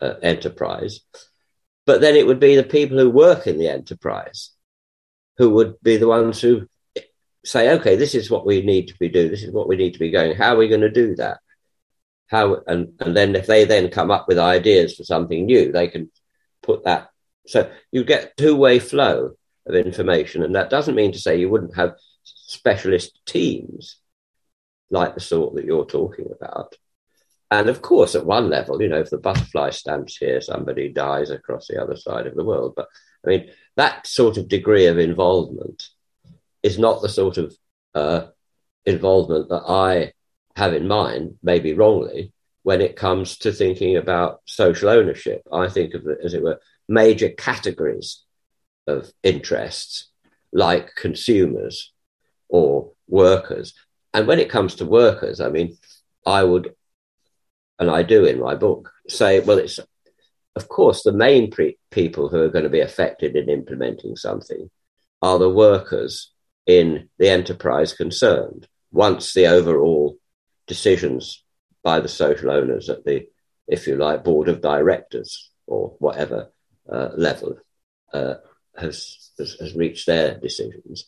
uh, 0.00 0.14
enterprise. 0.22 1.00
But 1.86 2.00
then 2.00 2.16
it 2.16 2.26
would 2.26 2.40
be 2.40 2.56
the 2.56 2.64
people 2.64 2.98
who 2.98 3.10
work 3.10 3.46
in 3.46 3.58
the 3.58 3.68
enterprise 3.68 4.50
who 5.38 5.50
would 5.50 5.80
be 5.82 5.96
the 5.96 6.08
ones 6.08 6.40
who 6.40 6.68
say, 7.44 7.70
okay, 7.74 7.96
this 7.96 8.14
is 8.14 8.30
what 8.30 8.44
we 8.44 8.62
need 8.62 8.88
to 8.88 8.98
be 8.98 9.08
doing. 9.08 9.30
This 9.30 9.44
is 9.44 9.52
what 9.52 9.68
we 9.68 9.76
need 9.76 9.94
to 9.94 9.98
be 9.98 10.10
going. 10.10 10.36
How 10.36 10.54
are 10.54 10.58
we 10.58 10.68
going 10.68 10.82
to 10.82 10.90
do 10.90 11.14
that? 11.16 11.38
How 12.26 12.60
and 12.66 12.92
and 13.00 13.16
then 13.16 13.34
if 13.34 13.46
they 13.46 13.64
then 13.64 13.90
come 13.90 14.10
up 14.10 14.28
with 14.28 14.38
ideas 14.38 14.96
for 14.96 15.04
something 15.04 15.46
new, 15.46 15.72
they 15.72 15.88
can 15.88 16.10
put 16.62 16.84
that. 16.84 17.08
So 17.48 17.70
you 17.90 18.04
get 18.04 18.36
two 18.36 18.54
way 18.54 18.78
flow 18.78 19.32
of 19.66 19.74
information, 19.74 20.42
and 20.42 20.54
that 20.54 20.70
doesn't 20.70 20.94
mean 20.94 21.12
to 21.12 21.18
say 21.18 21.38
you 21.38 21.48
wouldn't 21.48 21.76
have 21.76 21.96
specialist 22.22 23.18
teams 23.26 23.96
like 24.90 25.14
the 25.14 25.20
sort 25.20 25.54
that 25.54 25.64
you're 25.64 25.86
talking 25.86 26.28
about. 26.30 26.74
And 27.50 27.70
of 27.70 27.80
course, 27.80 28.14
at 28.14 28.26
one 28.26 28.50
level, 28.50 28.80
you 28.82 28.88
know, 28.88 29.00
if 29.00 29.08
the 29.08 29.16
butterfly 29.16 29.70
stamps 29.70 30.18
here, 30.18 30.42
somebody 30.42 30.90
dies 30.90 31.30
across 31.30 31.66
the 31.66 31.82
other 31.82 31.96
side 31.96 32.26
of 32.26 32.34
the 32.34 32.44
world. 32.44 32.74
But 32.76 32.88
I 33.24 33.28
mean, 33.28 33.50
that 33.76 34.06
sort 34.06 34.36
of 34.36 34.48
degree 34.48 34.86
of 34.86 34.98
involvement 34.98 35.88
is 36.62 36.78
not 36.78 37.00
the 37.00 37.08
sort 37.08 37.38
of 37.38 37.56
uh, 37.94 38.26
involvement 38.84 39.48
that 39.48 39.64
I 39.66 40.12
have 40.54 40.74
in 40.74 40.86
mind, 40.86 41.38
maybe 41.42 41.72
wrongly, 41.72 42.32
when 42.62 42.82
it 42.82 42.96
comes 42.96 43.38
to 43.38 43.52
thinking 43.52 43.96
about 43.96 44.42
social 44.44 44.90
ownership. 44.90 45.42
I 45.50 45.68
think 45.68 45.94
of 45.94 46.06
it, 46.06 46.18
as 46.22 46.34
it 46.34 46.42
were, 46.42 46.60
major 46.88 47.28
categories 47.28 48.24
of 48.86 49.12
interests 49.22 50.08
like 50.52 50.94
consumers 50.94 51.92
or 52.48 52.92
workers. 53.06 53.74
And 54.14 54.26
when 54.26 54.38
it 54.38 54.50
comes 54.50 54.76
to 54.76 54.86
workers, 54.86 55.40
I 55.40 55.50
mean, 55.50 55.76
I 56.26 56.42
would, 56.42 56.74
and 57.78 57.90
I 57.90 58.02
do 58.02 58.24
in 58.24 58.40
my 58.40 58.54
book, 58.54 58.90
say, 59.08 59.40
well, 59.40 59.58
it's 59.58 59.78
of 60.58 60.68
course, 60.68 61.04
the 61.04 61.12
main 61.12 61.52
pre- 61.52 61.78
people 61.92 62.28
who 62.28 62.40
are 62.40 62.48
going 62.48 62.64
to 62.64 62.70
be 62.70 62.80
affected 62.80 63.36
in 63.36 63.48
implementing 63.48 64.16
something 64.16 64.68
are 65.22 65.38
the 65.38 65.48
workers 65.48 66.32
in 66.66 67.08
the 67.18 67.28
enterprise 67.28 67.92
concerned. 67.92 68.66
Once 68.90 69.34
the 69.34 69.46
overall 69.46 70.16
decisions 70.66 71.44
by 71.84 72.00
the 72.00 72.08
social 72.08 72.50
owners 72.50 72.88
at 72.88 73.04
the, 73.04 73.28
if 73.68 73.86
you 73.86 73.94
like, 73.94 74.24
board 74.24 74.48
of 74.48 74.60
directors 74.60 75.48
or 75.68 75.94
whatever 76.00 76.50
uh, 76.90 77.10
level 77.16 77.58
uh, 78.12 78.34
has, 78.76 79.30
has, 79.38 79.54
has 79.60 79.74
reached 79.74 80.06
their 80.06 80.38
decisions. 80.38 81.06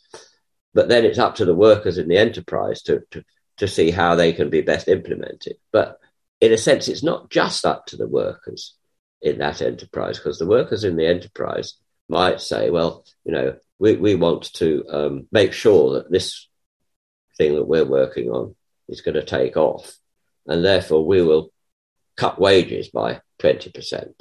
But 0.75 0.89
then 0.89 1.05
it's 1.05 1.19
up 1.19 1.37
to 1.37 1.45
the 1.45 1.55
workers 1.55 1.99
in 1.99 2.09
the 2.09 2.19
enterprise 2.19 2.83
to, 2.83 3.03
to, 3.11 3.25
to 3.59 3.69
see 3.69 3.91
how 3.91 4.15
they 4.15 4.33
can 4.33 4.51
be 4.51 4.61
best 4.61 4.89
implemented. 4.89 5.57
But 5.73 5.99
in 6.41 6.53
a 6.53 6.59
sense, 6.59 6.89
it's 6.89 7.03
not 7.03 7.31
just 7.31 7.65
up 7.65 7.87
to 7.87 7.97
the 7.97 8.09
workers 8.09 8.75
in 9.23 9.39
that 9.39 9.61
enterprise 9.61 10.19
because 10.19 10.39
the 10.39 10.47
workers 10.47 10.85
in 10.85 10.97
the 10.97 11.07
enterprise 11.07 11.75
might 12.09 12.41
say, 12.41 12.71
well, 12.71 13.05
you 13.25 13.33
know, 13.33 13.57
we, 13.79 13.97
we 13.97 14.15
want 14.15 14.53
to 14.55 14.85
um, 14.91 15.27
make 15.33 15.53
sure 15.53 15.95
that 15.95 16.11
this 16.11 16.49
thing 17.37 17.55
that 17.55 17.65
we're 17.65 17.85
working 17.85 18.29
on 18.31 18.55
is 18.89 19.01
going 19.01 19.15
to 19.15 19.23
take 19.23 19.57
off. 19.57 19.97
And 20.47 20.65
therefore, 20.65 21.05
we 21.05 21.23
will 21.23 21.53
cut 22.17 22.41
wages 22.41 22.89
by 22.89 23.21
20% 23.41 24.13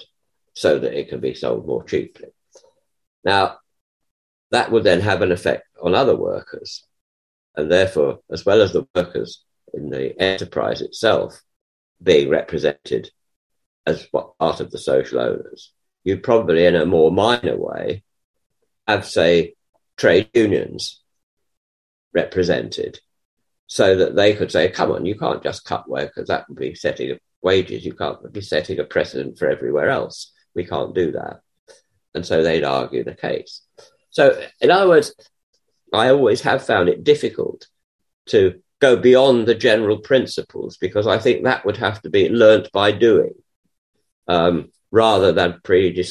so 0.60 0.77
that 0.77 0.94
it 0.94 1.07
can 1.07 1.22
be 1.22 1.34
sold 1.34 1.65
more 1.65 1.86
cheaply. 1.86 2.27
Now, 3.23 3.60
that 4.52 4.69
would 4.73 4.84
then 4.84 4.99
have 4.99 5.22
an 5.22 5.31
effect 5.31 5.64
on 5.81 5.95
other 5.95 6.18
workers. 6.18 6.86
And 7.56 7.72
therefore, 7.72 8.19
as 8.30 8.45
well 8.45 8.61
as 8.61 8.73
the 8.73 8.86
workers 8.94 9.41
in 9.73 9.90
the 9.90 10.22
enterprise 10.22 10.81
itself 10.81 11.41
being 12.03 12.27
represented 12.27 13.10
as 13.86 14.06
part 14.07 14.60
of 14.60 14.69
the 14.69 14.77
social 14.77 15.22
owners, 15.22 15.72
you'd 16.03 16.23
probably, 16.23 16.65
in 16.65 16.76
a 16.76 16.86
more 16.86 17.10
minor 17.10 17.56
way, 17.56 18.03
have, 18.86 19.06
say, 19.06 19.53
trade 19.95 20.30
unions 20.34 21.02
represented 22.14 22.99
so 23.68 23.95
that 23.95 24.14
they 24.14 24.36
could 24.36 24.52
say, 24.52 24.69
come 24.69 24.91
on, 24.91 25.06
you 25.06 25.18
can't 25.18 25.41
just 25.41 25.64
cut 25.64 25.88
workers. 25.88 26.27
That 26.27 26.49
would 26.49 26.57
be 26.57 26.76
setting 26.76 27.18
wages. 27.41 27.86
You 27.86 27.94
can't 27.94 28.34
be 28.34 28.41
setting 28.41 28.77
a 28.80 28.84
precedent 28.84 29.40
for 29.40 29.49
everywhere 29.49 29.90
else. 29.90 30.34
We 30.60 30.65
can't 30.65 30.94
do 30.94 31.14
that. 31.14 31.40
And 32.14 32.26
so 32.26 32.44
they'd 32.44 32.65
argue 32.65 33.06
the 33.06 33.15
case. 33.15 33.61
So, 34.10 34.38
in 34.60 34.72
other 34.72 34.90
words, 34.90 35.15
I 35.94 36.10
always 36.10 36.41
have 36.41 36.65
found 36.65 36.90
it 36.90 37.06
difficult 37.06 37.68
to 38.26 38.60
go 38.81 38.98
beyond 38.98 39.48
the 39.48 39.56
general 39.56 39.99
principles 39.99 40.76
because 40.76 41.07
I 41.07 41.18
think 41.18 41.45
that 41.45 41.65
would 41.65 41.77
have 41.77 42.02
to 42.02 42.10
be 42.10 42.27
learnt 42.27 42.73
by 42.73 42.91
doing 42.91 43.36
um, 44.27 44.69
rather 44.91 45.31
than 45.31 45.61
pre- 45.64 46.06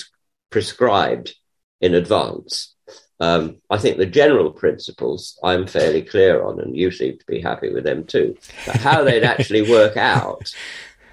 prescribed 0.49 1.35
in 1.83 1.95
advance. 1.95 2.75
Um, 3.21 3.59
I 3.69 3.77
think 3.77 3.99
the 3.99 4.07
general 4.07 4.51
principles 4.51 5.39
I'm 5.45 5.67
fairly 5.67 6.01
clear 6.01 6.43
on, 6.43 6.59
and 6.59 6.75
you 6.75 6.91
seem 6.91 7.19
to 7.19 7.27
be 7.27 7.43
happy 7.43 7.71
with 7.71 7.85
them 7.85 8.07
too. 8.07 8.39
But 8.65 8.77
how 8.77 9.05
they'd 9.05 9.25
actually 9.25 9.71
work 9.71 9.99
out 9.99 10.51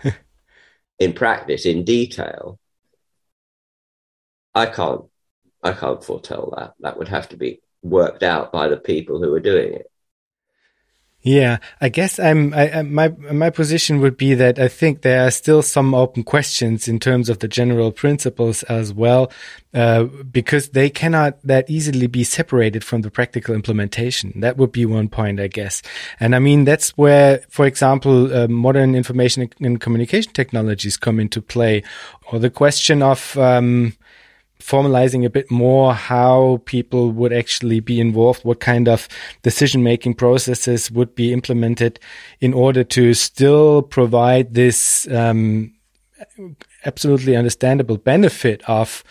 in 0.99 1.11
practice, 1.11 1.65
in 1.65 1.83
detail, 1.83 2.59
I 4.55 4.65
can't. 4.67 5.01
I 5.61 5.73
can't 5.73 6.03
foretell 6.03 6.53
that. 6.57 6.73
That 6.79 6.97
would 6.97 7.09
have 7.09 7.29
to 7.29 7.37
be 7.37 7.59
worked 7.83 8.23
out 8.23 8.51
by 8.51 8.67
the 8.67 8.77
people 8.77 9.19
who 9.19 9.33
are 9.33 9.39
doing 9.39 9.73
it. 9.73 9.91
Yeah, 11.25 11.57
I 11.81 11.89
guess 11.89 12.19
I'm. 12.19 12.53
I, 12.53 12.83
my 12.83 13.07
my 13.07 13.49
position 13.49 13.99
would 13.99 14.15
be 14.15 14.35
that 14.35 14.59
I 14.59 14.67
think 14.67 15.01
there 15.01 15.25
are 15.25 15.31
still 15.31 15.63
some 15.63 15.95
open 15.95 16.23
questions 16.23 16.87
in 16.87 16.99
terms 16.99 17.29
of 17.29 17.39
the 17.39 17.47
general 17.47 17.91
principles 17.91 18.61
as 18.63 18.93
well, 18.93 19.31
uh, 19.73 20.03
because 20.03 20.69
they 20.69 20.91
cannot 20.91 21.41
that 21.41 21.67
easily 21.67 22.05
be 22.05 22.23
separated 22.23 22.83
from 22.83 23.01
the 23.01 23.09
practical 23.09 23.55
implementation. 23.55 24.39
That 24.39 24.57
would 24.57 24.71
be 24.71 24.85
one 24.85 25.09
point, 25.09 25.39
I 25.39 25.47
guess. 25.47 25.81
And 26.19 26.35
I 26.35 26.39
mean 26.39 26.63
that's 26.63 26.91
where, 26.95 27.39
for 27.49 27.65
example, 27.65 28.31
uh, 28.31 28.47
modern 28.47 28.93
information 28.93 29.49
and 29.59 29.81
communication 29.81 30.31
technologies 30.31 30.95
come 30.95 31.19
into 31.19 31.41
play, 31.41 31.81
or 32.31 32.37
the 32.37 32.51
question 32.51 33.01
of. 33.01 33.35
Um, 33.35 33.93
formalizing 34.65 35.25
a 35.25 35.29
bit 35.29 35.51
more 35.51 35.93
how 35.93 36.61
people 36.65 37.11
would 37.11 37.31
actually 37.31 37.79
be 37.79 37.99
involved, 37.99 38.43
what 38.43 38.59
kind 38.59 38.87
of 38.87 39.07
decision 39.43 39.83
making 39.83 40.15
processes 40.15 40.89
would 40.89 41.13
be 41.13 41.31
implemented 41.31 41.99
in 42.39 42.53
order 42.53 42.83
to 42.83 43.13
still 43.13 43.83
provide 43.83 44.53
this 44.55 45.07
um, 45.11 45.71
absolutely 46.85 47.35
understandable 47.35 47.97
benefit 47.97 48.63
of 48.67 49.03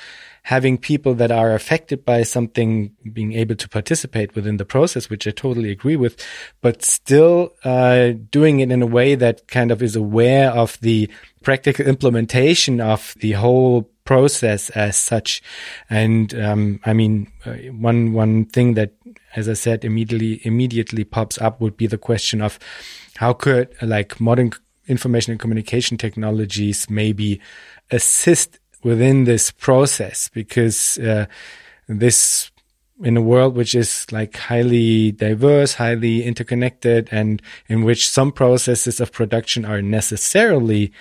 having 0.42 0.76
people 0.76 1.14
that 1.14 1.30
are 1.30 1.54
affected 1.54 2.04
by 2.04 2.22
something 2.22 2.94
being 3.12 3.32
able 3.32 3.54
to 3.54 3.68
participate 3.68 4.34
within 4.34 4.58
the 4.58 4.64
process, 4.64 5.08
which 5.08 5.26
I 5.26 5.30
totally 5.30 5.70
agree 5.70 5.96
with, 5.96 6.22
but 6.60 6.84
still 6.84 7.54
uh, 7.64 8.10
doing 8.30 8.60
it 8.60 8.70
in 8.70 8.82
a 8.82 8.86
way 8.86 9.14
that 9.14 9.48
kind 9.48 9.70
of 9.70 9.82
is 9.82 9.96
aware 9.96 10.50
of 10.50 10.78
the 10.80 11.08
practical 11.42 11.86
implementation 11.86 12.78
of 12.78 13.14
the 13.20 13.32
whole 13.32 13.88
process 14.04 14.70
as 14.70 14.96
such. 14.96 15.42
And 15.90 16.34
um, 16.34 16.80
I 16.84 16.92
mean, 16.92 17.30
uh, 17.44 17.54
one 17.72 18.12
one 18.12 18.44
thing 18.46 18.74
that, 18.74 18.92
as 19.34 19.48
I 19.48 19.54
said, 19.54 19.84
immediately 19.84 20.40
immediately 20.44 21.04
pops 21.04 21.38
up 21.38 21.60
would 21.60 21.76
be 21.76 21.86
the 21.86 21.98
question 21.98 22.40
of 22.40 22.58
how 23.16 23.32
could 23.32 23.74
like 23.82 24.20
modern 24.20 24.52
information 24.86 25.32
and 25.32 25.40
communication 25.40 25.96
technologies 25.96 26.88
maybe 26.90 27.40
assist 27.90 28.58
within 28.82 29.24
this 29.24 29.50
process 29.50 30.28
because 30.28 30.98
uh, 30.98 31.26
this 31.88 32.50
in 33.02 33.16
a 33.16 33.22
world 33.22 33.56
which 33.56 33.74
is 33.74 34.06
like 34.12 34.36
highly 34.36 35.10
diverse, 35.12 35.74
highly 35.74 36.22
interconnected, 36.22 37.08
and 37.10 37.42
in 37.68 37.82
which 37.82 38.08
some 38.08 38.30
processes 38.30 39.00
of 39.00 39.10
production 39.10 39.64
are 39.64 39.82
necessarily 39.82 40.92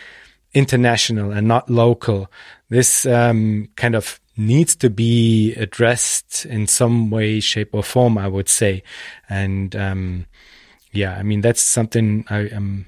international 0.53 1.31
and 1.31 1.47
not 1.47 1.69
local. 1.69 2.31
This 2.69 3.05
um, 3.05 3.69
kind 3.75 3.95
of 3.95 4.19
needs 4.35 4.75
to 4.77 4.89
be 4.89 5.53
addressed 5.55 6.45
in 6.45 6.67
some 6.67 7.09
way, 7.09 7.39
shape, 7.39 7.69
or 7.73 7.83
form, 7.83 8.17
I 8.17 8.27
would 8.27 8.49
say. 8.49 8.83
And 9.29 9.75
um, 9.75 10.25
yeah, 10.91 11.15
I 11.17 11.23
mean, 11.23 11.41
that's 11.41 11.61
something 11.61 12.25
I 12.29 12.47
am 12.47 12.85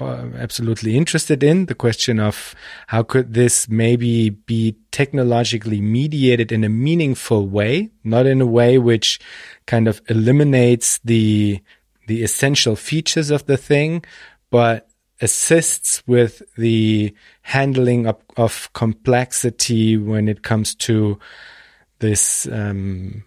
uh, 0.00 0.28
absolutely 0.38 0.96
interested 0.96 1.42
in 1.42 1.66
the 1.66 1.74
question 1.74 2.18
of 2.18 2.54
how 2.86 3.02
could 3.02 3.34
this 3.34 3.68
maybe 3.68 4.30
be 4.30 4.76
technologically 4.90 5.80
mediated 5.80 6.50
in 6.52 6.64
a 6.64 6.68
meaningful 6.68 7.46
way, 7.46 7.90
not 8.02 8.26
in 8.26 8.40
a 8.40 8.46
way 8.46 8.78
which 8.78 9.20
kind 9.66 9.88
of 9.88 10.00
eliminates 10.08 10.98
the 11.04 11.60
the 12.06 12.24
essential 12.24 12.74
features 12.74 13.30
of 13.30 13.46
the 13.46 13.56
thing, 13.56 14.04
but 14.50 14.88
assists 15.20 16.02
with 16.08 16.42
the 16.56 17.14
handling 17.50 18.06
of, 18.06 18.16
of 18.36 18.72
complexity 18.74 19.96
when 19.96 20.28
it 20.28 20.42
comes 20.42 20.72
to 20.72 21.18
this 21.98 22.46
um, 22.46 23.24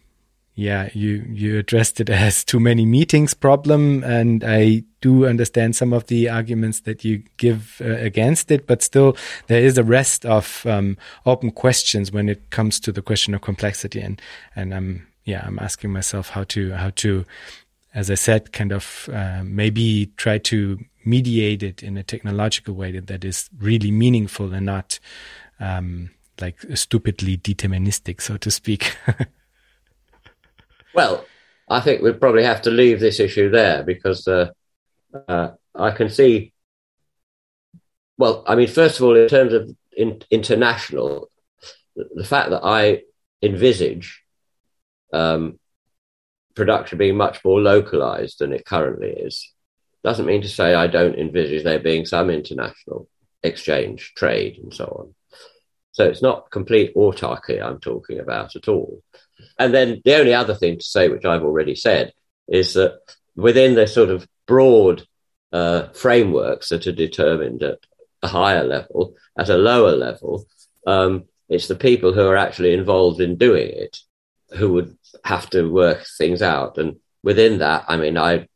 yeah 0.56 0.90
you 0.94 1.26
you 1.28 1.60
addressed 1.60 2.00
it 2.00 2.10
as 2.28 2.44
too 2.44 2.60
many 2.60 2.86
meetings 2.86 3.34
problem 3.34 4.02
and 4.06 4.46
i 4.46 4.82
do 5.02 5.26
understand 5.26 5.76
some 5.76 5.92
of 5.92 6.08
the 6.08 6.30
arguments 6.30 6.82
that 6.82 7.04
you 7.04 7.22
give 7.36 7.82
uh, 7.84 7.98
against 7.98 8.50
it 8.50 8.66
but 8.66 8.82
still 8.82 9.18
there 9.48 9.62
is 9.62 9.78
a 9.78 9.84
rest 9.84 10.26
of 10.26 10.66
um, 10.68 10.98
open 11.26 11.52
questions 11.52 12.14
when 12.14 12.30
it 12.30 12.50
comes 12.50 12.80
to 12.80 12.92
the 12.94 13.02
question 13.02 13.34
of 13.34 13.42
complexity. 13.42 14.00
And 14.00 14.22
and 14.56 14.74
i'm 14.74 15.06
yeah 15.26 15.44
i'm 15.46 15.60
asking 15.60 15.92
myself 15.92 16.30
how 16.30 16.46
to 16.46 16.72
how 16.72 16.92
to 16.92 17.26
as 17.94 18.10
i 18.10 18.16
said 18.16 18.54
kind 18.54 18.72
of 18.72 19.10
uh, 19.12 19.42
maybe 19.44 20.14
try 20.16 20.38
to 20.38 20.80
mediate 21.06 21.64
it 21.64 21.84
in 21.84 21.98
a 21.98 22.04
technological 22.04 22.74
way 22.74 22.92
that, 22.92 23.08
that 23.08 23.24
is 23.24 23.50
really 23.58 23.92
meaningful 23.92 24.54
and 24.54 24.66
not 24.66 25.00
um, 25.60 26.10
like 26.42 26.60
stupidly 26.76 27.38
deterministic, 27.38 28.22
so 28.22 28.38
to 28.38 28.52
speak. 28.52 28.96
well, 30.96 31.26
I 31.70 31.80
think 31.80 32.02
we'll 32.02 32.14
probably 32.16 32.44
have 32.44 32.62
to 32.64 32.72
leave 32.72 33.00
this 33.00 33.20
issue 33.20 33.50
there 33.50 33.84
because 33.84 34.28
uh, 34.28 34.50
uh, 35.28 35.52
I 35.76 35.92
can 35.92 36.10
see. 36.10 36.54
Well, 38.18 38.44
I 38.48 38.56
mean, 38.56 38.68
first 38.68 39.00
of 39.00 39.06
all, 39.06 39.16
in 39.16 39.28
terms 39.28 39.54
of 39.54 39.76
in, 39.96 40.22
international, 40.30 41.30
the, 41.96 42.10
the, 42.16 42.24
fact 42.24 42.52
that 42.52 42.64
I 42.64 43.02
envisage 43.42 44.22
um, 45.12 45.60
production 46.56 46.98
being 46.98 47.18
much 47.18 47.44
more 47.44 47.60
localized 47.60 48.40
than 48.40 48.54
it 48.54 48.66
currently 48.66 49.10
is 49.10 49.52
doesn't 50.04 50.26
mean 50.26 50.42
to 50.42 50.50
say 50.50 50.74
I 50.74 50.88
don't 50.88 51.18
envisage 51.18 51.64
there 51.64 51.80
being 51.80 52.06
some 52.06 52.30
international 52.30 53.08
exchange, 53.42 54.14
trade, 54.16 54.60
and 54.62 54.74
so 54.74 54.86
on. 54.86 55.16
So 55.92 56.06
it's 56.06 56.22
not 56.22 56.50
complete 56.52 56.96
autarky 56.96 57.62
I'm 57.62 57.80
talking 57.80 58.20
about 58.20 58.56
at 58.56 58.68
all. 58.68 59.02
And 59.60 59.74
then 59.74 60.02
the 60.04 60.16
only 60.16 60.34
other 60.34 60.56
thing 60.56 60.80
to 60.80 60.84
say, 60.84 61.08
which 61.08 61.26
I've 61.26 61.44
already 61.44 61.76
said, 61.76 62.14
is 62.48 62.74
that 62.74 63.00
within 63.36 63.76
the 63.76 63.88
sort 63.88 64.10
of 64.10 64.28
broad 64.48 65.06
uh, 65.52 65.90
frameworks 65.90 66.70
that 66.70 66.88
are 66.88 66.92
determined 66.92 67.64
at 67.64 67.80
a 68.22 68.28
higher 68.28 68.64
level, 68.64 69.16
at 69.38 69.50
a 69.50 69.58
lower 69.58 69.96
level, 69.96 70.48
um, 70.88 71.26
it's 71.50 71.68
the 71.68 71.76
people 71.76 72.14
who 72.14 72.26
are 72.26 72.38
actually 72.38 72.74
involved 72.74 73.22
in 73.22 73.38
doing 73.38 73.70
it 73.70 73.98
who 74.58 74.74
would 74.74 74.98
have 75.24 75.50
to 75.52 75.70
work 75.70 76.06
things 76.18 76.42
out. 76.42 76.78
And 76.78 76.98
within 77.24 77.60
that, 77.60 77.86
I 77.88 77.98
mean, 77.98 78.18
I 78.18 78.48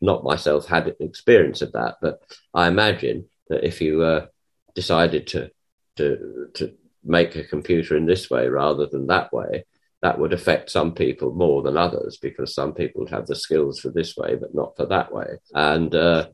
not 0.00 0.24
myself 0.24 0.66
had 0.66 0.94
experience 1.00 1.62
of 1.62 1.72
that, 1.72 1.96
but 2.00 2.20
I 2.54 2.68
imagine 2.68 3.26
that 3.48 3.64
if 3.64 3.80
you 3.80 4.02
uh, 4.02 4.26
decided 4.74 5.26
to 5.28 5.50
to 5.96 6.48
to 6.54 6.74
make 7.04 7.36
a 7.36 7.44
computer 7.44 7.96
in 7.96 8.06
this 8.06 8.30
way 8.30 8.48
rather 8.48 8.86
than 8.86 9.06
that 9.06 9.32
way, 9.32 9.64
that 10.02 10.18
would 10.18 10.32
affect 10.32 10.70
some 10.70 10.94
people 10.94 11.32
more 11.32 11.62
than 11.62 11.76
others 11.76 12.18
because 12.18 12.54
some 12.54 12.72
people 12.74 13.06
have 13.06 13.26
the 13.26 13.34
skills 13.34 13.80
for 13.80 13.90
this 13.90 14.16
way 14.16 14.36
but 14.36 14.54
not 14.54 14.76
for 14.76 14.86
that 14.86 15.12
way, 15.12 15.38
and 15.54 15.94
uh, 15.94 16.28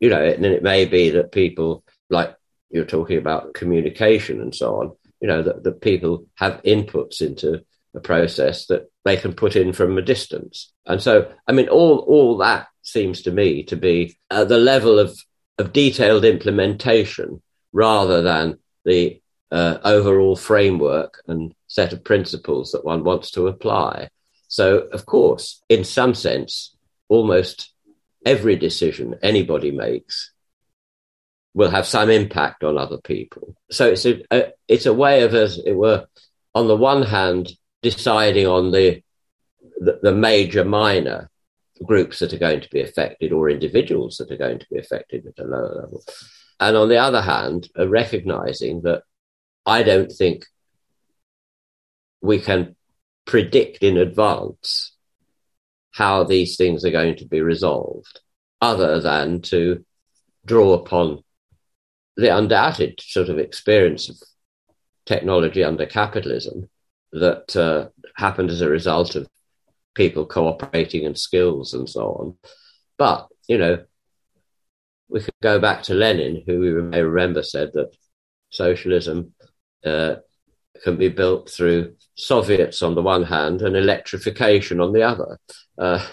you 0.00 0.08
know, 0.08 0.22
and 0.22 0.44
it 0.46 0.62
may 0.62 0.86
be 0.86 1.10
that 1.10 1.32
people 1.32 1.84
like 2.08 2.34
you're 2.70 2.84
talking 2.84 3.18
about 3.18 3.54
communication 3.54 4.40
and 4.40 4.54
so 4.54 4.80
on. 4.80 4.92
You 5.20 5.28
know 5.28 5.42
that 5.42 5.62
the 5.62 5.72
people 5.72 6.26
have 6.36 6.62
inputs 6.62 7.20
into 7.20 7.64
a 7.94 8.00
process 8.00 8.66
that 8.66 8.90
they 9.04 9.16
can 9.16 9.32
put 9.32 9.56
in 9.56 9.72
from 9.72 9.98
a 9.98 10.02
distance. 10.02 10.72
And 10.86 11.02
so, 11.02 11.32
I 11.46 11.52
mean, 11.52 11.68
all, 11.68 11.98
all 11.98 12.38
that 12.38 12.68
seems 12.82 13.22
to 13.22 13.30
me 13.30 13.64
to 13.64 13.76
be 13.76 14.16
at 14.30 14.48
the 14.48 14.58
level 14.58 14.98
of, 14.98 15.18
of 15.58 15.72
detailed 15.72 16.24
implementation 16.24 17.42
rather 17.72 18.22
than 18.22 18.58
the 18.84 19.20
uh, 19.50 19.78
overall 19.84 20.36
framework 20.36 21.22
and 21.26 21.54
set 21.66 21.92
of 21.92 22.04
principles 22.04 22.72
that 22.72 22.84
one 22.84 23.04
wants 23.04 23.32
to 23.32 23.48
apply. 23.48 24.08
So, 24.48 24.78
of 24.92 25.06
course, 25.06 25.62
in 25.68 25.84
some 25.84 26.14
sense, 26.14 26.76
almost 27.08 27.72
every 28.24 28.56
decision 28.56 29.16
anybody 29.22 29.70
makes 29.70 30.32
will 31.54 31.70
have 31.70 31.86
some 31.86 32.10
impact 32.10 32.62
on 32.62 32.78
other 32.78 32.98
people. 32.98 33.56
So 33.70 33.88
it's 33.88 34.06
a, 34.06 34.22
a 34.30 34.52
it's 34.68 34.86
a 34.86 34.94
way 34.94 35.22
of, 35.22 35.34
as 35.34 35.58
it 35.58 35.72
were, 35.72 36.06
on 36.54 36.68
the 36.68 36.76
one 36.76 37.02
hand, 37.02 37.50
deciding 37.82 38.46
on 38.46 38.70
the, 38.70 39.02
the, 39.80 39.98
the 40.02 40.14
major 40.14 40.64
minor 40.64 41.30
groups 41.84 42.18
that 42.18 42.32
are 42.32 42.38
going 42.38 42.60
to 42.60 42.68
be 42.70 42.80
affected 42.80 43.32
or 43.32 43.48
individuals 43.48 44.18
that 44.18 44.30
are 44.30 44.36
going 44.36 44.58
to 44.58 44.66
be 44.70 44.78
affected 44.78 45.26
at 45.26 45.42
a 45.42 45.46
lower 45.46 45.74
level. 45.82 46.04
And 46.58 46.76
on 46.76 46.88
the 46.88 46.98
other 46.98 47.22
hand, 47.22 47.68
uh, 47.78 47.88
recognizing 47.88 48.82
that 48.82 49.02
I 49.64 49.82
don't 49.82 50.12
think 50.12 50.44
we 52.20 52.38
can 52.38 52.76
predict 53.26 53.82
in 53.82 53.96
advance 53.96 54.94
how 55.92 56.24
these 56.24 56.56
things 56.56 56.84
are 56.84 56.90
going 56.90 57.16
to 57.16 57.26
be 57.26 57.40
resolved, 57.40 58.20
other 58.60 59.00
than 59.00 59.40
to 59.40 59.84
draw 60.44 60.74
upon 60.74 61.22
the 62.16 62.34
undoubted 62.36 63.00
sort 63.00 63.28
of 63.28 63.38
experience 63.38 64.08
of 64.08 64.16
technology 65.06 65.64
under 65.64 65.86
capitalism 65.86 66.68
that 67.12 67.56
uh, 67.56 67.88
happened 68.16 68.50
as 68.50 68.60
a 68.60 68.68
result 68.68 69.16
of 69.16 69.28
people 69.94 70.26
cooperating 70.26 71.04
and 71.06 71.18
skills 71.18 71.74
and 71.74 71.88
so 71.88 72.12
on. 72.12 72.38
But, 72.96 73.28
you 73.48 73.58
know, 73.58 73.84
we 75.08 75.20
could 75.20 75.34
go 75.42 75.58
back 75.58 75.82
to 75.84 75.94
Lenin, 75.94 76.42
who 76.46 76.60
we 76.60 76.72
may 76.82 77.02
remember 77.02 77.42
said 77.42 77.72
that 77.74 77.90
socialism 78.50 79.34
uh, 79.84 80.16
can 80.84 80.96
be 80.96 81.08
built 81.08 81.50
through 81.50 81.96
Soviets 82.14 82.82
on 82.82 82.94
the 82.94 83.02
one 83.02 83.24
hand 83.24 83.62
and 83.62 83.76
electrification 83.76 84.80
on 84.80 84.92
the 84.92 85.02
other. 85.02 85.38
Uh, 85.76 86.06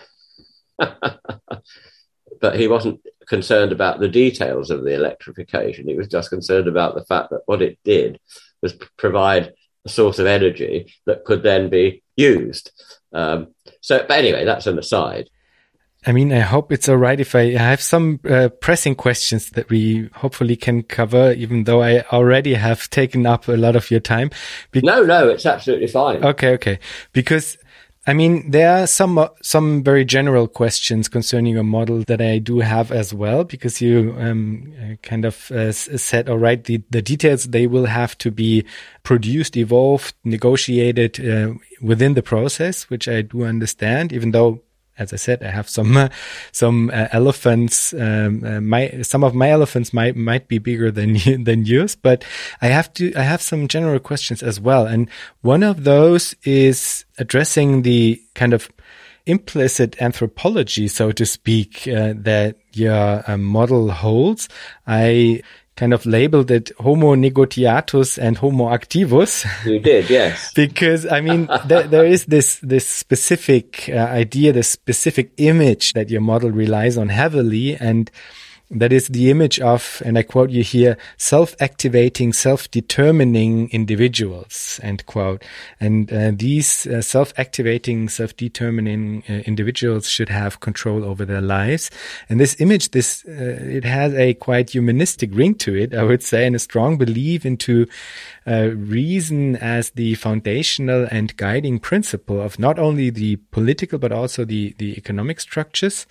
but 2.41 2.55
he 2.55 2.67
wasn't 2.67 2.99
concerned 3.27 3.71
about 3.71 3.99
the 3.99 4.07
details 4.07 4.71
of 4.71 4.83
the 4.83 4.93
electrification. 4.93 5.87
He 5.87 5.95
was 5.95 6.07
just 6.07 6.29
concerned 6.29 6.67
about 6.67 6.95
the 6.95 7.05
fact 7.05 7.29
that 7.31 7.41
what 7.45 7.61
it 7.61 7.77
did 7.83 8.19
was 8.61 8.73
provide 8.97 9.53
a 9.87 9.89
source 9.89 10.19
of 10.19 10.27
energy 10.27 10.93
that 11.05 11.25
could 11.25 11.43
then 11.43 11.69
be 11.69 12.03
used. 12.15 12.71
Um, 13.13 13.47
so, 13.81 14.05
but 14.07 14.19
anyway, 14.19 14.45
that's 14.45 14.67
an 14.67 14.77
aside. 14.77 15.29
I 16.05 16.11
mean, 16.11 16.31
I 16.31 16.39
hope 16.39 16.71
it's 16.71 16.87
all 16.87 16.97
right 16.97 17.19
if 17.19 17.35
I 17.35 17.51
have 17.53 17.81
some 17.81 18.19
uh, 18.29 18.49
pressing 18.61 18.95
questions 18.95 19.49
that 19.51 19.69
we 19.69 20.09
hopefully 20.13 20.55
can 20.55 20.83
cover, 20.83 21.33
even 21.33 21.63
though 21.63 21.81
I 21.81 22.01
already 22.13 22.53
have 22.53 22.89
taken 22.89 23.25
up 23.25 23.47
a 23.47 23.57
lot 23.57 23.75
of 23.75 23.89
your 23.91 23.99
time. 23.99 24.29
Be 24.71 24.81
no, 24.81 25.03
no, 25.03 25.27
it's 25.27 25.45
absolutely 25.45 25.87
fine. 25.87 26.23
Okay, 26.23 26.53
okay. 26.53 26.79
Because 27.11 27.57
I 28.09 28.13
mean, 28.13 28.49
there 28.51 28.71
are 28.71 28.87
some 28.87 29.17
uh, 29.17 29.27
some 29.41 29.83
very 29.83 30.05
general 30.05 30.47
questions 30.47 31.09
concerning 31.09 31.55
your 31.55 31.65
model 31.65 32.03
that 32.07 32.21
I 32.21 32.37
do 32.39 32.59
have 32.59 32.89
as 32.89 33.13
well, 33.13 33.43
because 33.43 33.81
you 33.81 34.15
um, 34.17 34.73
uh, 34.81 34.95
kind 35.03 35.25
of 35.25 35.51
uh, 35.51 35.73
said, 35.73 36.29
all 36.29 36.37
right, 36.37 36.63
the, 36.63 36.81
the 36.89 37.01
details 37.01 37.43
they 37.43 37.67
will 37.67 37.85
have 37.85 38.17
to 38.19 38.31
be 38.31 38.63
produced, 39.03 39.57
evolved, 39.57 40.15
negotiated 40.23 41.19
uh, 41.19 41.55
within 41.81 42.13
the 42.13 42.23
process, 42.23 42.89
which 42.89 43.09
I 43.09 43.23
do 43.23 43.43
understand, 43.43 44.13
even 44.13 44.31
though 44.31 44.61
as 44.97 45.13
I 45.13 45.15
said, 45.17 45.43
I 45.43 45.49
have 45.49 45.69
some 45.69 45.95
uh, 45.95 46.09
some 46.51 46.89
uh, 46.93 47.07
elephants. 47.11 47.93
Um, 47.93 48.43
uh, 48.43 48.61
my 48.61 49.01
some 49.01 49.23
of 49.23 49.33
my 49.33 49.49
elephants 49.49 49.93
might 49.93 50.15
might 50.15 50.47
be 50.47 50.57
bigger 50.57 50.91
than 50.91 51.17
than 51.43 51.65
yours, 51.65 51.95
but 51.95 52.25
I 52.61 52.67
have 52.67 52.93
to. 52.95 53.13
I 53.15 53.23
have 53.23 53.41
some 53.41 53.67
general 53.67 53.99
questions 53.99 54.43
as 54.43 54.59
well, 54.59 54.85
and 54.85 55.09
one 55.41 55.63
of 55.63 55.83
those 55.83 56.35
is 56.43 57.05
addressing 57.17 57.83
the 57.83 58.21
kind 58.35 58.53
of 58.53 58.69
implicit 59.25 60.01
anthropology, 60.01 60.87
so 60.87 61.11
to 61.11 61.25
speak, 61.25 61.87
uh, 61.87 62.13
that 62.15 62.55
your 62.73 63.23
uh, 63.27 63.37
model 63.37 63.91
holds. 63.91 64.47
I 64.87 65.41
kind 65.77 65.93
of 65.93 66.05
labeled 66.05 66.51
it 66.51 66.71
Homo 66.79 67.15
negotiatus 67.15 68.17
and 68.17 68.37
Homo 68.37 68.65
activus. 68.69 69.45
You 69.65 69.79
did, 69.79 70.09
yes. 70.09 70.51
because 70.55 71.05
I 71.05 71.21
mean, 71.21 71.47
there, 71.65 71.83
there 71.83 72.05
is 72.05 72.25
this 72.25 72.59
this 72.61 72.85
specific 72.85 73.89
uh, 73.89 73.97
idea, 73.97 74.51
this 74.51 74.69
specific 74.69 75.31
image 75.37 75.93
that 75.93 76.09
your 76.09 76.21
model 76.21 76.51
relies 76.51 76.97
on 76.97 77.09
heavily, 77.09 77.75
and 77.77 78.11
that 78.69 78.91
is 78.91 79.07
the 79.07 79.31
image 79.31 79.61
of, 79.61 80.01
and 80.05 80.17
I 80.17 80.23
quote 80.23 80.49
you 80.49 80.61
here, 80.61 80.97
self-activating, 81.15 82.33
self-determining 82.33 83.69
individuals, 83.69 84.79
end 84.83 85.05
quote. 85.05 85.45
And 85.79 86.11
uh, 86.11 86.31
these 86.35 86.85
uh, 86.85 87.01
self-activating, 87.01 88.09
self-determining 88.09 89.23
uh, 89.29 89.33
individuals 89.45 90.09
should 90.09 90.27
have 90.27 90.59
control 90.59 91.05
over 91.05 91.23
their 91.23 91.41
lives. 91.41 91.89
And 92.27 92.41
this 92.41 92.59
image, 92.59 92.91
this, 92.91 93.23
uh, 93.25 93.31
it 93.31 93.85
has 93.85 94.13
a 94.13 94.33
quite 94.33 94.71
humanistic 94.71 95.29
ring 95.33 95.55
to 95.55 95.73
it, 95.73 95.93
I 95.93 96.03
would 96.03 96.21
say, 96.21 96.45
and 96.45 96.55
a 96.55 96.59
strong 96.59 96.97
belief 96.97 97.45
into 97.45 97.87
uh, 98.45 98.71
reason 98.75 99.55
as 99.57 99.91
the 99.91 100.15
foundational 100.15 101.07
and 101.09 101.37
guiding 101.37 101.79
principle 101.79 102.41
of 102.41 102.59
not 102.59 102.79
only 102.79 103.11
the 103.11 103.37
political, 103.51 103.97
but 103.97 104.11
also 104.11 104.43
the, 104.43 104.75
the 104.77 104.97
economic 104.97 105.39
structures. 105.39 106.05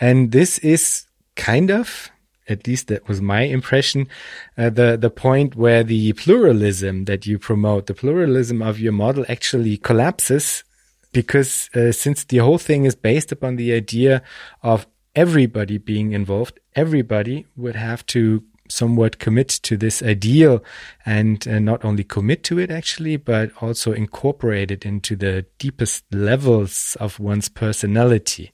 And 0.00 0.32
this 0.32 0.58
is 0.58 1.05
kind 1.36 1.70
of 1.70 2.10
at 2.48 2.66
least 2.66 2.88
that 2.88 3.08
was 3.08 3.20
my 3.20 3.42
impression, 3.42 4.08
uh, 4.56 4.70
the 4.70 4.96
the 4.96 5.10
point 5.10 5.56
where 5.56 5.82
the 5.82 6.12
pluralism 6.12 7.04
that 7.06 7.26
you 7.26 7.38
promote, 7.38 7.86
the 7.86 7.94
pluralism 7.94 8.62
of 8.62 8.78
your 8.78 8.92
model 8.92 9.24
actually 9.28 9.76
collapses 9.76 10.64
because 11.12 11.70
uh, 11.74 11.92
since 11.92 12.24
the 12.24 12.38
whole 12.38 12.58
thing 12.58 12.84
is 12.84 12.94
based 12.94 13.32
upon 13.32 13.56
the 13.56 13.72
idea 13.72 14.22
of 14.62 14.86
everybody 15.14 15.78
being 15.78 16.12
involved, 16.12 16.60
everybody 16.74 17.46
would 17.56 17.74
have 17.74 18.04
to 18.06 18.44
somewhat 18.68 19.18
commit 19.18 19.48
to 19.48 19.76
this 19.76 20.02
ideal 20.02 20.62
and 21.04 21.46
uh, 21.46 21.58
not 21.58 21.84
only 21.84 22.04
commit 22.04 22.42
to 22.44 22.58
it 22.58 22.70
actually, 22.70 23.16
but 23.16 23.50
also 23.60 23.92
incorporate 23.92 24.70
it 24.70 24.84
into 24.84 25.16
the 25.16 25.46
deepest 25.58 26.04
levels 26.12 26.96
of 27.00 27.18
one's 27.20 27.48
personality. 27.48 28.52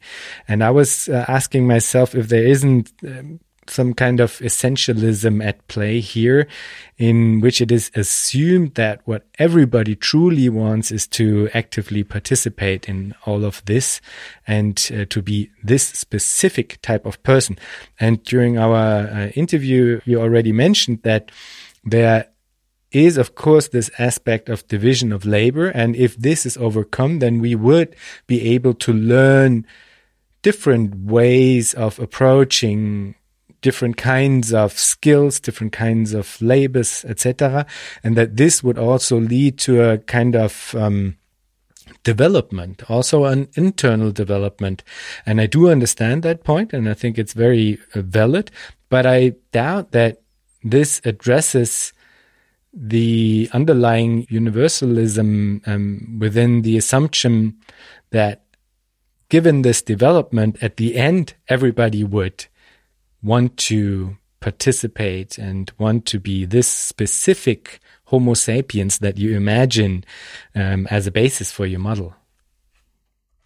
And 0.49 0.63
I 0.63 0.71
was 0.71 1.09
uh, 1.09 1.25
asking 1.29 1.67
myself 1.67 2.15
if 2.15 2.29
there 2.29 2.45
isn't 2.45 2.93
um, 3.07 3.41
some 3.69 3.95
kind 3.95 4.21
of 4.21 4.39
essentialism 4.39 5.45
at 5.45 5.67
play 5.69 6.01
here 6.01 6.49
in 6.99 7.41
which 7.41 7.61
it 7.61 7.71
is 7.71 7.91
assumed 7.95 8.75
that 8.75 9.01
what 9.05 9.27
everybody 9.39 9.95
truly 9.95 10.49
wants 10.49 10.91
is 10.91 11.07
to 11.07 11.49
actively 11.55 12.03
participate 12.03 12.89
in 12.89 13.15
all 13.25 13.45
of 13.45 13.65
this 13.67 14.01
and 14.47 14.91
uh, 14.93 15.05
to 15.07 15.23
be 15.23 15.51
this 15.63 15.87
specific 15.87 16.81
type 16.83 17.07
of 17.07 17.23
person. 17.23 17.57
And 18.01 18.23
during 18.25 18.59
our 18.59 19.07
uh, 19.07 19.29
interview, 19.29 20.01
you 20.05 20.21
already 20.21 20.53
mentioned 20.53 21.03
that 21.03 21.31
there 21.85 22.29
is 22.91 23.17
of 23.17 23.35
course 23.35 23.69
this 23.69 23.91
aspect 23.99 24.49
of 24.49 24.67
division 24.69 25.13
of 25.13 25.25
labor. 25.25 25.69
And 25.69 25.97
if 25.97 26.17
this 26.17 26.45
is 26.45 26.57
overcome, 26.57 27.21
then 27.21 27.41
we 27.41 27.55
would 27.55 27.97
be 28.27 28.55
able 28.55 28.75
to 28.75 28.93
learn 28.93 29.67
different 30.43 30.97
ways 30.97 31.73
of 31.75 31.99
approaching 31.99 33.15
different 33.63 33.97
kinds 33.97 34.53
of 34.53 34.79
skills, 34.79 35.41
different 35.41 35.73
kinds 35.73 36.13
of 36.13 36.41
labors, 36.43 37.05
etc., 37.07 37.65
and 38.05 38.17
that 38.17 38.37
this 38.37 38.63
would 38.63 38.79
also 38.79 39.19
lead 39.19 39.59
to 39.61 39.83
a 39.83 39.99
kind 39.99 40.37
of 40.37 40.75
um, 40.77 41.17
development, 42.03 42.91
also 42.91 43.25
an 43.25 43.49
internal 43.55 44.11
development. 44.11 44.83
And 45.25 45.41
I 45.41 45.47
do 45.47 45.71
understand 45.71 46.23
that 46.23 46.45
point, 46.45 46.73
and 46.73 46.89
I 46.89 46.95
think 46.95 47.19
it's 47.19 47.33
very 47.33 47.79
uh, 47.95 48.03
valid. 48.03 48.51
But 48.89 49.07
I 49.07 49.35
doubt 49.53 49.93
that 49.93 50.21
this 50.63 51.01
addresses 51.05 51.93
the 52.75 53.49
underlying 53.53 54.27
universalism 54.29 55.63
um, 55.67 56.19
within 56.19 56.63
the 56.63 56.77
assumption 56.77 57.57
that 58.11 58.45
given 59.29 59.63
this 59.63 59.83
development, 59.83 60.63
at 60.63 60.77
the 60.77 60.97
end, 60.97 61.35
everybody 61.49 62.05
would 62.05 62.47
want 63.23 63.57
to 63.57 64.17
participate 64.41 65.39
and 65.39 65.71
want 65.79 66.05
to 66.07 66.19
be 66.19 66.45
this 66.45 66.69
specific 66.69 67.81
Homo 68.07 68.35
sapiens 68.35 68.99
that 68.99 69.17
you 69.17 69.37
imagine 69.37 70.05
um, 70.55 70.87
as 70.91 71.07
a 71.07 71.11
basis 71.13 71.51
for 71.51 71.65
your 71.65 71.81
model? 71.81 72.15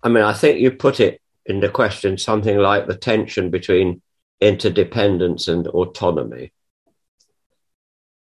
I 0.02 0.08
mean, 0.08 0.24
I 0.24 0.32
think 0.32 0.60
you 0.60 0.70
put 0.72 1.00
it 1.00 1.20
in 1.44 1.60
the 1.60 1.68
question 1.68 2.18
something 2.18 2.58
like 2.58 2.86
the 2.86 2.96
tension 2.96 3.50
between 3.50 4.02
interdependence 4.40 5.48
and 5.48 5.66
autonomy. 5.68 6.52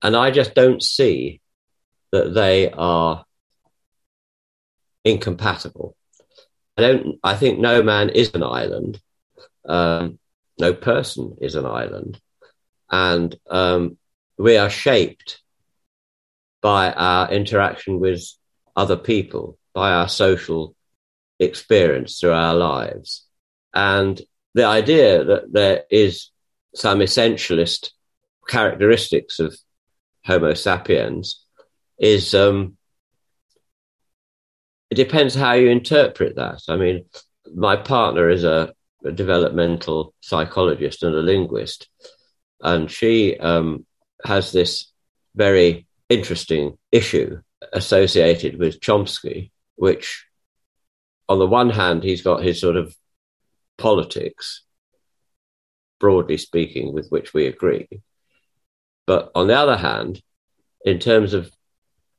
And 0.02 0.14
I 0.14 0.30
just 0.30 0.54
don't 0.54 0.82
see 0.82 1.40
that 2.12 2.34
they 2.34 2.70
are 2.70 3.24
incompatible. 5.04 5.96
I 6.76 6.82
don't. 6.82 7.18
I 7.22 7.34
think 7.36 7.58
no 7.58 7.82
man 7.82 8.10
is 8.10 8.34
an 8.34 8.42
island. 8.42 9.00
Um, 9.66 10.18
no 10.58 10.72
person 10.72 11.36
is 11.40 11.54
an 11.54 11.66
island. 11.66 12.20
And 12.90 13.34
um, 13.50 13.98
we 14.38 14.56
are 14.56 14.70
shaped 14.70 15.40
by 16.62 16.92
our 16.92 17.30
interaction 17.30 18.00
with 18.00 18.22
other 18.76 18.96
people, 18.96 19.58
by 19.74 19.92
our 19.92 20.08
social 20.08 20.74
experience 21.38 22.20
through 22.20 22.32
our 22.32 22.54
lives. 22.54 23.26
And 23.74 24.20
the 24.54 24.64
idea 24.64 25.24
that 25.24 25.52
there 25.52 25.84
is 25.90 26.30
some 26.74 27.00
essentialist 27.00 27.90
characteristics 28.48 29.40
of 29.40 29.56
Homo 30.24 30.54
sapiens 30.54 31.44
is 31.98 32.34
um, 32.34 32.76
it 34.90 34.94
depends 34.94 35.34
how 35.34 35.52
you 35.52 35.68
interpret 35.68 36.36
that. 36.36 36.62
I 36.68 36.76
mean, 36.76 37.04
my 37.54 37.76
partner 37.76 38.30
is 38.30 38.44
a, 38.44 38.72
a 39.04 39.12
developmental 39.12 40.14
psychologist 40.20 41.02
and 41.02 41.14
a 41.14 41.20
linguist, 41.20 41.88
and 42.60 42.90
she 42.90 43.36
um, 43.38 43.84
has 44.24 44.52
this 44.52 44.90
very 45.34 45.86
interesting 46.08 46.78
issue 46.92 47.40
associated 47.72 48.58
with 48.58 48.80
Chomsky, 48.80 49.50
which, 49.76 50.26
on 51.28 51.38
the 51.38 51.46
one 51.46 51.70
hand, 51.70 52.02
he's 52.02 52.22
got 52.22 52.42
his 52.42 52.60
sort 52.60 52.76
of 52.76 52.94
politics, 53.78 54.62
broadly 55.98 56.36
speaking, 56.36 56.92
with 56.92 57.08
which 57.08 57.34
we 57.34 57.46
agree. 57.46 57.88
But 59.06 59.30
on 59.34 59.46
the 59.46 59.58
other 59.58 59.76
hand, 59.76 60.22
in 60.84 60.98
terms 60.98 61.34
of 61.34 61.50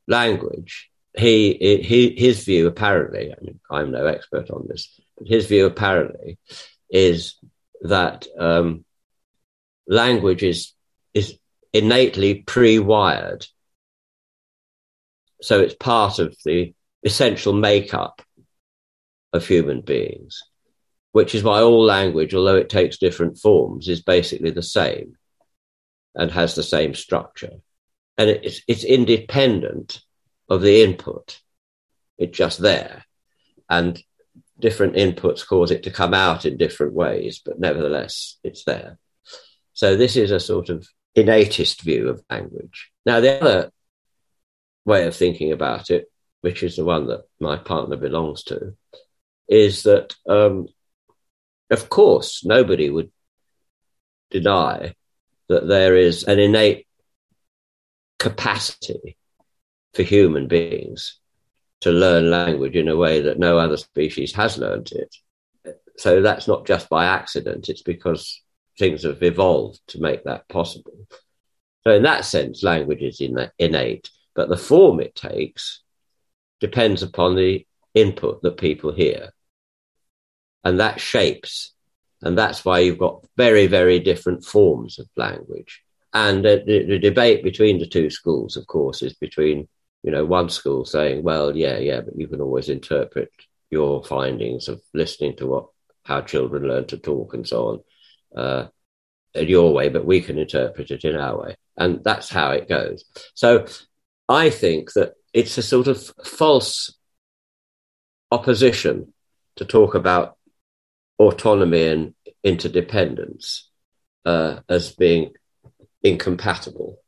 language, 0.08 0.90
he, 1.18 1.54
he 1.82 2.14
his 2.18 2.44
view 2.44 2.68
apparently, 2.68 3.32
I 3.32 3.36
mean, 3.42 3.60
I'm 3.72 3.92
no 3.92 4.06
expert 4.06 4.50
on 4.50 4.66
this, 4.68 5.00
but 5.18 5.28
his 5.28 5.48
view 5.48 5.66
apparently 5.66 6.38
is 6.90 7.36
that 7.82 8.28
um, 8.40 8.86
language 9.88 10.44
is 10.44 10.74
is 11.14 11.38
innately 11.74 12.36
pre-wired, 12.36 13.46
so 15.42 15.60
it's 15.60 15.76
part 15.76 16.20
of 16.20 16.36
the 16.46 16.74
essential 17.04 17.54
makeup 17.54 18.22
of 19.34 19.48
human 19.48 19.82
beings, 19.82 20.42
which 21.12 21.36
is 21.36 21.44
why 21.44 21.62
all 21.62 21.84
language, 21.84 22.34
although 22.34 22.56
it 22.56 22.70
takes 22.70 22.98
different 22.98 23.38
forms, 23.38 23.88
is 23.88 24.02
basically 24.02 24.52
the 24.52 24.64
same 24.64 25.18
and 26.16 26.32
has 26.32 26.56
the 26.56 26.64
same 26.64 26.94
structure, 26.94 27.52
and 28.18 28.30
it's 28.30 28.62
it's 28.68 28.84
independent 28.84 30.02
of 30.50 30.62
the 30.62 30.84
input. 30.84 31.42
It's 32.18 32.38
just 32.38 32.60
there. 32.60 33.06
And 33.70 34.02
different 34.60 34.96
inputs 34.96 35.46
cause 35.46 35.72
it 35.72 35.84
to 35.84 35.92
come 35.92 36.14
out 36.14 36.46
in 36.46 36.58
different 36.58 36.94
ways, 36.94 37.42
but 37.44 37.60
nevertheless, 37.60 38.38
it's 38.44 38.64
there. 38.64 38.98
So 39.74 39.96
this 39.96 40.16
is 40.16 40.32
a 40.32 40.40
sort 40.40 40.70
of 40.70 40.88
innatist 41.16 41.82
view 41.82 42.10
of 42.10 42.24
language. 42.30 42.92
Now, 43.06 43.20
the 43.20 43.42
other 43.42 43.72
way 44.86 45.06
of 45.06 45.16
thinking 45.16 45.52
about 45.52 45.90
it, 45.90 46.06
which 46.42 46.64
is 46.64 46.76
the 46.76 46.86
one 46.86 47.08
that 47.08 47.24
my 47.40 47.58
partner 47.58 47.98
belongs 47.98 48.44
to, 48.44 48.76
is 49.48 49.84
that, 49.84 50.16
um, 50.28 50.68
of 51.70 51.90
course, 51.90 52.46
nobody 52.46 52.90
would 52.90 53.12
deny 54.32 54.96
that 55.50 55.68
there 55.68 55.96
is 55.96 56.24
an 56.24 56.40
innate 56.40 56.88
capacity 58.20 59.18
for 59.94 60.04
human 60.04 60.48
beings 60.48 61.20
to 61.82 61.92
learn 61.92 62.30
language 62.30 62.76
in 62.76 62.88
a 62.88 62.96
way 62.96 63.22
that 63.22 63.40
no 63.40 63.58
other 63.58 63.78
species 63.78 64.34
has 64.34 64.58
learned 64.58 64.92
it. 64.92 65.16
So 65.98 66.22
that's 66.22 66.48
not 66.48 66.66
just 66.66 66.90
by 66.90 67.06
accident, 67.06 67.70
it's 67.70 67.82
because 67.82 68.42
things 68.78 69.04
have 69.04 69.22
evolved 69.24 69.80
to 69.88 70.02
make 70.02 70.24
that 70.24 70.48
possible. 70.50 71.08
So, 71.86 71.94
in 71.94 72.04
that 72.04 72.26
sense, 72.26 72.64
language 72.64 73.02
is 73.02 73.22
innate, 73.60 74.10
but 74.34 74.50
the 74.50 74.58
form 74.58 75.00
it 75.00 75.16
takes 75.16 75.82
depends 76.60 77.04
upon 77.04 77.36
the 77.36 77.66
input 77.94 78.42
that 78.42 78.58
people 78.58 78.92
hear. 78.92 79.34
And 80.64 80.80
that 80.80 81.00
shapes, 81.00 81.74
and 82.22 82.38
that's 82.38 82.66
why 82.66 82.80
you've 82.80 82.98
got 82.98 83.26
very, 83.38 83.68
very 83.68 84.00
different 84.00 84.44
forms 84.44 84.98
of 84.98 85.08
language. 85.16 85.84
And 86.12 86.44
the, 86.44 86.64
the 86.66 86.98
debate 86.98 87.44
between 87.44 87.78
the 87.78 87.86
two 87.86 88.10
schools, 88.10 88.58
of 88.58 88.66
course, 88.66 89.02
is 89.04 89.14
between 89.14 89.68
you 90.06 90.12
know, 90.12 90.24
one 90.24 90.50
school 90.50 90.86
saying, 90.86 91.24
well, 91.24 91.58
yeah, 91.58 91.80
yeah, 91.80 92.00
but 92.02 92.16
you 92.16 92.28
can 92.28 92.40
always 92.40 92.70
interpret 92.70 93.32
your 93.72 94.04
findings 94.04 94.68
of 94.68 94.80
listening 94.94 95.36
to 95.38 95.48
what 95.48 95.66
how 96.04 96.22
children 96.22 96.68
learn 96.68 96.86
to 96.86 96.98
talk 96.98 97.34
and 97.34 97.48
so 97.48 97.84
on 98.36 98.40
uh, 98.40 98.68
in 99.34 99.48
your 99.48 99.74
way, 99.74 99.90
but 99.90 100.06
we 100.06 100.22
can 100.22 100.38
interpret 100.38 100.92
it 100.92 101.04
in 101.04 101.16
our 101.16 101.42
way. 101.42 101.56
And 101.76 102.04
that's 102.04 102.30
how 102.30 102.52
it 102.52 102.70
goes. 102.70 103.04
So 103.34 103.66
I 104.30 104.52
think 104.52 104.94
that 104.94 105.14
it's 105.34 105.58
a 105.58 105.64
sort 105.64 105.88
of 105.88 106.14
false 106.24 106.96
opposition 108.32 109.12
to 109.56 109.66
talk 109.66 109.96
about 109.96 110.38
autonomy 111.18 111.88
and 111.88 112.14
interdependence 112.44 113.72
uh, 114.24 114.60
as 114.70 114.92
being 114.92 115.32
incompatible. 116.04 117.00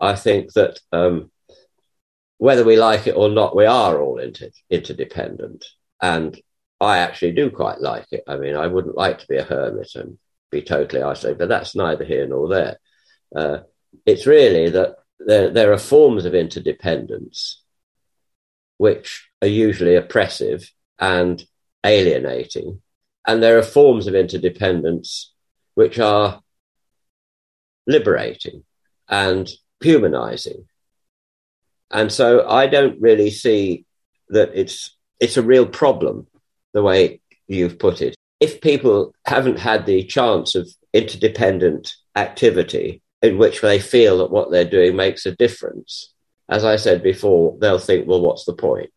I 0.00 0.16
think 0.16 0.54
that 0.54 0.80
um, 0.90 1.30
whether 2.38 2.64
we 2.64 2.76
like 2.76 3.06
it 3.06 3.16
or 3.16 3.28
not, 3.28 3.56
we 3.56 3.66
are 3.66 4.00
all 4.00 4.18
inter- 4.18 4.50
interdependent. 4.70 5.64
And 6.02 6.38
I 6.80 6.98
actually 6.98 7.32
do 7.32 7.50
quite 7.50 7.80
like 7.80 8.06
it. 8.12 8.24
I 8.26 8.36
mean, 8.36 8.56
I 8.56 8.66
wouldn't 8.66 8.96
like 8.96 9.18
to 9.18 9.26
be 9.26 9.36
a 9.36 9.44
hermit 9.44 9.94
and 9.94 10.18
be 10.50 10.62
totally 10.62 11.02
isolated, 11.02 11.38
but 11.38 11.48
that's 11.48 11.74
neither 11.74 12.04
here 12.04 12.26
nor 12.26 12.48
there. 12.48 12.78
Uh, 13.34 13.58
it's 14.04 14.26
really 14.26 14.70
that 14.70 14.96
there, 15.18 15.50
there 15.50 15.72
are 15.72 15.78
forms 15.78 16.24
of 16.24 16.34
interdependence 16.34 17.62
which 18.76 19.30
are 19.40 19.48
usually 19.48 19.94
oppressive 19.94 20.70
and 20.98 21.42
alienating. 21.84 22.82
And 23.26 23.42
there 23.42 23.58
are 23.58 23.62
forms 23.62 24.06
of 24.06 24.14
interdependence 24.14 25.32
which 25.74 25.98
are 25.98 26.42
liberating 27.86 28.64
and 29.08 29.48
humanizing 29.80 30.66
and 31.90 32.10
so 32.10 32.48
I 32.48 32.66
don't 32.66 33.00
really 33.00 33.30
see 33.30 33.84
that 34.28 34.50
it's 34.54 34.96
it's 35.20 35.36
a 35.36 35.42
real 35.42 35.66
problem 35.66 36.26
the 36.72 36.82
way 36.82 37.20
you've 37.46 37.78
put 37.78 38.02
it. 38.02 38.14
If 38.40 38.60
people 38.60 39.14
haven't 39.24 39.58
had 39.58 39.86
the 39.86 40.04
chance 40.04 40.54
of 40.54 40.68
interdependent 40.92 41.94
activity 42.14 43.02
in 43.22 43.38
which 43.38 43.60
they 43.60 43.78
feel 43.78 44.18
that 44.18 44.30
what 44.30 44.50
they're 44.50 44.68
doing 44.68 44.94
makes 44.94 45.24
a 45.24 45.36
difference, 45.36 46.12
as 46.48 46.64
I 46.64 46.76
said 46.76 47.02
before, 47.02 47.56
they'll 47.60 47.78
think, 47.78 48.06
well, 48.06 48.20
what's 48.20 48.44
the 48.44 48.52
point? 48.52 48.90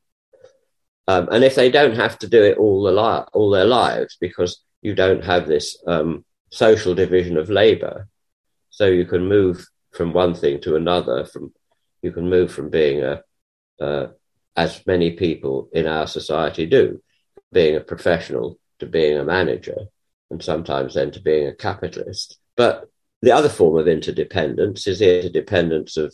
Um, 1.07 1.29
and 1.31 1.43
if 1.43 1.55
they 1.55 1.71
don't 1.71 1.95
have 1.95 2.19
to 2.19 2.27
do 2.27 2.43
it 2.43 2.57
all, 2.57 2.83
the 2.83 2.91
li- 2.91 3.25
all 3.33 3.49
their 3.49 3.65
lives 3.65 4.17
because 4.19 4.61
you 4.81 4.93
don't 4.93 5.23
have 5.23 5.47
this 5.47 5.77
um, 5.87 6.23
social 6.51 6.93
division 6.93 7.37
of 7.37 7.49
labor, 7.49 8.07
so 8.69 8.85
you 8.85 9.05
can 9.05 9.27
move 9.27 9.65
from 9.91 10.13
one 10.13 10.35
thing 10.35 10.61
to 10.61 10.75
another, 10.75 11.25
from 11.25 11.51
you 12.01 12.11
can 12.11 12.29
move 12.29 12.51
from 12.51 12.69
being 12.69 13.03
a, 13.03 13.23
uh, 13.79 14.07
as 14.55 14.85
many 14.85 15.11
people 15.11 15.69
in 15.73 15.87
our 15.87 16.07
society 16.07 16.65
do, 16.65 17.01
being 17.51 17.75
a 17.75 17.81
professional 17.81 18.59
to 18.79 18.85
being 18.85 19.17
a 19.17 19.23
manager, 19.23 19.77
and 20.29 20.43
sometimes 20.43 20.93
then 20.93 21.11
to 21.11 21.21
being 21.21 21.47
a 21.47 21.55
capitalist. 21.55 22.37
But 22.55 22.89
the 23.21 23.31
other 23.31 23.49
form 23.49 23.77
of 23.77 23.87
interdependence 23.87 24.87
is 24.87 24.99
the 24.99 25.17
interdependence 25.17 25.97
of 25.97 26.13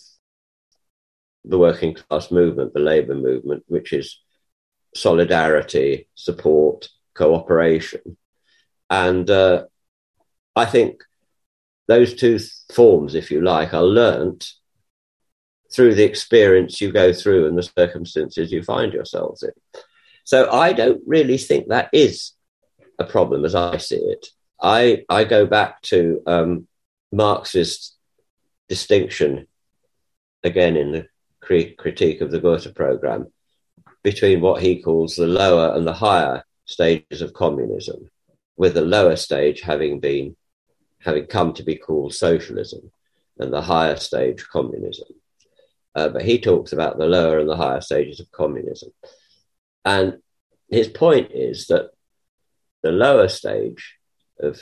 the 1.43 1.57
working 1.57 1.93
class 1.93 2.31
movement, 2.31 2.73
the 2.73 2.79
labour 2.79 3.15
movement, 3.15 3.63
which 3.67 3.93
is 3.93 4.19
solidarity, 4.95 6.07
support, 6.15 6.89
cooperation. 7.13 8.17
And 8.89 9.29
uh, 9.29 9.65
I 10.55 10.65
think 10.65 11.03
those 11.87 12.15
two 12.15 12.39
forms, 12.73 13.13
if 13.13 13.29
you 13.29 13.41
like, 13.41 13.73
are 13.73 13.83
learnt 13.83 14.51
through 15.75 15.95
the 15.95 16.03
experience 16.03 16.79
you 16.79 16.91
go 16.91 17.11
through 17.11 17.47
and 17.47 17.57
the 17.57 17.63
circumstances 17.63 18.51
you 18.51 18.63
find 18.63 18.93
yourselves 18.93 19.43
in. 19.43 19.51
So 20.23 20.49
I 20.49 20.73
don't 20.73 21.01
really 21.05 21.37
think 21.37 21.67
that 21.67 21.89
is 21.91 22.31
a 22.97 23.03
problem 23.03 23.43
as 23.43 23.55
I 23.55 23.77
see 23.77 23.97
it. 23.97 24.27
I, 24.61 25.03
I 25.09 25.25
go 25.25 25.45
back 25.45 25.81
to 25.83 26.21
um, 26.25 26.67
Marx's 27.11 27.95
distinction, 28.69 29.47
again 30.43 30.77
in 30.77 30.91
the 30.91 31.07
critique 31.41 32.21
of 32.21 32.31
the 32.31 32.39
Gotha 32.39 32.71
program, 32.71 33.27
between 34.01 34.41
what 34.41 34.61
he 34.61 34.81
calls 34.81 35.15
the 35.15 35.27
lower 35.27 35.75
and 35.75 35.85
the 35.85 35.93
higher 35.93 36.43
stages 36.65 37.21
of 37.21 37.33
communism, 37.33 38.09
with 38.55 38.73
the 38.73 38.81
lower 38.81 39.15
stage 39.15 39.61
having 39.61 39.99
been 39.99 40.35
having 41.01 41.27
come 41.27 41.53
to 41.53 41.63
be 41.63 41.75
called 41.75 42.13
socialism 42.13 42.91
and 43.37 43.53
the 43.53 43.61
higher 43.61 43.97
stage 43.97 44.43
communism. 44.47 45.07
Uh, 45.95 46.09
but 46.09 46.23
he 46.23 46.39
talks 46.39 46.73
about 46.73 46.97
the 46.97 47.07
lower 47.07 47.39
and 47.39 47.49
the 47.49 47.55
higher 47.55 47.79
stages 47.79 48.19
of 48.19 48.31
communism. 48.31 48.91
And 49.85 50.17
his 50.69 50.89
point 50.89 51.31
is 51.31 51.67
that 51.67 51.91
the 52.83 52.91
lower 52.91 53.29
stage 53.29 53.95
of 54.39 54.61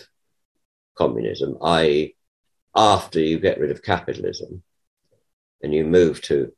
communism, 0.95 1.57
i.e., 1.61 2.15
after 2.75 3.19
you 3.19 3.39
get 3.39 3.59
rid 3.59 3.71
of 3.71 3.83
capitalism 3.83 4.63
and 5.61 5.73
you 5.73 5.85
move 5.85 6.21
to 6.21 6.51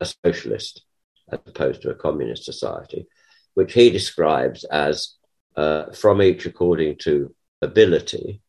a 0.00 0.06
socialist 0.24 0.82
as 1.30 1.40
opposed 1.46 1.82
to 1.82 1.90
a 1.90 1.94
communist 1.94 2.44
society, 2.44 3.06
which 3.54 3.74
he 3.74 3.90
describes 3.90 4.64
as 4.64 5.14
uh, 5.56 5.92
from 5.92 6.22
each 6.22 6.46
according 6.46 6.96
to 6.96 7.34
ability, 7.60 8.40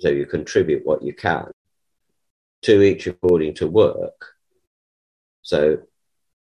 So 0.00 0.08
you 0.08 0.26
contribute 0.26 0.84
what 0.84 1.02
you 1.02 1.14
can 1.14 1.50
to 2.62 2.82
each 2.82 3.06
according 3.06 3.54
to 3.54 3.66
work. 3.66 4.34
So 5.42 5.78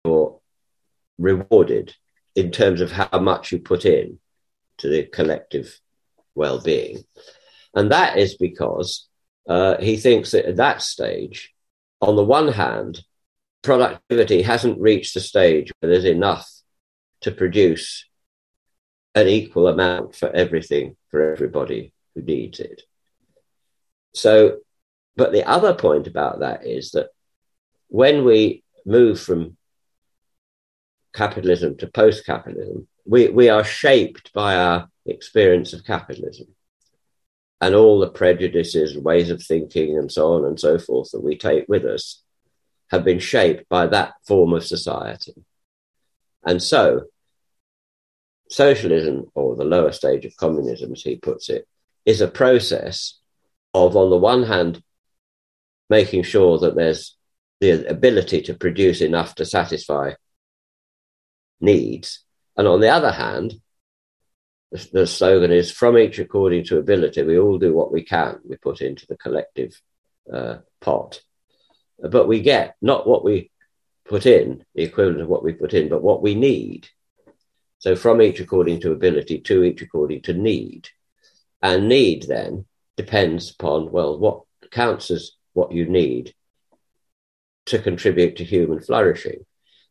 you're 0.05 0.41
rewarded 1.19 1.95
in 2.35 2.51
terms 2.51 2.81
of 2.81 2.93
how 2.93 3.19
much 3.19 3.53
you 3.53 3.59
put 3.59 3.85
in 3.85 4.19
to 4.79 4.89
the 4.89 5.05
collective 5.05 5.79
well 6.35 6.61
being. 6.61 7.05
And 7.75 7.91
that 7.93 8.17
is 8.17 8.37
because 8.37 9.09
uh, 9.49 9.77
he 9.79 9.97
thinks 9.97 10.33
that 10.33 10.47
at 10.47 10.57
that 10.57 10.83
stage, 10.83 11.53
on 12.01 12.17
the 12.17 12.25
one 12.25 12.49
hand, 12.49 13.03
productivity 13.63 14.43
hasn't 14.43 14.81
reached 14.81 15.15
the 15.15 15.21
stage 15.21 15.73
where 15.81 15.91
there's 15.91 16.05
enough 16.05 16.49
to 17.23 17.33
produce 17.33 18.05
an 19.15 19.27
equal 19.27 19.67
amount 19.69 20.15
for 20.15 20.31
everything 20.31 20.97
for 21.11 21.33
everybody 21.33 21.93
who 22.15 22.23
needs 22.23 22.61
it. 22.61 22.83
So, 24.15 24.59
but 25.19 25.33
the 25.33 25.47
other 25.49 25.75
point 25.75 26.07
about 26.07 26.39
that 26.41 26.65
is 26.65 26.93
that 26.93 27.09
when 27.89 28.25
we 28.25 28.63
move 28.87 29.21
from 29.21 29.57
capitalism 31.13 31.77
to 31.79 31.89
post 31.89 32.25
capitalism, 32.25 32.87
we, 33.05 33.29
we 33.29 33.49
are 33.49 33.65
shaped 33.65 34.33
by 34.33 34.55
our 34.55 34.89
experience 35.07 35.73
of 35.73 35.85
capitalism 35.85 36.47
and 37.61 37.75
all 37.75 37.99
the 37.99 38.09
prejudices, 38.09 38.97
ways 38.97 39.29
of 39.31 39.43
thinking, 39.43 39.99
and 39.99 40.13
so 40.13 40.35
on 40.35 40.45
and 40.45 40.61
so 40.61 40.79
forth 40.79 41.11
that 41.11 41.25
we 41.25 41.37
take 41.37 41.65
with 41.67 41.85
us 41.85 42.23
have 42.93 43.05
been 43.05 43.19
shaped 43.19 43.69
by 43.69 43.89
that 43.89 44.15
form 44.25 44.53
of 44.53 44.65
society. 44.65 45.35
And 46.47 46.63
so, 46.63 47.07
socialism, 48.51 49.25
or 49.35 49.57
the 49.57 49.65
lower 49.65 49.91
stage 49.91 50.25
of 50.25 50.37
communism, 50.37 50.93
as 50.93 51.03
he 51.03 51.17
puts 51.17 51.49
it, 51.49 51.67
is 52.07 52.21
a 52.21 52.29
process 52.29 53.19
of, 53.75 53.97
on 53.97 54.11
the 54.11 54.17
one 54.17 54.45
hand, 54.45 54.81
making 55.89 56.23
sure 56.23 56.59
that 56.59 56.75
there's 56.75 57.17
the 57.61 57.89
ability 57.89 58.43
to 58.43 58.55
produce 58.55 59.01
enough 59.01 59.35
to 59.37 59.45
satisfy 59.45 60.13
needs. 61.61 62.25
And 62.57 62.69
on 62.69 62.81
the 62.81 62.89
other 62.89 63.11
hand, 63.11 63.55
the, 64.71 64.89
the 64.93 65.07
slogan 65.07 65.51
is 65.51 65.71
from 65.71 65.99
each 65.99 66.19
according 66.19 66.65
to 66.65 66.79
ability, 66.79 67.23
we 67.23 67.39
all 67.39 67.59
do 67.59 67.75
what 67.75 67.93
we 67.93 68.05
can, 68.05 68.39
we 68.45 68.57
put 68.57 68.81
into 68.81 69.07
the 69.07 69.17
collective 69.17 69.81
uh, 70.33 70.59
pot. 70.81 71.21
But 71.99 72.29
we 72.29 72.41
get 72.41 72.77
not 72.81 73.07
what 73.07 73.25
we 73.25 73.51
put 74.07 74.27
in, 74.27 74.65
the 74.75 74.85
equivalent 74.85 75.23
of 75.23 75.29
what 75.29 75.43
we 75.43 75.53
put 75.53 75.75
in, 75.75 75.89
but 75.89 76.03
what 76.03 76.23
we 76.23 76.35
need. 76.35 76.89
So 77.79 77.97
from 77.97 78.21
each 78.23 78.41
according 78.41 78.81
to 78.81 78.93
ability 78.93 79.41
to 79.41 79.65
each 79.65 79.83
according 79.83 80.23
to 80.23 80.33
need. 80.33 80.89
And 81.61 81.89
need 81.89 82.25
then 82.29 82.67
depends 82.97 83.51
upon, 83.51 83.91
well, 83.91 84.19
what 84.19 84.43
counts 84.71 85.11
as 85.11 85.33
what 85.59 85.73
you 85.73 85.85
need 85.87 86.35
to 87.67 87.79
contribute 87.79 88.37
to 88.37 88.45
human 88.45 88.81
flourishing. 88.81 89.41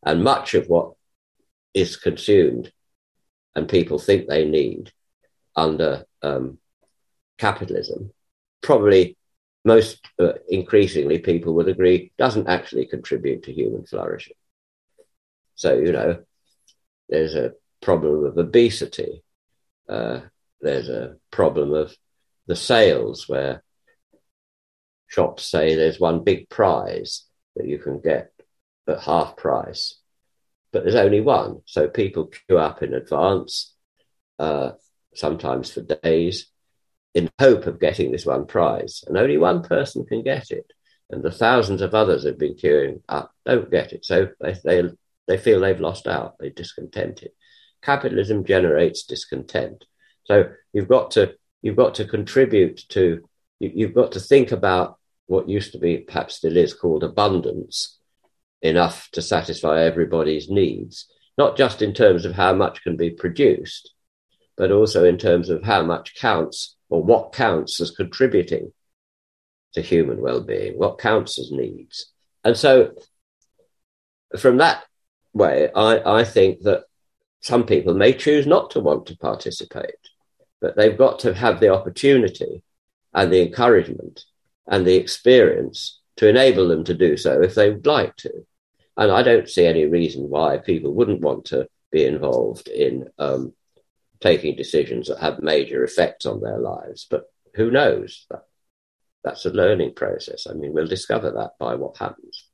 And 0.04 0.24
much 0.24 0.54
of 0.54 0.68
what 0.68 0.94
is 1.74 1.98
consumed 1.98 2.72
and 3.56 3.68
people 3.68 4.00
think 4.00 4.28
they 4.28 4.46
need 4.46 4.92
under 5.56 6.06
um, 6.22 6.58
capitalism, 7.38 8.12
probably 8.62 9.18
most 9.66 10.00
uh, 10.20 10.34
increasingly 10.48 11.20
people 11.20 11.54
would 11.56 11.68
agree 11.68 12.12
doesn't 12.18 12.48
actually 12.48 12.86
contribute 12.86 13.44
to 13.44 13.54
human 13.54 13.86
flourishing. 13.86 14.38
So, 15.56 15.78
you 15.78 15.92
know, 15.92 16.24
there's 17.10 17.36
a 17.36 17.54
problem 17.82 18.26
of 18.26 18.38
obesity. 18.38 19.24
Uh, 19.90 20.22
there's 20.62 20.90
a 20.90 21.18
problem 21.32 21.74
of 21.74 21.96
the 22.48 22.56
sales 22.56 23.28
where 23.28 23.64
shops 25.08 25.46
say 25.46 25.76
there's 25.76 26.00
one 26.00 26.24
big 26.24 26.50
prize 26.50 27.26
that 27.56 27.68
you 27.68 27.80
can 27.80 28.00
get 28.00 28.32
at 28.88 29.02
half 29.02 29.36
price 29.36 30.00
but 30.72 30.84
there's 30.84 30.96
only 30.96 31.22
one. 31.22 31.62
So 31.66 31.88
people 31.88 32.28
queue 32.28 32.58
up 32.58 32.84
in 32.84 32.94
advance, 32.94 33.74
uh, 34.38 34.72
sometimes 35.16 35.72
for 35.72 35.82
days, 35.82 36.52
in 37.14 37.30
hope 37.40 37.66
of 37.66 37.80
getting 37.80 38.12
this 38.12 38.26
one 38.26 38.46
prize. 38.46 39.04
And 39.08 39.18
only 39.18 39.38
one 39.38 39.64
person 39.64 40.06
can 40.06 40.24
get 40.24 40.52
it. 40.52 40.72
And 41.10 41.24
the 41.24 41.32
thousands 41.32 41.82
of 41.82 41.96
others 41.96 42.26
have 42.26 42.38
been 42.38 42.56
queuing 42.56 43.02
up 43.08 43.32
don't 43.46 43.72
get 43.72 43.94
it. 43.94 44.06
So 44.06 44.30
they, 44.40 44.56
they, 44.64 44.84
they 45.28 45.38
feel 45.38 45.62
they've 45.62 45.80
lost 45.80 46.08
out, 46.08 46.36
they're 46.40 46.50
discontented. 46.50 47.32
Capitalism 47.82 48.44
generates 48.44 49.04
discontent. 49.04 49.86
So 50.26 50.52
you've 50.74 50.90
got 50.90 51.12
to 51.12 51.36
you've 51.62 51.76
got 51.76 51.96
to 51.96 52.06
contribute 52.06 52.84
to 52.90 53.28
you've 53.60 53.94
got 53.94 54.14
to 54.14 54.20
think 54.20 54.52
about 54.52 54.98
what 55.28 55.50
used 55.50 55.74
to 55.74 55.78
be 55.78 55.98
perhaps 55.98 56.36
still 56.36 56.58
is 56.58 56.74
called 56.74 57.04
abundance 57.04 58.00
enough 58.62 59.10
to 59.12 59.22
satisfy 59.22 59.82
everybody's 59.82 60.50
needs, 60.50 61.08
not 61.38 61.58
just 61.58 61.82
in 61.82 61.94
terms 61.94 62.26
of 62.26 62.34
how 62.34 62.54
much 62.54 62.82
can 62.84 62.96
be 62.96 63.10
produced, 63.10 63.94
but 64.56 64.72
also 64.72 65.04
in 65.04 65.18
terms 65.18 65.50
of 65.50 65.64
how 65.64 65.84
much 65.84 66.16
counts 66.16 66.76
or 66.90 67.04
what 67.04 67.34
counts 67.34 67.80
as 67.80 67.92
contributing 67.92 68.72
to 69.74 69.82
human 69.82 70.22
well-being, 70.22 70.78
what 70.78 70.98
counts 70.98 71.38
as 71.38 71.52
needs. 71.52 72.12
And 72.44 72.58
so 72.58 72.92
from 74.38 74.58
that 74.58 74.84
way, 75.34 75.70
I, 75.76 76.20
I 76.20 76.24
think 76.24 76.62
that 76.62 76.86
some 77.42 77.66
people 77.66 77.94
may 77.94 78.14
choose 78.14 78.48
not 78.48 78.72
to 78.72 78.80
want 78.80 79.06
to 79.08 79.18
participate, 79.18 79.96
but 80.60 80.76
they've 80.76 80.98
got 80.98 81.20
to 81.20 81.34
have 81.34 81.60
the 81.60 81.70
opportunity 81.70 82.64
and 83.18 83.34
the 83.34 83.42
encouragement 83.42 84.26
and 84.68 84.86
the 84.86 84.96
experience 84.96 86.00
to 86.18 86.30
enable 86.30 86.68
them 86.68 86.84
to 86.84 86.94
do 86.94 87.18
so 87.18 87.42
if 87.42 87.56
they 87.56 87.72
would 87.72 87.86
like 87.88 88.16
to. 88.18 88.32
And 88.96 89.12
I 89.12 89.24
don't 89.24 89.50
see 89.50 89.66
any 89.66 89.86
reason 89.86 90.30
why 90.30 90.58
people 90.60 90.94
wouldn't 90.94 91.22
want 91.22 91.46
to 91.46 91.68
be 91.92 92.06
involved 92.06 92.68
in 92.68 93.10
um, 93.18 93.54
taking 94.20 94.56
decisions 94.56 95.08
that 95.08 95.20
have 95.20 95.42
major 95.42 95.84
effects 95.84 96.28
on 96.28 96.42
their 96.42 96.60
lives. 96.60 97.08
But 97.10 97.24
who 97.56 97.72
knows? 97.72 98.28
That, 98.30 98.44
that's 99.24 99.46
a 99.46 99.50
learning 99.50 99.96
process. 99.96 100.46
I 100.48 100.54
mean, 100.54 100.74
we'll 100.74 100.86
discover 100.88 101.32
that 101.32 101.54
by 101.60 101.74
what 101.74 101.98
happens. 101.98 102.46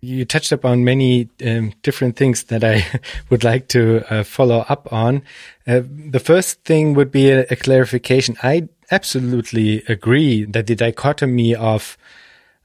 You 0.00 0.24
touched 0.24 0.52
upon 0.52 0.84
many 0.84 1.28
um, 1.44 1.72
different 1.82 2.16
things 2.16 2.44
that 2.44 2.62
I 2.62 2.86
would 3.30 3.42
like 3.42 3.66
to 3.68 4.04
uh, 4.12 4.22
follow 4.22 4.64
up 4.68 4.92
on. 4.92 5.22
Uh, 5.66 5.82
the 5.84 6.20
first 6.20 6.62
thing 6.62 6.94
would 6.94 7.10
be 7.10 7.30
a, 7.30 7.46
a 7.50 7.56
clarification. 7.56 8.36
I 8.44 8.68
absolutely 8.90 9.82
agree 9.88 10.44
that 10.44 10.66
the 10.66 10.74
dichotomy 10.74 11.54
of 11.54 11.96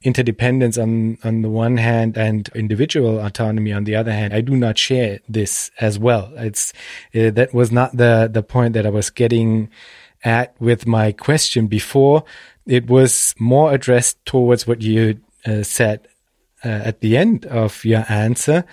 interdependence 0.04 0.78
on, 0.78 1.18
on 1.24 1.42
the 1.42 1.50
one 1.50 1.78
hand 1.78 2.18
and 2.18 2.50
individual 2.56 3.20
autonomy 3.20 3.72
on 3.72 3.86
the 3.86 3.96
other 3.96 4.12
hand, 4.12 4.34
I 4.34 4.42
do 4.42 4.56
not 4.56 4.78
share 4.78 5.20
this 5.28 5.72
as 5.80 5.98
well. 5.98 6.32
It's, 6.36 6.74
uh, 7.16 7.32
that 7.32 7.54
was 7.54 7.72
not 7.72 7.96
the, 7.96 8.30
the 8.32 8.44
point 8.44 8.74
that 8.74 8.86
I 8.86 8.90
was 8.90 9.10
getting 9.10 9.70
at 10.24 10.56
with 10.60 10.86
my 10.86 11.12
question 11.12 11.68
before. 11.68 12.24
It 12.66 12.88
was 12.88 13.34
more 13.40 13.74
addressed 13.74 14.26
towards 14.26 14.68
what 14.68 14.82
you 14.82 15.20
uh, 15.46 15.64
said 15.64 16.08
uh, 16.64 16.70
at 16.70 17.02
the 17.02 17.18
end 17.18 17.46
of 17.46 17.84
your 17.84 18.06
answer. 18.10 18.66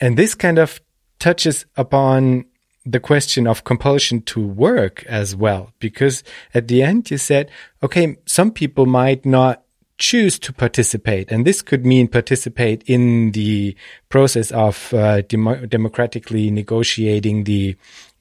And 0.00 0.16
this 0.16 0.34
kind 0.34 0.58
of 0.58 0.80
touches 1.18 1.66
upon 1.76 2.46
the 2.86 3.00
question 3.00 3.46
of 3.46 3.64
compulsion 3.64 4.22
to 4.22 4.40
work 4.40 5.04
as 5.04 5.36
well, 5.36 5.72
because 5.78 6.24
at 6.54 6.68
the 6.68 6.82
end 6.82 7.10
you 7.10 7.18
said, 7.18 7.50
okay, 7.82 8.16
some 8.26 8.50
people 8.50 8.86
might 8.86 9.26
not 9.26 9.62
choose 9.98 10.38
to 10.38 10.52
participate. 10.52 11.30
And 11.30 11.46
this 11.46 11.60
could 11.60 11.84
mean 11.84 12.08
participate 12.08 12.82
in 12.86 13.32
the 13.32 13.76
process 14.08 14.50
of 14.50 14.92
uh, 14.94 15.20
dem- 15.22 15.68
democratically 15.68 16.50
negotiating 16.50 17.44
the 17.44 17.76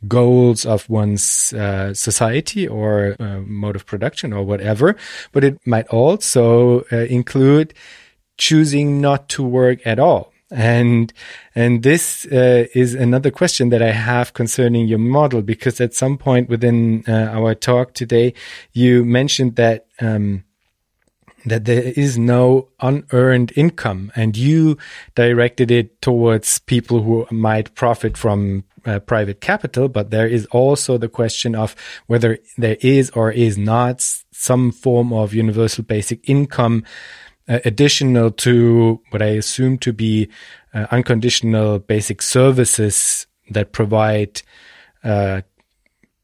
goals 0.07 0.65
of 0.65 0.89
one's 0.89 1.53
uh, 1.53 1.93
society 1.93 2.67
or 2.67 3.15
uh, 3.19 3.39
mode 3.45 3.77
of 3.77 3.85
production 3.85 4.33
or 4.33 4.43
whatever. 4.43 4.97
But 5.31 5.43
it 5.45 5.65
might 5.65 5.87
also 5.87 6.81
uh, 6.91 6.97
include 7.09 7.73
choosing 8.37 8.99
not 8.99 9.29
to 9.29 9.43
work 9.43 9.79
at 9.85 9.99
all. 9.99 10.33
And 10.51 11.13
and 11.53 11.83
this 11.83 12.25
uh, 12.25 12.65
is 12.73 12.95
another 12.95 13.29
question 13.29 13.69
that 13.69 13.83
I 13.83 13.91
have 13.91 14.33
concerning 14.33 14.87
your 14.87 14.99
model 14.99 15.41
because 15.43 15.79
at 15.79 15.93
some 15.93 16.17
point 16.17 16.49
within 16.49 17.03
uh, 17.07 17.29
our 17.31 17.53
talk 17.53 17.93
today, 17.93 18.33
you 18.73 19.05
mentioned 19.05 19.57
that 19.57 19.85
um, 19.99 20.43
that 21.45 21.65
there 21.65 21.83
is 21.95 22.17
no 22.17 22.67
unearned 22.79 23.53
income 23.55 24.11
and 24.15 24.35
you 24.35 24.77
directed 25.15 25.71
it 25.71 26.01
towards 26.01 26.59
people 26.59 27.03
who 27.03 27.27
might 27.31 27.73
profit 27.75 28.17
from 28.17 28.63
uh, 28.85 28.99
private 28.99 29.41
capital. 29.41 29.87
But 29.87 30.09
there 30.09 30.27
is 30.27 30.45
also 30.47 30.97
the 30.97 31.09
question 31.09 31.55
of 31.55 31.75
whether 32.07 32.39
there 32.57 32.77
is 32.81 33.09
or 33.11 33.31
is 33.31 33.57
not 33.57 34.01
some 34.31 34.71
form 34.71 35.13
of 35.13 35.33
universal 35.33 35.83
basic 35.83 36.27
income 36.29 36.83
uh, 37.49 37.59
additional 37.65 38.31
to 38.31 39.01
what 39.09 39.21
i 39.21 39.27
assume 39.27 39.77
to 39.77 39.91
be 39.91 40.29
uh, 40.73 40.87
unconditional 40.91 41.79
basic 41.79 42.21
services 42.21 43.27
that 43.49 43.71
provide 43.71 44.41
uh, 45.03 45.41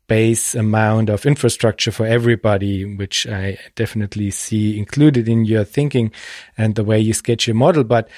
base 0.08 0.54
amount 0.56 1.10
of 1.10 1.26
infrastructure 1.26 1.92
for 1.92 2.06
everybody, 2.06 2.86
which 2.86 3.26
I 3.28 3.58
definitely 3.76 4.32
see 4.32 4.78
included 4.78 5.28
in 5.28 5.46
your 5.46 5.64
thinking 5.64 6.12
and 6.58 6.76
the 6.76 6.84
way 6.84 7.00
you 7.00 7.14
sketch 7.14 7.48
your 7.48 7.56
model. 7.56 7.84
But 7.84 8.10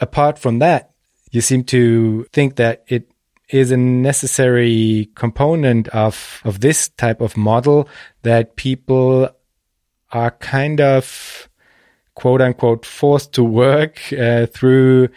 apart 0.00 0.38
from 0.38 0.58
that, 0.58 0.90
you 1.30 1.40
seem 1.40 1.64
to 1.64 2.24
think 2.32 2.56
that 2.56 2.84
it 2.88 3.10
is 3.48 3.70
a 3.70 3.76
necessary 3.76 5.10
component 5.14 5.88
of, 5.88 6.40
of 6.44 6.60
this 6.60 6.88
type 6.88 7.20
of 7.20 7.36
model 7.36 7.88
that 8.22 8.56
people 8.56 9.28
are 10.12 10.30
kind 10.32 10.80
of 10.80 11.48
quote 12.20 12.42
unquote 12.42 12.84
forced 12.84 13.32
to 13.32 13.42
work 13.42 14.12
uh, 14.12 14.44
through 14.44 15.08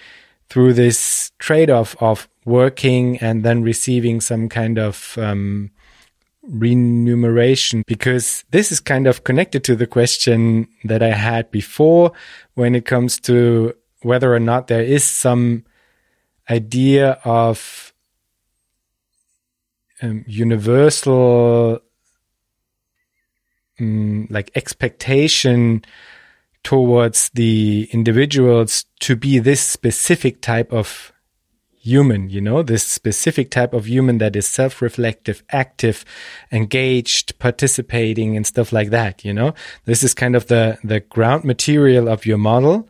through 0.47 0.73
this 0.73 1.31
trade-off 1.37 1.95
of 1.99 2.29
working 2.45 3.17
and 3.17 3.43
then 3.43 3.61
receiving 3.61 4.21
some 4.21 4.47
kind 4.47 4.79
of 4.79 5.17
um, 5.17 5.69
remuneration. 6.43 7.83
Because 7.87 8.45
this 8.51 8.71
is 8.71 8.79
kind 8.79 9.05
of 9.07 9.25
connected 9.25 9.65
to 9.65 9.75
the 9.75 9.87
question 9.87 10.67
that 10.85 11.03
I 11.03 11.11
had 11.11 11.51
before 11.51 12.13
when 12.53 12.73
it 12.73 12.85
comes 12.85 13.19
to 13.21 13.73
whether 14.01 14.33
or 14.33 14.39
not 14.39 14.67
there 14.67 14.83
is 14.83 15.03
some 15.03 15.65
idea 16.49 17.19
of 17.25 17.93
um, 20.01 20.23
universal 20.27 21.79
um, 23.79 24.27
like 24.29 24.51
expectation 24.55 25.83
towards 26.63 27.29
the 27.33 27.89
individuals 27.91 28.85
to 29.01 29.15
be 29.15 29.39
this 29.39 29.61
specific 29.61 30.41
type 30.41 30.71
of 30.71 31.11
human, 31.83 32.29
you 32.29 32.39
know, 32.39 32.63
this 32.63 32.85
specific 32.85 33.51
type 33.51 33.73
of 33.73 33.85
human 33.87 34.17
that 34.17 34.37
is 34.37 34.47
self-reflective, 34.47 35.43
active, 35.49 36.05
engaged, 36.51 37.37
participating 37.39 38.37
and 38.37 38.47
stuff 38.47 38.71
like 38.71 38.89
that, 38.89 39.25
you 39.25 39.33
know. 39.33 39.53
This 39.83 40.01
is 40.01 40.13
kind 40.13 40.35
of 40.35 40.47
the, 40.47 40.77
the 40.83 41.01
ground 41.01 41.43
material 41.43 42.07
of 42.07 42.25
your 42.25 42.37
model 42.37 42.87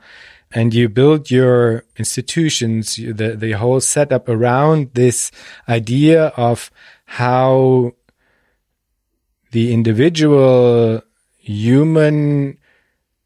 and 0.51 0.73
you 0.75 0.87
build 0.87 1.31
your 1.31 1.83
institutions, 1.97 2.97
the, 2.97 3.35
the 3.35 3.53
whole 3.53 3.81
setup 3.81 4.29
around 4.29 4.91
this 4.93 5.31
idea 5.67 6.27
of 6.37 6.69
how 7.05 7.93
the 9.51 9.73
individual 9.73 11.01
human 11.39 12.59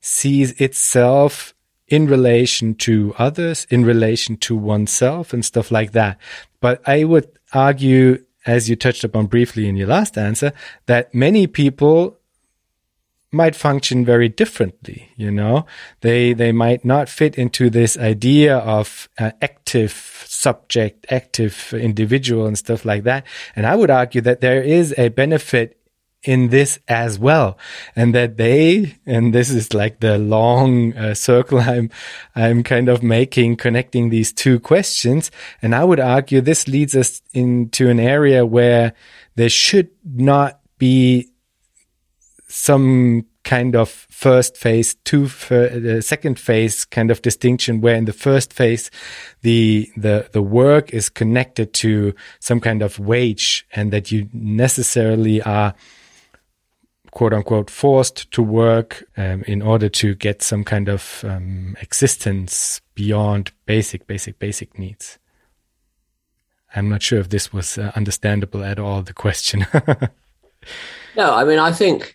sees 0.08 0.54
itself 0.54 1.54
in 1.88 2.08
relation 2.08 2.74
to 2.76 3.14
others, 3.18 3.68
in 3.70 3.86
relation 3.86 4.38
to 4.38 4.56
oneself 4.56 5.34
and 5.34 5.44
stuff 5.44 5.70
like 5.70 5.92
that. 5.92 6.18
But 6.62 6.82
I 6.88 7.04
would 7.04 7.28
argue, 7.54 8.24
as 8.46 8.70
you 8.70 8.76
touched 8.76 9.04
upon 9.04 9.28
briefly 9.28 9.68
in 9.68 9.76
your 9.76 9.88
last 9.88 10.18
answer, 10.18 10.54
that 10.86 11.14
many 11.14 11.46
people 11.46 12.18
might 13.32 13.56
function 13.56 14.06
very 14.06 14.30
differently. 14.30 15.10
You 15.18 15.32
know, 15.32 15.66
they, 16.00 16.32
they 16.34 16.54
might 16.54 16.86
not 16.86 17.10
fit 17.10 17.38
into 17.38 17.70
this 17.70 17.98
idea 17.98 18.58
of 18.58 19.10
uh, 19.20 19.32
active 19.42 20.24
subject, 20.26 21.06
active 21.10 21.74
individual 21.74 22.48
and 22.48 22.58
stuff 22.58 22.86
like 22.86 23.04
that. 23.04 23.26
And 23.56 23.66
I 23.66 23.76
would 23.76 23.92
argue 23.92 24.22
that 24.22 24.40
there 24.40 24.64
is 24.64 24.94
a 24.98 25.10
benefit 25.10 25.78
in 26.28 26.50
this 26.50 26.78
as 26.90 27.18
well 27.18 27.58
and 27.96 28.14
that 28.14 28.36
they 28.36 28.98
and 29.06 29.34
this 29.34 29.50
is 29.50 29.74
like 29.74 30.02
the 30.02 30.18
long 30.18 30.96
uh, 30.98 31.14
circle 31.14 31.60
i'm 31.76 31.90
i'm 32.36 32.62
kind 32.64 32.90
of 32.90 33.02
making 33.02 33.56
connecting 33.56 34.10
these 34.10 34.34
two 34.34 34.60
questions. 34.60 35.32
And 35.62 35.74
i 35.74 35.84
would 35.84 36.02
argue 36.02 36.42
this 36.42 36.68
leads 36.68 36.96
us 36.96 37.22
into 37.34 37.90
an 37.90 38.00
area 38.00 38.46
where 38.46 38.94
there 39.36 39.50
should 39.50 39.90
not 40.04 40.60
be 40.78 41.30
some 42.50 43.26
kind 43.44 43.78
of 43.78 43.90
first 43.90 44.58
phase 44.58 44.96
two 45.06 45.28
the 45.28 46.02
second 46.06 46.38
phase 46.38 46.84
kind 46.84 47.10
of 47.10 47.22
distinction 47.22 47.80
where 47.80 47.96
in 47.96 48.04
the 48.04 48.12
first 48.12 48.52
phase 48.52 48.92
the 49.42 49.90
the 49.96 50.30
the 50.34 50.42
work 50.42 50.94
is 50.94 51.08
connected 51.08 51.74
to 51.74 52.14
some 52.42 52.60
kind 52.60 52.82
of 52.82 53.00
wage 53.00 53.66
and 53.72 53.94
that 53.94 54.12
you 54.12 54.28
necessarily 54.34 55.42
are 55.44 55.74
quote 57.18 57.34
unquote 57.34 57.72
forced 57.72 58.30
to 58.30 58.44
work 58.44 59.04
um, 59.18 59.42
in 59.48 59.60
order 59.60 59.90
to 59.90 60.14
get 60.14 60.44
some 60.44 60.64
kind 60.64 60.88
of 60.88 61.24
um, 61.28 61.76
existence 61.82 62.80
beyond 62.94 63.52
basic, 63.66 64.06
basic, 64.06 64.38
basic 64.38 64.78
needs. 64.78 65.18
I'm 66.76 66.90
not 66.90 67.02
sure 67.02 67.20
if 67.20 67.30
this 67.30 67.52
was 67.52 67.80
uh, 67.80 67.92
understandable 67.96 68.64
at 68.64 68.78
all, 68.78 69.02
the 69.02 69.14
question. 69.14 69.66
no, 71.16 71.34
I 71.34 71.44
mean, 71.44 71.58
I 71.58 71.72
think 71.72 72.14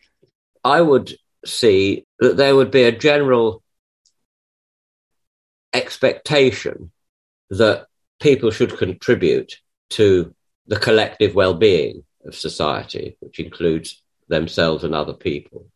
I 0.62 0.80
would 0.80 1.12
see 1.44 2.04
that 2.20 2.36
there 2.36 2.54
would 2.54 2.70
be 2.70 2.84
a 2.84 2.96
general 2.96 3.60
expectation 5.72 6.92
that 7.50 7.86
people 8.20 8.52
should 8.52 8.78
contribute 8.78 9.56
to 9.90 10.32
the 10.68 10.78
collective 10.78 11.34
well 11.34 11.54
being 11.54 12.04
of 12.24 12.36
society, 12.36 13.16
which 13.18 13.40
includes 13.40 14.01
themselves 14.32 14.82
and 14.82 14.94
other 14.94 15.12
people 15.12 15.66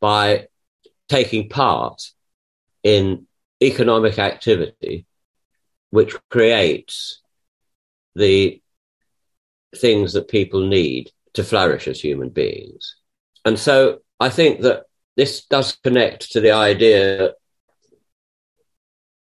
by 0.00 0.48
taking 1.08 1.48
part 1.48 2.02
in 2.82 3.26
economic 3.62 4.18
activity 4.18 5.06
which 5.90 6.14
creates 6.30 7.20
the 8.14 8.60
things 9.76 10.12
that 10.12 10.28
people 10.28 10.66
need 10.66 11.10
to 11.34 11.44
flourish 11.44 11.86
as 11.88 12.00
human 12.00 12.28
beings. 12.28 12.96
And 13.44 13.58
so 13.58 14.00
I 14.18 14.28
think 14.30 14.62
that 14.62 14.84
this 15.16 15.44
does 15.46 15.76
connect 15.82 16.32
to 16.32 16.40
the 16.40 16.52
idea 16.52 17.18
that 17.18 17.34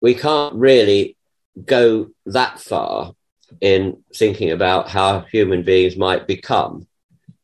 we 0.01 0.13
can't 0.13 0.55
really 0.55 1.17
go 1.63 2.09
that 2.25 2.59
far 2.59 3.13
in 3.61 4.03
thinking 4.15 4.51
about 4.51 4.89
how 4.89 5.21
human 5.21 5.63
beings 5.63 5.95
might 5.95 6.27
become 6.27 6.87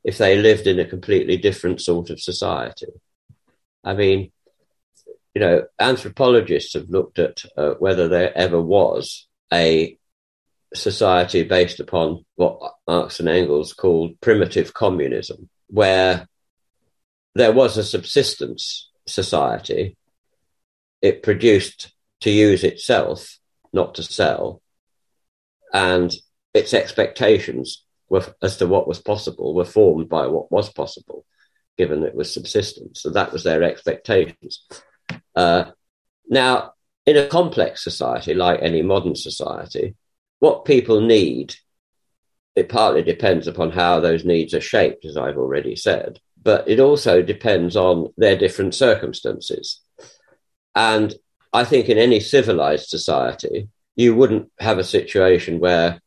if 0.04 0.18
they 0.18 0.38
lived 0.38 0.68
in 0.68 0.80
a 0.80 0.86
completely 0.86 1.38
different 1.38 1.82
sort 1.82 2.10
of 2.10 2.20
society. 2.20 2.88
I 3.84 3.94
mean, 3.94 4.32
you 5.34 5.42
know, 5.42 5.64
anthropologists 5.80 6.74
have 6.74 6.90
looked 6.90 7.20
at 7.20 7.44
uh, 7.58 7.72
whether 7.80 8.08
there 8.08 8.36
ever 8.38 8.62
was 8.62 9.28
a 9.54 9.98
society 10.74 11.44
based 11.44 11.80
upon 11.80 12.26
what 12.36 12.76
Marx 12.88 13.20
and 13.20 13.30
Engels 13.30 13.74
called 13.74 14.20
primitive 14.22 14.74
communism, 14.74 15.50
where 15.68 16.28
there 17.36 17.52
was 17.52 17.78
a 17.78 17.84
subsistence 17.84 18.90
society. 19.08 19.98
It 21.02 21.24
produced 21.24 21.94
to 22.22 22.30
use 22.30 22.64
itself, 22.64 23.38
not 23.74 23.96
to 23.96 24.04
sell. 24.04 24.62
And 25.74 26.14
its 26.54 26.74
expectations 26.74 27.84
were, 28.12 28.26
as 28.44 28.58
to 28.58 28.68
what 28.68 28.90
was 28.90 29.00
possible 29.00 29.56
were 29.56 29.64
formed 29.66 30.10
by 30.10 30.28
what 30.28 30.52
was 30.52 30.70
possible, 30.72 31.26
given 31.78 32.04
it 32.04 32.14
was 32.14 32.32
subsistence. 32.32 33.02
So 33.02 33.10
that 33.12 33.32
was 33.32 33.44
their 33.44 33.64
expectations. 33.64 34.68
Uh, 35.34 35.72
now, 36.28 36.74
in 37.06 37.16
a 37.16 37.28
complex 37.28 37.84
society 37.84 38.34
like 38.34 38.60
any 38.62 38.82
modern 38.82 39.16
society, 39.16 39.96
what 40.40 40.66
people 40.66 41.00
need, 41.00 41.56
it 42.56 42.68
partly 42.68 43.02
depends 43.02 43.48
upon 43.48 43.72
how 43.72 44.02
those 44.02 44.26
needs 44.26 44.54
are 44.54 44.62
shaped, 44.62 45.06
as 45.06 45.16
I've 45.16 45.38
already 45.38 45.78
said, 45.78 46.20
but 46.44 46.68
it 46.68 46.82
also 46.82 47.22
depends 47.22 47.78
on 47.78 48.14
their 48.18 48.38
different 48.38 48.76
circumstances. 48.76 49.80
And 50.76 51.16
I 51.54 51.64
think 51.64 51.88
in 51.88 51.98
any 51.98 52.20
civilized 52.20 52.90
society, 52.90 53.70
you 53.96 54.16
wouldn't 54.16 54.52
have 54.60 54.80
a 54.80 54.84
situation 54.84 55.60
where 55.60 56.02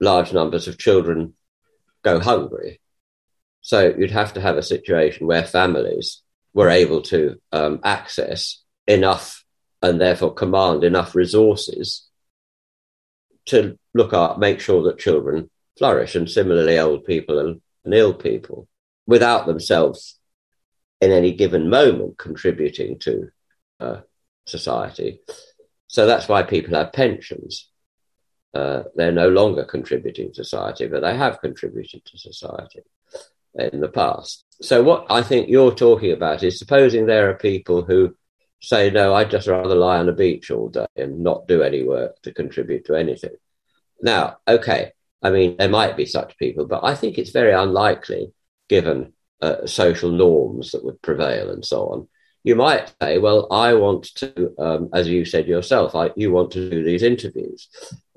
large 0.00 0.32
numbers 0.32 0.68
of 0.68 0.78
children 0.78 1.34
go 2.02 2.20
hungry. 2.20 2.80
So 3.60 3.94
you'd 3.96 4.10
have 4.10 4.34
to 4.34 4.40
have 4.40 4.56
a 4.56 4.62
situation 4.62 5.26
where 5.26 5.44
families 5.44 6.22
were 6.54 6.70
able 6.70 7.02
to 7.02 7.40
um, 7.52 7.80
access 7.84 8.62
enough 8.86 9.44
and 9.82 10.00
therefore 10.00 10.34
command 10.34 10.84
enough 10.84 11.14
resources 11.14 12.08
to 13.46 13.78
look 13.94 14.12
at, 14.12 14.38
make 14.38 14.60
sure 14.60 14.82
that 14.84 14.98
children 14.98 15.50
flourish, 15.78 16.14
and 16.14 16.28
similarly 16.28 16.78
old 16.78 17.04
people 17.04 17.38
and, 17.38 17.60
and 17.84 17.94
ill 17.94 18.12
people, 18.12 18.68
without 19.06 19.46
themselves 19.46 20.18
in 21.00 21.12
any 21.12 21.32
given 21.32 21.70
moment 21.70 22.18
contributing 22.18 22.98
to 22.98 23.28
uh, 23.80 24.00
society. 24.46 25.20
So 25.86 26.06
that's 26.06 26.28
why 26.28 26.42
people 26.42 26.74
have 26.74 26.92
pensions. 26.92 27.67
Uh, 28.58 28.82
they're 28.96 29.12
no 29.12 29.28
longer 29.28 29.64
contributing 29.64 30.32
to 30.32 30.42
society, 30.42 30.88
but 30.88 31.00
they 31.00 31.16
have 31.16 31.40
contributed 31.40 32.04
to 32.04 32.18
society 32.18 32.80
in 33.54 33.80
the 33.80 33.88
past. 33.88 34.44
So, 34.60 34.82
what 34.82 35.06
I 35.08 35.22
think 35.22 35.48
you're 35.48 35.74
talking 35.74 36.10
about 36.10 36.42
is 36.42 36.58
supposing 36.58 37.06
there 37.06 37.30
are 37.30 37.34
people 37.34 37.84
who 37.84 38.16
say, 38.60 38.90
No, 38.90 39.14
I'd 39.14 39.30
just 39.30 39.46
rather 39.46 39.76
lie 39.76 39.98
on 39.98 40.08
a 40.08 40.12
beach 40.12 40.50
all 40.50 40.70
day 40.70 40.86
and 40.96 41.20
not 41.20 41.46
do 41.46 41.62
any 41.62 41.84
work 41.84 42.20
to 42.22 42.34
contribute 42.34 42.84
to 42.86 42.96
anything. 42.96 43.36
Now, 44.02 44.38
okay, 44.48 44.90
I 45.22 45.30
mean, 45.30 45.56
there 45.56 45.68
might 45.68 45.96
be 45.96 46.06
such 46.06 46.36
people, 46.36 46.66
but 46.66 46.82
I 46.82 46.96
think 46.96 47.16
it's 47.16 47.30
very 47.30 47.52
unlikely 47.52 48.32
given 48.68 49.12
uh, 49.40 49.66
social 49.66 50.10
norms 50.10 50.72
that 50.72 50.84
would 50.84 51.00
prevail 51.00 51.50
and 51.50 51.64
so 51.64 51.86
on. 51.90 52.08
You 52.42 52.56
might 52.56 52.92
say, 53.00 53.18
well, 53.18 53.46
I 53.52 53.74
want 53.74 54.14
to, 54.16 54.52
um, 54.58 54.88
as 54.92 55.06
you 55.06 55.24
said 55.24 55.46
yourself, 55.46 55.94
I, 55.94 56.10
you 56.16 56.32
want 56.32 56.50
to 56.52 56.70
do 56.70 56.82
these 56.82 57.02
interviews 57.02 57.68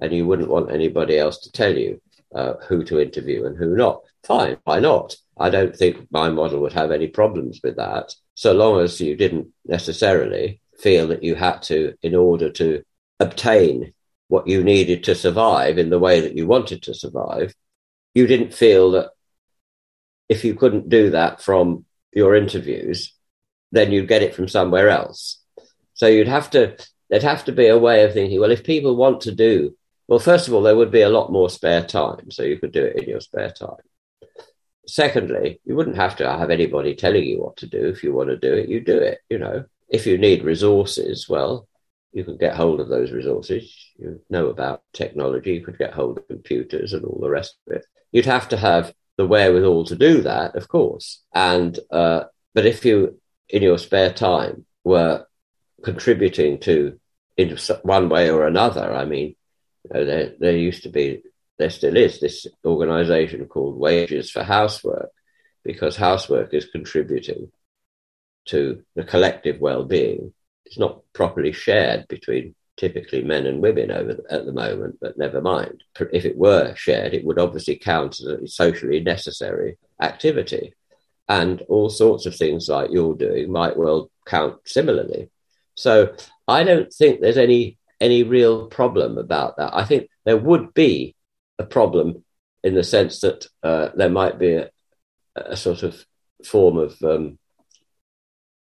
and 0.01 0.11
you 0.13 0.25
wouldn't 0.25 0.49
want 0.49 0.71
anybody 0.71 1.17
else 1.17 1.37
to 1.39 1.51
tell 1.51 1.77
you 1.77 2.01
uh, 2.35 2.53
who 2.67 2.83
to 2.83 2.99
interview 2.99 3.45
and 3.45 3.57
who 3.57 3.75
not. 3.75 4.01
Fine, 4.23 4.57
why 4.63 4.79
not? 4.79 5.15
I 5.39 5.49
don't 5.49 5.75
think 5.75 6.07
my 6.11 6.29
model 6.29 6.59
would 6.61 6.73
have 6.73 6.91
any 6.91 7.07
problems 7.07 7.59
with 7.63 7.77
that, 7.77 8.13
so 8.35 8.53
long 8.53 8.81
as 8.81 8.99
you 8.99 9.15
didn't 9.15 9.47
necessarily 9.65 10.61
feel 10.79 11.07
that 11.07 11.23
you 11.23 11.35
had 11.35 11.61
to, 11.63 11.93
in 12.01 12.15
order 12.15 12.49
to 12.49 12.83
obtain 13.19 13.93
what 14.27 14.47
you 14.47 14.63
needed 14.63 15.03
to 15.03 15.15
survive 15.15 15.77
in 15.77 15.89
the 15.89 15.99
way 15.99 16.21
that 16.21 16.35
you 16.35 16.47
wanted 16.47 16.81
to 16.83 16.93
survive, 16.93 17.53
you 18.13 18.27
didn't 18.27 18.53
feel 18.53 18.91
that 18.91 19.11
if 20.29 20.43
you 20.45 20.55
couldn't 20.55 20.89
do 20.89 21.11
that 21.11 21.41
from 21.41 21.85
your 22.13 22.35
interviews, 22.35 23.13
then 23.71 23.91
you'd 23.91 24.07
get 24.07 24.23
it 24.23 24.33
from 24.33 24.47
somewhere 24.47 24.89
else. 24.89 25.39
So 25.93 26.07
you'd 26.07 26.27
have 26.27 26.49
to, 26.51 26.77
there'd 27.09 27.23
have 27.23 27.45
to 27.45 27.51
be 27.51 27.67
a 27.67 27.77
way 27.77 28.03
of 28.03 28.13
thinking, 28.13 28.39
well, 28.39 28.51
if 28.51 28.63
people 28.63 28.95
want 28.95 29.21
to 29.21 29.33
do, 29.33 29.75
well, 30.11 30.19
first 30.19 30.49
of 30.49 30.53
all, 30.53 30.61
there 30.61 30.75
would 30.75 30.91
be 30.91 31.03
a 31.03 31.09
lot 31.09 31.31
more 31.31 31.49
spare 31.49 31.85
time. 31.85 32.31
So 32.31 32.43
you 32.43 32.59
could 32.59 32.73
do 32.73 32.83
it 32.83 33.01
in 33.01 33.07
your 33.07 33.21
spare 33.21 33.49
time. 33.49 33.77
Secondly, 34.85 35.61
you 35.63 35.73
wouldn't 35.73 35.95
have 35.95 36.17
to 36.17 36.29
have 36.29 36.49
anybody 36.49 36.95
telling 36.95 37.23
you 37.23 37.41
what 37.41 37.55
to 37.57 37.65
do. 37.65 37.87
If 37.87 38.03
you 38.03 38.11
want 38.11 38.27
to 38.27 38.35
do 38.35 38.53
it, 38.53 38.67
you 38.67 38.81
do 38.81 38.97
it. 38.97 39.19
You 39.29 39.39
know, 39.39 39.63
if 39.87 40.05
you 40.05 40.17
need 40.17 40.43
resources, 40.43 41.29
well, 41.29 41.65
you 42.11 42.25
could 42.25 42.41
get 42.41 42.57
hold 42.57 42.81
of 42.81 42.89
those 42.89 43.13
resources. 43.13 43.73
You 43.97 44.19
know 44.29 44.47
about 44.47 44.83
technology, 44.91 45.53
you 45.53 45.63
could 45.63 45.77
get 45.77 45.93
hold 45.93 46.17
of 46.17 46.27
computers 46.27 46.91
and 46.91 47.05
all 47.05 47.21
the 47.21 47.29
rest 47.29 47.55
of 47.65 47.77
it. 47.77 47.85
You'd 48.11 48.25
have 48.25 48.49
to 48.49 48.57
have 48.57 48.93
the 49.15 49.25
wherewithal 49.25 49.85
to 49.85 49.95
do 49.95 50.23
that, 50.23 50.57
of 50.57 50.67
course. 50.67 51.23
And 51.33 51.79
uh, 51.89 52.25
but 52.53 52.65
if 52.65 52.83
you, 52.83 53.17
in 53.47 53.63
your 53.63 53.77
spare 53.77 54.11
time, 54.11 54.65
were 54.83 55.25
contributing 55.85 56.59
to 56.67 56.99
in 57.37 57.57
one 57.83 58.09
way 58.09 58.29
or 58.29 58.45
another, 58.45 58.93
I 58.93 59.05
mean, 59.05 59.37
there 59.89 60.33
there 60.39 60.57
used 60.57 60.83
to 60.83 60.89
be, 60.89 61.23
there 61.57 61.69
still 61.69 61.97
is 61.97 62.19
this 62.19 62.47
organisation 62.65 63.45
called 63.47 63.77
Wages 63.77 64.31
for 64.31 64.43
Housework, 64.43 65.09
because 65.63 65.95
housework 65.95 66.53
is 66.53 66.65
contributing 66.65 67.51
to 68.45 68.83
the 68.95 69.03
collective 69.03 69.59
well-being 69.59 70.33
it's 70.71 70.79
not 70.79 71.01
properly 71.11 71.51
shared 71.51 72.07
between 72.07 72.55
typically 72.77 73.21
men 73.21 73.45
and 73.45 73.61
women 73.61 73.91
over 73.91 74.13
the, 74.13 74.23
at 74.33 74.45
the 74.45 74.53
moment, 74.53 74.97
but 75.01 75.17
never 75.17 75.41
mind. 75.41 75.83
If 76.13 76.23
it 76.23 76.37
were 76.37 76.73
shared, 76.75 77.13
it 77.13 77.25
would 77.25 77.37
obviously 77.37 77.75
count 77.75 78.21
as 78.21 78.25
a 78.25 78.47
socially 78.47 79.01
necessary 79.01 79.77
activity. 80.01 80.73
And 81.27 81.61
all 81.63 81.89
sorts 81.89 82.25
of 82.25 82.37
things 82.37 82.69
like 82.69 82.89
you're 82.89 83.15
doing 83.15 83.51
might 83.51 83.75
well 83.75 84.09
count 84.25 84.59
similarly. 84.65 85.29
So 85.75 86.15
I 86.47 86.63
don't 86.63 86.91
think 86.91 87.19
there's 87.19 87.37
any 87.37 87.77
any 88.01 88.23
real 88.23 88.65
problem 88.65 89.17
about 89.17 89.57
that. 89.57 89.73
I 89.73 89.85
think 89.85 90.09
there 90.25 90.37
would 90.37 90.73
be 90.73 91.15
a 91.59 91.63
problem 91.63 92.25
in 92.63 92.73
the 92.73 92.83
sense 92.83 93.21
that 93.21 93.45
uh, 93.63 93.89
there 93.95 94.09
might 94.09 94.39
be 94.39 94.53
a, 94.53 94.69
a, 95.35 95.55
sort 95.55 95.83
of 95.83 96.03
form 96.43 96.77
of 96.77 97.01
um, 97.03 97.37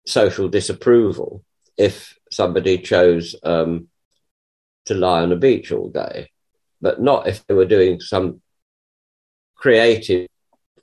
social 0.07 0.49
disapproval 0.49 1.45
if 1.77 2.19
somebody 2.31 2.79
chose 2.79 3.37
um, 3.45 3.89
to 4.87 4.95
lie 4.95 5.23
on 5.23 5.33
a 5.33 5.37
beach 5.37 5.73
all 5.73 5.89
day, 5.89 6.31
but 6.81 7.01
not 7.01 7.29
if 7.29 7.47
they 7.47 7.55
were 7.55 7.65
doing 7.65 8.01
some 8.01 8.43
creative 9.55 10.29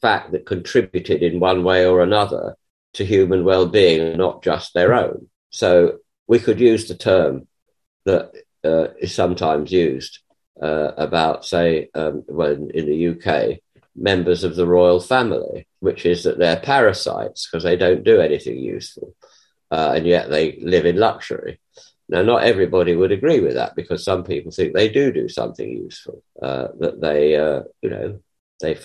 fact 0.02 0.32
that 0.32 0.46
contributed 0.46 1.22
in 1.22 1.40
one 1.40 1.64
way 1.64 1.86
or 1.86 2.02
another 2.02 2.56
to 2.94 3.06
human 3.06 3.44
well-being 3.44 4.18
not 4.18 4.42
just 4.42 4.74
their 4.74 4.94
own. 4.94 5.30
So 5.50 5.98
we 6.28 6.40
could 6.40 6.60
use 6.60 6.88
the 6.88 6.96
term 6.96 7.48
that 8.08 8.32
uh, 8.64 8.88
is 9.00 9.14
sometimes 9.14 9.72
used 9.72 10.20
uh, 10.62 10.92
about, 10.98 11.46
say, 11.46 11.90
um, 11.94 12.24
when 12.28 12.72
in 12.74 12.86
the 12.88 13.08
UK, 13.10 13.60
members 13.96 14.44
of 14.44 14.56
the 14.56 14.68
royal 14.68 15.00
family, 15.00 15.68
which 15.80 16.06
is 16.06 16.24
that 16.24 16.38
they're 16.38 16.60
parasites 16.60 17.48
because 17.48 17.64
they 17.64 17.76
don't 17.76 18.04
do 18.04 18.22
anything 18.22 18.58
useful 18.58 19.16
uh, 19.72 19.94
and 19.96 20.06
yet 20.06 20.30
they 20.30 20.60
live 20.62 20.86
in 20.86 20.98
luxury. 20.98 21.60
Now, 22.10 22.22
not 22.22 22.44
everybody 22.44 22.96
would 22.96 23.12
agree 23.12 23.42
with 23.42 23.56
that 23.56 23.76
because 23.76 24.04
some 24.04 24.24
people 24.24 24.52
think 24.52 24.74
they 24.74 24.88
do 24.88 25.12
do 25.12 25.28
something 25.28 25.70
useful, 25.70 26.24
uh, 26.42 26.70
that 26.80 27.02
they, 27.02 27.36
uh, 27.36 27.64
you 27.82 27.90
know, 27.90 28.20
they 28.62 28.78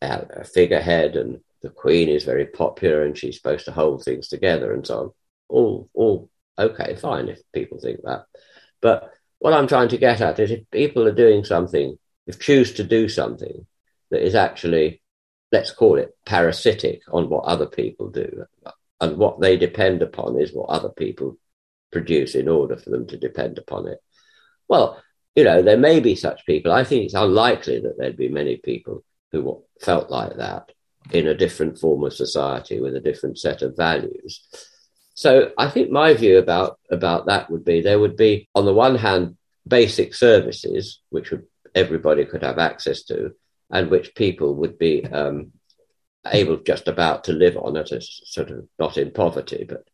have 0.00 0.30
a 0.34 0.44
figurehead 0.44 1.16
and 1.16 1.40
the 1.62 1.68
queen 1.68 2.08
is 2.08 2.24
very 2.24 2.46
popular 2.46 3.04
and 3.04 3.18
she's 3.18 3.36
supposed 3.36 3.66
to 3.66 3.72
hold 3.72 4.02
things 4.02 4.28
together 4.28 4.72
and 4.72 4.86
so 4.86 4.98
on. 4.98 5.10
All, 5.48 5.88
all 5.92 6.30
okay, 6.58 6.94
fine 6.94 7.28
if 7.28 7.40
people 7.52 7.78
think 7.78 8.00
that. 8.04 8.24
But 8.84 9.14
what 9.38 9.54
I'm 9.54 9.66
trying 9.66 9.88
to 9.88 9.96
get 9.96 10.20
at 10.20 10.38
is 10.38 10.50
if 10.50 10.70
people 10.70 11.08
are 11.08 11.22
doing 11.24 11.42
something, 11.42 11.96
if 12.26 12.38
choose 12.38 12.74
to 12.74 12.84
do 12.84 13.08
something 13.08 13.66
that 14.10 14.22
is 14.22 14.34
actually, 14.34 15.00
let's 15.50 15.70
call 15.70 15.96
it 15.96 16.14
parasitic 16.26 17.00
on 17.10 17.30
what 17.30 17.46
other 17.46 17.64
people 17.64 18.10
do, 18.10 18.44
and 19.00 19.16
what 19.16 19.40
they 19.40 19.56
depend 19.56 20.02
upon 20.02 20.38
is 20.38 20.52
what 20.52 20.68
other 20.68 20.90
people 20.90 21.38
produce 21.92 22.34
in 22.34 22.46
order 22.46 22.76
for 22.76 22.90
them 22.90 23.06
to 23.06 23.16
depend 23.16 23.56
upon 23.56 23.88
it. 23.88 24.00
Well, 24.68 25.02
you 25.34 25.44
know, 25.44 25.62
there 25.62 25.78
may 25.78 26.00
be 26.00 26.14
such 26.14 26.44
people. 26.44 26.70
I 26.70 26.84
think 26.84 27.04
it's 27.04 27.14
unlikely 27.14 27.80
that 27.80 27.96
there'd 27.96 28.18
be 28.18 28.28
many 28.28 28.58
people 28.58 29.02
who 29.32 29.64
felt 29.80 30.10
like 30.10 30.36
that 30.36 30.72
in 31.10 31.26
a 31.26 31.34
different 31.34 31.78
form 31.78 32.04
of 32.04 32.12
society 32.12 32.80
with 32.80 32.94
a 32.96 33.00
different 33.00 33.38
set 33.38 33.62
of 33.62 33.78
values. 33.78 34.46
So 35.14 35.52
I 35.56 35.68
think 35.68 35.90
my 35.90 36.14
view 36.14 36.38
about 36.38 36.78
about 36.90 37.26
that 37.26 37.50
would 37.50 37.64
be 37.64 37.80
there 37.80 38.00
would 38.00 38.16
be 38.16 38.48
on 38.54 38.64
the 38.64 38.74
one 38.74 38.96
hand 38.96 39.36
basic 39.66 40.14
services 40.14 41.00
which 41.10 41.30
would 41.30 41.46
everybody 41.74 42.24
could 42.24 42.42
have 42.42 42.58
access 42.58 43.04
to 43.04 43.34
and 43.70 43.90
which 43.90 44.14
people 44.14 44.54
would 44.56 44.78
be 44.78 45.04
um, 45.06 45.52
able 46.26 46.56
just 46.58 46.88
about 46.88 47.24
to 47.24 47.32
live 47.32 47.56
on 47.56 47.76
it, 47.76 47.90
sort 48.00 48.50
of 48.50 48.68
not 48.78 48.96
in 48.96 49.10
poverty. 49.10 49.64
But 49.68 49.84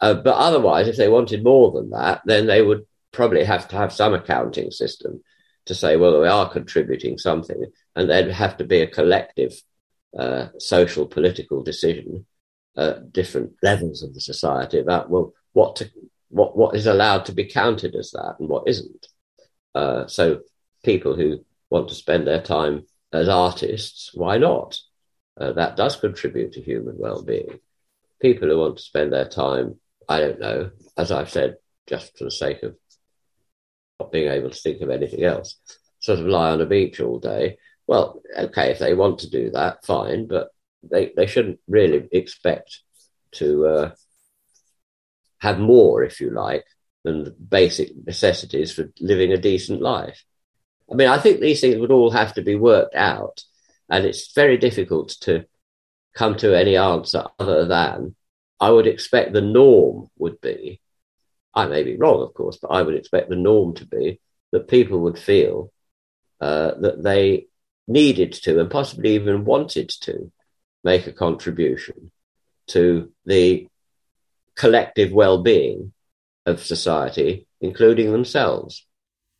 uh, 0.00 0.14
but 0.14 0.34
otherwise, 0.34 0.88
if 0.88 0.96
they 0.96 1.08
wanted 1.08 1.44
more 1.44 1.70
than 1.70 1.90
that, 1.90 2.22
then 2.24 2.46
they 2.46 2.62
would 2.62 2.84
probably 3.12 3.44
have 3.44 3.68
to 3.68 3.76
have 3.76 3.92
some 3.92 4.14
accounting 4.14 4.70
system 4.70 5.22
to 5.66 5.74
say, 5.74 5.96
well, 5.96 6.20
we 6.20 6.28
are 6.28 6.50
contributing 6.50 7.16
something, 7.16 7.64
and 7.94 8.10
there'd 8.10 8.30
have 8.30 8.56
to 8.58 8.64
be 8.64 8.80
a 8.80 8.86
collective 8.86 9.54
uh, 10.18 10.48
social 10.58 11.06
political 11.06 11.62
decision 11.62 12.26
at 12.76 13.12
different 13.12 13.52
levels 13.62 14.02
of 14.02 14.14
the 14.14 14.20
society 14.20 14.78
about 14.78 15.10
well, 15.10 15.32
what 15.52 15.76
to, 15.76 15.90
what 16.28 16.56
what 16.56 16.74
is 16.74 16.86
allowed 16.86 17.24
to 17.26 17.32
be 17.32 17.44
counted 17.44 17.94
as 17.94 18.10
that 18.10 18.36
and 18.38 18.48
what 18.48 18.66
isn't. 18.66 19.06
Uh, 19.74 20.06
so 20.06 20.40
people 20.84 21.14
who 21.14 21.44
want 21.70 21.88
to 21.88 21.94
spend 21.94 22.26
their 22.26 22.42
time 22.42 22.84
as 23.12 23.28
artists, 23.28 24.10
why 24.14 24.38
not? 24.38 24.78
uh, 25.40 25.52
that 25.52 25.76
does 25.76 25.96
contribute 25.96 26.52
to 26.52 26.60
human 26.60 26.96
well-being. 26.98 27.58
People 28.20 28.48
who 28.48 28.58
want 28.58 28.76
to 28.76 28.82
spend 28.82 29.12
their 29.12 29.28
time, 29.28 29.76
I 30.08 30.20
don't 30.20 30.40
know, 30.40 30.70
as 30.96 31.10
I've 31.10 31.30
said, 31.30 31.56
just 31.88 32.16
for 32.16 32.24
the 32.24 32.30
sake 32.30 32.62
of 32.62 32.76
not 34.00 34.12
being 34.12 34.30
able 34.30 34.50
to 34.50 34.56
think 34.56 34.80
of 34.80 34.90
anything 34.90 35.24
else, 35.24 35.58
sort 36.00 36.20
of 36.20 36.26
lie 36.26 36.50
on 36.50 36.60
a 36.60 36.66
beach 36.66 37.00
all 37.00 37.18
day. 37.18 37.58
Well, 37.86 38.22
okay, 38.36 38.70
if 38.70 38.78
they 38.78 38.94
want 38.94 39.20
to 39.20 39.30
do 39.30 39.50
that, 39.50 39.84
fine, 39.84 40.26
but 40.26 40.48
they, 40.90 41.12
they 41.16 41.26
shouldn't 41.26 41.60
really 41.68 42.08
expect 42.12 42.80
to 43.32 43.66
uh, 43.66 43.90
have 45.38 45.58
more, 45.58 46.02
if 46.02 46.20
you 46.20 46.30
like, 46.30 46.64
than 47.04 47.24
the 47.24 47.30
basic 47.30 47.92
necessities 48.06 48.72
for 48.72 48.90
living 49.00 49.32
a 49.32 49.36
decent 49.36 49.80
life. 49.80 50.24
I 50.90 50.94
mean, 50.94 51.08
I 51.08 51.18
think 51.18 51.40
these 51.40 51.60
things 51.60 51.76
would 51.76 51.90
all 51.90 52.10
have 52.10 52.34
to 52.34 52.42
be 52.42 52.54
worked 52.54 52.94
out 52.94 53.42
and 53.88 54.04
it's 54.04 54.32
very 54.32 54.56
difficult 54.56 55.10
to 55.20 55.44
come 56.14 56.36
to 56.36 56.58
any 56.58 56.76
answer 56.76 57.24
other 57.38 57.66
than 57.66 58.14
I 58.60 58.70
would 58.70 58.86
expect 58.86 59.32
the 59.32 59.40
norm 59.40 60.08
would 60.16 60.40
be, 60.40 60.80
I 61.54 61.66
may 61.66 61.82
be 61.82 61.96
wrong, 61.96 62.22
of 62.22 62.34
course, 62.34 62.58
but 62.60 62.68
I 62.68 62.82
would 62.82 62.94
expect 62.94 63.28
the 63.28 63.36
norm 63.36 63.74
to 63.74 63.86
be 63.86 64.20
that 64.52 64.68
people 64.68 65.00
would 65.00 65.18
feel 65.18 65.72
uh, 66.40 66.72
that 66.80 67.02
they 67.02 67.46
needed 67.86 68.32
to 68.32 68.60
and 68.60 68.70
possibly 68.70 69.14
even 69.14 69.44
wanted 69.44 69.88
to 69.88 70.32
make 70.84 71.06
a 71.06 71.12
contribution 71.12 72.10
to 72.68 73.10
the 73.24 73.66
collective 74.54 75.12
well-being 75.12 75.92
of 76.46 76.62
society, 76.62 77.46
including 77.60 78.12
themselves. 78.12 78.86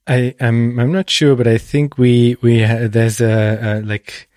I 0.06 0.34
am 0.40 0.72
I'm, 0.72 0.80
I'm 0.80 0.92
not 0.92 1.08
sure, 1.08 1.36
but 1.36 1.46
I 1.46 1.58
think 1.58 1.96
we 1.96 2.36
we 2.42 2.62
ha- 2.62 2.88
there's 2.88 3.20
a, 3.20 3.58
a 3.62 3.80
like 3.82 4.28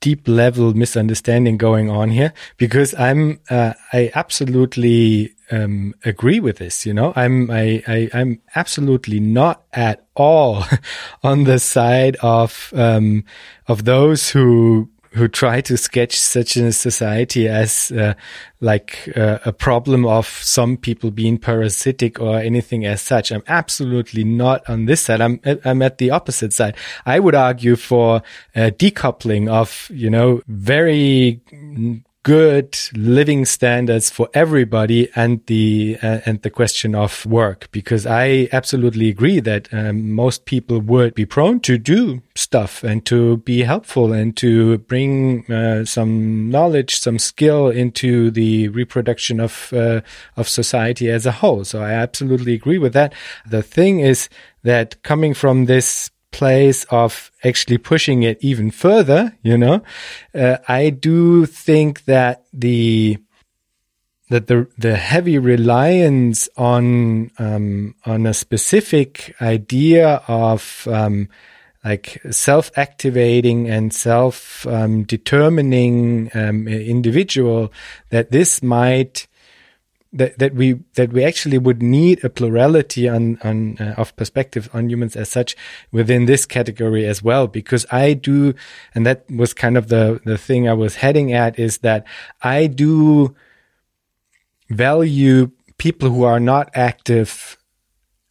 deep 0.00 0.28
level 0.28 0.74
misunderstanding 0.74 1.56
going 1.56 1.90
on 1.90 2.10
here 2.10 2.32
because 2.56 2.94
I'm 2.94 3.40
uh, 3.50 3.72
I 3.92 4.12
absolutely 4.14 5.34
um, 5.50 5.94
agree 6.04 6.38
with 6.38 6.58
this. 6.58 6.86
You 6.86 6.94
know, 6.94 7.12
I'm 7.16 7.50
I, 7.50 7.82
I 7.88 8.10
I'm 8.14 8.40
absolutely 8.54 9.20
not 9.20 9.64
at 9.72 10.06
all 10.14 10.64
on 11.22 11.44
the 11.44 11.58
side 11.58 12.16
of 12.22 12.72
um, 12.76 13.24
of 13.66 13.84
those 13.84 14.30
who 14.30 14.90
who 15.16 15.28
try 15.28 15.62
to 15.62 15.76
sketch 15.76 16.18
such 16.20 16.56
a 16.56 16.70
society 16.72 17.48
as 17.48 17.90
uh, 17.92 18.12
like 18.60 19.12
uh, 19.16 19.38
a 19.46 19.52
problem 19.52 20.04
of 20.04 20.26
some 20.26 20.76
people 20.76 21.10
being 21.10 21.38
parasitic 21.38 22.20
or 22.20 22.38
anything 22.38 22.84
as 22.84 23.00
such. 23.00 23.32
I'm 23.32 23.42
absolutely 23.48 24.24
not 24.24 24.68
on 24.68 24.84
this 24.84 25.00
side. 25.00 25.20
I'm 25.22 25.40
I'm 25.64 25.80
at 25.80 25.98
the 25.98 26.10
opposite 26.10 26.52
side. 26.52 26.76
I 27.06 27.18
would 27.18 27.34
argue 27.34 27.76
for 27.76 28.22
decoupling 28.54 29.48
of 29.48 29.88
you 29.90 30.10
know 30.10 30.42
very 30.46 31.40
good 32.26 32.76
living 32.92 33.44
standards 33.44 34.10
for 34.10 34.28
everybody 34.34 35.08
and 35.14 35.46
the 35.46 35.96
uh, 36.02 36.18
and 36.26 36.42
the 36.42 36.50
question 36.50 36.92
of 36.92 37.24
work 37.24 37.68
because 37.70 38.04
I 38.04 38.48
absolutely 38.50 39.08
agree 39.08 39.38
that 39.38 39.72
um, 39.72 40.10
most 40.10 40.44
people 40.44 40.80
would 40.80 41.14
be 41.14 41.24
prone 41.24 41.60
to 41.60 41.78
do 41.78 42.22
stuff 42.34 42.82
and 42.82 43.06
to 43.06 43.36
be 43.36 43.62
helpful 43.62 44.12
and 44.12 44.36
to 44.38 44.78
bring 44.78 45.48
uh, 45.52 45.84
some 45.84 46.50
knowledge 46.50 46.98
some 46.98 47.20
skill 47.20 47.68
into 47.68 48.32
the 48.32 48.70
reproduction 48.70 49.38
of 49.38 49.72
uh, 49.72 50.00
of 50.36 50.48
society 50.48 51.08
as 51.08 51.26
a 51.26 51.32
whole. 51.40 51.62
So 51.62 51.80
I 51.80 51.92
absolutely 51.92 52.54
agree 52.54 52.78
with 52.78 52.92
that. 52.94 53.14
The 53.48 53.62
thing 53.62 54.00
is 54.00 54.28
that 54.64 55.00
coming 55.04 55.32
from 55.32 55.66
this 55.66 56.10
place 56.32 56.84
of 56.90 57.30
actually 57.44 57.78
pushing 57.78 58.22
it 58.22 58.38
even 58.40 58.70
further, 58.70 59.36
you 59.42 59.56
know, 59.56 59.82
uh, 60.34 60.58
I 60.68 60.90
do 60.90 61.46
think 61.46 62.04
that 62.04 62.44
the 62.52 63.18
that 64.28 64.48
the 64.48 64.66
the 64.76 64.96
heavy 64.96 65.38
reliance 65.38 66.48
on 66.56 67.30
um, 67.38 67.94
on 68.04 68.26
a 68.26 68.34
specific 68.34 69.34
idea 69.40 70.22
of 70.26 70.88
um, 70.90 71.28
like 71.84 72.20
self 72.30 72.70
activating 72.76 73.70
and 73.70 73.94
self 73.94 74.66
um, 74.66 75.04
determining 75.04 76.30
um, 76.34 76.66
individual 76.66 77.72
that 78.10 78.32
this 78.32 78.62
might 78.62 79.28
that, 80.16 80.38
that 80.38 80.54
we 80.54 80.80
that 80.94 81.12
we 81.12 81.24
actually 81.24 81.58
would 81.58 81.82
need 81.82 82.24
a 82.24 82.30
plurality 82.30 83.08
on 83.08 83.38
on 83.42 83.78
uh, 83.78 83.94
of 83.96 84.14
perspectives 84.16 84.68
on 84.72 84.90
humans 84.90 85.16
as 85.16 85.28
such 85.28 85.56
within 85.92 86.26
this 86.26 86.46
category 86.46 87.06
as 87.06 87.22
well 87.22 87.46
because 87.46 87.86
I 87.90 88.14
do 88.14 88.54
and 88.94 89.06
that 89.06 89.24
was 89.30 89.54
kind 89.54 89.76
of 89.76 89.88
the 89.88 90.20
the 90.24 90.38
thing 90.38 90.68
I 90.68 90.72
was 90.72 90.96
heading 90.96 91.32
at 91.32 91.58
is 91.58 91.78
that 91.78 92.06
I 92.42 92.66
do 92.66 93.34
value 94.68 95.50
people 95.78 96.10
who 96.10 96.24
are 96.24 96.40
not 96.40 96.70
active 96.74 97.56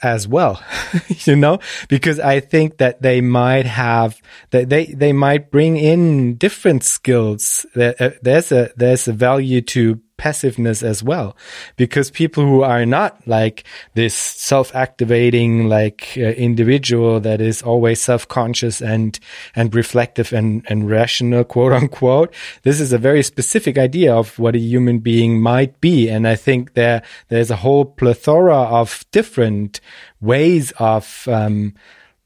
as 0.03 0.28
well 0.28 0.62
you 1.07 1.38
know 1.38 1.57
because 1.88 2.20
i 2.20 2.41
think 2.41 2.80
that 2.80 3.02
they 3.02 3.22
might 3.22 3.66
have 3.66 4.22
that 4.49 4.70
they 4.70 4.88
they 4.88 5.14
might 5.14 5.49
bring 5.52 5.78
in 5.78 6.36
different 6.36 6.84
skills. 6.84 7.66
Uh, 7.76 8.12
there's 8.22 8.52
a 8.52 8.72
there's 8.76 9.07
a 9.07 9.14
value 9.14 9.62
to 9.62 10.02
passiveness 10.18 10.84
as 10.84 11.04
well. 11.04 11.36
Because 11.76 12.12
people 12.12 12.44
who 12.44 12.62
are 12.64 12.86
not 12.86 13.26
like 13.28 13.64
this 13.94 14.14
self-activating 14.14 15.68
like 15.68 16.14
uh, 16.18 16.22
individual 16.22 17.20
that 17.22 17.42
is 17.42 17.62
always 17.62 18.02
self-conscious 18.02 18.82
and 18.82 19.20
and 19.56 19.74
reflective 19.76 20.34
and 20.34 20.66
and 20.70 20.90
rational 20.90 21.44
quote 21.56 21.74
unquote 21.74 22.34
this 22.64 22.80
is 22.80 22.94
a 22.94 22.98
very 22.98 23.24
specific 23.24 23.78
idea 23.78 24.14
of 24.14 24.38
what 24.40 24.56
a 24.56 24.60
human 24.60 25.00
being 25.00 25.42
might 25.42 25.80
be. 25.82 26.10
And 26.10 26.28
i 26.28 26.36
think 26.36 26.74
there 26.74 27.02
there's 27.30 27.52
a 27.52 27.58
whole 27.58 27.86
plethora 27.86 28.58
of 28.58 29.06
different 29.12 29.82
ways 30.22 30.72
of 30.80 31.28
um 31.28 31.74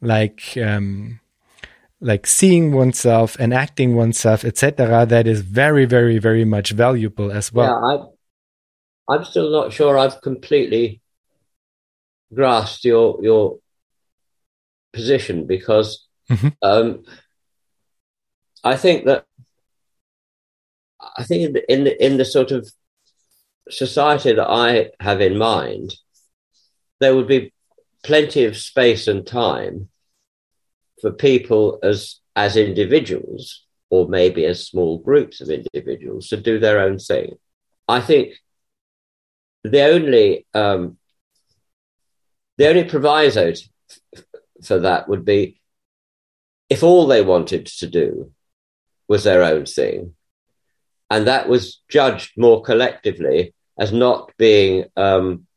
like 0.01 0.57
um 0.57 1.19
like 2.01 2.25
seeing 2.25 2.71
oneself 2.71 3.35
and 3.39 3.53
acting 3.53 3.95
oneself, 3.95 4.45
etc., 4.45 5.05
that 5.05 5.27
is 5.27 5.41
very, 5.41 5.85
very, 5.85 6.17
very 6.17 6.45
much 6.45 6.71
valuable 6.71 7.31
as 7.31 7.51
well. 7.51 7.67
Yeah, 7.67 7.97
I, 9.09 9.15
I'm 9.15 9.25
still 9.25 9.51
not 9.51 9.73
sure 9.73 9.97
I've 9.97 10.21
completely 10.21 11.01
grasped 12.33 12.85
your 12.85 13.19
your 13.23 13.57
position 14.93 15.47
because 15.47 16.07
mm-hmm. 16.29 16.49
um, 16.61 17.03
I 18.63 18.77
think 18.77 19.05
that 19.05 19.25
I 21.17 21.23
think 21.23 21.43
in 21.43 21.53
the, 21.53 21.73
in 21.73 21.83
the 21.83 22.05
in 22.05 22.17
the 22.17 22.25
sort 22.25 22.51
of 22.51 22.69
society 23.69 24.33
that 24.33 24.49
I 24.49 24.91
have 24.99 25.21
in 25.21 25.37
mind, 25.37 25.95
there 26.99 27.15
would 27.15 27.27
be 27.27 27.53
plenty 28.03 28.45
of 28.45 28.57
space 28.57 29.07
and 29.07 29.27
time 29.27 29.89
for 31.01 31.11
people 31.11 31.79
as 31.83 32.19
as 32.35 32.55
individuals 32.55 33.65
or 33.89 34.07
maybe 34.07 34.45
as 34.45 34.67
small 34.67 34.97
groups 34.97 35.41
of 35.41 35.49
individuals 35.49 36.27
to 36.29 36.37
do 36.37 36.59
their 36.59 36.79
own 36.79 36.99
thing. 36.99 37.37
I 37.87 38.01
think 38.01 38.35
the 39.63 39.81
only 39.83 40.45
um, 40.53 40.97
the 42.57 42.67
only 42.67 42.83
proviso 42.83 43.53
for 44.63 44.79
that 44.79 45.09
would 45.09 45.25
be 45.25 45.59
if 46.69 46.83
all 46.83 47.07
they 47.07 47.23
wanted 47.23 47.65
to 47.65 47.87
do 47.87 48.31
was 49.07 49.23
their 49.23 49.43
own 49.43 49.65
thing, 49.65 50.13
and 51.09 51.27
that 51.27 51.49
was 51.49 51.81
judged 51.89 52.37
more 52.37 52.61
collectively 52.61 53.53
as 53.77 53.91
not 53.91 54.31
being 54.37 54.85
um, 54.95 55.47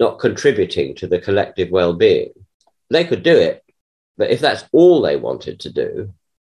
not 0.00 0.18
contributing 0.18 0.94
to 0.94 1.06
the 1.06 1.18
collective 1.18 1.70
well-being. 1.70 2.32
They 2.88 3.04
could 3.04 3.22
do 3.22 3.36
it, 3.36 3.62
but 4.18 4.30
if 4.30 4.40
that's 4.40 4.64
all 4.72 5.00
they 5.00 5.16
wanted 5.16 5.60
to 5.60 5.72
do 5.72 6.12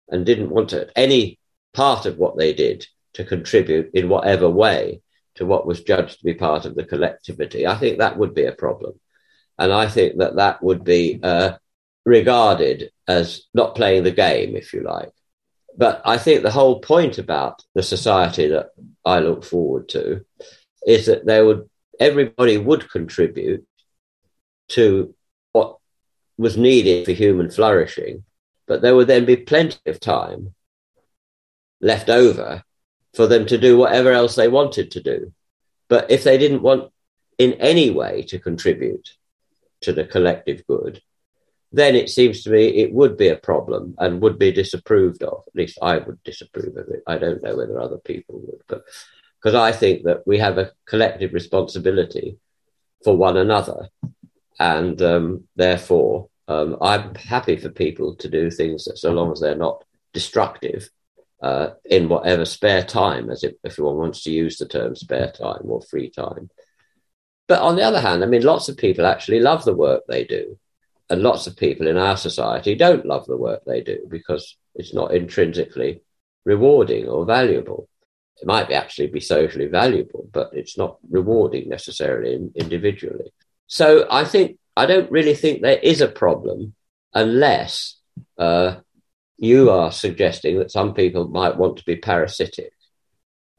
and 0.08 0.24
didn't 0.24 0.50
want 0.50 0.68
to, 0.70 0.88
any 0.96 1.38
part 1.72 2.06
of 2.06 2.18
what 2.18 2.36
they 2.36 2.52
did 2.52 2.86
to 3.14 3.24
contribute 3.24 3.90
in 3.94 4.08
whatever 4.08 4.48
way 4.48 5.00
to 5.36 5.46
what 5.46 5.66
was 5.66 5.82
judged 5.82 6.18
to 6.18 6.24
be 6.24 6.34
part 6.34 6.66
of 6.66 6.74
the 6.74 6.84
collectivity, 6.84 7.66
I 7.66 7.76
think 7.76 7.98
that 7.98 8.18
would 8.18 8.34
be 8.34 8.44
a 8.44 8.52
problem. 8.52 9.00
And 9.58 9.72
I 9.72 9.88
think 9.88 10.18
that 10.18 10.36
that 10.36 10.62
would 10.62 10.84
be 10.84 11.18
uh, 11.22 11.54
regarded 12.04 12.90
as 13.08 13.44
not 13.54 13.74
playing 13.74 14.04
the 14.04 14.10
game, 14.10 14.54
if 14.54 14.72
you 14.72 14.82
like. 14.82 15.12
But 15.76 16.02
I 16.04 16.18
think 16.18 16.42
the 16.42 16.50
whole 16.50 16.80
point 16.80 17.18
about 17.18 17.62
the 17.74 17.82
society 17.82 18.48
that 18.48 18.70
I 19.04 19.20
look 19.20 19.42
forward 19.44 19.88
to 19.90 20.24
is 20.86 21.06
that 21.06 21.24
there 21.24 21.44
would 21.44 21.68
everybody 21.98 22.58
would 22.58 22.90
contribute 22.90 23.64
to 24.68 25.14
what 25.52 25.78
was 26.36 26.56
needed 26.56 27.04
for 27.04 27.12
human 27.12 27.50
flourishing, 27.50 28.24
but 28.66 28.82
there 28.82 28.94
would 28.94 29.06
then 29.06 29.24
be 29.24 29.36
plenty 29.36 29.78
of 29.86 30.00
time 30.00 30.54
left 31.80 32.08
over 32.08 32.62
for 33.14 33.26
them 33.26 33.46
to 33.46 33.58
do 33.58 33.76
whatever 33.76 34.10
else 34.12 34.34
they 34.34 34.48
wanted 34.48 34.90
to 34.92 35.02
do. 35.02 35.32
But 35.88 36.10
if 36.10 36.24
they 36.24 36.38
didn't 36.38 36.62
want 36.62 36.90
in 37.38 37.54
any 37.54 37.90
way 37.90 38.22
to 38.22 38.38
contribute 38.38 39.10
to 39.82 39.92
the 39.92 40.04
collective 40.04 40.66
good, 40.66 41.02
then 41.72 41.94
it 41.94 42.08
seems 42.08 42.42
to 42.42 42.50
me 42.50 42.68
it 42.68 42.92
would 42.92 43.16
be 43.16 43.28
a 43.28 43.36
problem 43.36 43.94
and 43.98 44.20
would 44.20 44.38
be 44.38 44.52
disapproved 44.52 45.22
of. 45.22 45.42
At 45.48 45.56
least 45.56 45.78
I 45.82 45.98
would 45.98 46.22
disapprove 46.22 46.76
of 46.76 46.88
it. 46.88 47.02
I 47.06 47.18
don't 47.18 47.42
know 47.42 47.56
whether 47.56 47.80
other 47.80 47.98
people 47.98 48.40
would, 48.46 48.62
but 48.68 48.84
because 49.40 49.54
I 49.54 49.72
think 49.72 50.04
that 50.04 50.26
we 50.26 50.38
have 50.38 50.56
a 50.56 50.70
collective 50.86 51.34
responsibility 51.34 52.38
for 53.02 53.16
one 53.16 53.36
another 53.36 53.88
and 54.58 55.00
um, 55.02 55.44
therefore 55.56 56.28
um, 56.48 56.76
I'm 56.80 57.14
happy 57.14 57.56
for 57.56 57.70
people 57.70 58.14
to 58.16 58.28
do 58.28 58.50
things 58.50 58.88
so 58.94 59.12
long 59.12 59.32
as 59.32 59.40
they're 59.40 59.56
not 59.56 59.84
destructive 60.12 60.90
uh, 61.42 61.70
in 61.84 62.08
whatever 62.08 62.44
spare 62.44 62.82
time, 62.82 63.30
as 63.30 63.44
if, 63.44 63.52
if 63.64 63.78
one 63.78 63.96
wants 63.96 64.22
to 64.22 64.30
use 64.30 64.58
the 64.58 64.66
term 64.66 64.94
spare 64.96 65.30
time 65.30 65.62
or 65.64 65.82
free 65.82 66.10
time. 66.10 66.50
But 67.48 67.60
on 67.60 67.76
the 67.76 67.82
other 67.82 68.00
hand, 68.00 68.22
I 68.22 68.26
mean, 68.26 68.42
lots 68.42 68.68
of 68.68 68.76
people 68.76 69.06
actually 69.06 69.40
love 69.40 69.64
the 69.64 69.74
work 69.74 70.04
they 70.08 70.24
do. 70.24 70.58
And 71.10 71.22
lots 71.22 71.46
of 71.46 71.56
people 71.56 71.86
in 71.86 71.98
our 71.98 72.16
society 72.16 72.74
don't 72.74 73.04
love 73.04 73.26
the 73.26 73.36
work 73.36 73.62
they 73.66 73.82
do 73.82 74.06
because 74.08 74.56
it's 74.74 74.94
not 74.94 75.14
intrinsically 75.14 76.00
rewarding 76.46 77.08
or 77.08 77.26
valuable. 77.26 77.88
It 78.40 78.46
might 78.46 78.72
actually 78.72 79.08
be 79.08 79.20
socially 79.20 79.66
valuable, 79.66 80.26
but 80.32 80.50
it's 80.54 80.78
not 80.78 80.96
rewarding 81.10 81.68
necessarily 81.68 82.50
individually. 82.54 83.32
So 83.74 84.06
I 84.08 84.24
think 84.24 84.58
I 84.76 84.86
don't 84.86 85.10
really 85.10 85.34
think 85.34 85.60
there 85.60 85.80
is 85.82 86.00
a 86.00 86.06
problem 86.06 86.74
unless 87.12 87.98
uh, 88.38 88.76
you 89.36 89.68
are 89.68 89.90
suggesting 89.90 90.60
that 90.60 90.70
some 90.70 90.94
people 90.94 91.26
might 91.26 91.56
want 91.56 91.78
to 91.78 91.84
be 91.84 91.96
parasitic 91.96 92.70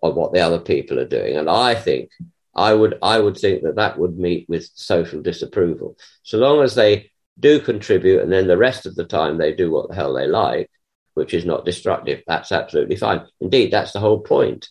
on 0.01 0.15
what 0.15 0.31
the 0.31 0.39
other 0.39 0.59
people 0.59 1.01
are 1.01 1.15
doing, 1.17 1.35
and 1.35 1.49
I 1.49 1.75
think 1.75 2.11
I 2.55 2.73
would 2.73 2.97
I 3.01 3.19
would 3.19 3.35
think 3.35 3.63
that 3.63 3.75
that 3.75 3.99
would 3.99 4.17
meet 4.17 4.47
with 4.47 4.69
social 4.73 5.21
disapproval. 5.21 5.97
So 6.23 6.37
long 6.37 6.63
as 6.63 6.75
they 6.75 7.11
do 7.37 7.59
contribute, 7.59 8.21
and 8.21 8.31
then 8.31 8.47
the 8.47 8.55
rest 8.55 8.85
of 8.85 8.95
the 8.95 9.03
time 9.03 9.37
they 9.37 9.51
do 9.53 9.69
what 9.69 9.89
the 9.89 9.95
hell 9.95 10.13
they 10.13 10.27
like, 10.27 10.71
which 11.15 11.33
is 11.33 11.43
not 11.43 11.65
destructive, 11.65 12.23
that's 12.25 12.53
absolutely 12.53 12.95
fine. 12.95 13.27
Indeed, 13.41 13.69
that's 13.69 13.91
the 13.91 13.99
whole 13.99 14.21
point 14.21 14.69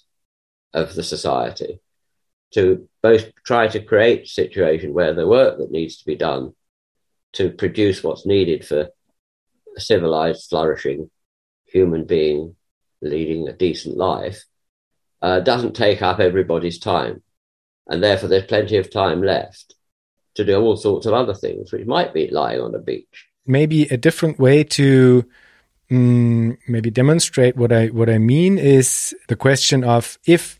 of 0.72 0.94
the 0.94 1.02
society 1.02 1.80
to 2.54 2.88
both 3.02 3.32
try 3.44 3.68
to 3.68 3.80
create 3.80 4.22
a 4.22 4.26
situation 4.26 4.94
where 4.94 5.12
the 5.12 5.26
work 5.26 5.58
that 5.58 5.70
needs 5.70 5.98
to 5.98 6.06
be 6.06 6.16
done 6.16 6.54
to 7.32 7.50
produce 7.50 8.02
what's 8.02 8.26
needed 8.26 8.64
for 8.64 8.88
a 9.76 9.80
civilized, 9.80 10.48
flourishing 10.48 11.10
human 11.66 12.04
being 12.04 12.54
leading 13.02 13.48
a 13.48 13.52
decent 13.52 13.96
life 13.96 14.44
uh, 15.20 15.40
doesn't 15.40 15.74
take 15.74 16.00
up 16.00 16.20
everybody's 16.20 16.78
time. 16.78 17.22
And 17.88 18.02
therefore, 18.02 18.28
there's 18.28 18.46
plenty 18.46 18.76
of 18.76 18.90
time 18.90 19.22
left 19.22 19.74
to 20.36 20.44
do 20.44 20.60
all 20.60 20.76
sorts 20.76 21.06
of 21.06 21.12
other 21.12 21.34
things, 21.34 21.72
which 21.72 21.86
might 21.86 22.14
be 22.14 22.28
lying 22.28 22.60
on 22.60 22.74
a 22.74 22.78
beach. 22.78 23.28
Maybe 23.46 23.82
a 23.84 23.96
different 23.96 24.38
way 24.38 24.64
to 24.64 25.24
mm, 25.90 26.56
maybe 26.66 26.90
demonstrate 26.90 27.56
what 27.56 27.72
I 27.72 27.88
what 27.88 28.08
I 28.08 28.18
mean 28.18 28.58
is 28.58 29.14
the 29.28 29.36
question 29.36 29.84
of 29.84 30.18
if 30.24 30.58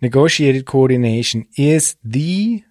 negotiated 0.00 0.66
coordination 0.66 1.46
is 1.56 1.96
the 2.04 2.62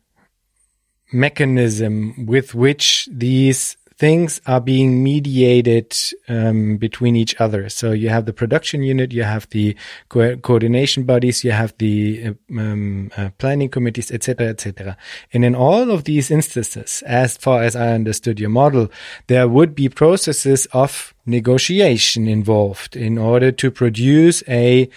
mechanism 1.12 2.26
with 2.26 2.54
which 2.56 3.08
these 3.12 3.78
things 3.98 4.42
are 4.46 4.60
being 4.60 5.04
mediated 5.04 5.96
um, 6.28 6.78
between 6.78 7.16
each 7.16 7.40
other. 7.40 7.70
So 7.70 7.92
you 7.92 8.10
have 8.10 8.26
the 8.26 8.34
production 8.34 8.84
unit, 8.84 9.14
you 9.14 9.24
have 9.24 9.50
the 9.50 9.76
co 10.10 10.36
coordination 10.38 11.04
bodies, 11.04 11.44
you 11.44 11.52
have 11.52 11.74
the 11.78 12.28
uh, 12.28 12.60
um, 12.60 13.12
uh, 13.16 13.30
planning 13.38 13.70
committees, 13.70 14.12
etc., 14.12 14.48
etc. 14.48 14.98
And 15.32 15.46
in 15.46 15.56
all 15.56 15.92
of 15.92 16.04
these 16.04 16.30
instances, 16.30 17.04
as 17.06 17.38
far 17.38 17.64
as 17.64 17.76
I 17.76 17.94
understood 17.94 18.40
your 18.40 18.50
model, 18.50 18.92
there 19.28 19.48
would 19.48 19.76
be 19.76 19.88
processes 19.88 20.68
of 20.74 21.14
negotiation 21.26 22.28
involved 22.28 22.96
in 22.96 23.18
order 23.18 23.52
to 23.54 23.72
produce 23.72 24.44
a 24.48 24.90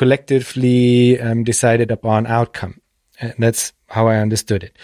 collectively 0.00 1.20
um, 1.20 1.44
decided 1.44 1.90
upon 1.90 2.26
outcome. 2.26 2.80
And 3.20 3.34
that's 3.38 3.74
how 3.88 4.08
I 4.08 4.16
understood 4.16 4.64
it. 4.64 4.74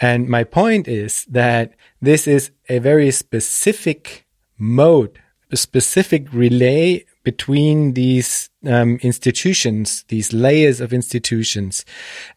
And 0.00 0.28
my 0.28 0.42
point 0.42 0.88
is 0.88 1.24
that 1.26 1.74
this 2.02 2.26
is 2.26 2.50
a 2.68 2.80
very 2.80 3.12
specific 3.12 4.26
mode, 4.58 5.20
a 5.52 5.56
specific 5.56 6.32
relay 6.32 7.04
between 7.22 7.92
these 7.92 8.50
um, 8.66 8.98
institutions, 9.02 10.04
these 10.08 10.32
layers 10.32 10.80
of 10.80 10.92
institutions. 10.92 11.84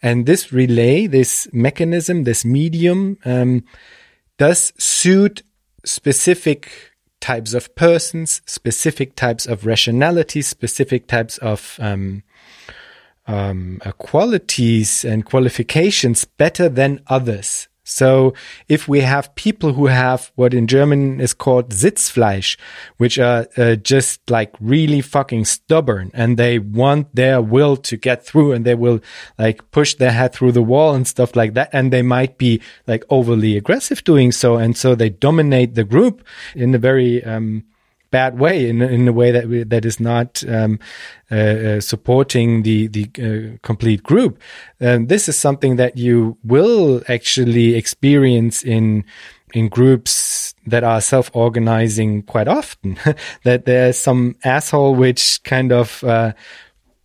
And 0.03 0.27
this 0.27 0.53
relay, 0.53 1.07
this 1.07 1.47
mechanism, 1.51 2.25
this 2.25 2.45
medium, 2.45 3.17
um, 3.25 3.63
does 4.37 4.71
suit 4.77 5.41
specific 5.83 6.88
types 7.21 7.53
of 7.53 7.73
persons, 7.75 8.41
specific 8.45 9.15
types 9.15 9.45
of 9.45 9.65
rationality, 9.65 10.41
specific 10.41 11.07
types 11.07 11.37
of 11.37 11.77
um, 11.79 12.23
um, 13.27 13.79
uh, 13.85 13.91
qualities 13.93 15.05
and 15.05 15.23
qualifications 15.23 16.25
better 16.25 16.67
than 16.67 17.01
others. 17.07 17.68
So 17.89 18.33
if 18.67 18.87
we 18.87 19.01
have 19.01 19.33
people 19.35 19.73
who 19.73 19.87
have 19.87 20.31
what 20.35 20.53
in 20.53 20.67
German 20.67 21.19
is 21.19 21.33
called 21.33 21.69
Sitzfleisch, 21.69 22.57
which 22.97 23.17
are 23.17 23.47
uh, 23.57 23.75
just 23.75 24.29
like 24.29 24.53
really 24.59 25.01
fucking 25.01 25.45
stubborn 25.45 26.11
and 26.13 26.37
they 26.37 26.59
want 26.59 27.13
their 27.15 27.41
will 27.41 27.75
to 27.77 27.97
get 27.97 28.25
through 28.25 28.53
and 28.53 28.65
they 28.65 28.75
will 28.75 28.99
like 29.37 29.71
push 29.71 29.95
their 29.95 30.11
head 30.11 30.33
through 30.33 30.51
the 30.51 30.61
wall 30.61 30.93
and 30.93 31.07
stuff 31.07 31.35
like 31.35 31.55
that. 31.55 31.69
And 31.73 31.91
they 31.91 32.03
might 32.03 32.37
be 32.37 32.61
like 32.87 33.03
overly 33.09 33.57
aggressive 33.57 34.03
doing 34.03 34.31
so. 34.31 34.57
And 34.57 34.77
so 34.77 34.95
they 34.95 35.09
dominate 35.09 35.75
the 35.75 35.83
group 35.83 36.25
in 36.55 36.73
a 36.75 36.77
very, 36.77 37.23
um, 37.23 37.63
bad 38.11 38.39
way 38.39 38.69
in 38.69 38.81
in 38.81 39.07
a 39.07 39.13
way 39.13 39.31
that 39.31 39.69
that 39.69 39.85
is 39.85 39.99
not 39.99 40.43
um, 40.47 40.79
uh, 41.31 41.35
uh, 41.35 41.81
supporting 41.81 42.63
the 42.63 42.87
the 42.87 43.09
uh, 43.19 43.57
complete 43.61 44.03
group. 44.03 44.39
And 44.79 45.09
this 45.09 45.29
is 45.29 45.37
something 45.37 45.75
that 45.77 45.97
you 45.97 46.37
will 46.43 47.01
actually 47.07 47.75
experience 47.75 48.63
in 48.63 49.05
in 49.53 49.67
groups 49.67 50.53
that 50.67 50.83
are 50.83 51.01
self-organizing 51.01 52.23
quite 52.23 52.47
often. 52.47 52.97
that 53.43 53.65
there's 53.65 53.97
some 53.97 54.35
asshole 54.43 54.95
which 54.95 55.41
kind 55.43 55.71
of 55.71 56.03
uh, 56.03 56.33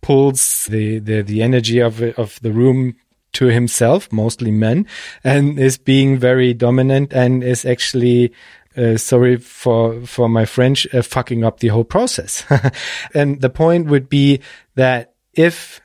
pulls 0.01 0.65
the, 0.67 0.99
the 0.99 1.21
the 1.21 1.41
energy 1.41 1.79
of 1.79 2.01
of 2.01 2.39
the 2.41 2.51
room 2.51 2.95
to 3.33 3.47
himself, 3.47 4.11
mostly 4.11 4.49
men, 4.49 4.87
and 5.23 5.59
is 5.59 5.77
being 5.77 6.17
very 6.17 6.53
dominant 6.53 7.13
and 7.13 7.43
is 7.43 7.65
actually 7.65 8.31
uh, 8.77 8.97
sorry 8.97 9.37
for 9.37 10.05
for 10.05 10.29
my 10.29 10.45
French, 10.45 10.87
uh, 10.93 11.01
fucking 11.01 11.43
up 11.43 11.59
the 11.59 11.69
whole 11.69 11.83
process. 11.83 12.43
and 13.13 13.41
the 13.41 13.49
point 13.49 13.87
would 13.87 14.09
be 14.09 14.39
that 14.75 15.13
if 15.33 15.81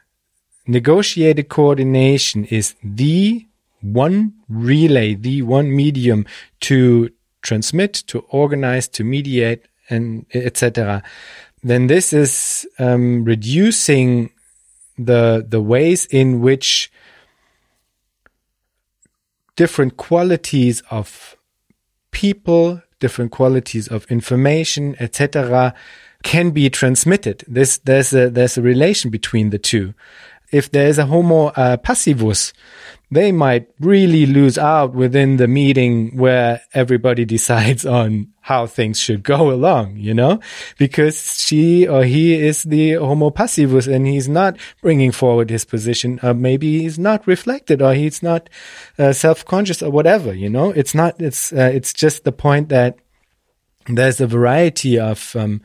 negotiated 0.67 1.49
coordination 1.49 2.45
is 2.47 2.75
the 2.83 3.47
one 3.81 4.35
relay, 4.49 5.15
the 5.15 5.43
one 5.43 5.75
medium 5.75 6.27
to 6.61 7.11
transmit, 7.43 7.95
to 7.95 8.21
organize, 8.29 8.89
to 8.89 9.05
mediate, 9.05 9.67
and 9.89 10.27
etc., 10.35 11.03
then 11.63 11.89
this 11.89 12.13
is 12.13 12.67
um, 12.79 13.25
reducing 13.25 14.31
the 14.97 15.45
the 15.47 15.61
ways 15.61 16.07
in 16.07 16.41
which 16.41 16.91
different 19.57 19.97
qualities 19.97 20.83
of 20.91 21.37
people, 22.11 22.83
different 22.99 23.31
qualities 23.33 23.89
of 23.89 24.07
information, 24.11 24.97
etc., 24.99 25.75
can 26.23 26.51
be 26.51 26.69
transmitted. 26.69 27.45
This, 27.49 27.79
there's 27.79 28.13
a, 28.13 28.29
there's 28.29 28.59
a 28.59 28.63
relation 28.63 29.11
between 29.11 29.51
the 29.51 29.59
two. 29.59 29.95
If 30.53 30.71
there 30.71 30.89
is 30.89 30.99
a 30.99 31.07
homo 31.07 31.47
uh, 31.49 31.77
passivus, 31.77 32.53
they 33.11 33.33
might 33.33 33.69
really 33.81 34.27
lose 34.27 34.57
out 34.57 34.95
within 34.95 35.37
the 35.37 35.49
meeting 35.49 36.17
where 36.17 36.63
everybody 36.73 37.25
decides 37.37 37.85
on 37.85 38.29
how 38.43 38.67
things 38.67 38.99
should 38.99 39.23
go 39.23 39.51
along, 39.51 39.97
you 39.97 40.15
know, 40.15 40.41
because 40.79 41.39
she 41.39 41.87
or 41.87 42.05
he 42.05 42.35
is 42.35 42.63
the 42.63 42.95
homo 42.95 43.31
passivus 43.31 43.93
and 43.93 44.07
he's 44.07 44.29
not 44.29 44.57
bringing 44.81 45.13
forward 45.13 45.51
his 45.51 45.65
position. 45.65 46.19
Uh, 46.23 46.33
maybe 46.33 46.81
he's 46.81 46.99
not 46.99 47.27
reflected 47.27 47.83
or 47.83 47.95
he's 47.95 48.23
not 48.23 48.49
uh, 48.99 49.13
self-conscious 49.13 49.83
or 49.83 49.91
whatever, 49.91 50.33
you 50.33 50.49
know, 50.49 50.71
it's 50.71 50.95
not, 50.95 51.21
it's, 51.21 51.53
uh, 51.53 51.71
it's 51.73 51.93
just 51.93 52.25
the 52.25 52.33
point 52.33 52.71
that 52.71 52.99
there's 53.87 54.21
a 54.21 54.27
variety 54.27 54.99
of 54.99 55.35
um, 55.35 55.63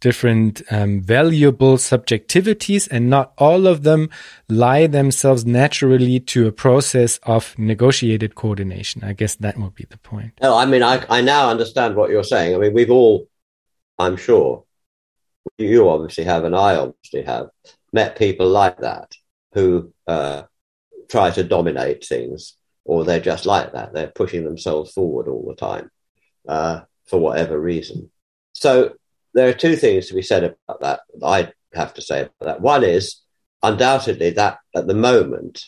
different 0.00 0.62
um, 0.70 1.00
valuable 1.00 1.76
subjectivities, 1.76 2.88
and 2.90 3.10
not 3.10 3.32
all 3.38 3.66
of 3.66 3.82
them 3.82 4.08
lie 4.48 4.86
themselves 4.86 5.44
naturally 5.44 6.18
to 6.20 6.46
a 6.46 6.52
process 6.52 7.18
of 7.24 7.58
negotiated 7.58 8.34
coordination. 8.34 9.04
I 9.04 9.12
guess 9.12 9.34
that 9.36 9.58
would 9.58 9.74
be 9.74 9.86
the 9.88 9.98
point. 9.98 10.32
No, 10.40 10.56
I 10.56 10.66
mean, 10.66 10.82
I, 10.82 11.04
I 11.10 11.20
now 11.20 11.50
understand 11.50 11.94
what 11.94 12.10
you're 12.10 12.24
saying. 12.24 12.54
I 12.54 12.58
mean, 12.58 12.72
we've 12.72 12.90
all, 12.90 13.28
I'm 13.98 14.16
sure, 14.16 14.64
you 15.58 15.88
obviously 15.88 16.24
have, 16.24 16.44
and 16.44 16.56
I 16.56 16.76
obviously 16.76 17.22
have, 17.22 17.48
met 17.92 18.16
people 18.16 18.48
like 18.48 18.78
that 18.78 19.14
who 19.54 19.92
uh, 20.06 20.42
try 21.08 21.30
to 21.30 21.44
dominate 21.44 22.04
things, 22.04 22.54
or 22.84 23.04
they're 23.04 23.20
just 23.20 23.46
like 23.46 23.72
that. 23.72 23.92
They're 23.92 24.12
pushing 24.14 24.44
themselves 24.44 24.92
forward 24.92 25.28
all 25.28 25.46
the 25.48 25.54
time. 25.54 25.90
Uh, 26.46 26.80
for 27.08 27.18
whatever 27.18 27.58
reason. 27.58 28.10
So 28.52 28.94
there 29.34 29.48
are 29.48 29.54
two 29.54 29.76
things 29.76 30.08
to 30.08 30.14
be 30.14 30.22
said 30.22 30.56
about 30.68 30.80
that. 30.80 31.00
I 31.22 31.52
have 31.74 31.94
to 31.94 32.02
say 32.02 32.22
about 32.22 32.40
that. 32.40 32.60
One 32.60 32.84
is 32.84 33.20
undoubtedly 33.62 34.30
that 34.30 34.58
at 34.74 34.86
the 34.86 34.94
moment 34.94 35.64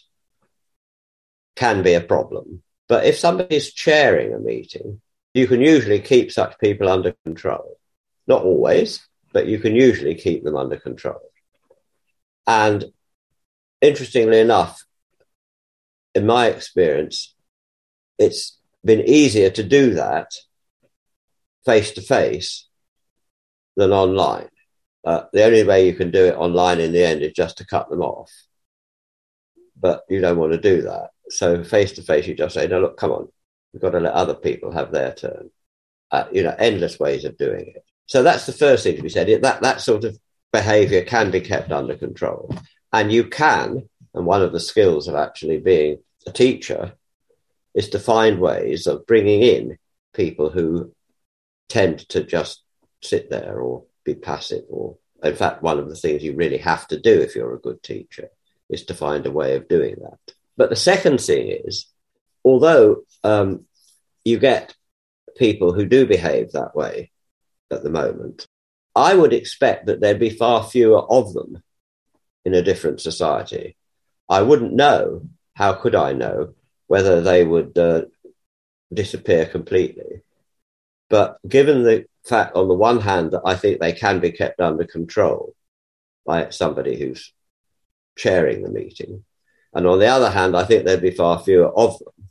can 1.57 1.83
be 1.83 1.95
a 1.95 2.01
problem. 2.01 2.62
But 2.89 3.07
if 3.07 3.19
somebody's 3.19 3.73
chairing 3.73 4.35
a 4.35 4.39
meeting, 4.39 5.01
you 5.35 5.47
can 5.47 5.61
usually 5.61 6.01
keep 6.01 6.33
such 6.33 6.59
people 6.59 6.89
under 6.89 7.15
control. 7.25 7.79
Not 8.27 8.43
always, 8.43 9.07
but 9.33 9.47
you 9.47 9.59
can 9.59 9.75
usually 9.77 10.15
keep 10.15 10.43
them 10.43 10.57
under 10.57 10.77
control. 10.77 11.21
And 12.47 12.87
interestingly 13.81 14.41
enough, 14.41 14.83
in 16.15 16.27
my 16.27 16.49
experience, 16.49 17.35
it's 18.19 18.59
been 18.85 19.03
easier 19.03 19.51
to 19.51 19.62
do 19.62 19.95
that 19.95 20.33
face 21.71 21.93
to 21.93 22.03
face 22.03 22.67
than 23.77 23.93
online. 23.93 24.49
Uh, 25.05 25.23
the 25.33 25.45
only 25.45 25.63
way 25.63 25.87
you 25.87 25.95
can 25.95 26.11
do 26.11 26.25
it 26.27 26.35
online 26.35 26.81
in 26.81 26.93
the 26.93 27.05
end 27.05 27.23
is 27.23 27.33
just 27.33 27.59
to 27.59 27.67
cut 27.67 27.89
them 27.89 28.03
off. 28.03 28.31
But 29.79 30.03
you 30.11 30.21
don't 30.21 30.39
want 30.39 30.53
to 30.53 30.61
do 30.73 30.83
that. 30.83 31.11
So 31.29 31.63
face 31.63 31.93
to 31.93 32.03
face, 32.03 32.27
you 32.27 32.35
just 32.35 32.55
say, 32.55 32.67
no, 32.67 32.81
look, 32.81 32.97
come 32.97 33.13
on. 33.13 33.29
We've 33.73 33.81
got 33.81 33.91
to 33.91 34.01
let 34.01 34.13
other 34.13 34.35
people 34.35 34.73
have 34.73 34.91
their 34.91 35.15
turn. 35.15 35.51
Uh, 36.11 36.25
you 36.33 36.43
know, 36.43 36.55
endless 36.59 36.99
ways 36.99 37.25
of 37.25 37.39
doing 37.39 37.73
it. 37.77 37.85
So 38.07 38.25
that's 38.25 38.47
the 38.47 38.53
first 38.53 38.83
thing 38.83 38.97
to 38.97 39.03
be 39.03 39.09
said. 39.09 39.29
That, 39.43 39.63
that 39.63 39.81
sort 39.81 40.03
of 40.03 40.19
behavior 40.53 41.03
can 41.05 41.31
be 41.31 41.41
kept 41.41 41.71
under 41.71 41.97
control. 41.97 42.53
And 42.93 43.13
you 43.13 43.25
can, 43.25 43.89
and 44.13 44.27
one 44.27 44.43
of 44.43 44.51
the 44.53 44.59
skills 44.59 45.07
of 45.07 45.15
actually 45.15 45.59
being 45.59 46.01
a 46.27 46.33
teacher 46.33 46.95
is 47.75 47.91
to 47.91 48.01
find 48.01 48.41
ways 48.41 48.89
of 48.89 49.07
bringing 49.07 49.43
in 49.43 49.79
people 50.13 50.51
who 50.51 50.93
tend 51.71 52.01
to 52.11 52.23
just 52.23 52.63
sit 53.03 53.31
there 53.31 53.61
or 53.61 53.85
be 54.05 54.15
passive 54.15 54.65
or 54.69 54.97
in 55.23 55.35
fact 55.35 55.63
one 55.63 55.79
of 55.79 55.89
the 55.89 55.97
things 55.97 56.23
you 56.23 56.35
really 56.35 56.59
have 56.59 56.87
to 56.89 57.01
do 57.01 57.21
if 57.21 57.35
you're 57.35 57.55
a 57.55 57.61
good 57.61 57.83
teacher 57.83 58.29
is 58.69 58.85
to 58.85 58.95
find 58.95 59.27
a 59.27 59.31
way 59.31 59.57
of 59.57 59.69
doing 59.69 59.97
that. 60.01 60.35
But 60.57 60.71
the 60.71 60.77
second 60.77 61.21
thing 61.21 61.49
is, 61.65 61.87
although 62.45 63.03
um, 63.25 63.65
you 64.25 64.39
get 64.39 64.75
people 65.37 65.73
who 65.73 65.87
do 65.87 66.07
behave 66.07 66.53
that 66.53 66.77
way 66.77 67.11
at 67.71 67.83
the 67.83 67.91
moment, 67.91 68.47
I 68.95 69.15
would 69.15 69.33
expect 69.33 69.87
that 69.87 70.01
there'd 70.01 70.19
be 70.19 70.31
far 70.31 70.63
fewer 70.65 71.01
of 71.01 71.33
them 71.33 71.63
in 72.45 72.55
a 72.55 72.63
different 72.63 73.01
society. 73.01 73.77
I 74.29 74.43
wouldn't 74.43 74.73
know, 74.73 75.29
how 75.55 75.75
could 75.75 75.95
I 75.95 76.13
know, 76.13 76.55
whether 76.87 77.21
they 77.21 77.45
would 77.45 77.77
uh, 77.79 78.03
disappear 78.93 79.47
completely. 79.47 80.23
But 81.11 81.37
given 81.47 81.82
the 81.82 82.07
fact, 82.24 82.57
on 82.57 82.69
the 82.69 82.74
one 82.74 83.01
hand, 83.01 83.32
that 83.32 83.43
I 83.45 83.57
think 83.57 83.81
they 83.81 83.93
can 83.93 84.20
be 84.20 84.32
kept 84.32 84.61
under 84.61 84.85
control 84.85 85.55
by 86.24 86.49
somebody 86.51 86.99
who's 86.99 87.32
chairing 88.16 88.62
the 88.62 88.70
meeting, 88.70 89.24
and 89.74 89.87
on 89.87 89.99
the 89.99 90.07
other 90.07 90.31
hand, 90.31 90.57
I 90.57 90.65
think 90.65 90.85
there'd 90.85 91.03
be 91.03 91.11
far 91.11 91.39
fewer 91.39 91.69
of 91.77 91.99
them. 91.99 92.28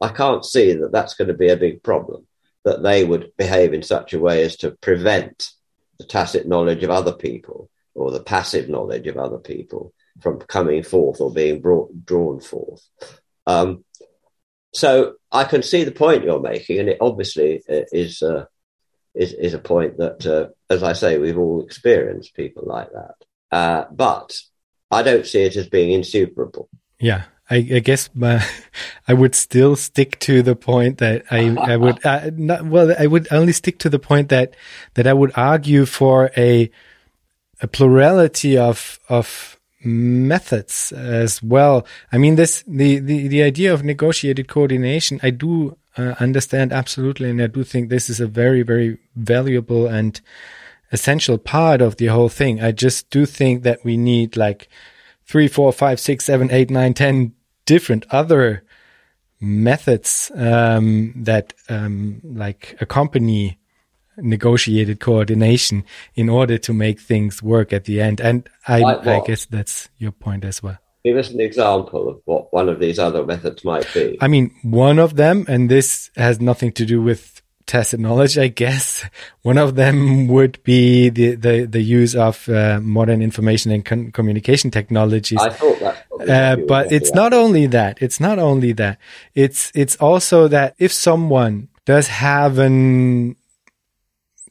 I 0.00 0.08
can't 0.08 0.44
see 0.44 0.72
that 0.72 0.92
that's 0.92 1.14
going 1.14 1.28
to 1.28 1.34
be 1.34 1.48
a 1.48 1.56
big 1.56 1.82
problem, 1.82 2.26
that 2.64 2.82
they 2.82 3.04
would 3.04 3.32
behave 3.36 3.72
in 3.74 3.82
such 3.82 4.14
a 4.14 4.18
way 4.18 4.44
as 4.44 4.56
to 4.58 4.72
prevent 4.72 5.50
the 5.98 6.04
tacit 6.04 6.48
knowledge 6.48 6.82
of 6.82 6.90
other 6.90 7.12
people 7.12 7.70
or 7.94 8.10
the 8.10 8.22
passive 8.22 8.68
knowledge 8.68 9.06
of 9.06 9.16
other 9.16 9.38
people 9.38 9.92
from 10.20 10.38
coming 10.40 10.82
forth 10.82 11.20
or 11.20 11.32
being 11.32 11.60
brought, 11.60 12.04
drawn 12.04 12.40
forth. 12.40 12.88
Um, 13.46 13.84
so 14.74 15.14
I 15.32 15.44
can 15.44 15.62
see 15.62 15.84
the 15.84 15.92
point 15.92 16.24
you're 16.24 16.40
making, 16.40 16.80
and 16.80 16.88
it 16.88 16.98
obviously 17.00 17.62
uh, 17.68 17.82
is 17.92 18.22
uh, 18.22 18.46
is, 19.14 19.32
is 19.32 19.54
a 19.54 19.58
point 19.58 19.96
that, 19.98 20.26
uh, 20.26 20.48
as 20.68 20.82
I 20.82 20.92
say, 20.92 21.18
we've 21.18 21.38
all 21.38 21.62
experienced 21.62 22.34
people 22.34 22.64
like 22.66 22.90
that. 22.92 23.14
Uh, 23.50 23.84
but 23.90 24.36
I 24.90 25.02
don't 25.02 25.26
see 25.26 25.42
it 25.42 25.56
as 25.56 25.68
being 25.68 25.92
insuperable. 25.92 26.68
Yeah, 26.98 27.24
I, 27.48 27.56
I 27.56 27.78
guess 27.78 28.10
my, 28.14 28.44
I 29.08 29.14
would 29.14 29.34
still 29.34 29.76
stick 29.76 30.18
to 30.20 30.42
the 30.42 30.56
point 30.56 30.98
that 30.98 31.24
I, 31.30 31.50
I 31.56 31.76
would 31.76 32.04
uh, 32.04 32.30
not, 32.34 32.64
well 32.64 32.94
I 32.98 33.06
would 33.06 33.28
only 33.30 33.52
stick 33.52 33.78
to 33.80 33.90
the 33.90 33.98
point 33.98 34.28
that 34.30 34.56
that 34.94 35.06
I 35.06 35.12
would 35.12 35.32
argue 35.36 35.86
for 35.86 36.30
a 36.36 36.70
a 37.60 37.68
plurality 37.68 38.58
of 38.58 38.98
of 39.08 39.53
methods 39.84 40.92
as 40.92 41.42
well. 41.42 41.86
I 42.12 42.18
mean 42.18 42.36
this 42.36 42.64
the 42.66 42.98
the, 42.98 43.28
the 43.28 43.42
idea 43.42 43.72
of 43.72 43.84
negotiated 43.84 44.48
coordination 44.48 45.20
I 45.22 45.30
do 45.30 45.76
uh, 45.96 46.14
understand 46.18 46.72
absolutely 46.72 47.30
and 47.30 47.40
I 47.40 47.46
do 47.46 47.64
think 47.64 47.88
this 47.88 48.08
is 48.10 48.20
a 48.20 48.26
very 48.26 48.62
very 48.62 48.98
valuable 49.14 49.86
and 49.86 50.20
essential 50.92 51.38
part 51.38 51.82
of 51.82 51.96
the 51.96 52.06
whole 52.06 52.28
thing. 52.28 52.62
I 52.62 52.72
just 52.72 53.10
do 53.10 53.26
think 53.26 53.64
that 53.64 53.84
we 53.84 53.96
need 53.96 54.36
like 54.36 54.68
three, 55.26 55.48
four, 55.48 55.72
five, 55.72 55.98
six, 56.00 56.24
seven, 56.24 56.50
eight, 56.50 56.70
nine, 56.70 56.94
ten 56.94 57.34
different 57.66 58.06
other 58.10 58.62
methods 59.40 60.30
um, 60.34 61.12
that 61.16 61.52
um, 61.68 62.20
like 62.24 62.76
accompany 62.80 63.58
negotiated 64.16 65.00
coordination 65.00 65.84
in 66.14 66.28
order 66.28 66.58
to 66.58 66.72
make 66.72 67.00
things 67.00 67.42
work 67.42 67.72
at 67.72 67.84
the 67.84 68.00
end. 68.00 68.20
And 68.20 68.48
I, 68.66 68.82
I 68.82 69.22
guess 69.26 69.46
that's 69.46 69.88
your 69.98 70.12
point 70.12 70.44
as 70.44 70.62
well. 70.62 70.78
Give 71.04 71.18
us 71.18 71.30
an 71.30 71.40
example 71.40 72.08
of 72.08 72.22
what 72.24 72.52
one 72.52 72.68
of 72.70 72.78
these 72.80 72.98
other 72.98 73.26
methods 73.26 73.62
might 73.62 73.86
be. 73.92 74.16
I 74.22 74.28
mean, 74.28 74.54
one 74.62 74.98
of 74.98 75.16
them, 75.16 75.44
and 75.48 75.70
this 75.70 76.10
has 76.16 76.40
nothing 76.40 76.72
to 76.72 76.86
do 76.86 77.02
with 77.02 77.42
tacit 77.66 78.00
knowledge, 78.00 78.38
I 78.38 78.48
guess. 78.48 79.04
One 79.42 79.58
of 79.58 79.74
them 79.74 80.28
would 80.28 80.62
be 80.64 81.08
the, 81.08 81.34
the, 81.34 81.64
the 81.66 81.82
use 81.82 82.14
of 82.14 82.48
uh, 82.48 82.80
modern 82.80 83.22
information 83.22 83.70
and 83.70 83.84
con- 83.84 84.12
communication 84.12 84.70
technologies. 84.70 85.40
I 85.40 85.50
thought 85.50 85.80
that. 85.80 86.06
Uh, 86.28 86.56
but 86.66 86.92
it's 86.92 87.12
not 87.12 87.32
only 87.32 87.66
that. 87.66 87.98
It's 88.00 88.20
not 88.20 88.38
only 88.38 88.72
that. 88.72 88.98
It's, 89.34 89.72
it's 89.74 89.96
also 89.96 90.48
that 90.48 90.74
if 90.78 90.92
someone 90.92 91.68
does 91.84 92.08
have 92.08 92.58
an 92.58 93.36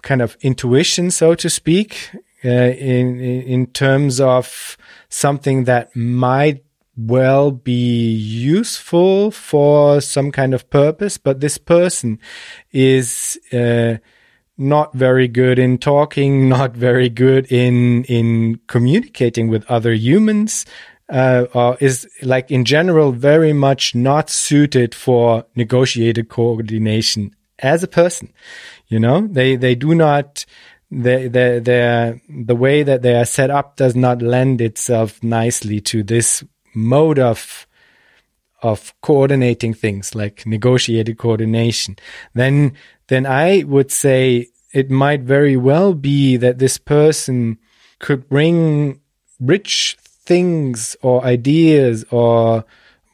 kind 0.03 0.21
of 0.21 0.37
intuition, 0.41 1.09
so 1.09 1.33
to 1.35 1.49
speak, 1.49 2.11
uh, 2.45 2.49
in, 2.49 3.19
in 3.19 3.67
terms 3.67 4.19
of 4.21 4.77
something 5.09 5.63
that 5.63 5.95
might 5.95 6.63
well 6.95 7.51
be 7.51 8.11
useful 8.13 9.31
for 9.31 9.99
some 10.01 10.31
kind 10.31 10.53
of 10.53 10.69
purpose, 10.69 11.17
but 11.17 11.39
this 11.39 11.57
person 11.57 12.19
is 12.71 13.39
uh, 13.51 13.97
not 14.57 14.93
very 14.93 15.27
good 15.27 15.57
in 15.57 15.77
talking, 15.77 16.49
not 16.57 16.75
very 16.75 17.09
good 17.09 17.51
in 17.51 18.03
in 18.05 18.59
communicating 18.67 19.47
with 19.47 19.65
other 19.69 19.93
humans, 19.93 20.65
uh, 21.09 21.45
or 21.53 21.77
is 21.79 22.07
like 22.21 22.51
in 22.51 22.65
general 22.65 23.11
very 23.11 23.53
much 23.53 23.95
not 23.95 24.29
suited 24.29 24.93
for 24.93 25.45
negotiated 25.55 26.29
coordination 26.29 27.35
as 27.59 27.83
a 27.83 27.87
person. 27.87 28.31
You 28.87 28.99
know, 28.99 29.27
they 29.27 29.55
they 29.55 29.75
do 29.75 29.95
not. 29.95 30.45
The, 30.95 31.23
the, 31.23 31.59
the, 31.59 32.21
the 32.45 32.55
way 32.55 32.83
that 32.83 33.01
they 33.01 33.15
are 33.15 33.25
set 33.25 33.49
up 33.49 33.77
does 33.77 33.95
not 33.95 34.21
lend 34.21 34.61
itself 34.61 35.23
nicely 35.23 35.81
to 35.81 36.03
this 36.03 36.43
mode 36.75 37.17
of 37.17 37.65
of 38.61 38.93
coordinating 39.01 39.73
things 39.73 40.15
like 40.15 40.45
negotiated 40.45 41.17
coordination 41.17 41.97
then 42.33 42.73
then 43.07 43.25
i 43.25 43.63
would 43.67 43.91
say 43.91 44.47
it 44.73 44.89
might 44.89 45.21
very 45.21 45.57
well 45.57 45.93
be 45.93 46.37
that 46.37 46.59
this 46.59 46.77
person 46.77 47.57
could 47.99 48.27
bring 48.29 48.99
rich 49.39 49.97
things 50.01 50.95
or 51.01 51.23
ideas 51.23 52.05
or 52.09 52.65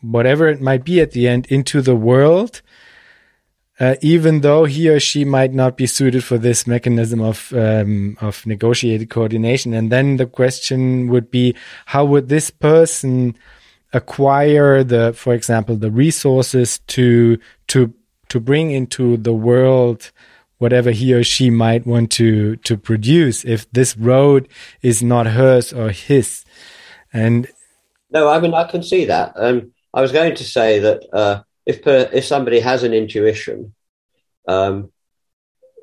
whatever 0.01 0.47
it 0.47 0.61
might 0.61 0.85
be 0.85 1.01
at 1.01 1.11
the 1.11 1.27
end 1.27 1.45
into 1.47 1.81
the 1.81 1.95
world 1.95 2.61
uh, 3.79 3.95
even 4.01 4.41
though 4.41 4.65
he 4.65 4.89
or 4.89 4.99
she 4.99 5.23
might 5.23 5.53
not 5.53 5.77
be 5.77 5.87
suited 5.87 6.23
for 6.23 6.37
this 6.37 6.67
mechanism 6.67 7.21
of 7.21 7.53
um, 7.53 8.17
of 8.19 8.45
negotiated 8.45 9.09
coordination. 9.09 9.73
And 9.73 9.91
then 9.91 10.17
the 10.17 10.25
question 10.25 11.07
would 11.09 11.31
be, 11.31 11.55
how 11.85 12.05
would 12.05 12.27
this 12.29 12.49
person 12.49 13.35
acquire 13.93 14.83
the, 14.83 15.13
for 15.13 15.33
example, 15.33 15.75
the 15.75 15.91
resources 15.91 16.79
to 16.87 17.39
to 17.67 17.93
to 18.27 18.39
bring 18.39 18.71
into 18.71 19.17
the 19.17 19.33
world 19.33 20.11
whatever 20.59 20.91
he 20.91 21.13
or 21.13 21.23
she 21.23 21.49
might 21.49 21.87
want 21.87 22.11
to 22.11 22.57
to 22.57 22.77
produce 22.77 23.43
if 23.45 23.69
this 23.71 23.97
road 23.97 24.47
is 24.81 25.01
not 25.01 25.25
hers 25.25 25.73
or 25.73 25.89
his 25.89 26.45
and 27.11 27.47
no 28.11 28.27
i 28.27 28.39
mean 28.39 28.53
i 28.53 28.65
can 28.65 28.83
see 28.83 29.05
that 29.05 29.31
um, 29.37 29.71
i 29.93 30.01
was 30.01 30.11
going 30.11 30.35
to 30.35 30.43
say 30.43 30.79
that 30.79 31.01
uh, 31.13 31.41
if 31.65 31.83
per, 31.83 32.09
if 32.13 32.25
somebody 32.25 32.59
has 32.59 32.83
an 32.83 32.93
intuition, 32.93 33.73
um, 34.47 34.91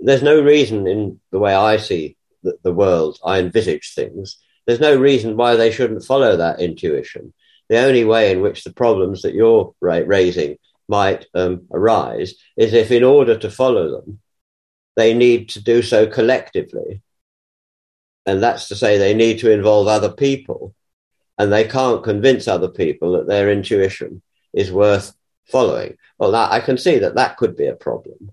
there's 0.01 0.23
no 0.23 0.41
reason 0.41 0.87
in 0.87 1.21
the 1.31 1.39
way 1.39 1.55
I 1.55 1.77
see 1.77 2.17
the, 2.43 2.59
the, 2.63 2.73
world, 2.73 3.19
I 3.25 3.39
envisage 3.39 3.95
things. 3.95 4.39
There's 4.67 4.81
no 4.81 4.97
reason 4.97 5.37
why 5.37 5.57
they 5.57 5.71
shouldn't 5.71 6.05
follow 6.05 6.37
that 6.37 6.61
intuition. 6.61 7.33
The 7.69 7.79
only 7.79 8.05
way 8.05 8.33
in 8.33 8.43
which 8.43 8.65
the 8.65 8.73
problems 8.73 9.23
that 9.23 9.35
you're 9.35 9.75
ra- 9.81 10.03
raising 10.05 10.59
might 10.89 11.27
um, 11.35 11.67
arise 11.73 12.35
is 12.57 12.73
if, 12.73 12.91
in 12.91 13.05
order 13.05 13.37
to 13.39 13.51
follow 13.51 13.91
them, 13.91 14.21
they 14.97 15.15
need 15.15 15.51
to 15.51 15.63
do 15.63 15.83
so 15.83 16.07
collectively. 16.07 17.03
And 18.25 18.43
that's 18.43 18.69
to 18.69 18.77
say, 18.77 18.99
they 18.99 19.15
need 19.15 19.39
to 19.41 19.53
involve 19.53 19.87
other 19.87 20.11
people. 20.11 20.75
And 21.39 21.53
they 21.53 21.65
can't 21.65 22.03
convince 22.03 22.49
other 22.49 22.69
people 22.69 23.13
that 23.13 23.27
their 23.27 23.51
intuition 23.51 24.23
is 24.55 24.73
worth 24.73 25.13
following. 25.49 25.97
Well, 26.19 26.33
that, 26.33 26.53
I 26.53 26.61
can 26.61 26.79
see 26.79 26.99
that 26.99 27.15
that 27.15 27.37
could 27.37 27.57
be 27.57 27.67
a 27.67 27.75
problem. 27.75 28.33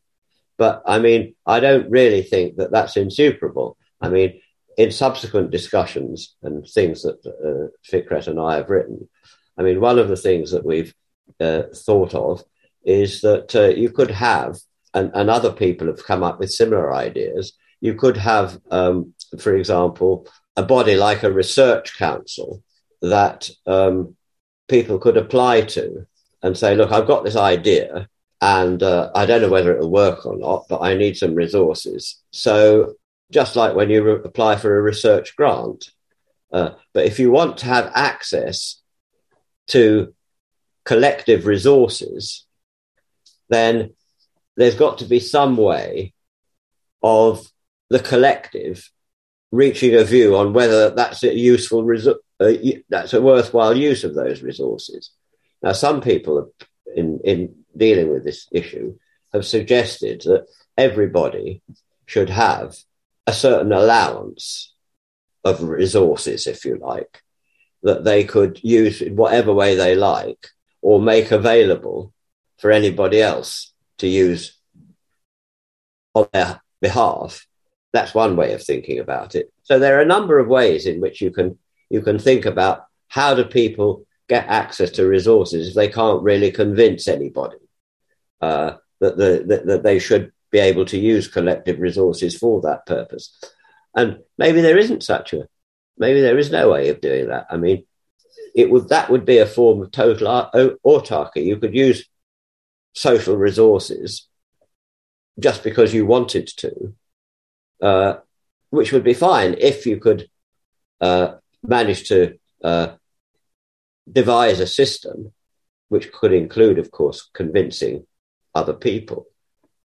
But 0.57 0.83
I 0.85 0.99
mean, 0.99 1.35
I 1.45 1.59
don't 1.59 1.89
really 1.89 2.21
think 2.21 2.57
that 2.57 2.71
that's 2.71 2.97
insuperable. 2.97 3.77
I 4.01 4.09
mean, 4.09 4.41
in 4.77 4.91
subsequent 4.91 5.51
discussions 5.51 6.35
and 6.41 6.67
things 6.67 7.03
that 7.03 7.25
uh, 7.25 7.69
Fikret 7.89 8.27
and 8.27 8.39
I 8.39 8.55
have 8.55 8.69
written, 8.69 9.09
I 9.57 9.63
mean, 9.63 9.79
one 9.79 9.99
of 9.99 10.07
the 10.07 10.17
things 10.17 10.51
that 10.51 10.65
we've 10.65 10.93
uh, 11.39 11.63
thought 11.73 12.13
of 12.13 12.43
is 12.83 13.21
that 13.21 13.55
uh, 13.55 13.67
you 13.67 13.89
could 13.89 14.11
have, 14.11 14.57
and, 14.93 15.11
and, 15.13 15.29
other 15.29 15.51
people 15.51 15.87
have 15.87 16.05
come 16.05 16.23
up 16.23 16.39
with 16.39 16.51
similar 16.51 16.93
ideas, 16.93 17.53
you 17.81 17.93
could 17.93 18.17
have, 18.17 18.59
um, 18.71 19.13
for 19.39 19.55
example, 19.55 20.27
a 20.55 20.63
body 20.63 20.95
like 20.95 21.23
a 21.23 21.31
research 21.31 21.97
council 21.97 22.61
that 23.01 23.49
um, 23.65 24.15
people 24.67 24.99
could 24.99 25.17
apply 25.17 25.61
to 25.61 26.05
and 26.43 26.57
say, 26.57 26.75
look, 26.75 26.91
I've 26.91 27.07
got 27.07 27.23
this 27.23 27.37
idea 27.37 28.07
and 28.41 28.83
uh, 28.83 29.09
I 29.15 29.25
don't 29.25 29.41
know 29.41 29.49
whether 29.49 29.73
it'll 29.73 29.89
work 29.89 30.25
or 30.25 30.37
not, 30.37 30.65
but 30.67 30.81
I 30.81 30.95
need 30.95 31.15
some 31.15 31.33
resources. 31.33 32.21
So, 32.31 32.95
just 33.31 33.55
like 33.55 33.73
when 33.73 33.89
you 33.89 34.03
re- 34.03 34.21
apply 34.23 34.57
for 34.57 34.77
a 34.77 34.81
research 34.81 35.35
grant, 35.37 35.89
uh, 36.51 36.71
but 36.93 37.05
if 37.05 37.19
you 37.19 37.31
want 37.31 37.59
to 37.59 37.65
have 37.65 37.91
access 37.95 38.81
to 39.67 40.13
collective 40.83 41.45
resources, 41.47 42.45
then 43.47 43.93
there's 44.57 44.75
got 44.75 44.97
to 44.97 45.05
be 45.05 45.21
some 45.21 45.55
way 45.55 46.13
of 47.01 47.47
the 47.89 47.99
collective 47.99 48.91
reaching 49.51 49.95
a 49.95 50.03
view 50.03 50.35
on 50.35 50.51
whether 50.51 50.89
that's 50.89 51.23
a 51.23 51.33
useful 51.33 51.83
result, 51.83 52.17
uh, 52.41 52.51
that's 52.89 53.13
a 53.13 53.21
worthwhile 53.21 53.75
use 53.75 54.03
of 54.03 54.15
those 54.15 54.41
resources. 54.41 55.11
Now, 55.63 55.71
some 55.71 56.01
people 56.01 56.51
in, 56.95 57.19
in 57.23 57.55
dealing 57.75 58.11
with 58.11 58.23
this 58.23 58.47
issue 58.51 58.97
have 59.31 59.45
suggested 59.45 60.21
that 60.25 60.45
everybody 60.77 61.61
should 62.05 62.29
have 62.29 62.75
a 63.25 63.33
certain 63.33 63.71
allowance 63.71 64.73
of 65.43 65.63
resources, 65.63 66.47
if 66.47 66.65
you 66.65 66.77
like, 66.77 67.23
that 67.81 68.03
they 68.03 68.23
could 68.23 68.59
use 68.63 69.01
in 69.01 69.15
whatever 69.15 69.53
way 69.53 69.75
they 69.75 69.95
like 69.95 70.47
or 70.81 71.01
make 71.01 71.31
available 71.31 72.13
for 72.57 72.71
anybody 72.71 73.21
else 73.21 73.73
to 73.97 74.07
use 74.07 74.57
on 76.13 76.27
their 76.33 76.61
behalf. 76.81 77.47
That's 77.93 78.13
one 78.13 78.35
way 78.35 78.53
of 78.53 78.63
thinking 78.63 78.99
about 78.99 79.35
it. 79.35 79.51
So 79.63 79.79
there 79.79 79.97
are 79.97 80.01
a 80.01 80.05
number 80.05 80.39
of 80.39 80.47
ways 80.47 80.85
in 80.85 80.99
which 80.99 81.21
you 81.21 81.31
can 81.31 81.57
you 81.89 82.01
can 82.01 82.17
think 82.17 82.45
about 82.45 82.85
how 83.07 83.35
do 83.35 83.43
people 83.43 84.05
get 84.29 84.47
access 84.47 84.91
to 84.91 85.07
resources 85.07 85.69
if 85.69 85.73
they 85.73 85.87
can't 85.87 86.23
really 86.23 86.51
convince 86.51 87.07
anybody 87.07 87.57
uh, 88.41 88.75
that, 88.99 89.17
the, 89.17 89.43
that, 89.47 89.65
that 89.65 89.83
they 89.83 89.99
should 89.99 90.31
be 90.51 90.59
able 90.59 90.85
to 90.85 90.97
use 90.97 91.27
collective 91.27 91.79
resources 91.79 92.37
for 92.37 92.61
that 92.61 92.85
purpose. 92.85 93.37
And 93.95 94.19
maybe 94.37 94.61
there 94.61 94.77
isn't 94.77 95.03
such 95.03 95.33
a, 95.33 95.47
maybe 95.97 96.21
there 96.21 96.37
is 96.37 96.51
no 96.51 96.71
way 96.71 96.89
of 96.89 97.01
doing 97.01 97.27
that. 97.27 97.47
I 97.49 97.57
mean, 97.57 97.85
it 98.55 98.69
would 98.69 98.89
that 98.89 99.09
would 99.09 99.25
be 99.25 99.39
a 99.39 99.45
form 99.45 99.81
of 99.81 99.91
total 99.91 100.49
autarky. 100.85 101.43
You 101.45 101.57
could 101.57 101.73
use 101.73 102.07
social 102.93 103.35
resources 103.35 104.27
just 105.39 105.63
because 105.63 105.93
you 105.93 106.05
wanted 106.05 106.47
to, 106.47 106.93
uh, 107.81 108.13
which 108.69 108.91
would 108.91 109.03
be 109.03 109.15
fine 109.15 109.55
if 109.57 109.85
you 109.85 109.97
could 109.97 110.29
uh, 111.01 111.35
manage 111.63 112.07
to 112.09 112.37
uh, 112.63 112.93
devise 114.11 114.59
a 114.59 114.67
system 114.67 115.31
which 115.89 116.11
could 116.11 116.33
include, 116.33 116.79
of 116.79 116.91
course, 116.91 117.29
convincing 117.33 118.05
other 118.55 118.73
people 118.73 119.27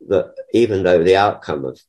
that 0.08 0.34
even 0.52 0.82
though 0.82 1.02
the 1.02 1.16
outcome 1.16 1.64
of 1.64 1.80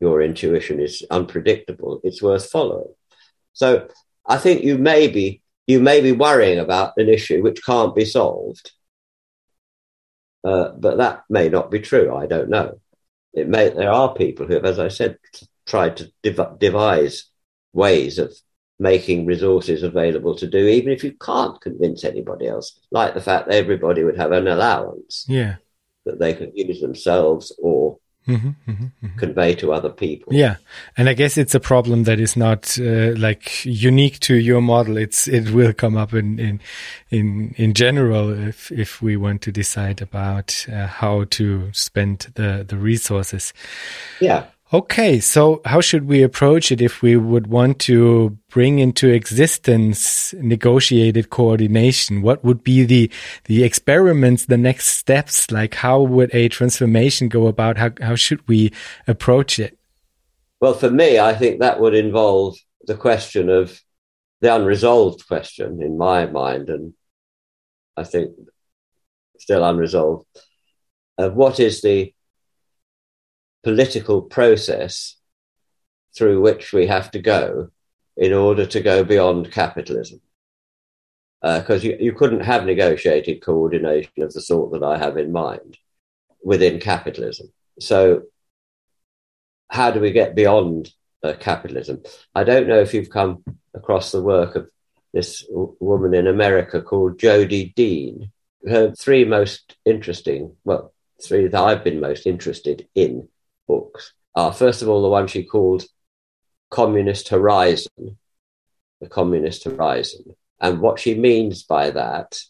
your 0.00 0.22
intuition 0.22 0.80
is 0.80 1.04
unpredictable, 1.10 2.00
it's 2.04 2.22
worth 2.22 2.50
following. 2.50 2.94
So 3.52 3.88
I 4.26 4.38
think 4.38 4.62
you 4.62 4.78
may 4.78 5.08
be 5.08 5.42
you 5.66 5.80
may 5.80 6.00
be 6.00 6.12
worrying 6.12 6.58
about 6.58 6.94
an 6.96 7.08
issue 7.08 7.42
which 7.42 7.64
can't 7.64 7.94
be 7.94 8.06
solved, 8.06 8.72
uh, 10.44 10.70
but 10.78 10.96
that 10.96 11.24
may 11.28 11.48
not 11.48 11.70
be 11.70 11.80
true. 11.80 12.14
I 12.14 12.26
don't 12.26 12.48
know. 12.48 12.80
It 13.34 13.48
may 13.48 13.68
there 13.68 13.90
are 13.90 14.14
people 14.14 14.46
who 14.46 14.54
have, 14.54 14.64
as 14.64 14.78
I 14.78 14.88
said, 14.88 15.18
tried 15.66 15.98
to 15.98 16.12
dev- 16.22 16.58
devise 16.58 17.24
ways 17.72 18.18
of 18.18 18.32
making 18.78 19.26
resources 19.26 19.82
available 19.82 20.34
to 20.36 20.46
do, 20.46 20.66
even 20.66 20.92
if 20.92 21.02
you 21.02 21.12
can't 21.12 21.60
convince 21.60 22.04
anybody 22.04 22.46
else, 22.46 22.78
like 22.90 23.14
the 23.14 23.20
fact 23.20 23.48
that 23.48 23.56
everybody 23.56 24.04
would 24.04 24.16
have 24.16 24.32
an 24.32 24.46
allowance. 24.46 25.24
Yeah. 25.28 25.56
That 26.04 26.18
they 26.18 26.34
could 26.34 26.52
use 26.54 26.80
themselves 26.80 27.52
or 27.58 27.98
Mm-hmm, 28.28 28.48
mm-hmm, 28.70 28.84
mm-hmm. 28.84 29.18
convey 29.18 29.54
to 29.54 29.72
other 29.72 29.88
people. 29.88 30.34
Yeah, 30.34 30.56
and 30.98 31.08
I 31.08 31.14
guess 31.14 31.38
it's 31.38 31.54
a 31.54 31.60
problem 31.60 32.04
that 32.04 32.20
is 32.20 32.36
not 32.36 32.78
uh, 32.78 33.14
like 33.16 33.64
unique 33.64 34.20
to 34.20 34.34
your 34.34 34.60
model. 34.60 34.98
It's 34.98 35.26
it 35.26 35.50
will 35.52 35.72
come 35.72 35.96
up 35.96 36.12
in 36.12 36.38
in 36.38 36.60
in 37.08 37.54
in 37.56 37.72
general 37.72 38.30
if 38.48 38.70
if 38.70 39.00
we 39.00 39.16
want 39.16 39.40
to 39.42 39.52
decide 39.52 40.02
about 40.02 40.66
uh, 40.70 40.88
how 40.88 41.24
to 41.24 41.72
spend 41.72 42.30
the 42.34 42.66
the 42.68 42.76
resources. 42.76 43.54
Yeah. 44.20 44.44
Okay, 44.70 45.18
so 45.18 45.62
how 45.64 45.80
should 45.80 46.06
we 46.06 46.22
approach 46.22 46.70
it 46.70 46.82
if 46.82 47.00
we 47.00 47.16
would 47.16 47.46
want 47.46 47.78
to 47.80 48.36
bring 48.50 48.80
into 48.80 49.08
existence 49.08 50.34
negotiated 50.34 51.30
coordination? 51.30 52.20
What 52.20 52.44
would 52.44 52.62
be 52.62 52.84
the 52.84 53.10
the 53.44 53.64
experiments, 53.64 54.44
the 54.44 54.58
next 54.58 54.88
steps? 54.88 55.50
Like 55.50 55.74
how 55.76 56.02
would 56.02 56.34
a 56.34 56.48
transformation 56.48 57.28
go 57.28 57.46
about? 57.46 57.78
How 57.78 57.92
how 58.02 58.14
should 58.14 58.46
we 58.46 58.70
approach 59.06 59.58
it? 59.58 59.78
Well, 60.60 60.74
for 60.74 60.90
me, 60.90 61.18
I 61.18 61.34
think 61.34 61.60
that 61.60 61.80
would 61.80 61.94
involve 61.94 62.58
the 62.84 62.96
question 62.96 63.48
of 63.48 63.80
the 64.42 64.54
unresolved 64.54 65.26
question 65.26 65.80
in 65.80 65.96
my 65.96 66.26
mind, 66.26 66.68
and 66.68 66.92
I 67.96 68.04
think 68.04 68.32
still 69.38 69.64
unresolved, 69.64 70.26
of 71.16 71.32
what 71.34 71.58
is 71.58 71.80
the 71.80 72.12
political 73.68 74.22
process 74.22 75.16
through 76.16 76.40
which 76.40 76.72
we 76.72 76.86
have 76.86 77.10
to 77.10 77.18
go 77.18 77.68
in 78.16 78.32
order 78.32 78.64
to 78.64 78.80
go 78.80 79.04
beyond 79.04 79.52
capitalism. 79.52 80.22
Because 81.42 81.84
uh, 81.84 81.88
you, 81.88 81.98
you 82.00 82.12
couldn't 82.14 82.40
have 82.40 82.64
negotiated 82.64 83.42
coordination 83.42 84.22
of 84.22 84.32
the 84.32 84.40
sort 84.40 84.72
that 84.72 84.82
I 84.82 84.96
have 84.96 85.18
in 85.18 85.32
mind 85.32 85.76
within 86.42 86.80
capitalism. 86.80 87.52
So, 87.78 88.22
how 89.68 89.90
do 89.90 90.00
we 90.00 90.12
get 90.12 90.34
beyond 90.34 90.90
uh, 91.22 91.34
capitalism? 91.38 92.02
I 92.34 92.44
don't 92.44 92.68
know 92.68 92.80
if 92.80 92.94
you've 92.94 93.10
come 93.10 93.44
across 93.74 94.12
the 94.12 94.22
work 94.22 94.56
of 94.56 94.70
this 95.12 95.46
w- 95.46 95.76
woman 95.78 96.14
in 96.14 96.26
America 96.26 96.80
called 96.80 97.18
Jodi 97.18 97.74
Dean. 97.76 98.32
Her 98.66 98.94
three 98.94 99.26
most 99.26 99.76
interesting, 99.84 100.56
well, 100.64 100.94
three 101.22 101.48
that 101.48 101.60
I've 101.60 101.84
been 101.84 102.00
most 102.00 102.26
interested 102.26 102.88
in 102.94 103.28
books 103.68 104.14
are, 104.34 104.52
first 104.52 104.82
of 104.82 104.88
all, 104.88 105.02
the 105.02 105.08
one 105.08 105.28
she 105.28 105.44
called 105.44 105.84
Communist 106.70 107.28
Horizon, 107.28 108.18
the 109.00 109.08
Communist 109.08 109.64
Horizon. 109.64 110.24
And 110.60 110.80
what 110.80 110.98
she 110.98 111.14
means 111.14 111.62
by 111.62 111.90
that 111.90 112.40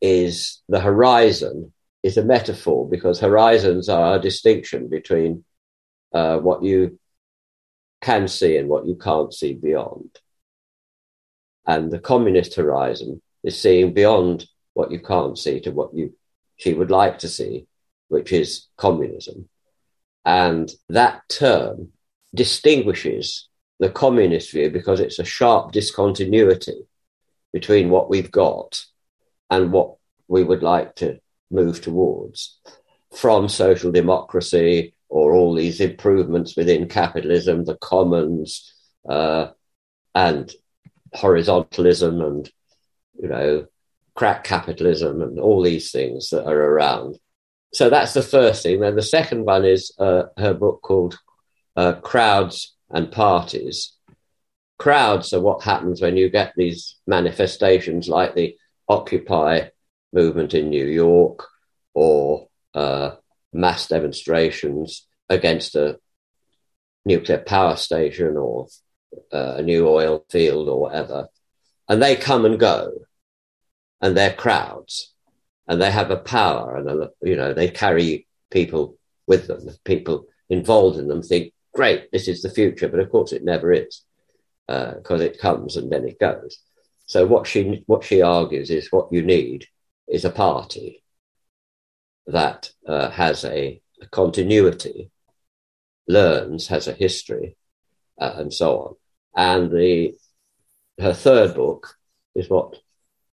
is 0.00 0.60
the 0.68 0.80
horizon 0.80 1.72
is 2.02 2.16
a 2.16 2.24
metaphor 2.24 2.88
because 2.88 3.18
horizons 3.18 3.88
are 3.88 4.16
a 4.16 4.20
distinction 4.20 4.88
between 4.88 5.44
uh, 6.12 6.38
what 6.38 6.62
you 6.62 6.98
can 8.00 8.28
see 8.28 8.56
and 8.56 8.68
what 8.68 8.86
you 8.86 8.94
can't 8.94 9.34
see 9.34 9.54
beyond. 9.54 10.10
And 11.66 11.90
the 11.90 11.98
communist 11.98 12.54
horizon 12.54 13.20
is 13.42 13.60
seeing 13.60 13.92
beyond 13.92 14.46
what 14.74 14.92
you 14.92 15.00
can't 15.00 15.36
see 15.36 15.60
to 15.60 15.70
what 15.70 15.94
you 15.94 16.14
she 16.56 16.74
would 16.74 16.90
like 16.90 17.18
to 17.20 17.28
see 17.28 17.66
which 18.08 18.32
is 18.32 18.66
communism. 18.76 19.48
And 20.24 20.70
that 20.88 21.22
term 21.28 21.92
distinguishes 22.34 23.48
the 23.78 23.90
communist 23.90 24.52
view 24.52 24.70
because 24.70 25.00
it's 25.00 25.18
a 25.18 25.24
sharp 25.24 25.72
discontinuity 25.72 26.86
between 27.52 27.90
what 27.90 28.10
we've 28.10 28.30
got 28.30 28.82
and 29.50 29.72
what 29.72 29.94
we 30.26 30.44
would 30.44 30.62
like 30.62 30.94
to 30.96 31.18
move 31.50 31.80
towards 31.80 32.58
from 33.14 33.48
social 33.48 33.90
democracy 33.90 34.94
or 35.08 35.34
all 35.34 35.54
these 35.54 35.80
improvements 35.80 36.56
within 36.56 36.86
capitalism, 36.88 37.64
the 37.64 37.76
commons, 37.76 38.74
uh, 39.08 39.48
and 40.14 40.52
horizontalism 41.14 42.22
and, 42.22 42.50
you 43.20 43.28
know, 43.28 43.66
crack 44.14 44.44
capitalism 44.44 45.22
and 45.22 45.38
all 45.38 45.62
these 45.62 45.90
things 45.90 46.30
that 46.30 46.44
are 46.44 46.60
around 46.60 47.18
so 47.72 47.90
that's 47.90 48.14
the 48.14 48.22
first 48.22 48.62
thing. 48.62 48.80
Then 48.80 48.96
the 48.96 49.02
second 49.02 49.44
one 49.44 49.64
is 49.64 49.92
uh, 49.98 50.24
her 50.36 50.54
book 50.54 50.80
called 50.82 51.18
uh, 51.76 51.94
Crowds 51.94 52.74
and 52.90 53.12
Parties. 53.12 53.92
Crowds 54.78 55.32
are 55.32 55.40
what 55.40 55.62
happens 55.62 56.00
when 56.00 56.16
you 56.16 56.30
get 56.30 56.52
these 56.56 56.96
manifestations 57.06 58.08
like 58.08 58.34
the 58.34 58.56
Occupy 58.88 59.68
movement 60.12 60.54
in 60.54 60.70
New 60.70 60.86
York 60.86 61.46
or 61.92 62.48
uh, 62.74 63.10
mass 63.52 63.88
demonstrations 63.88 65.06
against 65.28 65.74
a 65.74 65.98
nuclear 67.04 67.38
power 67.38 67.76
station 67.76 68.36
or 68.36 68.66
uh, 69.32 69.56
a 69.56 69.62
new 69.62 69.86
oil 69.86 70.24
field 70.30 70.68
or 70.68 70.80
whatever. 70.80 71.28
And 71.88 72.02
they 72.02 72.16
come 72.16 72.44
and 72.44 72.58
go, 72.58 72.92
and 74.00 74.16
they're 74.16 74.32
crowds 74.32 75.12
and 75.68 75.80
they 75.80 75.90
have 75.90 76.10
a 76.10 76.16
power 76.16 76.76
and 76.76 76.88
a, 76.88 77.10
you 77.22 77.36
know 77.36 77.52
they 77.52 77.68
carry 77.68 78.26
people 78.50 78.98
with 79.26 79.46
them. 79.46 79.68
People 79.84 80.26
involved 80.48 80.98
in 80.98 81.08
them 81.08 81.22
think 81.22 81.52
great 81.74 82.10
this 82.10 82.26
is 82.26 82.40
the 82.40 82.50
future 82.50 82.88
but 82.88 82.98
of 82.98 83.10
course 83.10 83.32
it 83.32 83.44
never 83.44 83.70
is 83.70 84.02
because 84.66 85.20
uh, 85.20 85.24
it 85.24 85.38
comes 85.38 85.76
and 85.76 85.92
then 85.92 86.06
it 86.06 86.18
goes. 86.18 86.58
So 87.06 87.26
what 87.26 87.46
she 87.46 87.82
what 87.86 88.04
she 88.04 88.22
argues 88.22 88.70
is 88.70 88.92
what 88.92 89.12
you 89.12 89.22
need 89.22 89.66
is 90.08 90.24
a 90.24 90.30
party 90.30 91.02
that 92.26 92.70
uh, 92.86 93.10
has 93.10 93.44
a, 93.44 93.80
a, 94.02 94.06
continuity 94.10 95.10
learns 96.06 96.68
has 96.68 96.88
a 96.88 96.92
history 96.92 97.56
uh, 98.20 98.34
and 98.36 98.52
so 98.52 98.78
on. 98.78 98.94
And 99.34 99.70
the 99.70 100.14
her 101.00 101.14
third 101.14 101.54
book 101.54 101.94
is 102.34 102.50
what 102.50 102.76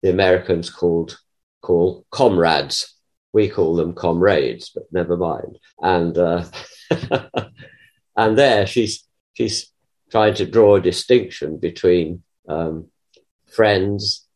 the 0.01 0.09
americans 0.11 0.69
called 0.69 1.17
call 1.65 2.05
comrades. 2.11 2.93
We 3.33 3.49
call 3.49 3.75
them 3.75 3.93
comrades, 3.93 4.69
but 4.73 4.83
never 4.91 5.17
mind. 5.17 5.57
And 5.81 6.17
uh, 6.17 6.45
and 8.15 8.37
there 8.37 8.67
she's 8.67 9.03
she's 9.33 9.71
trying 10.11 10.35
to 10.35 10.45
draw 10.45 10.75
a 10.75 10.81
distinction 10.81 11.57
between 11.57 12.21
um, 12.47 12.87
friends 13.47 14.27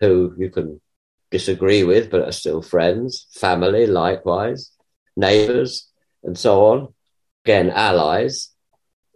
who 0.00 0.34
you 0.38 0.50
can 0.50 0.80
disagree 1.30 1.82
with 1.82 2.10
but 2.10 2.22
are 2.22 2.32
still 2.32 2.62
friends, 2.62 3.26
family 3.32 3.86
likewise, 3.86 4.70
neighbors, 5.16 5.90
and 6.22 6.38
so 6.38 6.66
on. 6.66 6.94
Again, 7.44 7.70
allies, 7.70 8.50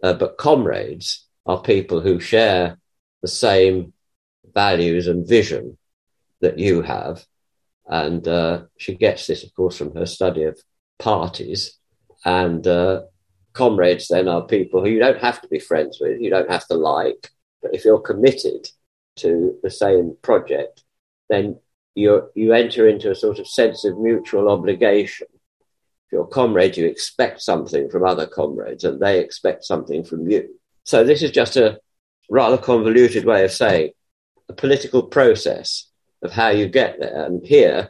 uh, 0.03 0.13
but 0.13 0.37
comrades 0.37 1.25
are 1.45 1.61
people 1.61 2.01
who 2.01 2.19
share 2.19 2.77
the 3.21 3.29
same 3.29 3.93
values 4.53 5.07
and 5.07 5.27
vision 5.27 5.77
that 6.41 6.59
you 6.59 6.81
have. 6.81 7.25
And 7.87 8.27
uh, 8.27 8.63
she 8.77 8.95
gets 8.95 9.27
this, 9.27 9.43
of 9.43 9.53
course, 9.53 9.77
from 9.77 9.95
her 9.95 10.05
study 10.05 10.43
of 10.43 10.59
parties. 10.99 11.77
And 12.25 12.65
uh, 12.67 13.03
comrades 13.53 14.07
then 14.07 14.27
are 14.27 14.45
people 14.45 14.83
who 14.83 14.89
you 14.89 14.99
don't 14.99 15.19
have 15.19 15.41
to 15.41 15.47
be 15.47 15.59
friends 15.59 15.97
with, 15.99 16.21
you 16.21 16.29
don't 16.29 16.49
have 16.49 16.67
to 16.67 16.75
like, 16.75 17.31
but 17.61 17.73
if 17.73 17.85
you're 17.85 17.99
committed 17.99 18.67
to 19.17 19.57
the 19.63 19.71
same 19.71 20.15
project, 20.21 20.83
then 21.29 21.59
you 21.95 22.29
you 22.35 22.53
enter 22.53 22.87
into 22.87 23.09
a 23.09 23.15
sort 23.15 23.39
of 23.39 23.47
sense 23.47 23.83
of 23.83 23.97
mutual 23.97 24.49
obligation. 24.49 25.27
If 25.31 26.11
you're 26.11 26.27
comrades, 26.27 26.77
you 26.77 26.85
expect 26.85 27.41
something 27.41 27.89
from 27.89 28.05
other 28.05 28.27
comrades, 28.27 28.83
and 28.83 28.99
they 28.99 29.19
expect 29.19 29.63
something 29.63 30.03
from 30.03 30.29
you. 30.29 30.59
So 30.83 31.03
this 31.03 31.23
is 31.23 31.31
just 31.31 31.57
a 31.57 31.79
rather 32.29 32.57
convoluted 32.57 33.25
way 33.25 33.43
of 33.43 33.51
saying 33.51 33.91
a 34.47 34.53
political 34.53 35.03
process 35.03 35.87
of 36.23 36.31
how 36.31 36.49
you 36.49 36.67
get 36.67 36.99
there. 36.99 37.25
And 37.25 37.45
here 37.45 37.89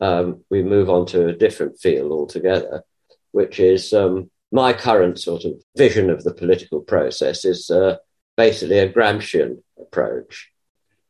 um, 0.00 0.44
we 0.50 0.62
move 0.62 0.88
on 0.90 1.06
to 1.06 1.28
a 1.28 1.36
different 1.36 1.78
field 1.78 2.12
altogether, 2.12 2.84
which 3.32 3.60
is 3.60 3.92
um, 3.92 4.30
my 4.50 4.72
current 4.72 5.18
sort 5.18 5.44
of 5.44 5.52
vision 5.76 6.10
of 6.10 6.24
the 6.24 6.34
political 6.34 6.80
process 6.80 7.44
is 7.44 7.70
uh, 7.70 7.96
basically 8.36 8.78
a 8.78 8.92
Gramscian 8.92 9.62
approach, 9.80 10.50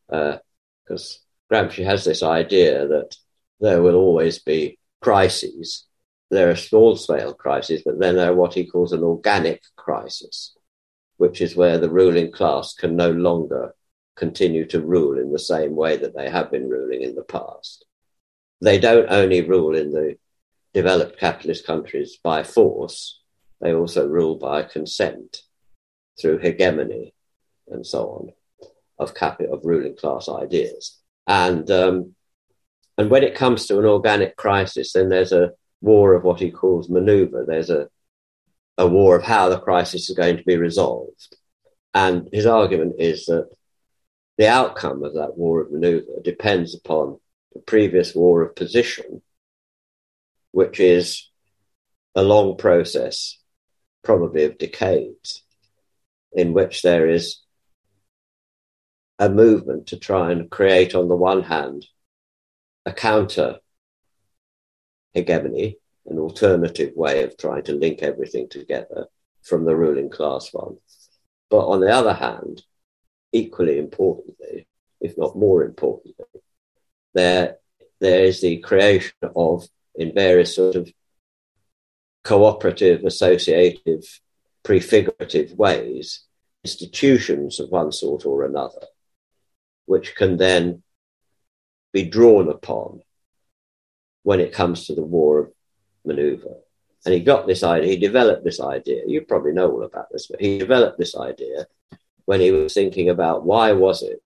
because 0.08 0.40
uh, 0.90 1.54
Gramsci 1.54 1.84
has 1.84 2.04
this 2.04 2.22
idea 2.22 2.86
that 2.88 3.16
there 3.60 3.82
will 3.82 3.94
always 3.94 4.38
be 4.38 4.78
crises. 5.00 5.86
There 6.30 6.50
are 6.50 6.56
small 6.56 6.96
scale 6.96 7.34
crises, 7.34 7.82
but 7.84 7.98
then 7.98 8.16
there 8.16 8.30
are 8.30 8.34
what 8.34 8.54
he 8.54 8.66
calls 8.66 8.92
an 8.92 9.02
organic 9.02 9.62
crisis, 9.76 10.56
which 11.16 11.40
is 11.40 11.56
where 11.56 11.78
the 11.78 11.90
ruling 11.90 12.32
class 12.32 12.74
can 12.74 12.96
no 12.96 13.10
longer 13.10 13.74
continue 14.18 14.66
to 14.66 14.80
rule 14.80 15.18
in 15.18 15.32
the 15.32 15.38
same 15.38 15.74
way 15.76 15.96
that 15.96 16.14
they 16.14 16.28
have 16.28 16.50
been 16.50 16.68
ruling 16.68 17.02
in 17.02 17.14
the 17.14 17.22
past. 17.22 17.84
They 18.60 18.78
don't 18.78 19.06
only 19.08 19.40
rule 19.42 19.74
in 19.74 19.92
the 19.92 20.16
developed 20.74 21.18
capitalist 21.18 21.66
countries 21.66 22.18
by 22.22 22.42
force, 22.42 23.20
they 23.60 23.72
also 23.72 24.06
rule 24.06 24.36
by 24.36 24.62
consent 24.62 25.42
through 26.20 26.38
hegemony 26.38 27.14
and 27.68 27.86
so 27.86 28.08
on 28.08 28.32
of 28.98 29.14
capital 29.14 29.54
of 29.54 29.64
ruling 29.64 29.96
class 29.96 30.28
ideas. 30.28 30.98
And 31.26 31.70
um, 31.70 32.14
and 32.96 33.10
when 33.10 33.22
it 33.22 33.36
comes 33.36 33.66
to 33.66 33.78
an 33.78 33.84
organic 33.84 34.36
crisis, 34.36 34.92
then 34.92 35.08
there's 35.08 35.32
a 35.32 35.52
war 35.80 36.14
of 36.14 36.24
what 36.24 36.40
he 36.40 36.50
calls 36.50 36.88
maneuver. 36.88 37.44
There's 37.46 37.70
a 37.70 37.88
a 38.76 38.86
war 38.86 39.16
of 39.16 39.24
how 39.24 39.48
the 39.48 39.60
crisis 39.60 40.08
is 40.08 40.16
going 40.16 40.36
to 40.36 40.44
be 40.44 40.56
resolved. 40.56 41.36
And 41.94 42.28
his 42.32 42.46
argument 42.46 42.96
is 42.98 43.26
that 43.26 43.48
the 44.38 44.48
outcome 44.48 45.02
of 45.02 45.14
that 45.14 45.36
war 45.36 45.60
of 45.60 45.72
maneuver 45.72 46.20
depends 46.22 46.74
upon 46.74 47.18
the 47.52 47.60
previous 47.60 48.14
war 48.14 48.42
of 48.42 48.54
position, 48.54 49.20
which 50.52 50.78
is 50.78 51.28
a 52.14 52.22
long 52.22 52.56
process, 52.56 53.38
probably 54.04 54.44
of 54.44 54.56
decades, 54.56 55.42
in 56.32 56.52
which 56.52 56.82
there 56.82 57.08
is 57.08 57.40
a 59.18 59.28
movement 59.28 59.88
to 59.88 59.98
try 59.98 60.30
and 60.30 60.50
create, 60.50 60.94
on 60.94 61.08
the 61.08 61.16
one 61.16 61.42
hand, 61.42 61.86
a 62.86 62.92
counter 62.92 63.58
hegemony, 65.12 65.76
an 66.06 66.18
alternative 66.18 66.92
way 66.94 67.24
of 67.24 67.36
trying 67.36 67.64
to 67.64 67.72
link 67.72 68.02
everything 68.02 68.48
together 68.48 69.06
from 69.42 69.64
the 69.64 69.74
ruling 69.74 70.08
class 70.08 70.52
one. 70.52 70.76
But 71.50 71.66
on 71.66 71.80
the 71.80 71.92
other 71.92 72.14
hand, 72.14 72.62
equally 73.32 73.78
importantly, 73.78 74.66
if 75.00 75.16
not 75.16 75.36
more 75.36 75.64
importantly, 75.64 76.14
there, 77.14 77.56
there 78.00 78.24
is 78.24 78.40
the 78.40 78.58
creation 78.58 79.12
of, 79.34 79.66
in 79.94 80.14
various 80.14 80.54
sort 80.54 80.76
of 80.76 80.90
cooperative, 82.24 83.04
associative, 83.04 84.20
prefigurative 84.62 85.52
ways, 85.52 86.24
institutions 86.64 87.60
of 87.60 87.70
one 87.70 87.92
sort 87.92 88.26
or 88.26 88.44
another, 88.44 88.86
which 89.86 90.14
can 90.14 90.36
then 90.36 90.82
be 91.92 92.04
drawn 92.04 92.48
upon 92.48 93.00
when 94.22 94.40
it 94.40 94.52
comes 94.52 94.86
to 94.86 94.94
the 94.94 95.02
war 95.02 95.38
of 95.38 95.52
maneuver. 96.04 96.56
And 97.04 97.14
he 97.14 97.20
got 97.20 97.46
this 97.46 97.62
idea, 97.62 97.88
he 97.88 97.96
developed 97.96 98.44
this 98.44 98.60
idea. 98.60 99.02
You 99.06 99.22
probably 99.22 99.52
know 99.52 99.70
all 99.70 99.84
about 99.84 100.08
this, 100.12 100.26
but 100.26 100.40
he 100.40 100.58
developed 100.58 100.98
this 100.98 101.16
idea 101.16 101.66
when 102.28 102.42
he 102.42 102.52
was 102.52 102.74
thinking 102.74 103.08
about 103.08 103.46
why 103.46 103.72
was 103.72 104.02
it 104.02 104.22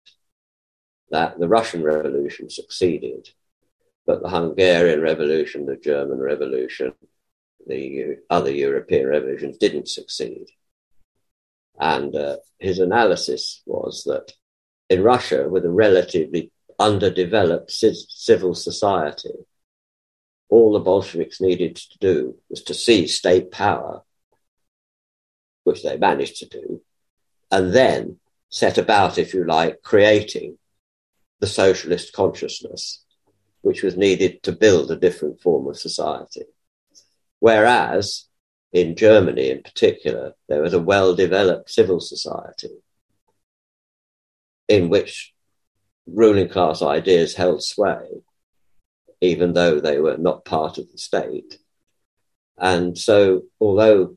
that 1.13 1.39
the 1.39 1.47
Russian 1.47 1.85
Revolution 1.85 2.51
succeeded, 2.51 3.31
but 4.05 4.21
the 4.21 4.29
Hungarian 4.29 5.01
Revolution, 5.01 5.67
the 5.67 5.77
German 5.77 6.19
Revolution, 6.19 6.95
the 7.65 8.17
other 8.29 8.51
European 8.51 9.07
revolutions 9.07 9.57
didn't 9.57 9.89
succeed. 9.89 10.47
And 11.79 12.13
uh, 12.17 12.39
his 12.59 12.81
analysis 12.81 13.63
was 13.67 14.03
that 14.07 14.33
in 14.91 15.05
Russia, 15.05 15.49
with 15.49 15.65
a 15.65 15.71
relatively 15.71 16.51
underdeveloped 16.81 17.71
civil 17.71 18.57
society, 18.57 19.47
all 20.49 20.73
the 20.73 20.81
Bolsheviks 20.81 21.41
needed 21.41 21.77
to 21.77 21.99
do 22.01 22.35
was 22.51 22.65
to 22.65 22.75
seize 22.75 23.17
state 23.17 23.53
power, 23.53 24.03
which 25.63 25.85
they 25.85 25.97
managed 25.97 26.39
to 26.39 26.49
do, 26.49 26.83
and 27.53 27.73
then 27.75 28.19
set 28.49 28.79
about, 28.79 29.19
if 29.19 29.35
you 29.35 29.45
like, 29.45 29.83
creating 29.83 30.59
the 31.41 31.47
socialist 31.47 32.13
consciousness, 32.13 33.05
which 33.61 33.83
was 33.83 33.97
needed 33.97 34.43
to 34.43 34.53
build 34.53 34.91
a 34.91 34.97
different 34.97 35.41
form 35.41 35.69
of 35.69 35.79
society. 35.79 36.45
Whereas 37.39 38.27
in 38.73 38.97
Germany, 38.97 39.51
in 39.51 39.63
particular, 39.63 40.33
there 40.49 40.63
was 40.63 40.73
a 40.73 40.81
well 40.81 41.15
developed 41.15 41.71
civil 41.71 42.01
society 42.01 42.71
in 44.67 44.89
which 44.89 45.35
ruling 46.07 46.49
class 46.49 46.81
ideas 46.81 47.35
held 47.35 47.63
sway, 47.63 48.23
even 49.21 49.53
though 49.53 49.79
they 49.79 50.01
were 50.01 50.17
not 50.17 50.45
part 50.47 50.79
of 50.79 50.91
the 50.91 50.99
state. 50.99 51.59
And 52.57 52.97
so, 52.97 53.43
although 53.61 54.17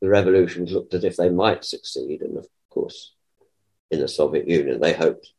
the 0.00 0.08
revolutions 0.08 0.72
looked 0.72 0.94
as 0.94 1.04
if 1.04 1.16
they 1.16 1.30
might 1.30 1.64
succeed, 1.64 2.22
and 2.22 2.38
of 2.38 2.46
course, 2.74 3.14
in 3.90 4.00
the 4.00 4.08
Soviet 4.08 4.48
Union, 4.48 4.80
they 4.80 4.92
hoped 4.92 5.32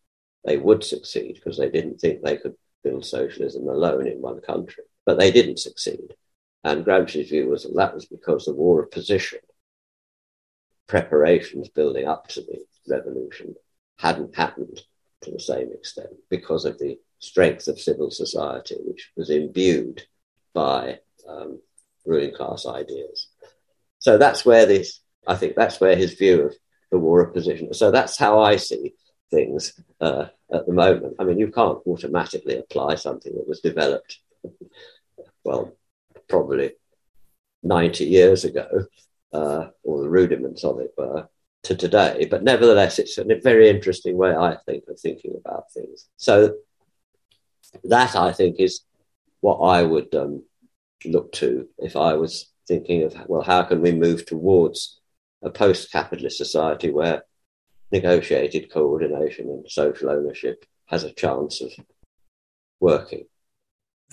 they 0.44 0.58
would 0.58 0.84
succeed 0.84 1.36
because 1.36 1.58
they 1.58 1.70
didn't 1.70 2.00
think 2.00 2.22
they 2.22 2.38
could 2.38 2.56
build 2.84 3.06
socialism 3.06 3.68
alone 3.68 4.08
in 4.08 4.22
one 4.22 4.40
country. 4.42 4.84
But 5.06 5.20
they 5.20 5.32
didn't 5.32 5.60
succeed. 5.60 6.16
And 6.64 6.86
Gramsci's 6.86 7.30
view 7.30 7.50
was 7.50 7.64
that 7.64 7.76
that 7.76 7.94
was 7.94 8.06
because 8.06 8.46
the 8.46 8.54
war 8.54 8.84
of 8.84 8.92
position, 8.92 9.40
preparations 10.88 11.70
building 11.70 12.08
up 12.08 12.28
to 12.30 12.42
the 12.42 12.66
revolution, 12.88 13.56
hadn't 13.98 14.36
happened 14.36 14.82
to 15.22 15.32
the 15.32 15.40
same 15.40 15.72
extent 15.72 16.14
because 16.30 16.66
of 16.66 16.78
the 16.80 16.98
strength 17.20 17.68
of 17.68 17.80
civil 17.80 18.12
society, 18.12 18.78
which 18.86 19.12
was 19.16 19.30
imbued 19.30 20.04
by 20.54 21.00
um, 21.28 21.60
ruling 22.06 22.34
class 22.34 22.66
ideas. 22.66 23.28
So 24.00 24.18
that's 24.18 24.46
where 24.46 24.66
this, 24.66 25.00
I 25.28 25.36
think 25.36 25.56
that's 25.56 25.80
where 25.80 25.96
his 25.96 26.14
view 26.14 26.44
of 26.44 26.56
the 26.92 27.00
war 27.00 27.22
of 27.22 27.34
position. 27.34 27.74
So 27.74 27.92
that's 27.92 28.18
how 28.18 28.40
I 28.40 28.58
see 28.58 28.94
things 29.32 29.74
uh, 30.00 30.28
at 30.54 30.66
the 30.66 30.74
moment. 30.74 31.16
I 31.20 31.24
mean, 31.24 31.40
you 31.40 31.52
can't 31.52 31.80
automatically 31.86 32.58
apply 32.58 32.96
something 32.96 33.34
that 33.34 33.48
was 33.48 33.62
developed, 33.62 34.20
well, 35.44 35.76
probably 36.30 36.74
90 37.64 38.06
years 38.06 38.46
ago, 38.46 38.86
uh, 39.34 39.68
or 39.84 40.02
the 40.02 40.10
rudiments 40.10 40.64
of 40.64 40.80
it 40.80 40.92
were, 40.98 41.28
to 41.64 41.76
today. 41.76 42.28
But 42.30 42.44
nevertheless, 42.44 43.00
it's 43.00 43.18
a 43.18 43.26
very 43.44 43.70
interesting 43.70 44.18
way, 44.18 44.36
I 44.36 44.58
think, 44.66 44.84
of 44.88 45.00
thinking 45.00 45.36
about 45.44 45.72
things. 45.72 46.08
So 46.18 46.56
that, 47.84 48.16
I 48.16 48.32
think, 48.32 48.60
is 48.60 48.82
what 49.42 49.58
I 49.58 49.82
would 49.82 50.14
um, 50.16 50.44
look 51.04 51.32
to 51.34 51.68
if 51.80 51.96
I 51.96 52.14
was 52.14 52.52
thinking 52.68 53.04
of, 53.04 53.16
well, 53.28 53.42
how 53.42 53.64
can 53.64 53.82
we 53.82 53.92
move 53.92 54.26
towards 54.26 55.00
a 55.46 55.50
post 55.52 55.92
capitalist 55.92 56.38
society 56.38 56.90
where 56.90 57.24
negotiated 57.92 58.72
coordination 58.72 59.48
and 59.48 59.70
social 59.70 60.10
ownership 60.10 60.66
has 60.88 61.04
a 61.04 61.12
chance 61.12 61.62
of 61.62 61.72
working. 62.80 63.26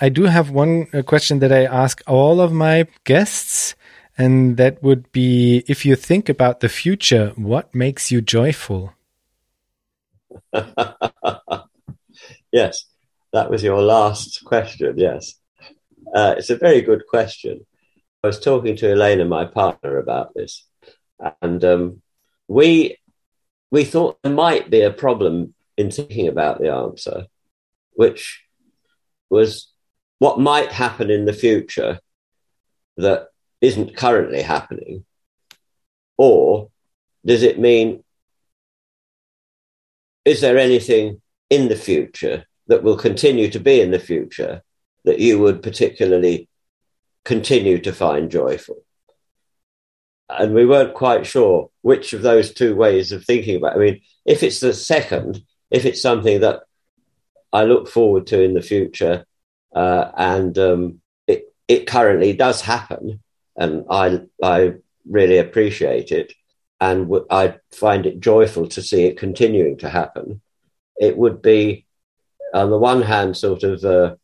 I 0.00 0.08
do 0.08 0.24
have 0.24 0.50
one 0.50 0.88
uh, 0.92 1.02
question 1.02 1.38
that 1.40 1.52
I 1.52 1.64
ask 1.64 2.02
all 2.06 2.40
of 2.40 2.52
my 2.52 2.86
guests, 3.04 3.74
and 4.16 4.56
that 4.58 4.82
would 4.82 5.10
be 5.12 5.64
if 5.66 5.86
you 5.86 5.96
think 5.96 6.28
about 6.28 6.60
the 6.60 6.68
future, 6.68 7.32
what 7.36 7.74
makes 7.74 8.10
you 8.10 8.20
joyful? 8.20 8.92
yes, 12.52 12.84
that 13.32 13.50
was 13.50 13.62
your 13.62 13.80
last 13.80 14.44
question. 14.44 14.94
Yes, 14.96 15.34
uh, 16.14 16.34
it's 16.36 16.50
a 16.50 16.56
very 16.56 16.82
good 16.82 17.04
question. 17.08 17.64
I 18.22 18.28
was 18.28 18.38
talking 18.38 18.76
to 18.76 18.90
Elena, 18.90 19.24
my 19.24 19.44
partner, 19.44 19.98
about 19.98 20.34
this, 20.34 20.64
and 21.40 21.64
um, 21.64 22.02
we 22.48 22.98
we 23.70 23.84
thought 23.84 24.18
there 24.22 24.32
might 24.32 24.70
be 24.70 24.82
a 24.82 24.92
problem 24.92 25.54
in 25.76 25.90
thinking 25.90 26.28
about 26.28 26.60
the 26.60 26.72
answer, 26.72 27.26
which 27.94 28.42
was 29.30 29.72
what 30.18 30.38
might 30.38 30.70
happen 30.70 31.10
in 31.10 31.24
the 31.24 31.32
future 31.32 31.98
that 32.96 33.28
isn't 33.60 33.96
currently 33.96 34.42
happening? 34.42 35.04
Or 36.18 36.70
does 37.24 37.42
it 37.42 37.58
mean, 37.58 38.04
is 40.24 40.40
there 40.40 40.58
anything 40.58 41.22
in 41.48 41.68
the 41.68 41.76
future 41.76 42.44
that 42.66 42.82
will 42.82 42.96
continue 42.96 43.50
to 43.50 43.58
be 43.58 43.80
in 43.80 43.90
the 43.90 43.98
future 43.98 44.62
that 45.04 45.18
you 45.18 45.38
would 45.38 45.62
particularly 45.62 46.48
continue 47.24 47.78
to 47.80 47.92
find 47.92 48.30
joyful? 48.30 48.84
And 50.38 50.54
we 50.54 50.66
weren't 50.66 50.94
quite 50.94 51.26
sure 51.26 51.70
which 51.82 52.12
of 52.12 52.22
those 52.22 52.52
two 52.52 52.74
ways 52.74 53.12
of 53.12 53.24
thinking 53.24 53.56
about. 53.56 53.72
It. 53.72 53.76
I 53.76 53.78
mean, 53.78 54.00
if 54.24 54.42
it's 54.42 54.60
the 54.60 54.72
second, 54.72 55.42
if 55.70 55.84
it's 55.84 56.02
something 56.02 56.40
that 56.40 56.60
I 57.52 57.64
look 57.64 57.88
forward 57.88 58.26
to 58.28 58.42
in 58.42 58.54
the 58.54 58.62
future 58.62 59.26
uh, 59.74 60.10
and 60.16 60.56
um, 60.58 61.00
it 61.26 61.54
it 61.68 61.86
currently 61.86 62.32
does 62.34 62.60
happen, 62.60 63.20
and 63.56 63.84
I 63.90 64.20
I 64.42 64.74
really 65.08 65.38
appreciate 65.38 66.12
it, 66.12 66.32
and 66.80 67.04
w- 67.04 67.26
I 67.30 67.56
find 67.72 68.06
it 68.06 68.20
joyful 68.20 68.68
to 68.68 68.82
see 68.82 69.04
it 69.04 69.18
continuing 69.18 69.78
to 69.78 69.88
happen. 69.88 70.40
It 70.96 71.16
would 71.16 71.42
be, 71.42 71.86
on 72.54 72.70
the 72.70 72.78
one 72.78 73.02
hand, 73.02 73.36
sort 73.36 73.62
of 73.62 73.82
uh, 73.84 74.16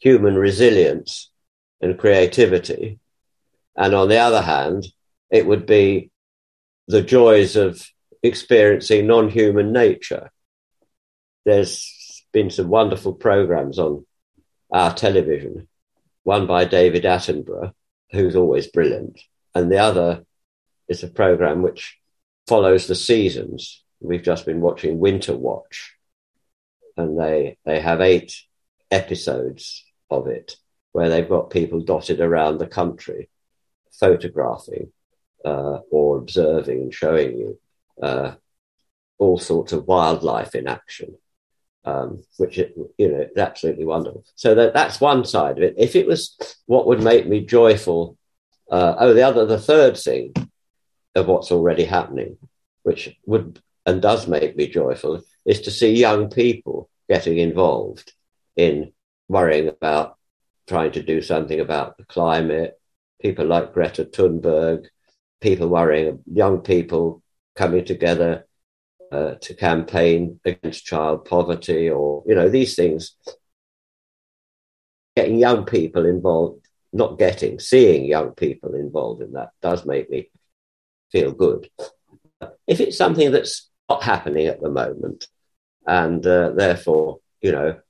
human 0.00 0.36
resilience 0.36 1.30
and 1.80 1.98
creativity, 1.98 2.98
and 3.76 3.94
on 3.94 4.08
the 4.08 4.18
other 4.18 4.42
hand, 4.42 4.86
it 5.30 5.46
would 5.46 5.66
be 5.66 6.10
the 6.86 7.02
joys 7.02 7.56
of 7.56 7.86
experiencing 8.22 9.06
non-human 9.06 9.72
nature. 9.72 10.30
There's 11.44 12.24
been 12.32 12.50
some 12.50 12.68
wonderful 12.68 13.14
programs 13.14 13.78
on 13.78 14.06
our 14.70 14.92
television, 14.94 15.68
one 16.24 16.46
by 16.46 16.64
David 16.64 17.04
Attenborough, 17.04 17.72
who's 18.10 18.36
always 18.36 18.66
brilliant, 18.66 19.20
and 19.54 19.70
the 19.70 19.78
other 19.78 20.24
is 20.88 21.02
a 21.02 21.08
program 21.08 21.62
which 21.62 21.98
follows 22.46 22.86
the 22.86 22.94
seasons. 22.94 23.82
We've 24.00 24.22
just 24.22 24.46
been 24.46 24.60
watching 24.60 24.98
Winter 24.98 25.36
Watch, 25.36 25.94
and 26.96 27.18
they 27.18 27.58
they 27.64 27.80
have 27.80 28.00
eight 28.00 28.34
episodes 28.90 29.84
of 30.10 30.26
it 30.26 30.56
where 30.92 31.10
they've 31.10 31.28
got 31.28 31.50
people 31.50 31.80
dotted 31.80 32.20
around 32.20 32.58
the 32.58 32.66
country 32.66 33.28
photographing 33.92 34.92
uh, 35.44 35.78
or 35.90 36.18
observing 36.18 36.82
and 36.82 36.94
showing 36.94 37.36
you 37.36 37.58
uh, 38.02 38.34
all 39.18 39.38
sorts 39.38 39.72
of 39.72 39.86
wildlife 39.86 40.54
in 40.54 40.68
action 40.68 41.16
um, 41.88 42.22
which 42.36 42.58
you 42.58 42.92
know 42.98 43.20
is 43.20 43.36
absolutely 43.36 43.84
wonderful. 43.84 44.24
So 44.34 44.54
that 44.54 44.74
that's 44.74 45.00
one 45.00 45.24
side 45.24 45.56
of 45.56 45.62
it. 45.62 45.74
If 45.78 45.96
it 45.96 46.06
was 46.06 46.36
what 46.66 46.86
would 46.86 47.02
make 47.02 47.26
me 47.26 47.44
joyful, 47.44 48.16
uh, 48.70 48.94
oh, 48.98 49.14
the 49.14 49.22
other, 49.22 49.46
the 49.46 49.60
third 49.60 49.96
thing 49.96 50.34
of 51.14 51.26
what's 51.26 51.50
already 51.52 51.84
happening, 51.84 52.36
which 52.82 53.16
would 53.26 53.60
and 53.86 54.02
does 54.02 54.28
make 54.28 54.56
me 54.56 54.68
joyful, 54.68 55.22
is 55.46 55.62
to 55.62 55.70
see 55.70 55.94
young 55.94 56.28
people 56.28 56.90
getting 57.08 57.38
involved 57.38 58.12
in 58.56 58.92
worrying 59.28 59.68
about 59.68 60.18
trying 60.66 60.92
to 60.92 61.02
do 61.02 61.22
something 61.22 61.60
about 61.60 61.96
the 61.96 62.04
climate. 62.04 62.78
People 63.22 63.46
like 63.46 63.72
Greta 63.72 64.04
Thunberg, 64.04 64.86
people 65.40 65.68
worrying, 65.68 66.20
young 66.32 66.60
people 66.60 67.22
coming 67.54 67.84
together 67.84 68.46
uh, 69.12 69.34
to 69.40 69.54
campaign 69.54 70.40
against 70.44 70.84
child 70.84 71.24
poverty 71.24 71.90
or, 71.90 72.22
you 72.26 72.34
know, 72.34 72.48
these 72.48 72.74
things. 72.74 73.16
Getting 75.16 75.38
young 75.38 75.64
people 75.64 76.06
involved, 76.06 76.66
not 76.92 77.18
getting, 77.18 77.58
seeing 77.58 78.04
young 78.04 78.32
people 78.32 78.74
involved 78.74 79.22
in 79.22 79.32
that 79.32 79.50
does 79.60 79.84
make 79.84 80.10
me 80.10 80.30
feel 81.10 81.32
good. 81.32 81.68
If 82.66 82.80
it's 82.80 82.96
something 82.96 83.32
that's 83.32 83.68
not 83.88 84.02
happening 84.02 84.46
at 84.46 84.60
the 84.60 84.70
moment, 84.70 85.26
and 85.86 86.24
uh, 86.26 86.50
therefore, 86.50 87.18
you 87.40 87.52
know, 87.52 87.80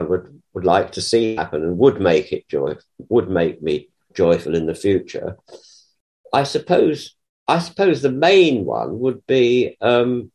I 0.00 0.04
would 0.04 0.40
would 0.54 0.64
like 0.64 0.92
to 0.92 1.02
see 1.02 1.36
happen 1.36 1.62
and 1.62 1.78
would 1.78 2.00
make 2.00 2.32
it 2.32 2.48
joy, 2.48 2.76
would 3.08 3.28
make 3.28 3.60
me 3.60 3.88
joyful 4.14 4.54
in 4.54 4.66
the 4.66 4.74
future. 4.74 5.36
I 6.34 6.42
suppose 6.42 7.14
I 7.46 7.58
suppose 7.58 8.00
the 8.00 8.10
main 8.10 8.64
one 8.64 8.98
would 9.00 9.26
be 9.26 9.76
um, 9.80 10.32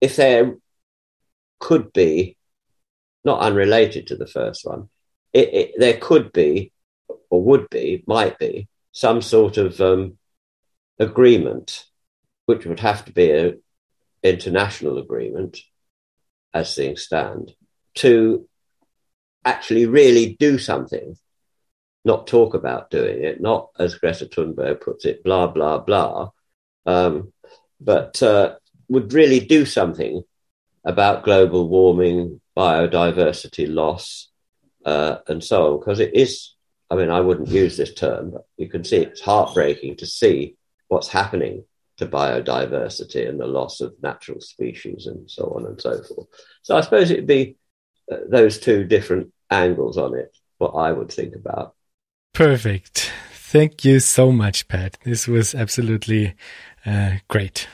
if 0.00 0.16
there 0.16 0.56
could 1.60 1.92
be, 1.92 2.36
not 3.24 3.40
unrelated 3.40 4.08
to 4.08 4.16
the 4.16 4.26
first 4.26 4.64
one, 4.64 4.88
it, 5.32 5.54
it, 5.54 5.74
there 5.78 5.96
could 5.98 6.32
be, 6.32 6.72
or 7.28 7.42
would 7.44 7.68
be, 7.70 8.02
might 8.06 8.38
be, 8.38 8.68
some 8.92 9.22
sort 9.22 9.58
of 9.58 9.80
um, 9.80 10.18
agreement, 10.98 11.84
which 12.46 12.66
would 12.66 12.80
have 12.80 13.04
to 13.04 13.12
be 13.12 13.30
an 13.30 13.62
international 14.22 14.98
agreement 14.98 15.58
as 16.52 16.74
things 16.74 17.02
stand, 17.02 17.52
to 17.94 18.48
actually 19.44 19.86
really 19.86 20.36
do 20.40 20.58
something, 20.58 21.16
not 22.04 22.26
talk 22.26 22.54
about 22.54 22.90
doing 22.90 23.22
it, 23.22 23.40
not 23.40 23.70
as 23.78 23.96
Greta 23.96 24.26
Thunberg 24.26 24.80
puts 24.80 25.04
it, 25.04 25.22
blah, 25.22 25.46
blah, 25.46 25.78
blah, 25.78 26.30
um, 26.86 27.32
but 27.80 28.22
uh, 28.22 28.56
would 28.88 29.12
really 29.12 29.40
do 29.40 29.64
something 29.64 30.22
about 30.84 31.24
global 31.24 31.68
warming, 31.68 32.40
biodiversity 32.56 33.72
loss, 33.72 34.28
uh, 34.84 35.18
and 35.28 35.44
so 35.44 35.74
on, 35.74 35.78
because 35.78 36.00
it 36.00 36.14
is. 36.14 36.54
I 36.90 36.96
mean, 36.96 37.10
I 37.10 37.20
wouldn't 37.20 37.48
use 37.48 37.76
this 37.76 37.94
term, 37.94 38.32
but 38.32 38.46
you 38.56 38.68
can 38.68 38.82
see 38.82 38.96
it's 38.96 39.20
heartbreaking 39.20 39.96
to 39.98 40.06
see 40.06 40.56
what's 40.88 41.08
happening 41.08 41.64
to 41.98 42.06
biodiversity 42.06 43.28
and 43.28 43.38
the 43.38 43.46
loss 43.46 43.80
of 43.80 43.94
natural 44.02 44.40
species 44.40 45.06
and 45.06 45.30
so 45.30 45.52
on 45.56 45.66
and 45.66 45.80
so 45.80 46.02
forth. 46.02 46.26
So 46.62 46.76
I 46.76 46.80
suppose 46.80 47.10
it'd 47.10 47.26
be 47.26 47.56
uh, 48.10 48.16
those 48.28 48.58
two 48.58 48.84
different 48.84 49.32
angles 49.50 49.98
on 49.98 50.16
it, 50.16 50.36
what 50.58 50.70
I 50.70 50.90
would 50.90 51.12
think 51.12 51.36
about. 51.36 51.74
Perfect. 52.32 53.12
Thank 53.32 53.84
you 53.84 54.00
so 54.00 54.30
much, 54.30 54.68
Pat. 54.68 54.96
This 55.04 55.26
was 55.26 55.54
absolutely 55.54 56.34
uh, 56.86 57.16
great. 57.28 57.68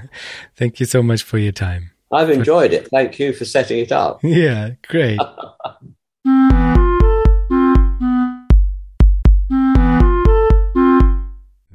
Thank 0.56 0.80
you 0.80 0.86
so 0.86 1.02
much 1.02 1.22
for 1.22 1.38
your 1.38 1.52
time. 1.52 1.92
I've 2.12 2.30
enjoyed 2.30 2.72
it. 2.72 2.88
Thank 2.88 3.18
you 3.20 3.32
for 3.32 3.44
setting 3.44 3.78
it 3.78 3.92
up. 3.92 4.20
Yeah, 4.24 4.70
great. 4.88 5.20